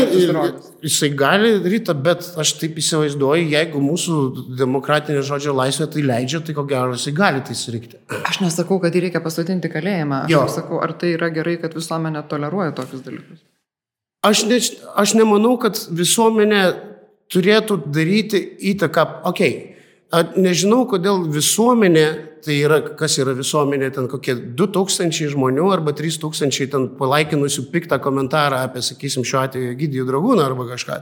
jisai 0.84 1.08
gali 1.16 1.54
daryti, 1.64 1.94
bet 2.04 2.26
aš 2.42 2.50
taip 2.60 2.76
įsivaizduoju, 2.82 3.46
jeigu 3.48 3.80
mūsų 3.80 4.16
demokratinė 4.58 5.22
žodžio 5.24 5.54
laisvė 5.56 5.86
tai 5.94 6.04
leidžia, 6.04 6.42
tai 6.44 6.52
ko 6.58 6.66
gero 6.68 6.98
jisai 6.98 7.14
gali 7.16 7.40
tai 7.46 7.56
surikti. 7.56 7.96
Aš 8.28 8.42
nesakau, 8.44 8.76
kad 8.82 8.92
jį 8.92 9.06
reikia 9.06 9.22
pasodinti 9.24 9.72
kalėjimą. 9.72 10.26
Aš 10.28 10.58
sakau, 10.58 10.82
ar 10.84 10.92
tai 11.00 11.14
yra 11.14 11.30
gerai, 11.32 11.56
kad 11.62 11.72
visuomenė 11.78 12.26
toleruoja 12.28 12.76
tokius 12.76 13.06
dalykus. 13.06 13.40
Aš, 14.20 14.44
ne, 14.44 14.58
aš 15.00 15.14
nemanau, 15.16 15.54
kad 15.60 15.78
visuomenė 15.96 16.64
turėtų 17.32 17.78
daryti 17.88 18.40
įtaką, 18.72 19.04
okei, 19.30 19.52
okay, 20.12 20.34
nežinau, 20.36 20.82
kodėl 20.90 21.22
visuomenė, 21.32 22.06
tai 22.44 22.56
yra, 22.64 22.80
kas 22.98 23.16
yra 23.20 23.32
visuomenė, 23.36 23.88
ten 23.94 24.08
kokie 24.12 24.34
2000 24.58 25.30
žmonių 25.32 25.70
arba 25.72 25.94
3000 25.96 26.68
ten 26.72 26.88
palaikinusių 26.98 27.64
piktą 27.72 27.96
komentarą 28.02 28.64
apie, 28.66 28.82
sakysim, 28.84 29.24
šiuo 29.24 29.40
atveju 29.44 29.78
Gydijų 29.78 30.08
dragūną 30.08 30.44
arba 30.44 30.66
kažką. 30.72 30.98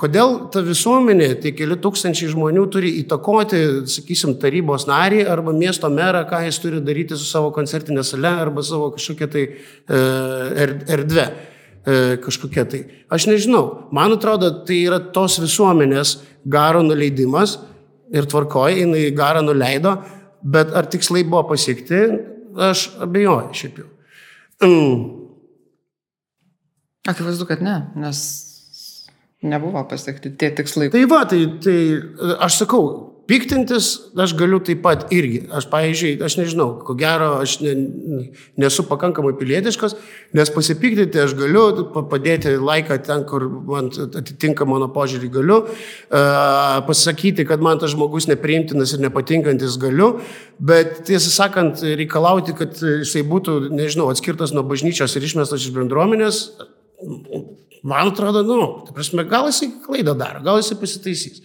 Kodėl 0.00 0.36
ta 0.54 0.62
visuomenė, 0.62 1.28
tie 1.42 1.50
keli 1.58 1.76
tūkstančiai 1.82 2.30
žmonių 2.30 2.62
turi 2.72 2.92
įtakoti, 3.02 3.60
sakysim, 3.90 4.36
tarybos 4.40 4.86
narį 4.86 5.24
arba 5.28 5.52
miesto 5.56 5.90
merą, 5.92 6.22
ką 6.30 6.44
jis 6.46 6.60
turi 6.62 6.80
daryti 6.84 7.18
su 7.18 7.26
savo 7.26 7.50
koncertinė 7.56 8.06
sale 8.06 8.30
arba 8.46 8.62
savo 8.64 8.92
kažkokia 8.94 9.28
tai 9.32 9.44
uh, 9.50 10.64
erdvė. 10.94 11.26
Er, 11.26 11.55
e, 11.86 12.16
kažkokia 12.22 12.66
tai. 12.70 12.82
Aš 13.12 13.28
nežinau, 13.30 13.88
man 13.94 14.16
atrodo, 14.16 14.50
tai 14.66 14.82
yra 14.88 15.00
tos 15.14 15.38
visuomenės 15.42 16.16
garo 16.46 16.82
nuleidimas 16.86 17.58
ir 18.14 18.26
tvarkoji, 18.30 18.82
jinai 18.84 19.04
garą 19.16 19.42
nuleido, 19.44 19.96
bet 20.42 20.74
ar 20.76 20.88
tikslai 20.90 21.24
buvo 21.26 21.46
pasiekti, 21.52 22.02
aš 22.68 22.88
abejoju 23.06 23.54
šiaip 23.60 23.80
jau. 23.82 23.88
Mm. 24.64 25.00
Akivaizdu, 27.06 27.46
kad 27.46 27.62
ne, 27.62 27.76
nes 28.02 28.22
nebuvo 29.46 29.82
pasiekti 29.88 30.32
tie 30.38 30.50
tikslai. 30.56 30.88
Tai 30.90 31.02
va, 31.10 31.22
tai, 31.28 31.42
tai 31.62 31.78
aš 32.42 32.62
sakau, 32.64 32.86
Piktintis 33.26 33.86
aš 34.22 34.36
galiu 34.38 34.60
taip 34.62 34.84
pat 34.84 35.08
irgi. 35.14 35.40
Aš, 35.50 35.66
pavyzdžiui, 35.72 36.12
aš 36.22 36.36
nežinau, 36.38 36.68
ko 36.86 36.94
gero, 36.98 37.32
aš 37.42 37.56
ne, 37.64 37.72
nesu 38.62 38.84
pakankamai 38.86 39.32
pilietiškas, 39.38 39.96
nes 40.36 40.52
pasipiktinti 40.54 41.18
aš 41.24 41.34
galiu, 41.38 41.64
padėti 41.96 42.54
laiką 42.54 43.00
ten, 43.06 43.24
kur 43.26 43.48
man 43.66 43.90
atitinka 43.90 44.68
mano 44.70 44.86
požiūrį 44.94 45.30
galiu, 45.34 45.58
pasakyti, 46.86 47.48
kad 47.48 47.64
man 47.66 47.82
tas 47.82 47.96
žmogus 47.96 48.28
nepriimtinas 48.30 48.94
ir 48.94 49.02
nepatinkantis 49.02 49.74
galiu, 49.82 50.12
bet 50.62 51.02
tiesą 51.10 51.32
sakant, 51.34 51.82
reikalauti, 51.98 52.54
kad 52.58 52.78
jisai 52.78 53.24
būtų, 53.26 53.58
nežinau, 53.74 54.06
atskirtas 54.14 54.54
nuo 54.54 54.62
bažnyčios 54.70 55.18
ir 55.18 55.26
išmestas 55.26 55.66
iš 55.66 55.74
bendruomenės, 55.74 56.44
man 57.86 58.12
atrodo, 58.12 58.46
nu, 58.46 58.70
tai 58.86 58.94
prasme, 58.94 59.26
gal 59.26 59.50
jisai 59.50 59.72
klaidą 59.82 60.14
daro, 60.14 60.44
gal 60.46 60.62
jisai 60.62 60.78
pasitaisys. 60.78 61.42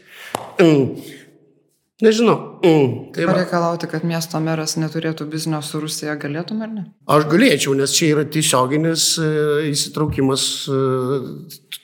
Nežinau. 2.01 2.59
Mm, 2.65 2.93
tai 3.13 3.25
Pareikalauti, 3.29 3.85
kad 3.91 4.05
miesto 4.07 4.39
meras 4.41 4.73
neturėtų 4.81 5.27
biznio 5.29 5.59
su 5.61 5.81
Rusija, 5.83 6.15
galėtum 6.21 6.63
ar 6.65 6.71
ne? 6.73 6.85
Aš 7.05 7.27
galėčiau, 7.29 7.75
nes 7.77 7.93
čia 7.93 8.09
yra 8.15 8.23
tiesioginis 8.25 9.05
e, 9.21 9.27
įsitraukimas. 9.69 10.45
E, 10.65 10.79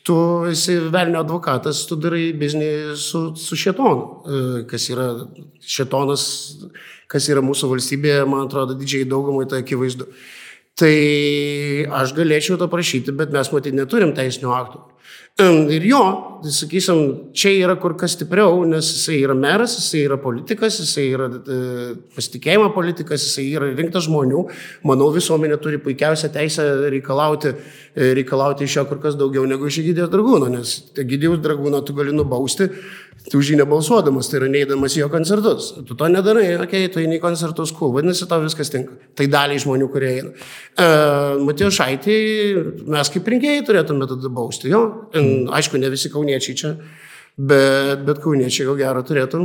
tu 0.07 0.17
esi 0.49 0.79
velnio 0.89 1.21
advokatas, 1.21 1.83
tu 1.85 1.99
darai 2.01 2.31
biznį 2.39 2.71
su, 2.97 3.21
su 3.37 3.59
šetonu. 3.59 4.01
E, 4.01 4.41
kas 4.71 4.89
yra 4.89 5.07
šetonas, 5.61 6.25
kas 7.11 7.29
yra 7.29 7.45
mūsų 7.45 7.69
valstybėje, 7.75 8.25
man 8.25 8.47
atrodo, 8.47 8.73
didžiai 8.79 9.05
daugumai 9.09 9.45
tai 9.51 9.61
akivaizdu. 9.61 10.09
Tai 10.77 10.95
aš 12.01 12.17
galėčiau 12.17 12.57
to 12.57 12.65
prašyti, 12.69 13.13
bet 13.17 13.29
mes 13.33 13.53
matyti 13.53 13.77
neturim 13.77 14.17
teisinių 14.17 14.53
aktų. 14.63 14.81
Ir 15.37 15.83
jo, 15.85 15.99
tai 16.41 16.49
sakysim, 16.49 17.29
čia 17.37 17.51
yra 17.61 17.75
kur 17.77 17.93
kas 17.93 18.15
stipriau, 18.15 18.63
nes 18.65 18.87
jisai 18.89 19.19
yra 19.21 19.35
meras, 19.37 19.75
jisai 19.77 19.99
yra 20.07 20.15
politikas, 20.17 20.79
jisai 20.81 21.03
yra 21.13 21.27
e, 21.29 21.57
pasitikėjimo 22.15 22.71
politikas, 22.73 23.21
jisai 23.27 23.45
yra 23.51 23.67
rinktas 23.77 24.07
žmonių. 24.07 24.41
Manau, 24.89 25.11
visuomenė 25.13 25.59
turi 25.61 25.77
puikiausią 25.83 26.31
teisę 26.33 26.65
reikalauti, 26.89 27.53
reikalauti 28.17 28.65
iš 28.65 28.79
jo 28.79 28.87
kur 28.89 29.03
kas 29.03 29.19
daugiau 29.19 29.45
negu 29.45 29.69
iš 29.69 29.77
Gydijos 29.85 30.09
dragūno, 30.09 30.49
nes 30.55 30.73
Gydijos 30.97 31.37
dragūno 31.45 31.83
tu 31.85 31.93
gali 32.01 32.17
nubausti 32.17 32.71
tu 33.27 33.41
už 33.41 33.51
jį 33.51 33.59
nebalsuodamas, 33.61 34.29
tai 34.31 34.39
yra 34.41 34.49
neįdamas 34.51 34.97
į 34.97 35.01
jo 35.01 35.07
koncertus. 35.13 35.69
Tu 35.87 35.97
to 35.97 36.09
nedarai, 36.11 36.45
okei, 36.55 36.85
okay, 36.85 36.91
tu 36.93 37.01
eini 37.01 37.17
į 37.17 37.23
koncertus, 37.23 37.73
cool, 37.75 37.93
vadinasi, 37.95 38.27
tau 38.29 38.39
viskas 38.43 38.71
tinka. 38.73 38.95
Tai 39.17 39.27
daliai 39.31 39.61
žmonių, 39.63 39.87
kurie 39.93 40.11
eina. 40.19 40.33
Uh, 40.33 41.41
Matėjo 41.47 41.71
Šaitį, 41.79 42.19
mes 42.87 43.13
kaip 43.13 43.31
rinkėjai 43.33 43.65
turėtume 43.67 44.07
tada 44.09 44.31
bausti, 44.33 44.71
jo. 44.71 44.83
Mm. 45.15 45.49
Aišku, 45.57 45.81
ne 45.81 45.91
visi 45.93 46.11
kauniečiai 46.13 46.59
čia, 46.61 46.75
bet, 47.37 48.05
bet 48.07 48.21
kauniečiai 48.23 48.69
ko 48.69 48.77
gero 48.79 49.03
turėtų 49.07 49.43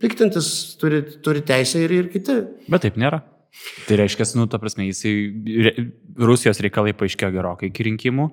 piktintis 0.00 0.48
turi, 0.80 1.02
turi 1.24 1.44
teisę 1.46 1.84
ir, 1.84 1.92
ir 1.92 2.08
kiti. 2.12 2.40
Bet 2.72 2.86
taip 2.86 2.98
nėra. 3.00 3.22
Tai 3.88 3.98
reiškia, 3.98 4.28
nu, 4.38 4.46
ta 4.50 4.60
prasme, 4.62 4.86
jisai, 4.88 5.12
Rusijos 6.20 6.60
reikalai 6.62 6.94
paaiškėjo 6.96 7.32
gerokai 7.34 7.70
iki 7.70 7.86
rinkimų, 7.88 8.28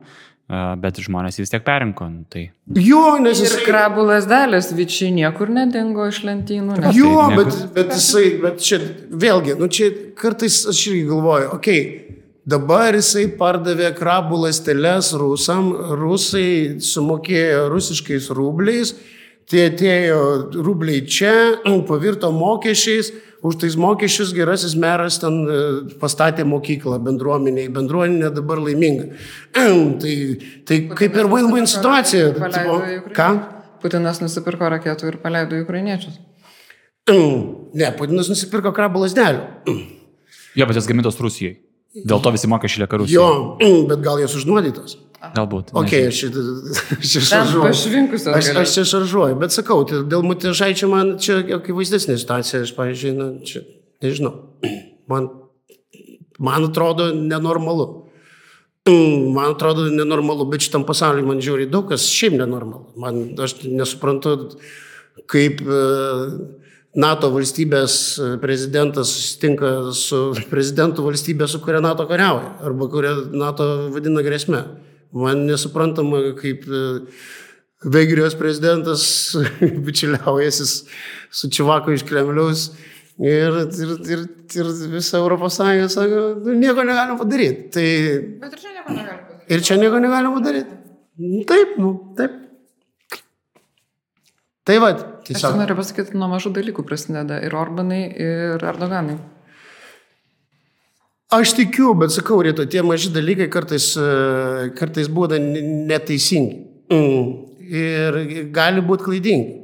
bet 0.79 0.99
žmonės 1.03 1.39
vis 1.41 1.51
tiek 1.51 1.63
perinko. 1.65 2.07
nu, 2.09 2.23
Tai 2.31 2.45
Jo, 2.79 3.17
nes 3.19 3.39
Ir 3.41 3.49
jisai... 3.49 3.63
krabų 3.67 4.05
lasdelės 4.07 4.71
vičiai 4.75 5.11
niekur 5.15 5.51
nedingo 5.51 6.07
iš 6.07 6.21
lentynų. 6.27 6.77
Nes... 6.83 6.95
Jo, 6.95 7.15
Tai 7.27 7.35
bet, 7.35 7.51
nieko. 7.51 7.71
bet 7.75 7.95
jisai, 7.97 8.25
bet 8.43 8.63
čia 8.63 8.79
vėlgi, 9.11 9.57
nu 9.59 9.67
čia 9.67 9.91
kartais 10.15 10.61
aš 10.71 10.85
irgi 10.91 11.03
galvoju, 11.09 11.49
okei, 11.57 11.81
okay, 11.83 12.23
dabar 12.47 12.95
jisai 12.95 13.25
pardavė 13.39 13.91
krabų 13.97 14.39
lasteles 14.45 15.11
rusam, 15.19 15.73
rusai 15.99 16.79
sumokėjo 16.79 17.67
rusiškais 17.73 18.31
rubliais, 18.31 18.95
tie 19.49 19.67
atėjo 19.71 20.19
rubliai 20.63 21.05
čia, 21.07 21.33
pavirto 21.89 22.31
mokesčiais, 22.35 23.11
už 23.47 23.59
tais 23.61 23.75
mokesčius 23.79 24.33
gerasis 24.35 24.73
meras 24.79 25.19
ten 25.21 25.43
e, 25.45 25.59
pastatė 26.01 26.45
mokyklą 26.47 26.97
bendruomeniai, 27.05 27.69
bendruomenė 27.73 28.31
dabar 28.35 28.61
laiminga. 28.63 29.11
Tai, 30.01 30.15
tai 30.67 30.79
kaip 30.97 31.15
ir 31.17 31.29
win-win 31.31 31.69
situacija. 31.69 32.33
Tipo. 32.37 32.79
Ką? 33.15 33.29
Putinas 33.81 34.19
nusipirko 34.23 34.69
raketų 34.73 35.11
ir 35.11 35.19
paleido 35.21 35.57
į 35.57 35.67
ukrainiečius. 35.67 36.17
Ne, 37.77 37.91
Putinas 37.95 38.27
nusipirko 38.31 38.73
krabų 38.75 39.05
lasdelių. 39.05 39.43
jo, 40.57 40.65
bet 40.65 40.79
jas 40.79 40.87
gamintos 40.89 41.19
Rusijai. 41.21 41.66
Dėl 42.05 42.21
to 42.21 42.31
visi 42.35 42.47
mokesčiai 42.51 42.83
lieka 42.83 42.99
Rusijai. 43.01 43.17
Jo, 43.17 43.83
bet 43.89 44.01
gal 44.05 44.19
jos 44.21 44.35
užnuodytos. 44.37 44.97
Galbūt. 45.33 45.71
Ok, 45.73 45.89
nežinau. 45.89 46.09
aš 46.11 46.19
čia- 46.21 46.97
aš 47.01 47.11
čia 47.13 47.21
šaržuoju. 47.25 47.71
Aš, 48.37 48.49
aš 48.61 48.73
čia 48.75 48.83
šaržuoju, 48.91 49.37
bet 49.41 49.55
sakau, 49.55 49.81
tai 49.89 50.03
dėl 50.05 50.21
mutižaičio 50.27 50.89
man 50.91 51.15
čia 51.17 51.39
akivaizdesnė 51.57 52.19
situacija, 52.21 52.61
aš, 52.67 52.73
pavyzdžiui, 52.77 53.13
na, 53.17 53.29
čia, 53.47 53.63
nežinau, 54.05 54.33
man, 55.11 55.31
man 56.37 56.67
atrodo 56.69 57.09
nenormalu. 57.17 57.87
Mm, 58.87 59.33
Man 59.35 59.51
atrodo 59.51 59.89
nenormalu, 59.91 60.45
bet 60.47 60.63
šitam 60.63 60.85
pasauliu 60.87 61.25
man 61.27 61.41
žiūri 61.43 61.65
daug 61.67 61.89
kas 61.89 62.05
šiaip 62.07 62.37
nenormalu. 62.39 62.93
Man, 62.95 63.17
aš 63.43 63.57
nesuprantu, 63.67 64.37
kaip 65.27 65.59
e, 65.59 65.81
NATO 66.95 67.29
valstybės 67.33 67.93
e, 68.17 68.27
prezidentas 68.41 69.11
susitinka 69.13 69.91
su 69.93 70.21
prezidentu 70.53 71.03
valstybė, 71.05 71.47
su 71.51 71.59
kuria 71.61 71.81
NATO 71.83 72.07
kariauja, 72.09 72.55
arba 72.65 72.87
kuria 72.89 73.11
NATO 73.33 73.89
vadina 73.93 74.23
grėsme. 74.25 74.63
Man 75.17 75.45
nesuprantama, 75.47 76.23
kaip 76.39 76.65
e, 76.67 76.83
Vengrijos 77.85 78.33
prezidentas 78.33 79.03
bičiuliaujasi 79.85 80.65
su 81.29 81.49
Čivaku 81.53 81.93
iš 81.93 82.01
Kremliaus 82.09 82.71
ir, 83.21 83.53
ir, 83.77 83.91
ir, 84.09 84.23
ir 84.57 84.71
visa 84.95 85.19
Europos 85.19 85.59
Sąjunga 85.59 85.89
sako, 85.93 86.23
"Nu, 86.45 86.55
nieko 86.57 86.83
negalim 86.87 87.19
padaryti. 87.21 87.69
Tai 87.75 87.85
Bet 88.41 88.53
ir 88.57 88.59
čia 88.63 88.73
nieko 88.73 88.95
negali 88.95 89.21
padaryti. 89.27 89.53
ir 89.53 89.61
čia 89.69 89.77
nieko 89.77 89.99
negalim 90.01 90.33
padaryti. 90.39 90.73
Nu, 91.17 91.43
Taip, 91.49 91.77
nu, 91.77 91.91
taip. 92.17 92.31
Tai 94.67 94.77
va, 94.83 94.91
Aš 94.91 95.29
tiesiog. 95.29 95.55
noriu 95.61 95.77
pasakyti, 95.79 96.17
nuo 96.19 96.27
mažų 96.33 96.51
dalykų 96.57 96.83
prasideda 96.87 97.39
ir 97.45 97.55
Orbanai, 97.55 98.03
ir 98.11 98.63
Erdoganai. 98.67 99.15
Aš 101.31 101.53
tikiu, 101.57 101.91
bet 101.99 102.13
sakau, 102.15 102.39
Rita, 102.43 102.63
tie 102.71 102.83
maži 102.87 103.11
dalykai 103.11 103.49
kartais, 103.51 103.89
e, 103.99 104.71
kartais 104.79 105.09
būna 105.11 105.39
neteisingi. 105.39 106.59
Mm. 106.91 107.31
Ir 107.67 108.19
gali 108.55 108.83
būti 108.83 109.07
klaidingi. 109.07 109.55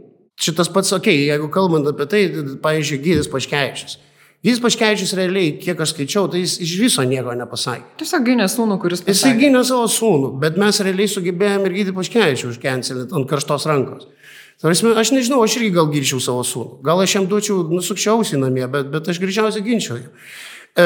Šitas 0.44 0.68
pats, 0.74 0.92
okei, 0.92 1.14
okay, 1.14 1.28
jeigu 1.30 1.48
kalbant 1.54 1.88
apie 1.88 2.08
tai, 2.12 2.24
pavyzdžiui, 2.64 3.00
Gydis 3.06 3.30
Paškevičius. 3.32 3.96
Gydis 4.44 4.60
Paškevičius 4.60 5.14
realiai, 5.16 5.54
kiek 5.62 5.80
aš 5.80 5.94
skaičiau, 5.94 6.28
tai 6.32 6.42
jis 6.42 6.58
iš 6.66 6.74
viso 6.82 7.06
nieko 7.08 7.32
nepasakė. 7.40 7.94
Tiesiog 8.02 8.26
gynė 8.28 8.50
sūnų, 8.52 8.80
kuris 8.84 9.06
pasakė. 9.06 9.38
gynė 9.46 9.62
savo 9.68 9.86
sūnų, 9.88 10.34
bet 10.42 10.60
mes 10.60 10.82
realiai 10.84 11.12
sugebėjome 11.12 11.70
ir 11.70 11.78
gydyti 11.78 11.96
paškevičių 11.96 12.52
užkencelinti 12.52 13.16
ant 13.16 13.30
karštos 13.30 13.70
rankos. 13.72 14.10
Prasme, 14.64 14.94
Aš 14.96 15.12
nežinau, 15.12 15.42
aš 15.44 15.58
irgi 15.60 15.74
gal 15.76 15.90
ginčiau 15.92 16.22
savo 16.24 16.44
sūnų. 16.48 16.78
Gal 16.88 17.02
aš 17.04 17.18
jam 17.18 17.26
duočiau 17.28 17.66
nusukčiausi 17.68 18.40
namie, 18.40 18.64
bet, 18.72 18.88
bet 18.94 19.10
aš 19.12 19.20
greičiausiai 19.20 19.66
ginčiau. 19.66 19.98
E, 20.00 20.86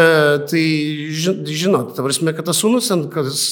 tai 0.49 0.63
ži- 1.13 1.43
žinot, 1.45 1.91
ta 1.93 2.01
prasme, 2.01 2.33
kad 2.33 2.49
tas 2.49 2.57
sūnus, 2.57 2.89
ant- 2.95 3.11
kas 3.13 3.43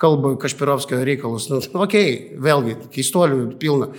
kalba 0.00 0.32
Kašpirovskio 0.40 1.02
reikalus, 1.04 1.50
nu, 1.52 1.60
okei, 1.84 1.84
okay, 1.84 2.40
vėlgi, 2.48 2.78
keistuolių 2.96 3.42
pilna. 3.60 3.90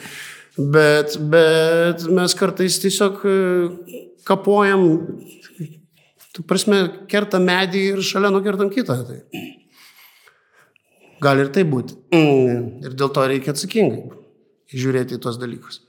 Bet, 0.58 1.20
bet 1.30 2.08
mes 2.10 2.34
kartais 2.40 2.82
tiesiog 2.82 3.22
e, 3.30 3.38
kapojam, 4.26 4.90
tu 6.34 6.50
prasme, 6.50 6.82
kertam 7.14 7.46
medį 7.46 7.88
ir 7.94 8.06
šalia 8.10 8.34
nukertam 8.34 8.74
kitą. 8.74 9.04
Tai. 9.06 9.22
Gali 11.22 11.46
ir 11.46 11.54
tai 11.54 11.70
būti. 11.70 12.02
Mm. 12.10 12.70
Ir 12.90 12.98
dėl 12.98 13.14
to 13.14 13.30
reikia 13.30 13.54
atsakingai 13.54 14.25
žiūrėti 14.76 15.18
į 15.18 15.24
tos 15.24 15.40
dalykus. 15.42 15.82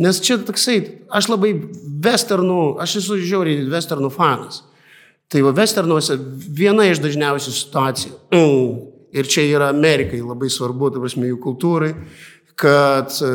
Nes 0.00 0.22
čia 0.24 0.38
toksai, 0.40 0.78
aš 1.12 1.28
labai 1.28 1.52
westernų, 2.04 2.60
aš 2.80 2.96
esu 3.02 3.18
žiauriai 3.20 3.66
westernų 3.68 4.08
fanas. 4.14 4.62
Tai 5.32 5.42
va 5.46 5.52
westernuose 5.56 6.16
viena 6.52 6.86
iš 6.88 7.00
dažniausių 7.04 7.52
situacijų. 7.56 8.16
Ir 9.18 9.28
čia 9.28 9.44
yra 9.44 9.68
Amerikai 9.68 10.22
labai 10.24 10.48
svarbu, 10.48 10.88
tai 10.88 11.02
prasme, 11.02 11.26
jų 11.28 11.36
kultūrai, 11.44 11.90
kad 12.56 13.12
e, 13.20 13.28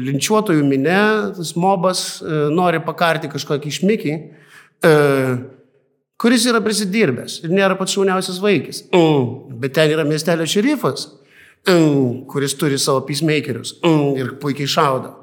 linčiuotojų 0.00 0.64
minė, 0.64 1.02
tas 1.36 1.50
mobas 1.60 2.02
e, 2.22 2.46
nori 2.54 2.80
pakarti 2.84 3.28
kažkokį 3.28 3.68
išmikį, 3.68 4.14
e, 4.88 4.92
kuris 6.16 6.46
yra 6.48 6.62
prisidirbęs 6.64 7.42
ir 7.44 7.52
nėra 7.52 7.76
pats 7.76 7.96
šauniausias 7.98 8.40
vaikis. 8.40 8.86
Bet 9.60 9.76
ten 9.76 9.92
yra 9.92 10.08
miestelio 10.08 10.48
šerifas, 10.48 11.10
kuris 12.30 12.54
turi 12.58 12.78
savo 12.80 13.02
peacemakerius 13.06 13.78
ir 14.18 14.36
puikiai 14.42 14.70
šaudo. 14.70 15.14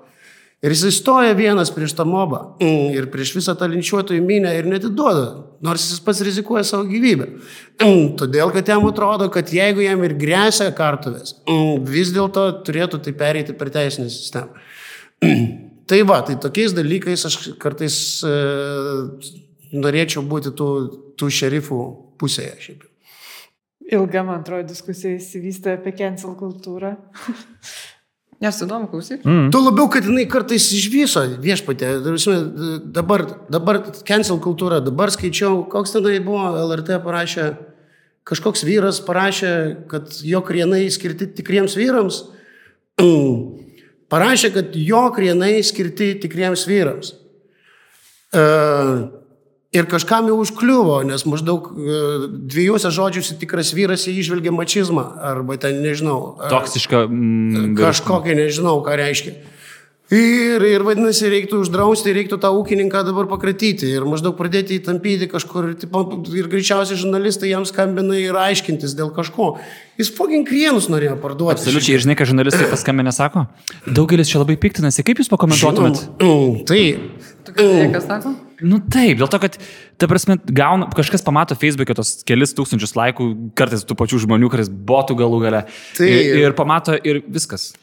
Ir 0.65 0.73
jis 0.73 0.85
įstoja 0.89 1.35
vienas 1.37 1.69
prieš 1.69 1.93
tą 1.93 2.05
mobą 2.09 2.39
ir 2.63 3.05
prieš 3.13 3.35
visą 3.35 3.53
tą 3.59 3.67
linčiuotojų 3.69 4.23
minę 4.25 4.53
ir 4.57 4.65
netiduoda, 4.69 5.25
nors 5.61 5.83
jis 5.91 5.99
pats 6.01 6.23
rizikuoja 6.25 6.63
savo 6.65 6.87
gyvybę. 6.89 7.27
Todėl, 8.17 8.49
kad 8.55 8.71
jam 8.71 8.87
atrodo, 8.89 9.27
kad 9.33 9.51
jeigu 9.53 9.83
jam 9.85 10.01
ir 10.07 10.15
grėsia 10.17 10.71
kartuvės, 10.73 11.35
vis 11.85 12.15
dėlto 12.15 12.47
turėtų 12.65 13.03
tai 13.05 13.13
pereiti 13.19 13.53
per 13.53 13.69
teisinę 13.75 14.09
sistemą. 14.09 14.65
Tai 15.85 15.99
va, 16.09 16.15
tai 16.25 16.33
tokiais 16.41 16.73
dalykais 16.73 17.27
aš 17.27 17.35
kartais 17.61 17.95
e, 18.25 18.29
norėčiau 19.77 20.23
būti 20.25 20.49
tų, 20.57 20.69
tų 21.13 21.29
šerifų 21.29 21.81
pusėje. 22.17 22.55
Šiaip. 22.63 22.87
Ilga, 23.93 24.23
man 24.25 24.41
atrodo, 24.41 24.65
diskusija 24.71 25.19
įsivystė 25.19 25.75
apie 25.77 25.93
cancel 25.97 26.33
kultūrą. 26.39 26.95
Nes 28.43 28.57
įdomu 28.59 28.89
klausyti. 28.91 29.23
Mm. 29.23 29.47
Tuo 29.53 29.61
labiau, 29.63 29.87
kad 29.91 30.07
jinai 30.07 30.25
kartais 30.27 30.65
iš 30.75 30.89
viso 30.91 31.21
viešpatė. 31.41 31.93
Dabar, 32.93 33.23
dabar 33.53 33.79
cancel 34.07 34.41
kultūra, 34.43 34.81
dabar 34.83 35.13
skaičiau, 35.13 35.61
koks 35.71 35.95
tenai 35.95 36.17
buvo, 36.23 36.49
LRT 36.65 36.99
parašė, 37.05 37.45
kažkoks 38.27 38.65
vyras 38.67 38.99
parašė, 39.05 39.53
kad 39.91 40.11
jo 40.27 40.41
krienai 40.45 40.83
skirti 40.91 41.29
tikriems 41.37 41.77
vyrams. 41.79 42.25
Parašė, 44.13 44.51
kad 44.53 44.75
jo 44.77 45.01
krienai 45.15 45.55
skirti 45.65 46.11
tikriems 46.21 46.67
vyrams. 46.69 47.15
E, 48.35 48.43
ir 49.75 49.85
kažkam 49.91 50.29
jau 50.31 50.37
užkliuvo, 50.41 51.01
nes 51.07 51.25
maždaug 51.27 51.67
e, 51.75 51.97
dviejose 52.51 52.91
žodžiuose 52.95 53.35
tikras 53.41 53.73
vyras 53.75 54.07
jie 54.07 54.15
išvelgia 54.23 54.53
mačizmą, 54.55 55.03
arba 55.33 55.57
ten 55.61 55.81
nežinau. 55.83 56.37
ar- 56.39 56.53
Toksiška. 56.55 57.05
Mm, 57.11 57.75
Kažkokia 57.79 58.37
nežinau, 58.39 58.79
ką 58.85 58.95
reiškia. 59.03 59.35
Ir, 60.13 60.61
ir 60.61 60.83
vadinasi, 60.85 61.25
reiktų 61.33 61.63
uždrausti, 61.63 62.11
reiktų 62.13 62.37
tą 62.37 62.51
ūkininką 62.53 62.99
dabar 63.07 63.25
pakratyti 63.25 63.87
ir 63.89 64.03
maždaug 64.05 64.35
pradėti 64.37 64.77
įtampyti 64.77 65.25
kažkur. 65.31 65.71
Ir, 65.71 65.79
tipo, 65.81 66.03
ir 66.29 66.45
greičiausiai 66.51 66.99
žurnalistai 67.01 67.49
jam 67.49 67.65
skambina 67.65 68.13
ir 68.21 68.37
aiškintis 68.37 68.93
dėl 68.93 69.09
kažko. 69.15 69.55
Jis 69.97 70.11
fucking 70.13 70.45
krienus 70.45 70.91
norėjo 70.93 71.17
parduoti. 71.23 71.57
Absoliučiai, 71.57 71.97
ir 71.97 72.05
žinai, 72.05 72.17
ką 72.21 72.29
žurnalistai 72.29 72.69
paskambinę 72.69 73.15
sako? 73.17 73.47
Daugelis 73.89 74.29
čia 74.29 74.43
labai 74.45 74.59
piktinasi. 74.61 75.01
Kaip 75.09 75.23
jūs 75.23 75.31
pakomentuotumėt? 75.33 76.05
Mm, 76.21 76.61
tai. 76.69 76.83
Tai 77.49 77.89
kas 77.97 78.05
sako? 78.05 78.35
Nu 78.63 78.79
taip, 78.79 79.17
dėl 79.19 79.29
to, 79.31 79.39
kad, 79.43 79.57
ta 79.99 80.07
prasme, 80.11 80.37
gauna, 80.45 80.87
kažkas 80.95 81.25
pamato 81.25 81.57
Facebook'e 81.59 81.95
tos 81.97 82.17
kelis 82.27 82.55
tūkstančius 82.55 82.95
laikų, 82.95 83.29
kartais 83.57 83.83
tų 83.87 83.97
pačių 83.99 84.21
žmonių, 84.25 84.51
kartais 84.53 84.69
botų 84.69 85.17
galų 85.19 85.41
gale. 85.43 85.65
Taip. 85.97 86.11
Ir, 86.11 86.45
ir 86.45 86.55
pamato 86.57 86.95
ir 86.95 87.23
viskas. 87.25 87.73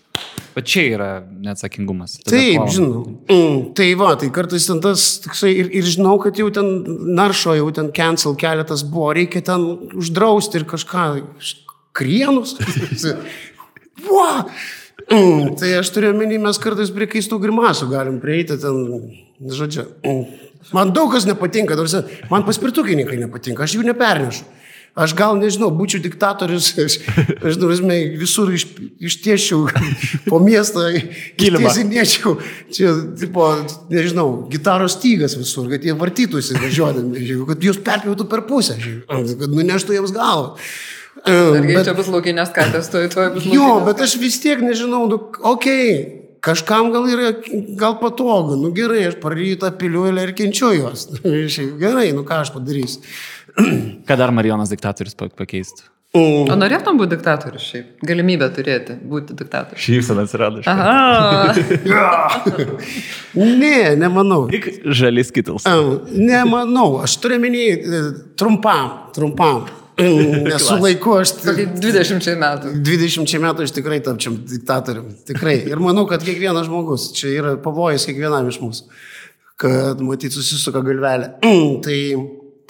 Bet 0.52 0.68
čia 0.68 0.84
yra 0.92 1.08
neatsakingumas. 1.24 2.18
Tada 2.20 2.36
Taip, 2.36 2.58
puolam. 2.58 2.72
žinau. 2.74 3.04
Mm, 3.32 3.60
tai 3.78 3.86
va, 3.96 4.10
tai 4.20 4.28
kartais 4.34 4.66
ten 4.68 4.82
tas, 4.84 5.06
toksai, 5.24 5.52
ir, 5.62 5.70
ir 5.80 5.88
žinau, 5.88 6.18
kad 6.20 6.36
jau 6.40 6.50
ten 6.52 6.68
naršo, 7.16 7.56
jau 7.56 7.70
ten 7.72 7.88
cancel 7.96 8.36
keletas 8.40 8.84
buvo, 8.84 9.14
reikia 9.16 9.40
ten 9.48 9.64
uždrausti 9.96 10.60
ir 10.60 10.68
kažką, 10.68 11.08
krienus. 11.96 12.56
Wow! 14.02 14.48
Mm, 15.12 15.52
tai 15.60 15.74
aš 15.78 15.90
turiu 15.94 16.10
menį, 16.16 16.38
mes 16.42 16.58
kartais 16.62 16.90
prie 16.94 17.06
keistų 17.10 17.38
grimasų 17.42 17.86
galim 17.90 18.16
prieiti 18.22 18.56
ten, 18.60 18.80
žodžiu. 19.50 19.88
Man 20.70 20.92
daug 20.94 21.10
kas 21.12 21.26
nepatinka, 21.26 21.76
tarsi, 21.78 22.04
man 22.30 22.44
paspirtukininkai 22.46 23.18
nepatinka, 23.24 23.64
aš 23.66 23.78
jų 23.78 23.86
nepernešu. 23.90 24.44
Aš 24.92 25.14
gal 25.16 25.38
nežinau, 25.40 25.70
būčiau 25.72 26.02
diktatorius, 26.04 26.66
aš, 26.84 26.98
aš 27.40 27.56
žinau, 27.56 27.70
visur 28.20 28.50
iš, 28.52 28.66
ištiešiau 29.00 29.64
po 30.28 30.40
miestą, 30.42 30.90
ištiesinėčiau, 31.40 32.34
čia, 32.76 32.92
tipo, 33.16 33.48
nežinau, 33.88 34.26
gitaros 34.52 34.98
stygas 34.98 35.38
visur, 35.40 35.70
kad 35.72 35.84
jie 35.88 35.96
vartytųsi 35.96 36.60
važiuodami, 36.60 37.24
kad 37.50 37.64
jūs 37.64 37.80
perpjautų 37.84 38.28
per 38.28 38.44
pusę, 38.48 38.76
kad 39.08 39.48
nuneštų 39.48 39.96
jiems 39.96 40.12
galvą. 40.16 40.58
Argi 41.22 41.76
bet, 41.76 41.86
čia 41.86 41.96
bus 41.96 42.08
laukinės 42.12 42.52
katės, 42.52 42.88
tu 42.92 43.00
tuoj 43.00 43.32
bus 43.32 43.46
laukinės. 43.46 43.56
Jo, 43.56 43.72
bet 43.86 44.00
aš 44.04 44.18
vis 44.20 44.40
tiek 44.44 44.60
nežinau, 44.64 45.06
nu, 45.08 45.18
okei, 45.40 45.48
okay, 45.54 46.21
kažkam 46.42 46.90
gal 46.94 47.06
yra, 47.10 47.30
gal 47.78 47.96
patogu, 48.00 48.58
nu 48.58 48.72
gerai, 48.74 49.06
aš 49.10 49.16
parytą 49.22 49.70
piliuolę 49.78 50.26
ir 50.26 50.34
kenčiu 50.38 50.72
juos. 50.76 51.08
gerai, 51.82 52.10
nu 52.16 52.26
ką 52.28 52.42
aš 52.42 52.52
padarysiu. 52.56 53.06
Ką 54.08 54.16
dar 54.16 54.32
Marijonas 54.32 54.70
diktatorius 54.72 55.12
pakeistų? 55.12 55.90
Mm. 56.12 56.48
O 56.52 56.56
norėtum 56.60 56.98
būti 57.00 57.14
diktatorius 57.14 57.64
šiaip? 57.70 57.92
Galimybę 58.04 58.50
turėti, 58.52 58.98
būti 59.08 59.32
diktatorius. 59.36 59.80
Šypsena 59.80 60.26
atsirado 60.26 60.60
karto. 60.64 61.92
ne, 63.62 63.76
nemanau. 63.96 64.42
Tik 64.52 64.68
žalis 64.92 65.32
kitus. 65.32 65.64
Nemanau, 66.12 66.98
aš 67.04 67.16
turiu 67.22 67.40
menį 67.40 67.64
e, 67.64 68.02
trumpam, 68.36 68.90
trumpam. 69.16 69.64
Nesu 70.00 70.78
laiku, 70.80 71.16
aš... 71.20 71.34
20 71.44 72.38
metų. 72.40 72.72
20 72.86 73.42
metų 73.44 73.66
aš 73.66 73.74
tikrai 73.76 74.00
tapčiam 74.04 74.38
diktatoriumi. 74.48 75.14
Tikrai. 75.28 75.58
Ir 75.68 75.82
manau, 75.82 76.06
kad 76.10 76.24
kiekvienas 76.24 76.68
žmogus, 76.68 77.10
čia 77.16 77.32
yra 77.36 77.54
pavojus 77.60 78.06
kiekvienam 78.08 78.48
iš 78.48 78.60
mūsų, 78.62 78.88
kad 79.60 80.00
matyt 80.04 80.34
susisuka 80.36 80.80
galvelė. 80.86 81.34
tai, 81.84 81.98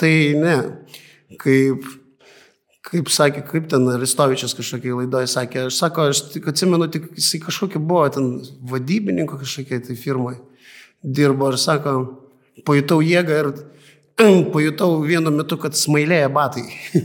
tai 0.02 0.14
ne. 0.38 0.56
Kaip, 1.40 1.86
kaip 2.90 3.12
sakė, 3.14 3.44
kaip 3.48 3.68
ten 3.70 3.86
Aristovičius 3.94 4.56
kažkokiai 4.58 4.98
laidoje 5.04 5.30
sakė, 5.30 5.68
aš 5.70 5.78
sako, 5.78 6.10
aš 6.12 6.24
tik 6.34 6.50
atsimenu, 6.52 6.90
tik 6.92 7.12
jisai 7.16 7.40
kažkokia 7.46 7.80
buvo 7.80 8.08
ten 8.12 8.32
vadybininko 8.72 9.38
kažkokiai 9.40 9.84
tai 9.86 9.96
firmai 9.96 10.36
dirbo 11.02 11.50
ir 11.50 11.58
sako, 11.58 11.94
pajutau 12.66 13.00
jėgą 13.02 13.38
ir 13.40 13.52
pajutau 14.52 15.00
vienu 15.04 15.32
metu, 15.34 15.58
kad 15.60 15.76
smailėja 15.78 16.28
batai. 16.32 16.64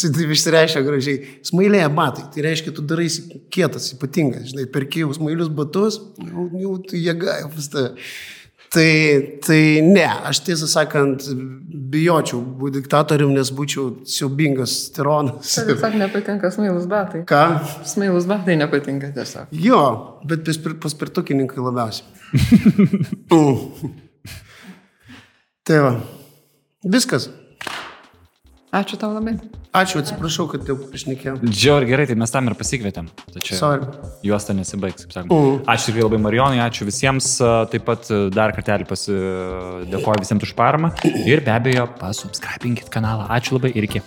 Taip 0.00 0.34
išsireiškia 0.36 0.82
gražiai. 0.86 1.36
Smailėja 1.46 1.90
batai. 1.94 2.26
Tai 2.34 2.44
reiškia, 2.46 2.74
tu 2.76 2.84
darai 2.86 3.08
kietas, 3.52 3.92
ypatingas. 3.96 4.50
Žinai, 4.50 4.66
perki 4.74 5.04
jau 5.04 5.14
smailius 5.16 5.50
batus, 5.52 6.00
jau, 6.20 6.50
jau 6.64 6.74
jėga, 6.96 7.40
pas 7.54 7.70
tave. 7.72 7.94
Tai, 8.70 8.90
tai 9.42 9.62
ne, 9.82 10.04
aš 10.30 10.44
tiesą 10.46 10.68
sakant, 10.70 11.24
bijočiau 11.90 12.38
būti 12.60 12.78
diktatorium, 12.78 13.32
nes 13.34 13.50
būčiau 13.50 13.88
siaubingas 14.06 14.76
tironas. 14.94 15.56
Tiesiog 15.58 15.96
nepatinka 15.98 16.52
smailus 16.54 16.86
batai. 16.90 17.24
Ką? 17.26 17.40
Smailus 17.90 18.28
batai 18.30 18.54
nepatinka 18.60 19.10
tiesiog. 19.16 19.50
Jo, 19.66 19.80
bet 20.22 20.46
paspirtukininkai 20.84 21.66
labiausiai. 21.66 22.06
Tai 25.70 25.76
va. 25.84 25.90
Viskas. 26.82 27.28
Ačiū 28.74 28.96
tau 28.98 29.12
labai. 29.14 29.36
Ačiū, 29.70 30.00
atsiprašau, 30.02 30.48
kad 30.50 30.66
jau 30.66 30.74
išnekėjau. 30.98 31.36
Džiaur 31.46 31.84
gerai, 31.86 32.08
tai 32.10 32.16
mes 32.18 32.32
tam 32.34 32.50
ir 32.50 32.56
pasikvietėm. 32.58 33.06
Tačiau 33.36 33.76
juosta 34.26 34.56
nesibaigs, 34.58 35.04
kaip 35.06 35.14
sakoma. 35.14 35.36
Mm. 35.36 35.60
Ačiū 35.70 35.92
tikrai 35.92 36.08
labai 36.08 36.18
Marijonai, 36.24 36.58
ačiū 36.64 36.88
visiems. 36.88 37.28
Taip 37.70 37.86
pat 37.86 38.10
dar 38.34 38.50
kartelį 38.56 38.88
pasidėkoju 38.90 40.24
visiems 40.24 40.48
už 40.48 40.56
paramą. 40.58 40.90
Ir 41.06 41.44
be 41.46 41.54
abejo, 41.54 41.86
pasubscribinkit 42.02 42.90
kanalą. 42.90 43.28
Ačiū 43.30 43.54
labai 43.60 43.70
ir 43.70 43.86
iki. 43.86 44.02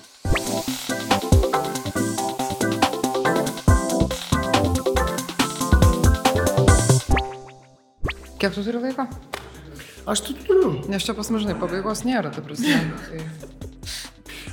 Kiek 8.36 8.52
tu 8.52 8.60
turi 8.68 8.84
laiko? 8.84 9.08
Aš 10.10 10.20
tu 10.28 10.34
turiu. 10.36 10.74
Nes 10.92 11.06
čia 11.06 11.16
pas 11.16 11.30
mus, 11.32 11.44
žinai, 11.46 11.56
pabaigos 11.60 12.04
nėra, 12.08 12.32
ta 12.34 12.44
prasme. 12.44 12.76
Tai... 13.08 13.22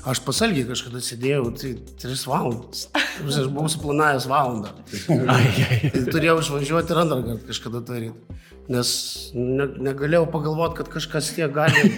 Aš 0.09 0.23
pasalgiai 0.25 0.65
kažkada 0.69 1.03
sėdėjau, 1.05 1.51
tai 1.61 1.75
3 2.01 2.23
valandas. 2.31 2.87
Aš 2.95 3.49
buvau 3.51 3.69
suplanavęs 3.69 4.29
valandą. 4.31 4.71
Tai 5.05 6.05
turėjau 6.07 6.39
išvažiuoti 6.41 6.95
ir 6.95 7.01
antrą 7.03 7.19
kartą 7.27 7.51
kažkada 7.51 7.83
daryti. 7.85 8.39
Nes 8.71 8.91
ne, 9.35 9.67
negalėjau 9.83 10.29
pagalvoti, 10.31 10.77
kad 10.79 10.89
kažkas 10.93 11.33
tiek 11.35 11.51
gali 11.53 11.91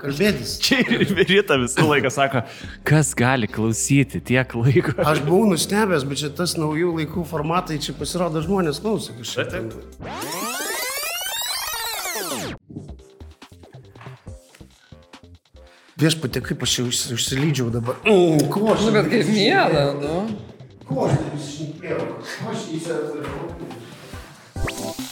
kalbėtis. 0.00 0.56
Čia 0.66 0.80
ir 0.82 1.06
Virita 1.14 1.54
visą 1.62 1.86
laiką 1.86 2.10
sako, 2.10 2.42
kas 2.88 3.12
gali 3.16 3.46
klausyti 3.46 4.18
tiek 4.26 4.56
laiko. 4.58 4.96
Aš 5.06 5.22
buvau 5.22 5.46
nustebęs, 5.52 6.02
bet 6.10 6.24
čia 6.24 6.32
tas 6.34 6.56
naujų 6.58 6.96
laikų 6.98 7.22
formatai, 7.30 7.78
čia 7.78 7.94
pasirodo 7.94 8.42
žmonės 8.42 8.82
klauso 8.82 9.14
kažkaip. 9.20 9.70
Viešpatė, 15.98 16.38
kaip 16.46 16.60
aš 16.62 16.72
jau 16.78 16.84
užsilydžiau 17.16 17.72
dabar. 17.74 17.96
Mm, 18.06 18.44
ko 18.54 18.68
aš? 18.70 18.84
Nu, 18.86 18.92
bet 18.94 19.10
kaip 19.10 19.26
mėla, 19.34 19.82
nu. 19.98 20.30
Ko 20.86 21.08
aš 21.08 21.18
iššnipėjau? 21.34 22.06
Ko 22.22 22.54
aš 22.54 22.62
įsivaizduoju? 22.78 25.07